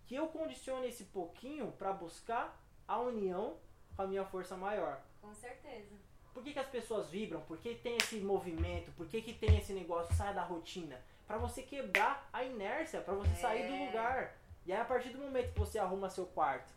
que 0.06 0.16
eu 0.16 0.28
condicione 0.28 0.88
esse 0.88 1.06
pouquinho 1.06 1.72
pra 1.74 1.92
buscar 1.92 2.62
a 2.88 3.00
união 3.00 3.58
com 3.96 4.02
a 4.04 4.08
minha 4.08 4.24
força 4.26 4.56
maior. 4.56 5.02
Com 5.22 5.34
certeza. 5.34 5.96
Por 6.34 6.44
que, 6.44 6.54
que 6.54 6.60
as 6.60 6.68
pessoas 6.70 7.10
vibram? 7.10 7.42
Por 7.42 7.58
que 7.58 7.76
tem 7.76 7.98
esse 7.98 8.20
movimento? 8.20 8.92
Por 8.94 9.08
que, 9.08 9.22
que 9.22 9.34
tem 9.34 9.58
esse 9.58 9.74
negócio? 9.74 10.14
Sai 10.16 10.34
da 10.34 10.44
rotina. 10.44 11.00
Pra 11.28 11.38
você 11.38 11.62
quebrar 11.64 12.28
a 12.34 12.44
inércia, 12.44 13.02
pra 13.02 13.14
você 13.14 13.34
sair 13.36 13.68
do 13.68 13.74
É. 13.74 13.86
lugar. 13.88 14.38
E 14.66 14.72
aí, 14.72 14.80
a 14.80 14.86
partir 14.86 15.10
do 15.10 15.20
momento 15.20 15.54
que 15.54 15.60
você 15.60 15.78
arruma 15.78 16.10
seu 16.10 16.26
quarto, 16.28 16.74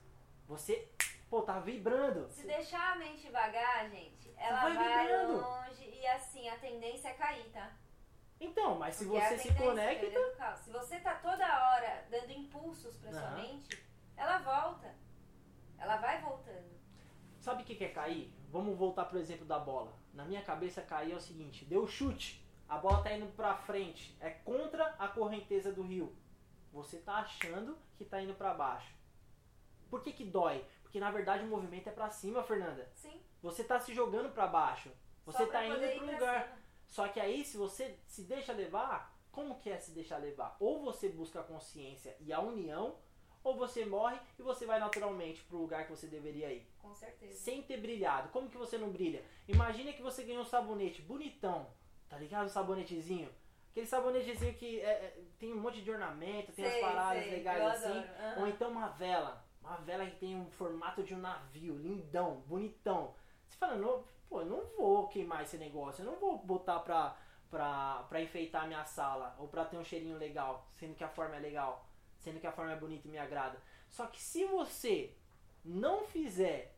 você, 0.47 0.89
pô, 1.30 1.43
tá 1.43 1.61
vibrando. 1.61 2.28
Se 2.30 2.47
deixar 2.47 2.93
a 2.93 2.97
mente 2.97 3.28
vagar, 3.30 3.89
gente, 3.91 4.32
ela 4.37 4.62
vai 4.62 4.74
vai, 4.74 5.07
vibrando. 5.07 5.41
longe 5.41 5.84
e 5.91 6.07
assim, 6.09 6.49
a 6.49 6.57
tendência 6.59 7.09
é 7.09 7.14
cair, 7.14 7.51
tá? 7.53 7.72
Então, 8.41 8.78
mas 8.78 8.97
se 8.97 9.07
Porque 9.07 9.20
você 9.20 9.39
se 9.39 9.55
conecta. 9.55 10.57
Se 10.57 10.70
você 10.70 10.99
tá 11.01 11.14
toda 11.14 11.45
hora 11.70 12.07
dando 12.11 12.30
impulsos 12.32 12.97
pra 12.97 13.11
sua 13.11 13.22
Aham. 13.22 13.37
mente, 13.37 13.82
ela 14.16 14.39
volta. 14.39 14.95
Ela 15.78 15.97
vai 15.97 16.20
voltando. 16.20 16.76
sabe 17.41 17.62
o 17.62 17.66
que 17.66 17.82
é 17.82 17.89
cair? 17.89 18.32
Vamos 18.51 18.76
voltar 18.76 19.05
pro 19.07 19.18
exemplo 19.18 19.47
da 19.47 19.59
bola. 19.59 19.93
Na 20.12 20.24
minha 20.24 20.43
cabeça, 20.43 20.82
cair 20.82 21.12
é 21.12 21.16
o 21.16 21.20
seguinte: 21.20 21.64
deu 21.64 21.82
o 21.82 21.89
chute, 21.89 22.45
a 22.68 22.76
bola 22.78 23.03
tá 23.03 23.12
indo 23.12 23.26
pra 23.34 23.55
frente, 23.57 24.16
é 24.20 24.30
contra 24.30 24.95
a 24.99 25.09
correnteza 25.09 25.72
do 25.72 25.82
rio. 25.82 26.14
Você 26.77 26.99
tá 26.99 27.14
achando 27.14 27.79
que 27.97 28.05
tá 28.05 28.20
indo 28.20 28.35
pra 28.35 28.53
baixo. 28.53 28.95
Por 29.89 30.03
que 30.03 30.12
que 30.12 30.24
dói? 30.24 30.62
Porque 30.83 31.01
na 31.01 31.11
verdade 31.11 31.43
o 31.43 31.49
movimento 31.49 31.89
é 31.89 31.93
pra 31.93 32.11
cima, 32.11 32.43
Fernanda. 32.43 32.87
Sim. 32.95 33.18
Você 33.41 33.64
tá 33.64 33.81
se 33.81 33.95
jogando 33.95 34.31
pra 34.35 34.47
baixo. 34.47 34.91
Você 35.24 35.39
só 35.39 35.51
tá 35.51 35.64
indo 35.64 35.79
pro 35.79 36.05
pra 36.05 36.12
lugar. 36.12 36.43
cima. 36.45 36.59
Só 36.87 37.09
que 37.09 37.18
aí, 37.18 37.43
se 37.45 37.57
você 37.57 37.99
se 38.07 38.24
deixa 38.24 38.53
levar, 38.53 39.18
como 39.33 39.59
que 39.59 39.70
é 39.70 39.79
se 39.79 39.93
deixar 39.93 40.18
levar? 40.18 40.55
Ou 40.61 40.83
você 40.83 41.09
busca 41.09 41.41
a 41.41 41.45
consciência 41.45 42.14
e 42.20 42.31
a 42.31 42.41
união, 42.41 42.99
ou 43.43 43.57
você 43.57 43.87
morre 43.87 44.18
e 44.39 44.43
você 44.43 44.66
vai 44.66 44.79
naturalmente 44.79 45.43
pro 45.45 45.57
lugar 45.57 45.85
que 45.85 45.91
você 45.91 46.07
deveria 46.07 46.53
ir. 46.53 46.70
Com 46.79 46.95
certeza. 46.95 47.39
Sem 47.39 47.62
ter 47.62 47.79
brilhado. 47.81 48.29
Como 48.29 48.51
que 48.51 48.57
você 48.59 48.77
não 48.77 48.91
brilha? 48.91 49.24
Imagina 49.49 49.95
que 49.95 50.03
você 50.03 50.24
ganhou 50.24 50.43
um 50.43 50.45
sabonete 50.45 51.01
bonitão, 51.01 51.70
tá 52.07 52.18
ligado? 52.18 52.47
O 52.47 52.51
sabonetezinho. 52.51 53.31
Aquele 53.77 53.89
sabonetezinho 53.89 54.55
que 54.55 54.81
é, 54.81 54.89
é, 54.89 55.24
tem 55.39 55.53
um 55.53 55.61
monte 55.61 55.83
de 55.83 55.91
ornamento, 55.91 56.51
tem 56.51 56.64
as 56.64 56.72
Sei, 56.72 56.81
paradas 56.81 57.22
sei, 57.24 57.31
legais 57.31 57.62
assim. 57.62 57.99
Aham. 57.99 58.41
Ou 58.41 58.47
então 58.49 58.70
uma 58.70 58.89
vela. 58.89 59.45
Uma 59.61 59.77
vela 59.77 60.07
que 60.07 60.16
tem 60.16 60.35
um 60.35 60.51
formato 60.51 61.03
de 61.03 61.14
um 61.14 61.18
navio, 61.18 61.77
lindão, 61.77 62.43
bonitão. 62.47 63.14
Você 63.47 63.59
fala, 63.59 63.74
não, 63.74 64.03
pô, 64.31 64.41
eu 64.41 64.47
não 64.47 64.64
vou 64.79 65.09
queimar 65.09 65.43
esse 65.43 65.59
negócio, 65.59 66.01
eu 66.01 66.11
não 66.11 66.18
vou 66.18 66.39
botar 66.39 66.79
pra, 66.81 67.18
pra, 67.51 68.07
pra 68.09 68.22
enfeitar 68.22 68.64
a 68.64 68.66
minha 68.66 68.83
sala, 68.87 69.37
ou 69.39 69.47
pra 69.47 69.66
ter 69.66 69.77
um 69.77 69.85
cheirinho 69.85 70.16
legal, 70.16 70.66
sendo 70.72 70.95
que 70.95 71.05
a 71.05 71.09
forma 71.11 71.37
é 71.37 71.41
legal, 71.41 71.87
sendo 72.18 72.41
que 72.41 72.47
a 72.47 72.53
forma 72.53 72.72
é 72.72 72.77
bonita 72.77 73.07
e 73.07 73.11
me 73.11 73.18
agrada. 73.18 73.61
Só 73.91 74.07
que 74.07 74.22
se 74.22 74.47
você 74.47 75.14
não 75.62 76.07
fizer 76.07 76.74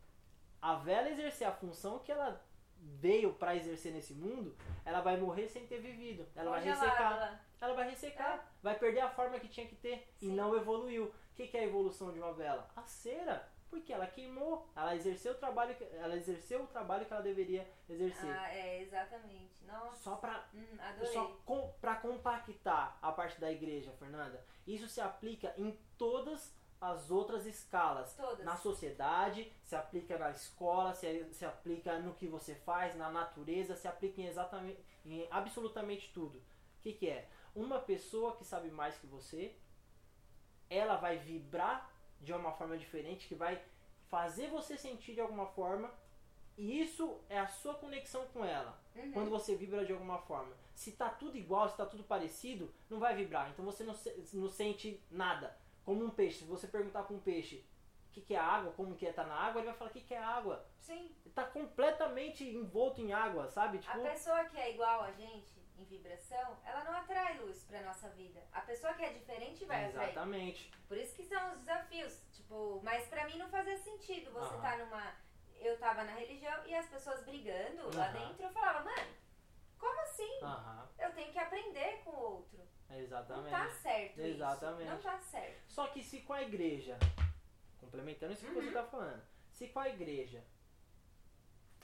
a 0.60 0.74
vela 0.74 1.10
exercer 1.10 1.46
a 1.46 1.52
função 1.52 2.00
que 2.00 2.10
ela 2.10 2.44
veio 2.80 3.32
pra 3.34 3.54
exercer 3.56 3.92
nesse 3.92 4.14
mundo, 4.14 4.56
ela 4.84 5.00
vai 5.00 5.16
morrer 5.16 5.48
sem 5.48 5.66
ter 5.66 5.78
vivido. 5.80 6.26
Ela 6.34 6.50
vai 6.50 6.64
ressecar 6.64 7.16
lá. 7.18 7.40
ela 7.60 7.74
vai 7.74 7.90
ressecar, 7.90 8.52
vai 8.62 8.78
perder 8.78 9.00
a 9.00 9.10
forma 9.10 9.38
que 9.38 9.48
tinha 9.48 9.66
que 9.66 9.76
ter 9.76 10.08
e 10.20 10.26
Sim. 10.26 10.34
não 10.34 10.56
evoluiu. 10.56 11.04
O 11.06 11.34
que, 11.34 11.46
que 11.46 11.56
é 11.56 11.60
a 11.60 11.64
evolução 11.64 12.12
de 12.12 12.18
uma 12.18 12.32
vela? 12.32 12.68
A 12.74 12.82
cera, 12.84 13.48
porque 13.70 13.92
ela 13.92 14.06
queimou, 14.06 14.68
ela 14.74 14.94
exerceu 14.96 15.32
o 15.32 15.36
trabalho, 15.36 15.74
que- 15.76 15.84
ela 15.84 16.16
exerceu 16.16 16.62
o 16.64 16.66
trabalho 16.66 17.06
que 17.06 17.12
ela 17.12 17.22
deveria 17.22 17.68
exercer. 17.88 18.30
Ah, 18.30 18.52
é, 18.52 18.80
exatamente. 18.82 19.52
Nossa. 19.64 19.96
Só 20.02 20.16
pra 20.16 20.44
Hum, 20.54 20.64
só 21.12 21.26
com, 21.44 21.72
pra 21.80 21.96
compactar 21.96 22.98
a 23.00 23.12
parte 23.12 23.40
da 23.40 23.52
igreja, 23.52 23.92
Fernanda. 23.92 24.44
Isso 24.66 24.88
se 24.88 25.00
aplica 25.00 25.52
em 25.56 25.78
todas 25.96 26.56
as 26.80 27.10
outras 27.10 27.46
escalas. 27.46 28.14
Todas. 28.14 28.44
Na 28.44 28.56
sociedade, 28.56 29.52
se 29.64 29.74
aplica 29.74 30.18
na 30.18 30.30
escola, 30.30 30.94
se, 30.94 31.24
se 31.32 31.44
aplica 31.44 31.98
no 31.98 32.14
que 32.14 32.26
você 32.26 32.54
faz, 32.54 32.94
na 32.96 33.10
natureza, 33.10 33.76
se 33.76 33.88
aplica 33.88 34.20
em 34.20 34.26
exatamente 34.26 34.78
em 35.04 35.26
absolutamente 35.30 36.10
tudo. 36.12 36.38
O 36.38 36.82
que, 36.82 36.92
que 36.92 37.08
é? 37.08 37.28
Uma 37.54 37.78
pessoa 37.78 38.36
que 38.36 38.44
sabe 38.44 38.70
mais 38.70 38.96
que 38.96 39.06
você, 39.06 39.56
ela 40.68 40.96
vai 40.96 41.16
vibrar 41.18 41.90
de 42.20 42.32
uma 42.32 42.52
forma 42.52 42.76
diferente, 42.76 43.26
que 43.26 43.34
vai 43.34 43.60
fazer 44.08 44.48
você 44.48 44.76
sentir 44.76 45.14
de 45.14 45.20
alguma 45.20 45.46
forma, 45.46 45.90
e 46.56 46.80
isso 46.80 47.20
é 47.28 47.38
a 47.38 47.46
sua 47.48 47.74
conexão 47.74 48.26
com 48.28 48.44
ela 48.44 48.78
Uhum. 48.96 49.12
quando 49.12 49.30
você 49.30 49.54
vibra 49.54 49.84
de 49.84 49.92
alguma 49.92 50.18
forma. 50.18 50.52
Se 50.74 50.92
tá 50.92 51.08
tudo 51.08 51.36
igual, 51.38 51.68
se 51.68 51.76
tá 51.76 51.86
tudo 51.86 52.02
parecido, 52.02 52.72
não 52.90 52.98
vai 52.98 53.14
vibrar. 53.14 53.48
Então 53.50 53.64
você 53.64 53.84
não, 53.84 53.94
não 54.34 54.48
sente 54.48 55.00
nada. 55.10 55.56
Como 55.88 56.04
um 56.04 56.10
peixe. 56.10 56.40
Se 56.40 56.44
você 56.44 56.66
perguntar 56.66 57.02
pra 57.04 57.16
um 57.16 57.18
peixe 57.20 57.64
o 58.08 58.10
que, 58.12 58.20
que 58.20 58.34
é 58.34 58.38
água, 58.38 58.72
como 58.72 58.94
que 58.94 59.06
é 59.06 59.12
tá 59.12 59.24
na 59.24 59.34
água, 59.34 59.60
ele 59.60 59.68
vai 59.68 59.74
falar 59.78 59.88
o 59.88 59.92
que, 59.94 60.02
que 60.02 60.12
é 60.12 60.22
água. 60.22 60.62
Sim. 60.78 61.16
Ele 61.24 61.34
tá 61.34 61.44
completamente 61.44 62.44
envolto 62.44 63.00
em 63.00 63.10
água, 63.14 63.48
sabe? 63.48 63.78
Tipo, 63.78 63.96
A 63.98 64.10
pessoa 64.10 64.44
que 64.44 64.58
é 64.58 64.74
igual 64.74 65.00
a 65.00 65.12
gente 65.12 65.56
em 65.78 65.84
vibração, 65.84 66.58
ela 66.62 66.84
não 66.84 66.92
atrai 66.92 67.38
luz 67.38 67.64
pra 67.64 67.80
nossa 67.80 68.10
vida. 68.10 68.38
A 68.52 68.60
pessoa 68.60 68.92
que 68.92 69.02
é 69.02 69.14
diferente 69.14 69.64
vai 69.64 69.86
atrair. 69.86 70.10
exatamente. 70.10 70.70
Por 70.86 70.98
isso 70.98 71.16
que 71.16 71.24
são 71.24 71.52
os 71.52 71.58
desafios. 71.60 72.20
Tipo, 72.34 72.82
mas 72.84 73.06
pra 73.08 73.24
mim 73.26 73.38
não 73.38 73.48
fazia 73.48 73.78
sentido. 73.78 74.30
Você 74.32 74.54
Aham. 74.56 74.60
tá 74.60 74.76
numa. 74.76 75.14
Eu 75.58 75.78
tava 75.78 76.04
na 76.04 76.12
religião 76.12 76.66
e 76.66 76.74
as 76.74 76.86
pessoas 76.86 77.24
brigando 77.24 77.96
lá 77.96 78.08
Aham. 78.08 78.18
dentro. 78.28 78.42
Eu 78.44 78.50
falava, 78.50 78.84
mano, 78.84 79.08
como 79.78 79.98
assim? 80.02 80.38
Aham, 80.42 80.86
Eu 80.98 81.12
tenho 81.14 81.32
que 81.32 81.38
aprender 81.38 82.02
com 82.04 82.10
o 82.10 82.20
outro. 82.34 82.58
Exatamente. 82.90 83.50
Não 83.50 83.50
tá 83.50 83.70
certo 83.70 84.18
Exatamente. 84.18 84.82
isso. 84.82 84.94
Não 84.94 85.02
tá 85.02 85.18
certo. 85.18 85.62
Só 85.68 85.86
que 85.88 86.02
se 86.02 86.20
com 86.20 86.32
a 86.32 86.42
igreja, 86.42 86.98
complementando 87.78 88.32
isso 88.32 88.42
que 88.42 88.48
Uhum. 88.48 88.60
você 88.62 88.68
está 88.68 88.84
falando, 88.84 89.22
se 89.50 89.68
com 89.68 89.80
a 89.80 89.88
igreja 89.88 90.42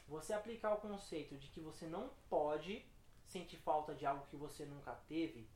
você 0.08 0.32
aplicar 0.32 0.72
o 0.74 0.80
conceito 0.80 1.36
de 1.36 1.48
que 1.48 1.60
você 1.60 1.86
não 1.86 2.10
pode 2.28 2.84
sentir 3.24 3.56
falta 3.56 3.94
de 3.94 4.04
algo 4.06 4.26
que 4.26 4.36
você 4.36 4.64
nunca 4.66 4.92
teve, 5.08 5.48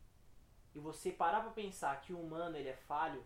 e 0.75 0.79
você 0.79 1.13
parar 1.13 1.41
para 1.43 1.51
pensar 1.51 2.01
que 2.01 2.13
o 2.13 2.21
humano 2.21 2.57
ele 2.57 2.69
é 2.69 2.77
falho, 2.77 3.25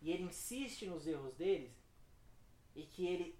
e 0.00 0.10
ele 0.12 0.22
insiste 0.24 0.86
nos 0.86 1.06
erros 1.06 1.34
deles, 1.34 1.72
e 2.74 2.84
que 2.84 3.06
ele 3.06 3.38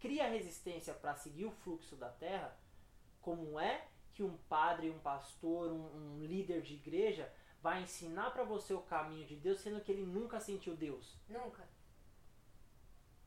cria 0.00 0.28
resistência 0.28 0.94
para 0.94 1.14
seguir 1.16 1.44
o 1.44 1.50
fluxo 1.50 1.96
da 1.96 2.08
terra, 2.08 2.56
como 3.20 3.58
é 3.58 3.86
que 4.18 4.24
um 4.24 4.36
padre, 4.48 4.90
um 4.90 4.98
pastor, 4.98 5.70
um, 5.70 5.94
um 5.94 6.18
líder 6.24 6.60
de 6.60 6.74
igreja 6.74 7.32
vai 7.62 7.82
ensinar 7.82 8.32
para 8.32 8.42
você 8.42 8.74
o 8.74 8.80
caminho 8.80 9.24
de 9.24 9.36
Deus, 9.36 9.60
sendo 9.60 9.80
que 9.80 9.92
ele 9.92 10.04
nunca 10.04 10.40
sentiu 10.40 10.74
Deus? 10.74 11.16
Nunca. 11.28 11.62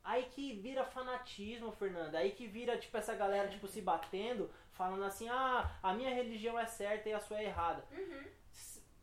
Aí 0.03 0.25
que 0.25 0.51
vira 0.51 0.83
fanatismo, 0.83 1.71
Fernanda. 1.71 2.17
Aí 2.17 2.31
que 2.33 2.45
vira, 2.45 2.77
tipo, 2.77 2.97
essa 2.97 3.15
galera, 3.15 3.47
tipo, 3.47 3.69
se 3.69 3.81
batendo, 3.81 4.51
falando 4.73 5.05
assim, 5.05 5.29
ah, 5.29 5.79
a 5.81 5.93
minha 5.93 6.13
religião 6.13 6.59
é 6.59 6.65
certa 6.65 7.07
e 7.07 7.13
a 7.13 7.21
sua 7.21 7.39
é 7.39 7.45
errada. 7.45 7.85
Uhum. 7.89 8.25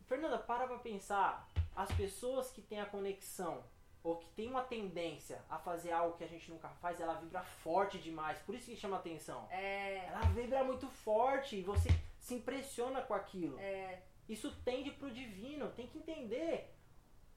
Fernanda, 0.05 0.37
para 0.37 0.67
pra 0.67 0.77
pensar. 0.77 1.49
as 1.75 1.91
pessoas 1.93 2.51
que 2.51 2.61
têm 2.61 2.81
a 2.81 2.85
conexão 2.85 3.63
ou 4.03 4.17
que 4.17 4.29
tem 4.29 4.47
uma 4.47 4.63
tendência 4.63 5.43
a 5.49 5.57
fazer 5.57 5.91
algo 5.91 6.17
que 6.17 6.23
a 6.23 6.27
gente 6.27 6.49
nunca 6.49 6.69
faz, 6.69 6.99
ela 7.01 7.15
vibra 7.15 7.43
forte 7.43 7.97
demais. 7.97 8.39
Por 8.39 8.55
isso 8.55 8.65
que 8.71 8.75
chama 8.77 8.97
atenção. 8.97 9.47
É. 9.51 10.05
Ela 10.07 10.21
vibra 10.21 10.63
muito 10.63 10.87
forte 10.87 11.57
e 11.57 11.61
você 11.61 11.89
se 12.19 12.33
impressiona 12.35 13.01
com 13.01 13.13
aquilo. 13.13 13.59
É. 13.59 14.01
Isso 14.27 14.55
tende 14.63 14.91
pro 14.91 15.11
divino, 15.11 15.69
tem 15.71 15.87
que 15.87 15.97
entender. 15.97 16.73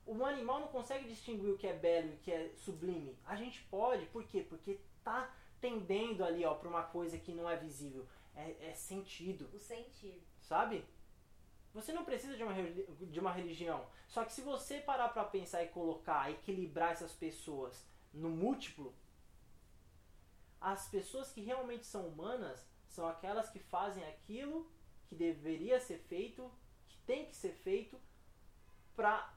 O 0.05 0.25
animal 0.25 0.61
não 0.61 0.69
consegue 0.69 1.09
distinguir 1.09 1.51
o 1.51 1.57
que 1.57 1.67
é 1.67 1.73
belo 1.73 2.09
e 2.11 2.15
o 2.15 2.19
que 2.19 2.33
é 2.33 2.53
sublime. 2.57 3.17
A 3.25 3.35
gente 3.37 3.63
pode, 3.65 4.07
por 4.07 4.25
quê? 4.25 4.45
Porque 4.49 4.81
tá 5.03 5.33
tendendo 5.61 6.25
ali, 6.25 6.45
ó, 6.45 6.55
pra 6.55 6.69
uma 6.69 6.83
coisa 6.83 7.17
que 7.19 7.33
não 7.33 7.49
é 7.49 7.57
visível. 7.57 8.07
É, 8.35 8.71
é 8.71 8.75
sentido, 8.75 9.49
O 9.53 9.59
sentir. 9.59 10.23
sabe? 10.41 10.85
Você 11.75 11.93
não 11.93 12.05
precisa 12.05 12.37
de 12.37 12.43
uma, 12.43 12.53
de 12.55 13.21
uma 13.21 13.33
religião. 13.33 13.87
Só 14.07 14.25
que 14.25 14.33
se 14.33 14.43
você 14.43 14.79
parar 14.79 15.09
pra 15.09 15.25
pensar 15.25 15.63
e 15.63 15.69
colocar, 15.69 16.31
equilibrar 16.31 16.93
essas 16.93 17.13
pessoas 17.13 17.87
no 18.13 18.29
múltiplo, 18.29 18.95
as 20.61 20.89
pessoas 20.89 21.33
que 21.33 21.41
realmente 21.41 21.87
são 21.87 22.07
humanas 22.07 22.65
são 22.87 23.09
aquelas 23.09 23.49
que 23.49 23.59
fazem 23.59 24.05
aquilo 24.05 24.71
que 25.07 25.15
deveria 25.15 25.81
ser 25.81 25.99
feito, 25.99 26.51
que 26.87 26.99
tem 26.99 27.27
que 27.27 27.35
ser 27.35 27.53
feito, 27.53 27.99
para 28.95 29.35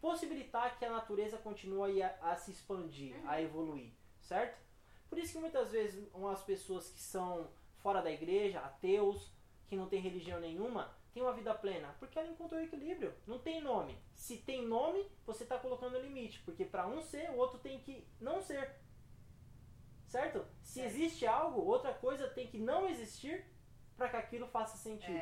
possibilitar 0.00 0.78
que 0.78 0.84
a 0.84 0.90
natureza 0.90 1.36
continue 1.36 2.02
a, 2.02 2.16
a 2.22 2.36
se 2.36 2.50
expandir, 2.50 3.14
a 3.28 3.40
evoluir, 3.40 3.92
certo? 4.22 4.58
Por 5.08 5.18
isso 5.18 5.32
que 5.34 5.38
muitas 5.38 5.70
vezes 5.70 6.08
umas 6.14 6.42
pessoas 6.42 6.88
que 6.88 7.00
são 7.00 7.50
fora 7.78 8.00
da 8.00 8.10
igreja, 8.10 8.60
ateus, 8.60 9.30
que 9.68 9.76
não 9.76 9.88
tem 9.88 10.00
religião 10.00 10.40
nenhuma, 10.40 10.90
têm 11.12 11.22
uma 11.22 11.32
vida 11.32 11.54
plena, 11.54 11.94
porque 11.98 12.18
ela 12.18 12.28
encontrou 12.28 12.60
equilíbrio. 12.60 13.14
Não 13.26 13.38
tem 13.38 13.60
nome. 13.60 13.98
Se 14.14 14.38
tem 14.38 14.66
nome, 14.66 15.06
você 15.26 15.42
está 15.42 15.58
colocando 15.58 15.98
limite, 16.00 16.40
porque 16.44 16.64
para 16.64 16.86
um 16.86 17.00
ser, 17.02 17.30
o 17.30 17.36
outro 17.36 17.58
tem 17.58 17.80
que 17.80 18.06
não 18.20 18.40
ser. 18.40 18.76
Certo? 20.06 20.44
Se 20.62 20.80
Certo. 20.80 20.86
existe 20.88 21.26
algo, 21.26 21.60
outra 21.60 21.94
coisa 21.94 22.28
tem 22.28 22.48
que 22.48 22.58
não 22.58 22.88
existir 22.88 23.44
para 23.96 24.08
que 24.08 24.16
aquilo 24.16 24.46
faça 24.48 24.76
sentido. 24.76 25.12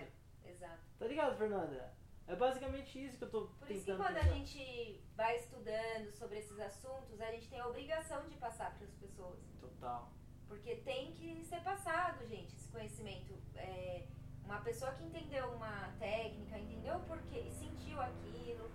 É. 0.44 0.50
Exato. 0.50 0.80
Tá 0.98 1.06
ligado, 1.06 1.36
Fernanda? 1.36 1.94
É 2.26 2.34
basicamente 2.36 3.02
isso 3.04 3.18
que 3.18 3.24
eu 3.24 3.30
tô 3.30 3.40
Por 3.46 3.70
isso 3.70 3.84
que 3.84 3.90
tentando 3.92 3.98
quando 4.02 4.16
a 4.16 4.20
pensar. 4.20 4.34
gente 4.34 5.04
vai 5.14 5.36
estudando 5.38 6.10
sobre 6.12 6.38
esses 6.38 6.58
assuntos, 6.60 7.20
a 7.20 7.30
gente 7.32 7.48
tem 7.48 7.58
a 7.60 7.66
obrigação 7.66 8.26
de 8.28 8.36
passar 8.36 8.74
para 8.76 8.86
as 8.86 8.94
pessoas. 8.94 9.38
Total. 9.60 10.10
Porque 10.46 10.76
tem 10.76 11.12
que 11.12 11.44
ser 11.44 11.62
passado, 11.62 12.26
gente, 12.26 12.54
esse 12.54 12.68
conhecimento. 12.68 13.34
É, 13.56 14.06
uma 14.48 14.60
pessoa 14.60 14.90
que 14.92 15.04
entendeu 15.04 15.46
uma 15.52 15.92
técnica, 15.98 16.58
entendeu 16.58 16.96
o 16.96 17.00
porquê 17.00 17.40
e 17.40 17.50
sentiu 17.50 18.00
aquilo, 18.00 18.70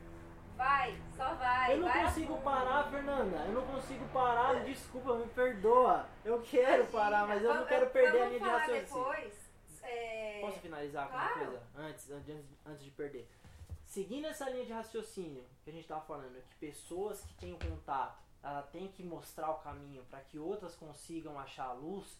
vai, 0.55 0.95
só 1.17 1.33
vai. 1.33 1.73
Eu 1.73 1.77
não 1.77 1.87
vai 1.89 2.03
consigo 2.05 2.33
fundo. 2.35 2.43
parar, 2.43 2.91
Fernanda. 2.91 3.37
Eu 3.37 3.53
não 3.53 3.65
consigo 3.65 4.07
parar. 4.09 4.63
Desculpa, 4.63 5.15
me 5.15 5.27
perdoa. 5.29 6.07
Eu 6.23 6.41
quero 6.43 6.83
Imagina, 6.83 6.91
parar, 6.91 7.27
mas 7.27 7.43
eu 7.43 7.53
não 7.55 7.65
quero 7.65 7.89
perder 7.89 8.21
a 8.21 8.25
linha 8.27 8.39
de 8.39 8.45
raciocínio. 8.45 8.81
depois. 8.85 9.49
é, 9.81 10.39
Posso 10.41 10.59
finalizar 10.59 11.07
com 11.09 11.15
uma 11.15 11.27
Claro. 11.29 11.45
coisa? 11.45 11.63
Antes, 11.75 12.11
antes, 12.11 12.35
antes 12.65 12.83
de 12.85 12.91
perder. 12.91 13.27
Seguindo 13.85 14.27
essa 14.27 14.49
linha 14.49 14.65
de 14.65 14.73
raciocínio 14.73 15.43
que 15.63 15.69
a 15.71 15.73
gente 15.73 15.87
tava 15.87 16.01
falando, 16.01 16.39
que 16.49 16.55
pessoas 16.55 17.21
que 17.21 17.33
têm 17.35 17.53
o 17.53 17.59
contato, 17.59 18.21
ela 18.43 18.61
tem 18.61 18.87
que 18.89 19.03
mostrar 19.03 19.49
o 19.51 19.59
caminho 19.59 20.03
para 20.05 20.19
que 20.21 20.37
outras 20.37 20.75
consigam 20.75 21.39
achar 21.39 21.65
a 21.65 21.73
luz. 21.73 22.19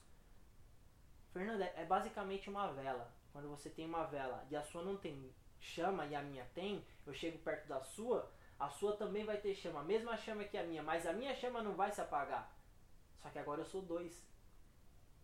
Fernanda, 1.31 1.65
é 1.75 1.83
basicamente 1.85 2.49
uma 2.49 2.67
vela. 2.71 3.11
Quando 3.33 3.49
você 3.49 3.69
tem 3.69 3.85
uma 3.85 4.05
vela 4.05 4.45
e 4.49 4.55
a 4.55 4.63
sua 4.63 4.83
não 4.83 4.95
tem 4.95 5.33
chama 5.59 6.05
e 6.05 6.15
a 6.15 6.21
minha 6.21 6.45
tem, 6.53 6.85
eu 7.05 7.13
chego 7.13 7.39
perto 7.39 7.67
da 7.67 7.81
sua, 7.81 8.31
a 8.59 8.69
sua 8.69 8.95
também 8.95 9.25
vai 9.25 9.37
ter 9.37 9.55
chama, 9.55 9.79
a 9.79 9.83
mesma 9.83 10.15
chama 10.15 10.43
que 10.43 10.57
a 10.57 10.63
minha, 10.63 10.83
mas 10.83 11.07
a 11.07 11.13
minha 11.13 11.33
chama 11.33 11.61
não 11.61 11.73
vai 11.73 11.91
se 11.91 11.99
apagar. 11.99 12.55
Só 13.21 13.29
que 13.29 13.39
agora 13.39 13.61
eu 13.61 13.65
sou 13.65 13.81
dois. 13.81 14.23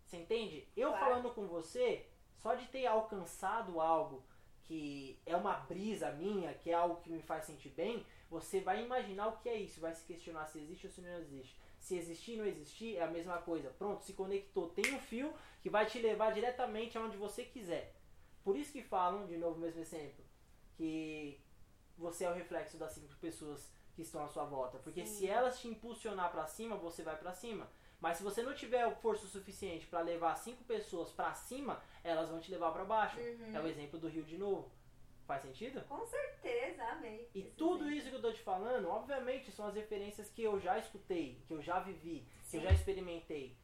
Você 0.05 0.17
entende? 0.17 0.67
Eu 0.75 0.89
Claro. 0.89 1.05
falando 1.05 1.33
com 1.35 1.47
você, 1.47 2.07
só 2.37 2.55
de 2.55 2.65
ter 2.67 2.85
alcançado 2.87 3.79
algo 3.79 4.23
que 4.63 5.19
é 5.25 5.35
uma 5.35 5.53
brisa 5.53 6.11
minha, 6.11 6.53
que 6.53 6.71
é 6.71 6.73
algo 6.73 7.01
que 7.01 7.09
me 7.11 7.21
faz 7.21 7.45
sentir 7.45 7.69
bem, 7.69 8.05
você 8.29 8.59
vai 8.61 8.83
imaginar 8.83 9.27
o 9.27 9.37
que 9.37 9.49
é 9.49 9.55
isso, 9.55 9.81
vai 9.81 9.93
se 9.93 10.05
questionar 10.05 10.45
se 10.47 10.59
existe 10.59 10.87
ou 10.87 10.93
se 10.93 11.01
não 11.01 11.17
existe. 11.19 11.59
Se 11.79 11.95
existir 11.97 12.33
ou 12.33 12.37
não 12.39 12.45
existir, 12.45 12.97
é 12.97 13.03
a 13.03 13.07
mesma 13.07 13.37
coisa. 13.39 13.69
Pronto, 13.71 14.03
se 14.03 14.13
conectou. 14.13 14.69
Tem 14.69 14.93
um 14.93 14.99
fio 14.99 15.33
que 15.61 15.69
vai 15.69 15.85
te 15.85 15.99
levar 15.99 16.31
diretamente 16.31 16.97
aonde 16.97 17.17
você 17.17 17.43
quiser. 17.43 17.95
Por 18.49 18.57
isso 18.57 18.73
que 18.73 18.81
falam, 18.81 19.27
de 19.27 19.37
novo, 19.37 19.59
mesmo 19.59 19.79
exemplo, 19.79 20.25
que 20.75 21.39
você 21.95 22.25
é 22.25 22.31
o 22.31 22.33
reflexo 22.33 22.77
das 22.77 22.93
cinco 22.93 23.13
pessoas 23.17 23.71
que 23.93 24.01
estão 24.01 24.23
à 24.23 24.27
sua 24.27 24.43
volta. 24.43 24.79
Porque 24.79 25.05
Sim. 25.05 25.17
se 25.17 25.27
elas 25.27 25.59
te 25.59 25.67
impulsionar 25.67 26.31
pra 26.31 26.47
cima, 26.47 26.75
você 26.75 27.03
vai 27.03 27.15
pra 27.15 27.31
cima. 27.31 27.69
Mas 28.01 28.17
se 28.17 28.23
você 28.23 28.41
não 28.41 28.55
tiver 28.55 28.91
força 29.01 29.27
suficiente 29.27 29.85
pra 29.85 30.01
levar 30.01 30.35
cinco 30.35 30.63
pessoas 30.63 31.11
pra 31.11 31.31
cima, 31.35 31.79
elas 32.03 32.27
vão 32.27 32.39
te 32.39 32.49
levar 32.49 32.71
pra 32.71 32.83
baixo. 32.83 33.19
Uhum. 33.19 33.55
É 33.55 33.61
o 33.61 33.67
exemplo 33.67 33.99
do 33.99 34.07
Rio 34.07 34.23
de 34.23 34.35
novo. 34.39 34.71
Faz 35.27 35.43
sentido? 35.43 35.83
Com 35.83 36.03
certeza, 36.07 36.83
amei. 36.85 37.29
E 37.35 37.43
tudo 37.43 37.83
exemplo. 37.83 37.97
isso 37.99 38.09
que 38.09 38.15
eu 38.15 38.21
tô 38.23 38.33
te 38.33 38.41
falando, 38.41 38.89
obviamente, 38.89 39.51
são 39.51 39.67
as 39.67 39.75
referências 39.75 40.27
que 40.31 40.41
eu 40.41 40.59
já 40.59 40.79
escutei, 40.79 41.39
que 41.45 41.53
eu 41.53 41.61
já 41.61 41.79
vivi, 41.81 42.27
que 42.49 42.57
eu 42.57 42.61
Sim. 42.61 42.67
já 42.67 42.71
experimentei. 42.73 43.55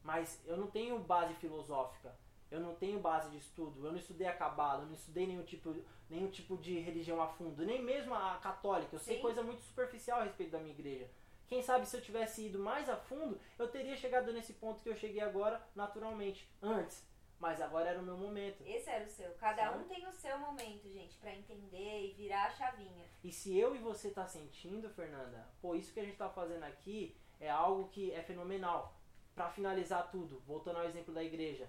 Mas 0.00 0.40
eu 0.46 0.56
não 0.56 0.68
tenho 0.68 0.96
base 1.00 1.34
filosófica, 1.34 2.16
eu 2.52 2.60
não 2.60 2.74
tenho 2.74 3.00
base 3.00 3.30
de 3.30 3.38
estudo, 3.38 3.84
eu 3.84 3.90
não 3.90 3.98
estudei 3.98 4.26
a 4.26 4.36
cabala, 4.36 4.82
eu 4.82 4.86
não 4.86 4.94
estudei 4.94 5.26
nenhum 5.26 5.42
tipo, 5.42 5.74
nenhum 6.10 6.30
tipo 6.30 6.58
de 6.58 6.78
religião 6.78 7.20
a 7.20 7.26
fundo, 7.26 7.64
nem 7.64 7.82
mesmo 7.82 8.14
a 8.14 8.36
católica. 8.36 8.94
Eu 8.94 9.00
sei 9.00 9.16
Sim. 9.16 9.22
coisa 9.22 9.42
muito 9.42 9.62
superficial 9.62 10.20
a 10.20 10.24
respeito 10.24 10.52
da 10.52 10.58
minha 10.58 10.74
igreja. 10.74 11.08
Quem 11.48 11.62
sabe 11.62 11.86
se 11.86 11.96
eu 11.96 12.02
tivesse 12.02 12.46
ido 12.46 12.58
mais 12.58 12.90
a 12.90 12.96
fundo, 12.96 13.40
eu 13.58 13.68
teria 13.68 13.96
chegado 13.96 14.32
nesse 14.32 14.52
ponto 14.54 14.82
que 14.82 14.88
eu 14.88 14.96
cheguei 14.96 15.22
agora 15.22 15.66
naturalmente, 15.74 16.46
antes. 16.60 17.06
Mas 17.38 17.60
agora 17.60 17.88
era 17.88 17.98
o 17.98 18.04
meu 18.04 18.16
momento. 18.16 18.62
Esse 18.64 18.88
era 18.88 19.04
o 19.04 19.08
seu. 19.08 19.32
Cada 19.32 19.64
Sabe? 19.64 19.78
um 19.82 19.88
tem 19.88 20.06
o 20.06 20.12
seu 20.12 20.38
momento, 20.38 20.88
gente, 20.88 21.16
pra 21.16 21.34
entender 21.34 22.06
e 22.06 22.12
virar 22.12 22.46
a 22.46 22.50
chavinha. 22.50 23.04
E 23.24 23.32
se 23.32 23.58
eu 23.58 23.74
e 23.74 23.78
você 23.78 24.10
tá 24.10 24.26
sentindo, 24.26 24.88
Fernanda, 24.90 25.48
pô, 25.60 25.74
isso 25.74 25.92
que 25.92 25.98
a 26.00 26.04
gente 26.04 26.16
tá 26.16 26.28
fazendo 26.28 26.62
aqui 26.64 27.16
é 27.40 27.50
algo 27.50 27.88
que 27.88 28.12
é 28.12 28.22
fenomenal. 28.22 28.94
Pra 29.34 29.48
finalizar 29.48 30.10
tudo, 30.10 30.40
voltando 30.46 30.76
ao 30.76 30.84
exemplo 30.84 31.12
da 31.12 31.24
igreja. 31.24 31.68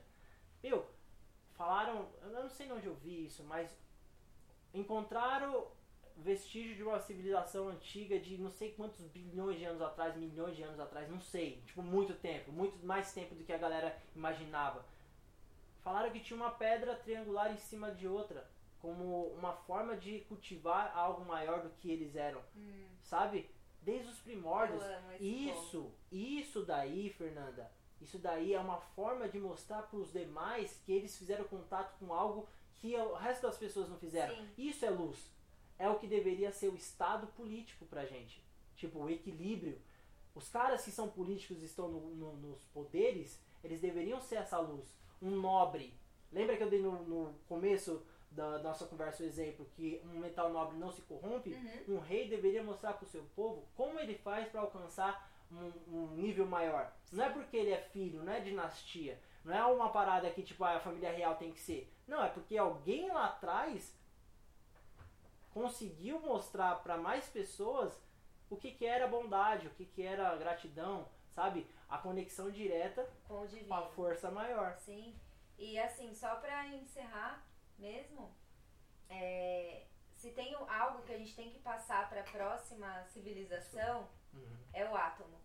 Meu, 0.64 0.88
falaram, 1.54 2.08
eu 2.22 2.30
não 2.30 2.50
sei 2.50 2.72
onde 2.72 2.88
eu 2.88 2.96
vi 2.96 3.26
isso, 3.26 3.44
mas 3.44 3.70
encontraram 4.74 5.68
vestígio 6.18 6.76
de 6.76 6.84
uma 6.84 7.00
civilização 7.00 7.68
antiga 7.70 8.20
de 8.20 8.38
não 8.38 8.50
sei 8.50 8.72
quantos 8.72 9.02
bilhões 9.08 9.58
de 9.58 9.66
anos 9.66 9.82
atrás, 9.82 10.16
milhões 10.16 10.56
de 10.56 10.64
anos 10.64 10.80
atrás, 10.80 11.10
não 11.10 11.20
sei, 11.20 11.62
tipo 11.66 11.82
muito 11.82 12.14
tempo, 12.14 12.52
muito 12.52 12.78
mais 12.86 13.12
tempo 13.14 13.36
do 13.36 13.44
que 13.44 13.52
a 13.52 13.58
galera 13.58 13.98
imaginava. 14.16 14.86
Falaram 15.84 16.12
que 16.12 16.20
tinha 16.20 16.38
uma 16.38 16.52
pedra 16.52 16.96
triangular 16.96 17.52
em 17.52 17.58
cima 17.58 17.92
de 17.92 18.08
outra, 18.08 18.50
como 18.80 19.28
uma 19.30 19.54
forma 19.54 19.98
de 19.98 20.22
cultivar 20.22 20.96
algo 20.96 21.26
maior 21.26 21.62
do 21.62 21.70
que 21.72 21.92
eles 21.92 22.16
eram, 22.16 22.42
Hum, 22.56 22.86
sabe? 23.02 23.50
Desde 23.82 24.10
os 24.10 24.20
primórdios. 24.20 24.82
Isso, 25.20 25.92
isso 26.10 26.64
daí, 26.66 27.10
Fernanda, 27.10 27.70
isso 28.04 28.20
daí 28.20 28.54
é 28.54 28.60
uma 28.60 28.78
forma 28.80 29.28
de 29.28 29.40
mostrar 29.40 29.84
para 29.84 29.98
os 30.00 30.12
demais 30.12 30.80
que 30.86 30.92
eles 30.92 31.18
fizeram 31.18 31.46
contato 31.46 31.98
com 32.00 32.14
algo 32.14 32.48
que 32.76 32.96
o 32.96 33.14
resto 33.16 33.44
das 33.44 33.58
pessoas 33.58 33.88
não 33.90 33.98
fizeram. 33.98 34.36
Sim. 34.36 34.50
Isso 34.58 34.86
é 34.86 34.90
luz. 34.90 35.32
É 35.80 35.90
o 35.90 35.98
que 35.98 36.06
deveria 36.08 36.52
ser 36.52 36.68
o 36.70 36.76
estado 36.76 37.28
político 37.28 37.86
pra 37.86 38.06
gente. 38.06 38.44
Tipo, 38.76 39.00
o 39.00 39.10
equilíbrio. 39.10 39.80
Os 40.36 40.50
caras 40.50 40.84
que 40.84 40.92
são 40.92 41.08
políticos 41.10 41.62
e 41.62 41.66
estão 41.66 41.88
no- 41.88 42.16
no- 42.16 42.34
nos 42.38 42.62
poderes, 42.74 43.40
eles 43.64 43.80
deveriam 43.80 44.20
ser 44.20 44.36
essa 44.36 44.60
luz. 44.60 44.96
Um 45.22 45.32
nobre. 45.32 45.94
Lembra 46.32 46.58
que 46.58 46.64
eu 46.64 46.70
dei 46.70 46.82
no, 46.82 47.04
no 47.04 47.34
começo 47.48 48.04
da 48.32 48.58
nossa 48.60 48.86
conversa 48.86 49.22
o 49.22 49.26
exemplo 49.28 49.68
que 49.76 50.02
um 50.06 50.18
metal 50.20 50.52
nobre 50.52 50.76
não 50.78 50.92
se 50.92 51.02
corrompe? 51.04 51.52
Uhum. 51.88 51.96
Um 51.96 52.00
rei 52.00 52.28
deveria 52.28 52.64
mostrar 52.64 52.94
para 52.94 53.06
o 53.06 53.10
seu 53.10 53.24
povo 53.36 53.64
como 53.76 54.00
ele 54.00 54.16
faz 54.16 54.50
para 54.50 54.62
alcançar 54.62 55.32
um, 55.54 55.96
um 55.96 56.08
nível 56.16 56.46
maior. 56.46 56.92
Não 57.12 57.24
é 57.26 57.30
porque 57.30 57.58
ele 57.58 57.72
é 57.72 57.78
filho, 57.82 58.24
não 58.24 58.34
é 58.34 58.40
dinastia. 58.40 59.20
Não 59.44 59.54
é 59.54 59.66
uma 59.66 59.90
parada 59.90 60.30
que 60.32 60.42
tipo 60.42 60.64
a 60.64 60.80
família 60.80 61.12
real 61.12 61.36
tem 61.36 61.52
que 61.52 61.60
ser. 61.60 61.94
Não, 62.08 62.24
é 62.24 62.30
porque 62.30 62.58
alguém 62.58 63.10
lá 63.10 63.26
atrás 63.28 63.96
conseguiu 65.54 66.20
mostrar 66.20 66.76
para 66.78 66.98
mais 66.98 67.28
pessoas 67.28 68.02
o 68.50 68.56
que, 68.58 68.72
que 68.72 68.86
era 68.86 69.08
bondade, 69.08 69.68
o 69.68 69.72
que, 69.72 69.86
que 69.86 70.02
era 70.02 70.36
gratidão, 70.36 71.08
sabe? 71.30 71.68
A 71.90 71.98
conexão 71.98 72.50
direta 72.50 73.08
Com 73.28 73.46
com 73.68 73.74
a 73.74 73.86
força 73.90 74.32
maior. 74.32 74.76
Sim. 74.78 75.16
E 75.58 75.78
assim, 75.78 76.14
só 76.14 76.36
pra 76.38 76.68
encerrar 76.68 77.46
mesmo, 77.78 78.34
é, 79.10 79.86
se 80.16 80.32
tem 80.32 80.56
algo 80.56 81.04
que 81.04 81.14
a 81.14 81.18
gente 81.18 81.36
tem 81.36 81.52
que 81.52 81.60
passar 81.60 82.10
pra 82.10 82.24
próxima 82.24 83.04
civilização, 83.06 84.08
Uhum. 84.34 84.58
é 84.74 84.84
o 84.90 84.96
átomo. 84.96 85.43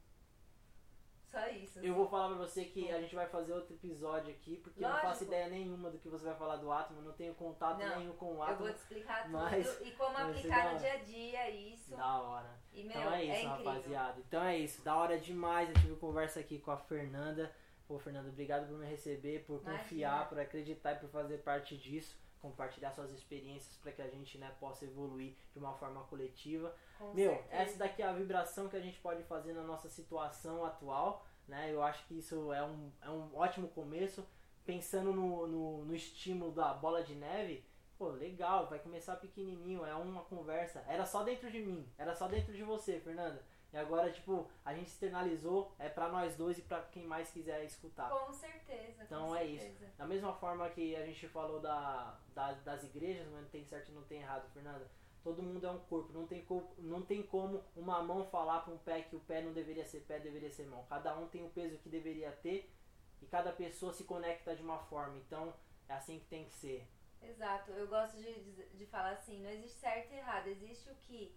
Só 1.30 1.46
isso. 1.48 1.78
Eu 1.80 1.94
vou 1.94 2.08
falar 2.08 2.28
pra 2.28 2.38
você 2.46 2.64
que 2.64 2.90
a 2.90 3.00
gente 3.00 3.14
vai 3.14 3.26
fazer 3.28 3.52
outro 3.52 3.74
episódio 3.74 4.32
aqui, 4.32 4.56
porque 4.56 4.82
eu 4.82 4.88
não 4.88 4.94
faço 4.96 5.06
Lógico. 5.24 5.24
ideia 5.26 5.48
nenhuma 5.48 5.90
do 5.90 5.98
que 5.98 6.08
você 6.08 6.24
vai 6.24 6.34
falar 6.36 6.56
do 6.56 6.72
átomo, 6.72 7.02
não 7.02 7.12
tenho 7.12 7.34
contato 7.34 7.78
Não, 7.78 7.98
nenhum 7.98 8.12
com 8.16 8.32
o 8.32 8.36
Eu 8.36 8.42
átomo. 8.42 8.58
vou 8.60 8.72
te 8.72 8.78
explicar 8.78 9.24
tudo 9.24 9.32
mas 9.34 9.80
e 9.82 9.90
como 9.92 10.16
aplicar 10.16 10.72
no 10.72 10.78
dia 10.78 10.92
a 10.94 10.96
dia 10.98 11.50
isso. 11.50 11.94
Da 11.96 12.20
hora. 12.22 12.50
E, 12.72 12.82
meu, 12.82 12.96
Então 12.98 13.12
é 13.12 13.24
isso, 13.24 13.46
incrível. 13.46 13.72
rapaziada. 13.72 14.20
Então 14.26 14.42
é 14.42 14.56
isso. 14.58 14.82
Da 14.82 14.96
hora 14.96 15.18
demais. 15.18 15.68
Eu 15.68 15.74
tive 15.74 15.96
conversa 15.96 16.40
aqui 16.40 16.58
com 16.58 16.70
a 16.70 16.78
Fernanda. 16.78 17.54
Pô, 17.86 17.98
Fernanda, 17.98 18.28
obrigado 18.28 18.66
por 18.68 18.78
me 18.78 18.86
receber, 18.86 19.44
por 19.44 19.60
Imagina. 19.60 19.78
confiar, 19.82 20.28
por 20.28 20.38
acreditar 20.40 20.92
e 20.92 20.98
por 20.98 21.08
fazer 21.10 21.38
parte 21.38 21.76
disso. 21.76 22.18
Compartilhar 22.40 22.92
suas 22.92 23.10
experiências 23.10 23.76
para 23.76 23.92
que 23.92 24.02
a 24.02 24.08
gente 24.08 24.38
né, 24.38 24.54
possa 24.60 24.84
evoluir 24.84 25.34
de 25.52 25.58
uma 25.58 25.74
forma 25.74 26.02
coletiva. 26.04 26.74
Com 26.98 27.12
Meu, 27.14 27.30
certeza. 27.30 27.54
essa 27.54 27.78
daqui 27.78 28.02
é 28.02 28.06
a 28.06 28.12
vibração 28.12 28.68
que 28.68 28.76
a 28.76 28.80
gente 28.80 28.98
pode 29.00 29.22
fazer 29.24 29.52
na 29.52 29.62
nossa 29.62 29.88
situação 29.88 30.64
atual, 30.64 31.26
né? 31.46 31.72
Eu 31.72 31.82
acho 31.82 32.06
que 32.06 32.18
isso 32.18 32.52
é 32.52 32.62
um, 32.64 32.92
é 33.02 33.10
um 33.10 33.34
ótimo 33.36 33.68
começo. 33.68 34.26
Pensando 34.64 35.12
no, 35.12 35.46
no, 35.46 35.84
no 35.84 35.94
estímulo 35.94 36.52
da 36.52 36.74
bola 36.74 37.02
de 37.02 37.14
neve, 37.14 37.64
pô, 37.98 38.08
legal, 38.10 38.68
vai 38.68 38.78
começar 38.78 39.16
pequenininho, 39.16 39.84
é 39.84 39.94
uma 39.94 40.22
conversa. 40.24 40.84
Era 40.86 41.04
só 41.04 41.22
dentro 41.24 41.50
de 41.50 41.60
mim, 41.60 41.90
era 41.98 42.14
só 42.14 42.28
dentro 42.28 42.52
de 42.52 42.62
você, 42.62 43.00
Fernanda. 43.00 43.42
E 43.72 43.76
agora, 43.76 44.10
tipo, 44.10 44.48
a 44.64 44.72
gente 44.74 44.86
externalizou, 44.88 45.74
é 45.78 45.88
pra 45.90 46.08
nós 46.08 46.34
dois 46.36 46.56
e 46.58 46.62
pra 46.62 46.80
quem 46.84 47.06
mais 47.06 47.30
quiser 47.30 47.64
escutar. 47.64 48.08
Com 48.08 48.32
certeza. 48.32 49.04
Então 49.04 49.28
com 49.28 49.36
é 49.36 49.44
certeza. 49.46 49.92
Da 49.98 50.06
mesma 50.06 50.32
forma 50.32 50.68
que 50.70 50.96
a 50.96 51.04
gente 51.04 51.28
falou 51.28 51.60
da, 51.60 52.18
da- 52.34 52.52
das 52.54 52.82
igrejas, 52.84 53.26
mas 53.30 53.42
não 53.42 53.48
tem 53.50 53.64
certo 53.64 53.90
e 53.90 53.94
não 53.94 54.02
tem 54.04 54.20
errado, 54.20 54.50
Fernanda. 54.52 54.90
Todo 55.22 55.42
mundo 55.42 55.66
é 55.66 55.70
um 55.70 55.80
corpo, 55.80 56.12
não 56.12 56.26
tem, 56.26 56.42
corpo, 56.44 56.74
não 56.78 57.02
tem 57.02 57.22
como 57.22 57.62
uma 57.76 58.02
mão 58.02 58.24
falar 58.24 58.60
para 58.60 58.72
um 58.72 58.78
pé 58.78 59.02
que 59.02 59.16
o 59.16 59.20
pé 59.20 59.42
não 59.42 59.52
deveria 59.52 59.84
ser 59.84 60.00
pé, 60.00 60.18
deveria 60.18 60.50
ser 60.50 60.66
mão. 60.66 60.86
Cada 60.88 61.14
um 61.18 61.28
tem 61.28 61.44
o 61.44 61.50
peso 61.50 61.76
que 61.78 61.88
deveria 61.90 62.32
ter 62.32 62.72
e 63.20 63.26
cada 63.26 63.52
pessoa 63.52 63.92
se 63.92 64.04
conecta 64.04 64.56
de 64.56 64.62
uma 64.62 64.78
forma. 64.78 65.18
Então 65.18 65.52
é 65.88 65.92
assim 65.92 66.18
que 66.20 66.26
tem 66.26 66.46
que 66.46 66.54
ser. 66.54 66.88
Exato, 67.20 67.72
eu 67.72 67.88
gosto 67.88 68.16
de, 68.16 68.32
de, 68.44 68.68
de 68.70 68.86
falar 68.86 69.10
assim, 69.10 69.42
não 69.42 69.50
existe 69.50 69.80
certo 69.80 70.12
e 70.12 70.16
errado, 70.18 70.46
existe 70.46 70.88
o 70.88 70.94
que 70.94 71.36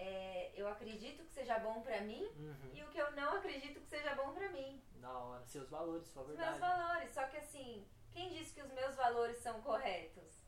é, 0.00 0.52
eu 0.56 0.66
acredito 0.68 1.22
que 1.24 1.32
seja 1.32 1.58
bom 1.58 1.80
pra 1.82 2.00
mim 2.00 2.22
Uhum. 2.38 2.70
e 2.72 2.82
o 2.82 2.88
que 2.88 2.98
eu 2.98 3.10
não 3.12 3.36
acredito 3.38 3.80
que 3.80 3.86
seja 3.86 4.14
bom 4.14 4.32
pra 4.32 4.48
mim. 4.50 4.82
Da 4.96 5.10
hora. 5.12 5.42
Seus 5.46 5.68
valores, 5.68 6.06
sua 6.08 6.22
Os 6.22 6.28
verdade. 6.28 6.50
meus 6.50 6.60
valores, 6.60 7.10
só 7.14 7.24
que 7.26 7.36
assim, 7.36 7.86
quem 8.12 8.28
disse 8.30 8.54
que 8.54 8.62
os 8.62 8.72
meus 8.72 8.94
valores 8.96 9.36
são 9.38 9.60
corretos? 9.62 10.40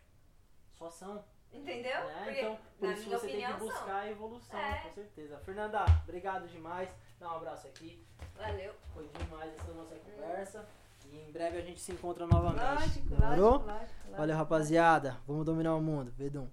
Só 0.79 0.89
são. 0.91 1.25
Entendeu? 1.53 2.01
né? 2.07 2.23
Porque, 2.25 2.41
Então, 2.41 2.59
por 2.79 2.87
na 2.89 2.95
isso 2.95 3.07
minha 3.07 3.19
você 3.19 3.27
tem 3.27 3.37
opinião, 3.37 3.53
que 3.59 3.65
buscar 3.67 3.85
são. 3.87 3.97
a 3.97 4.11
evolução, 4.11 4.59
É. 4.59 4.79
com 4.81 4.93
certeza. 4.95 5.39
Fernanda, 5.41 5.85
obrigado 6.03 6.49
demais. 6.49 6.95
Dá 7.21 7.29
um 7.31 7.37
abraço 7.37 7.67
aqui. 7.67 8.03
Valeu. 8.37 8.75
Foi 8.95 9.07
demais 9.09 9.53
essa 9.55 9.73
nossa 9.75 9.95
conversa. 9.97 10.67
E 11.11 11.19
em 11.29 11.31
breve 11.31 11.59
a 11.59 11.61
gente 11.61 11.79
se 11.79 11.93
encontra 11.93 12.27
novamente. 12.27 12.63
Lógico, 12.65 13.09
Demorou? 13.11 13.51
lógico, 13.53 13.67
lógico, 13.71 13.95
lógico. 13.99 14.17
Valeu, 14.17 14.37
rapaziada. 14.37 15.21
Vamos 15.27 15.45
dominar 15.45 15.75
o 15.75 15.81
mundo. 15.83 16.11
Vedum. 16.17 16.49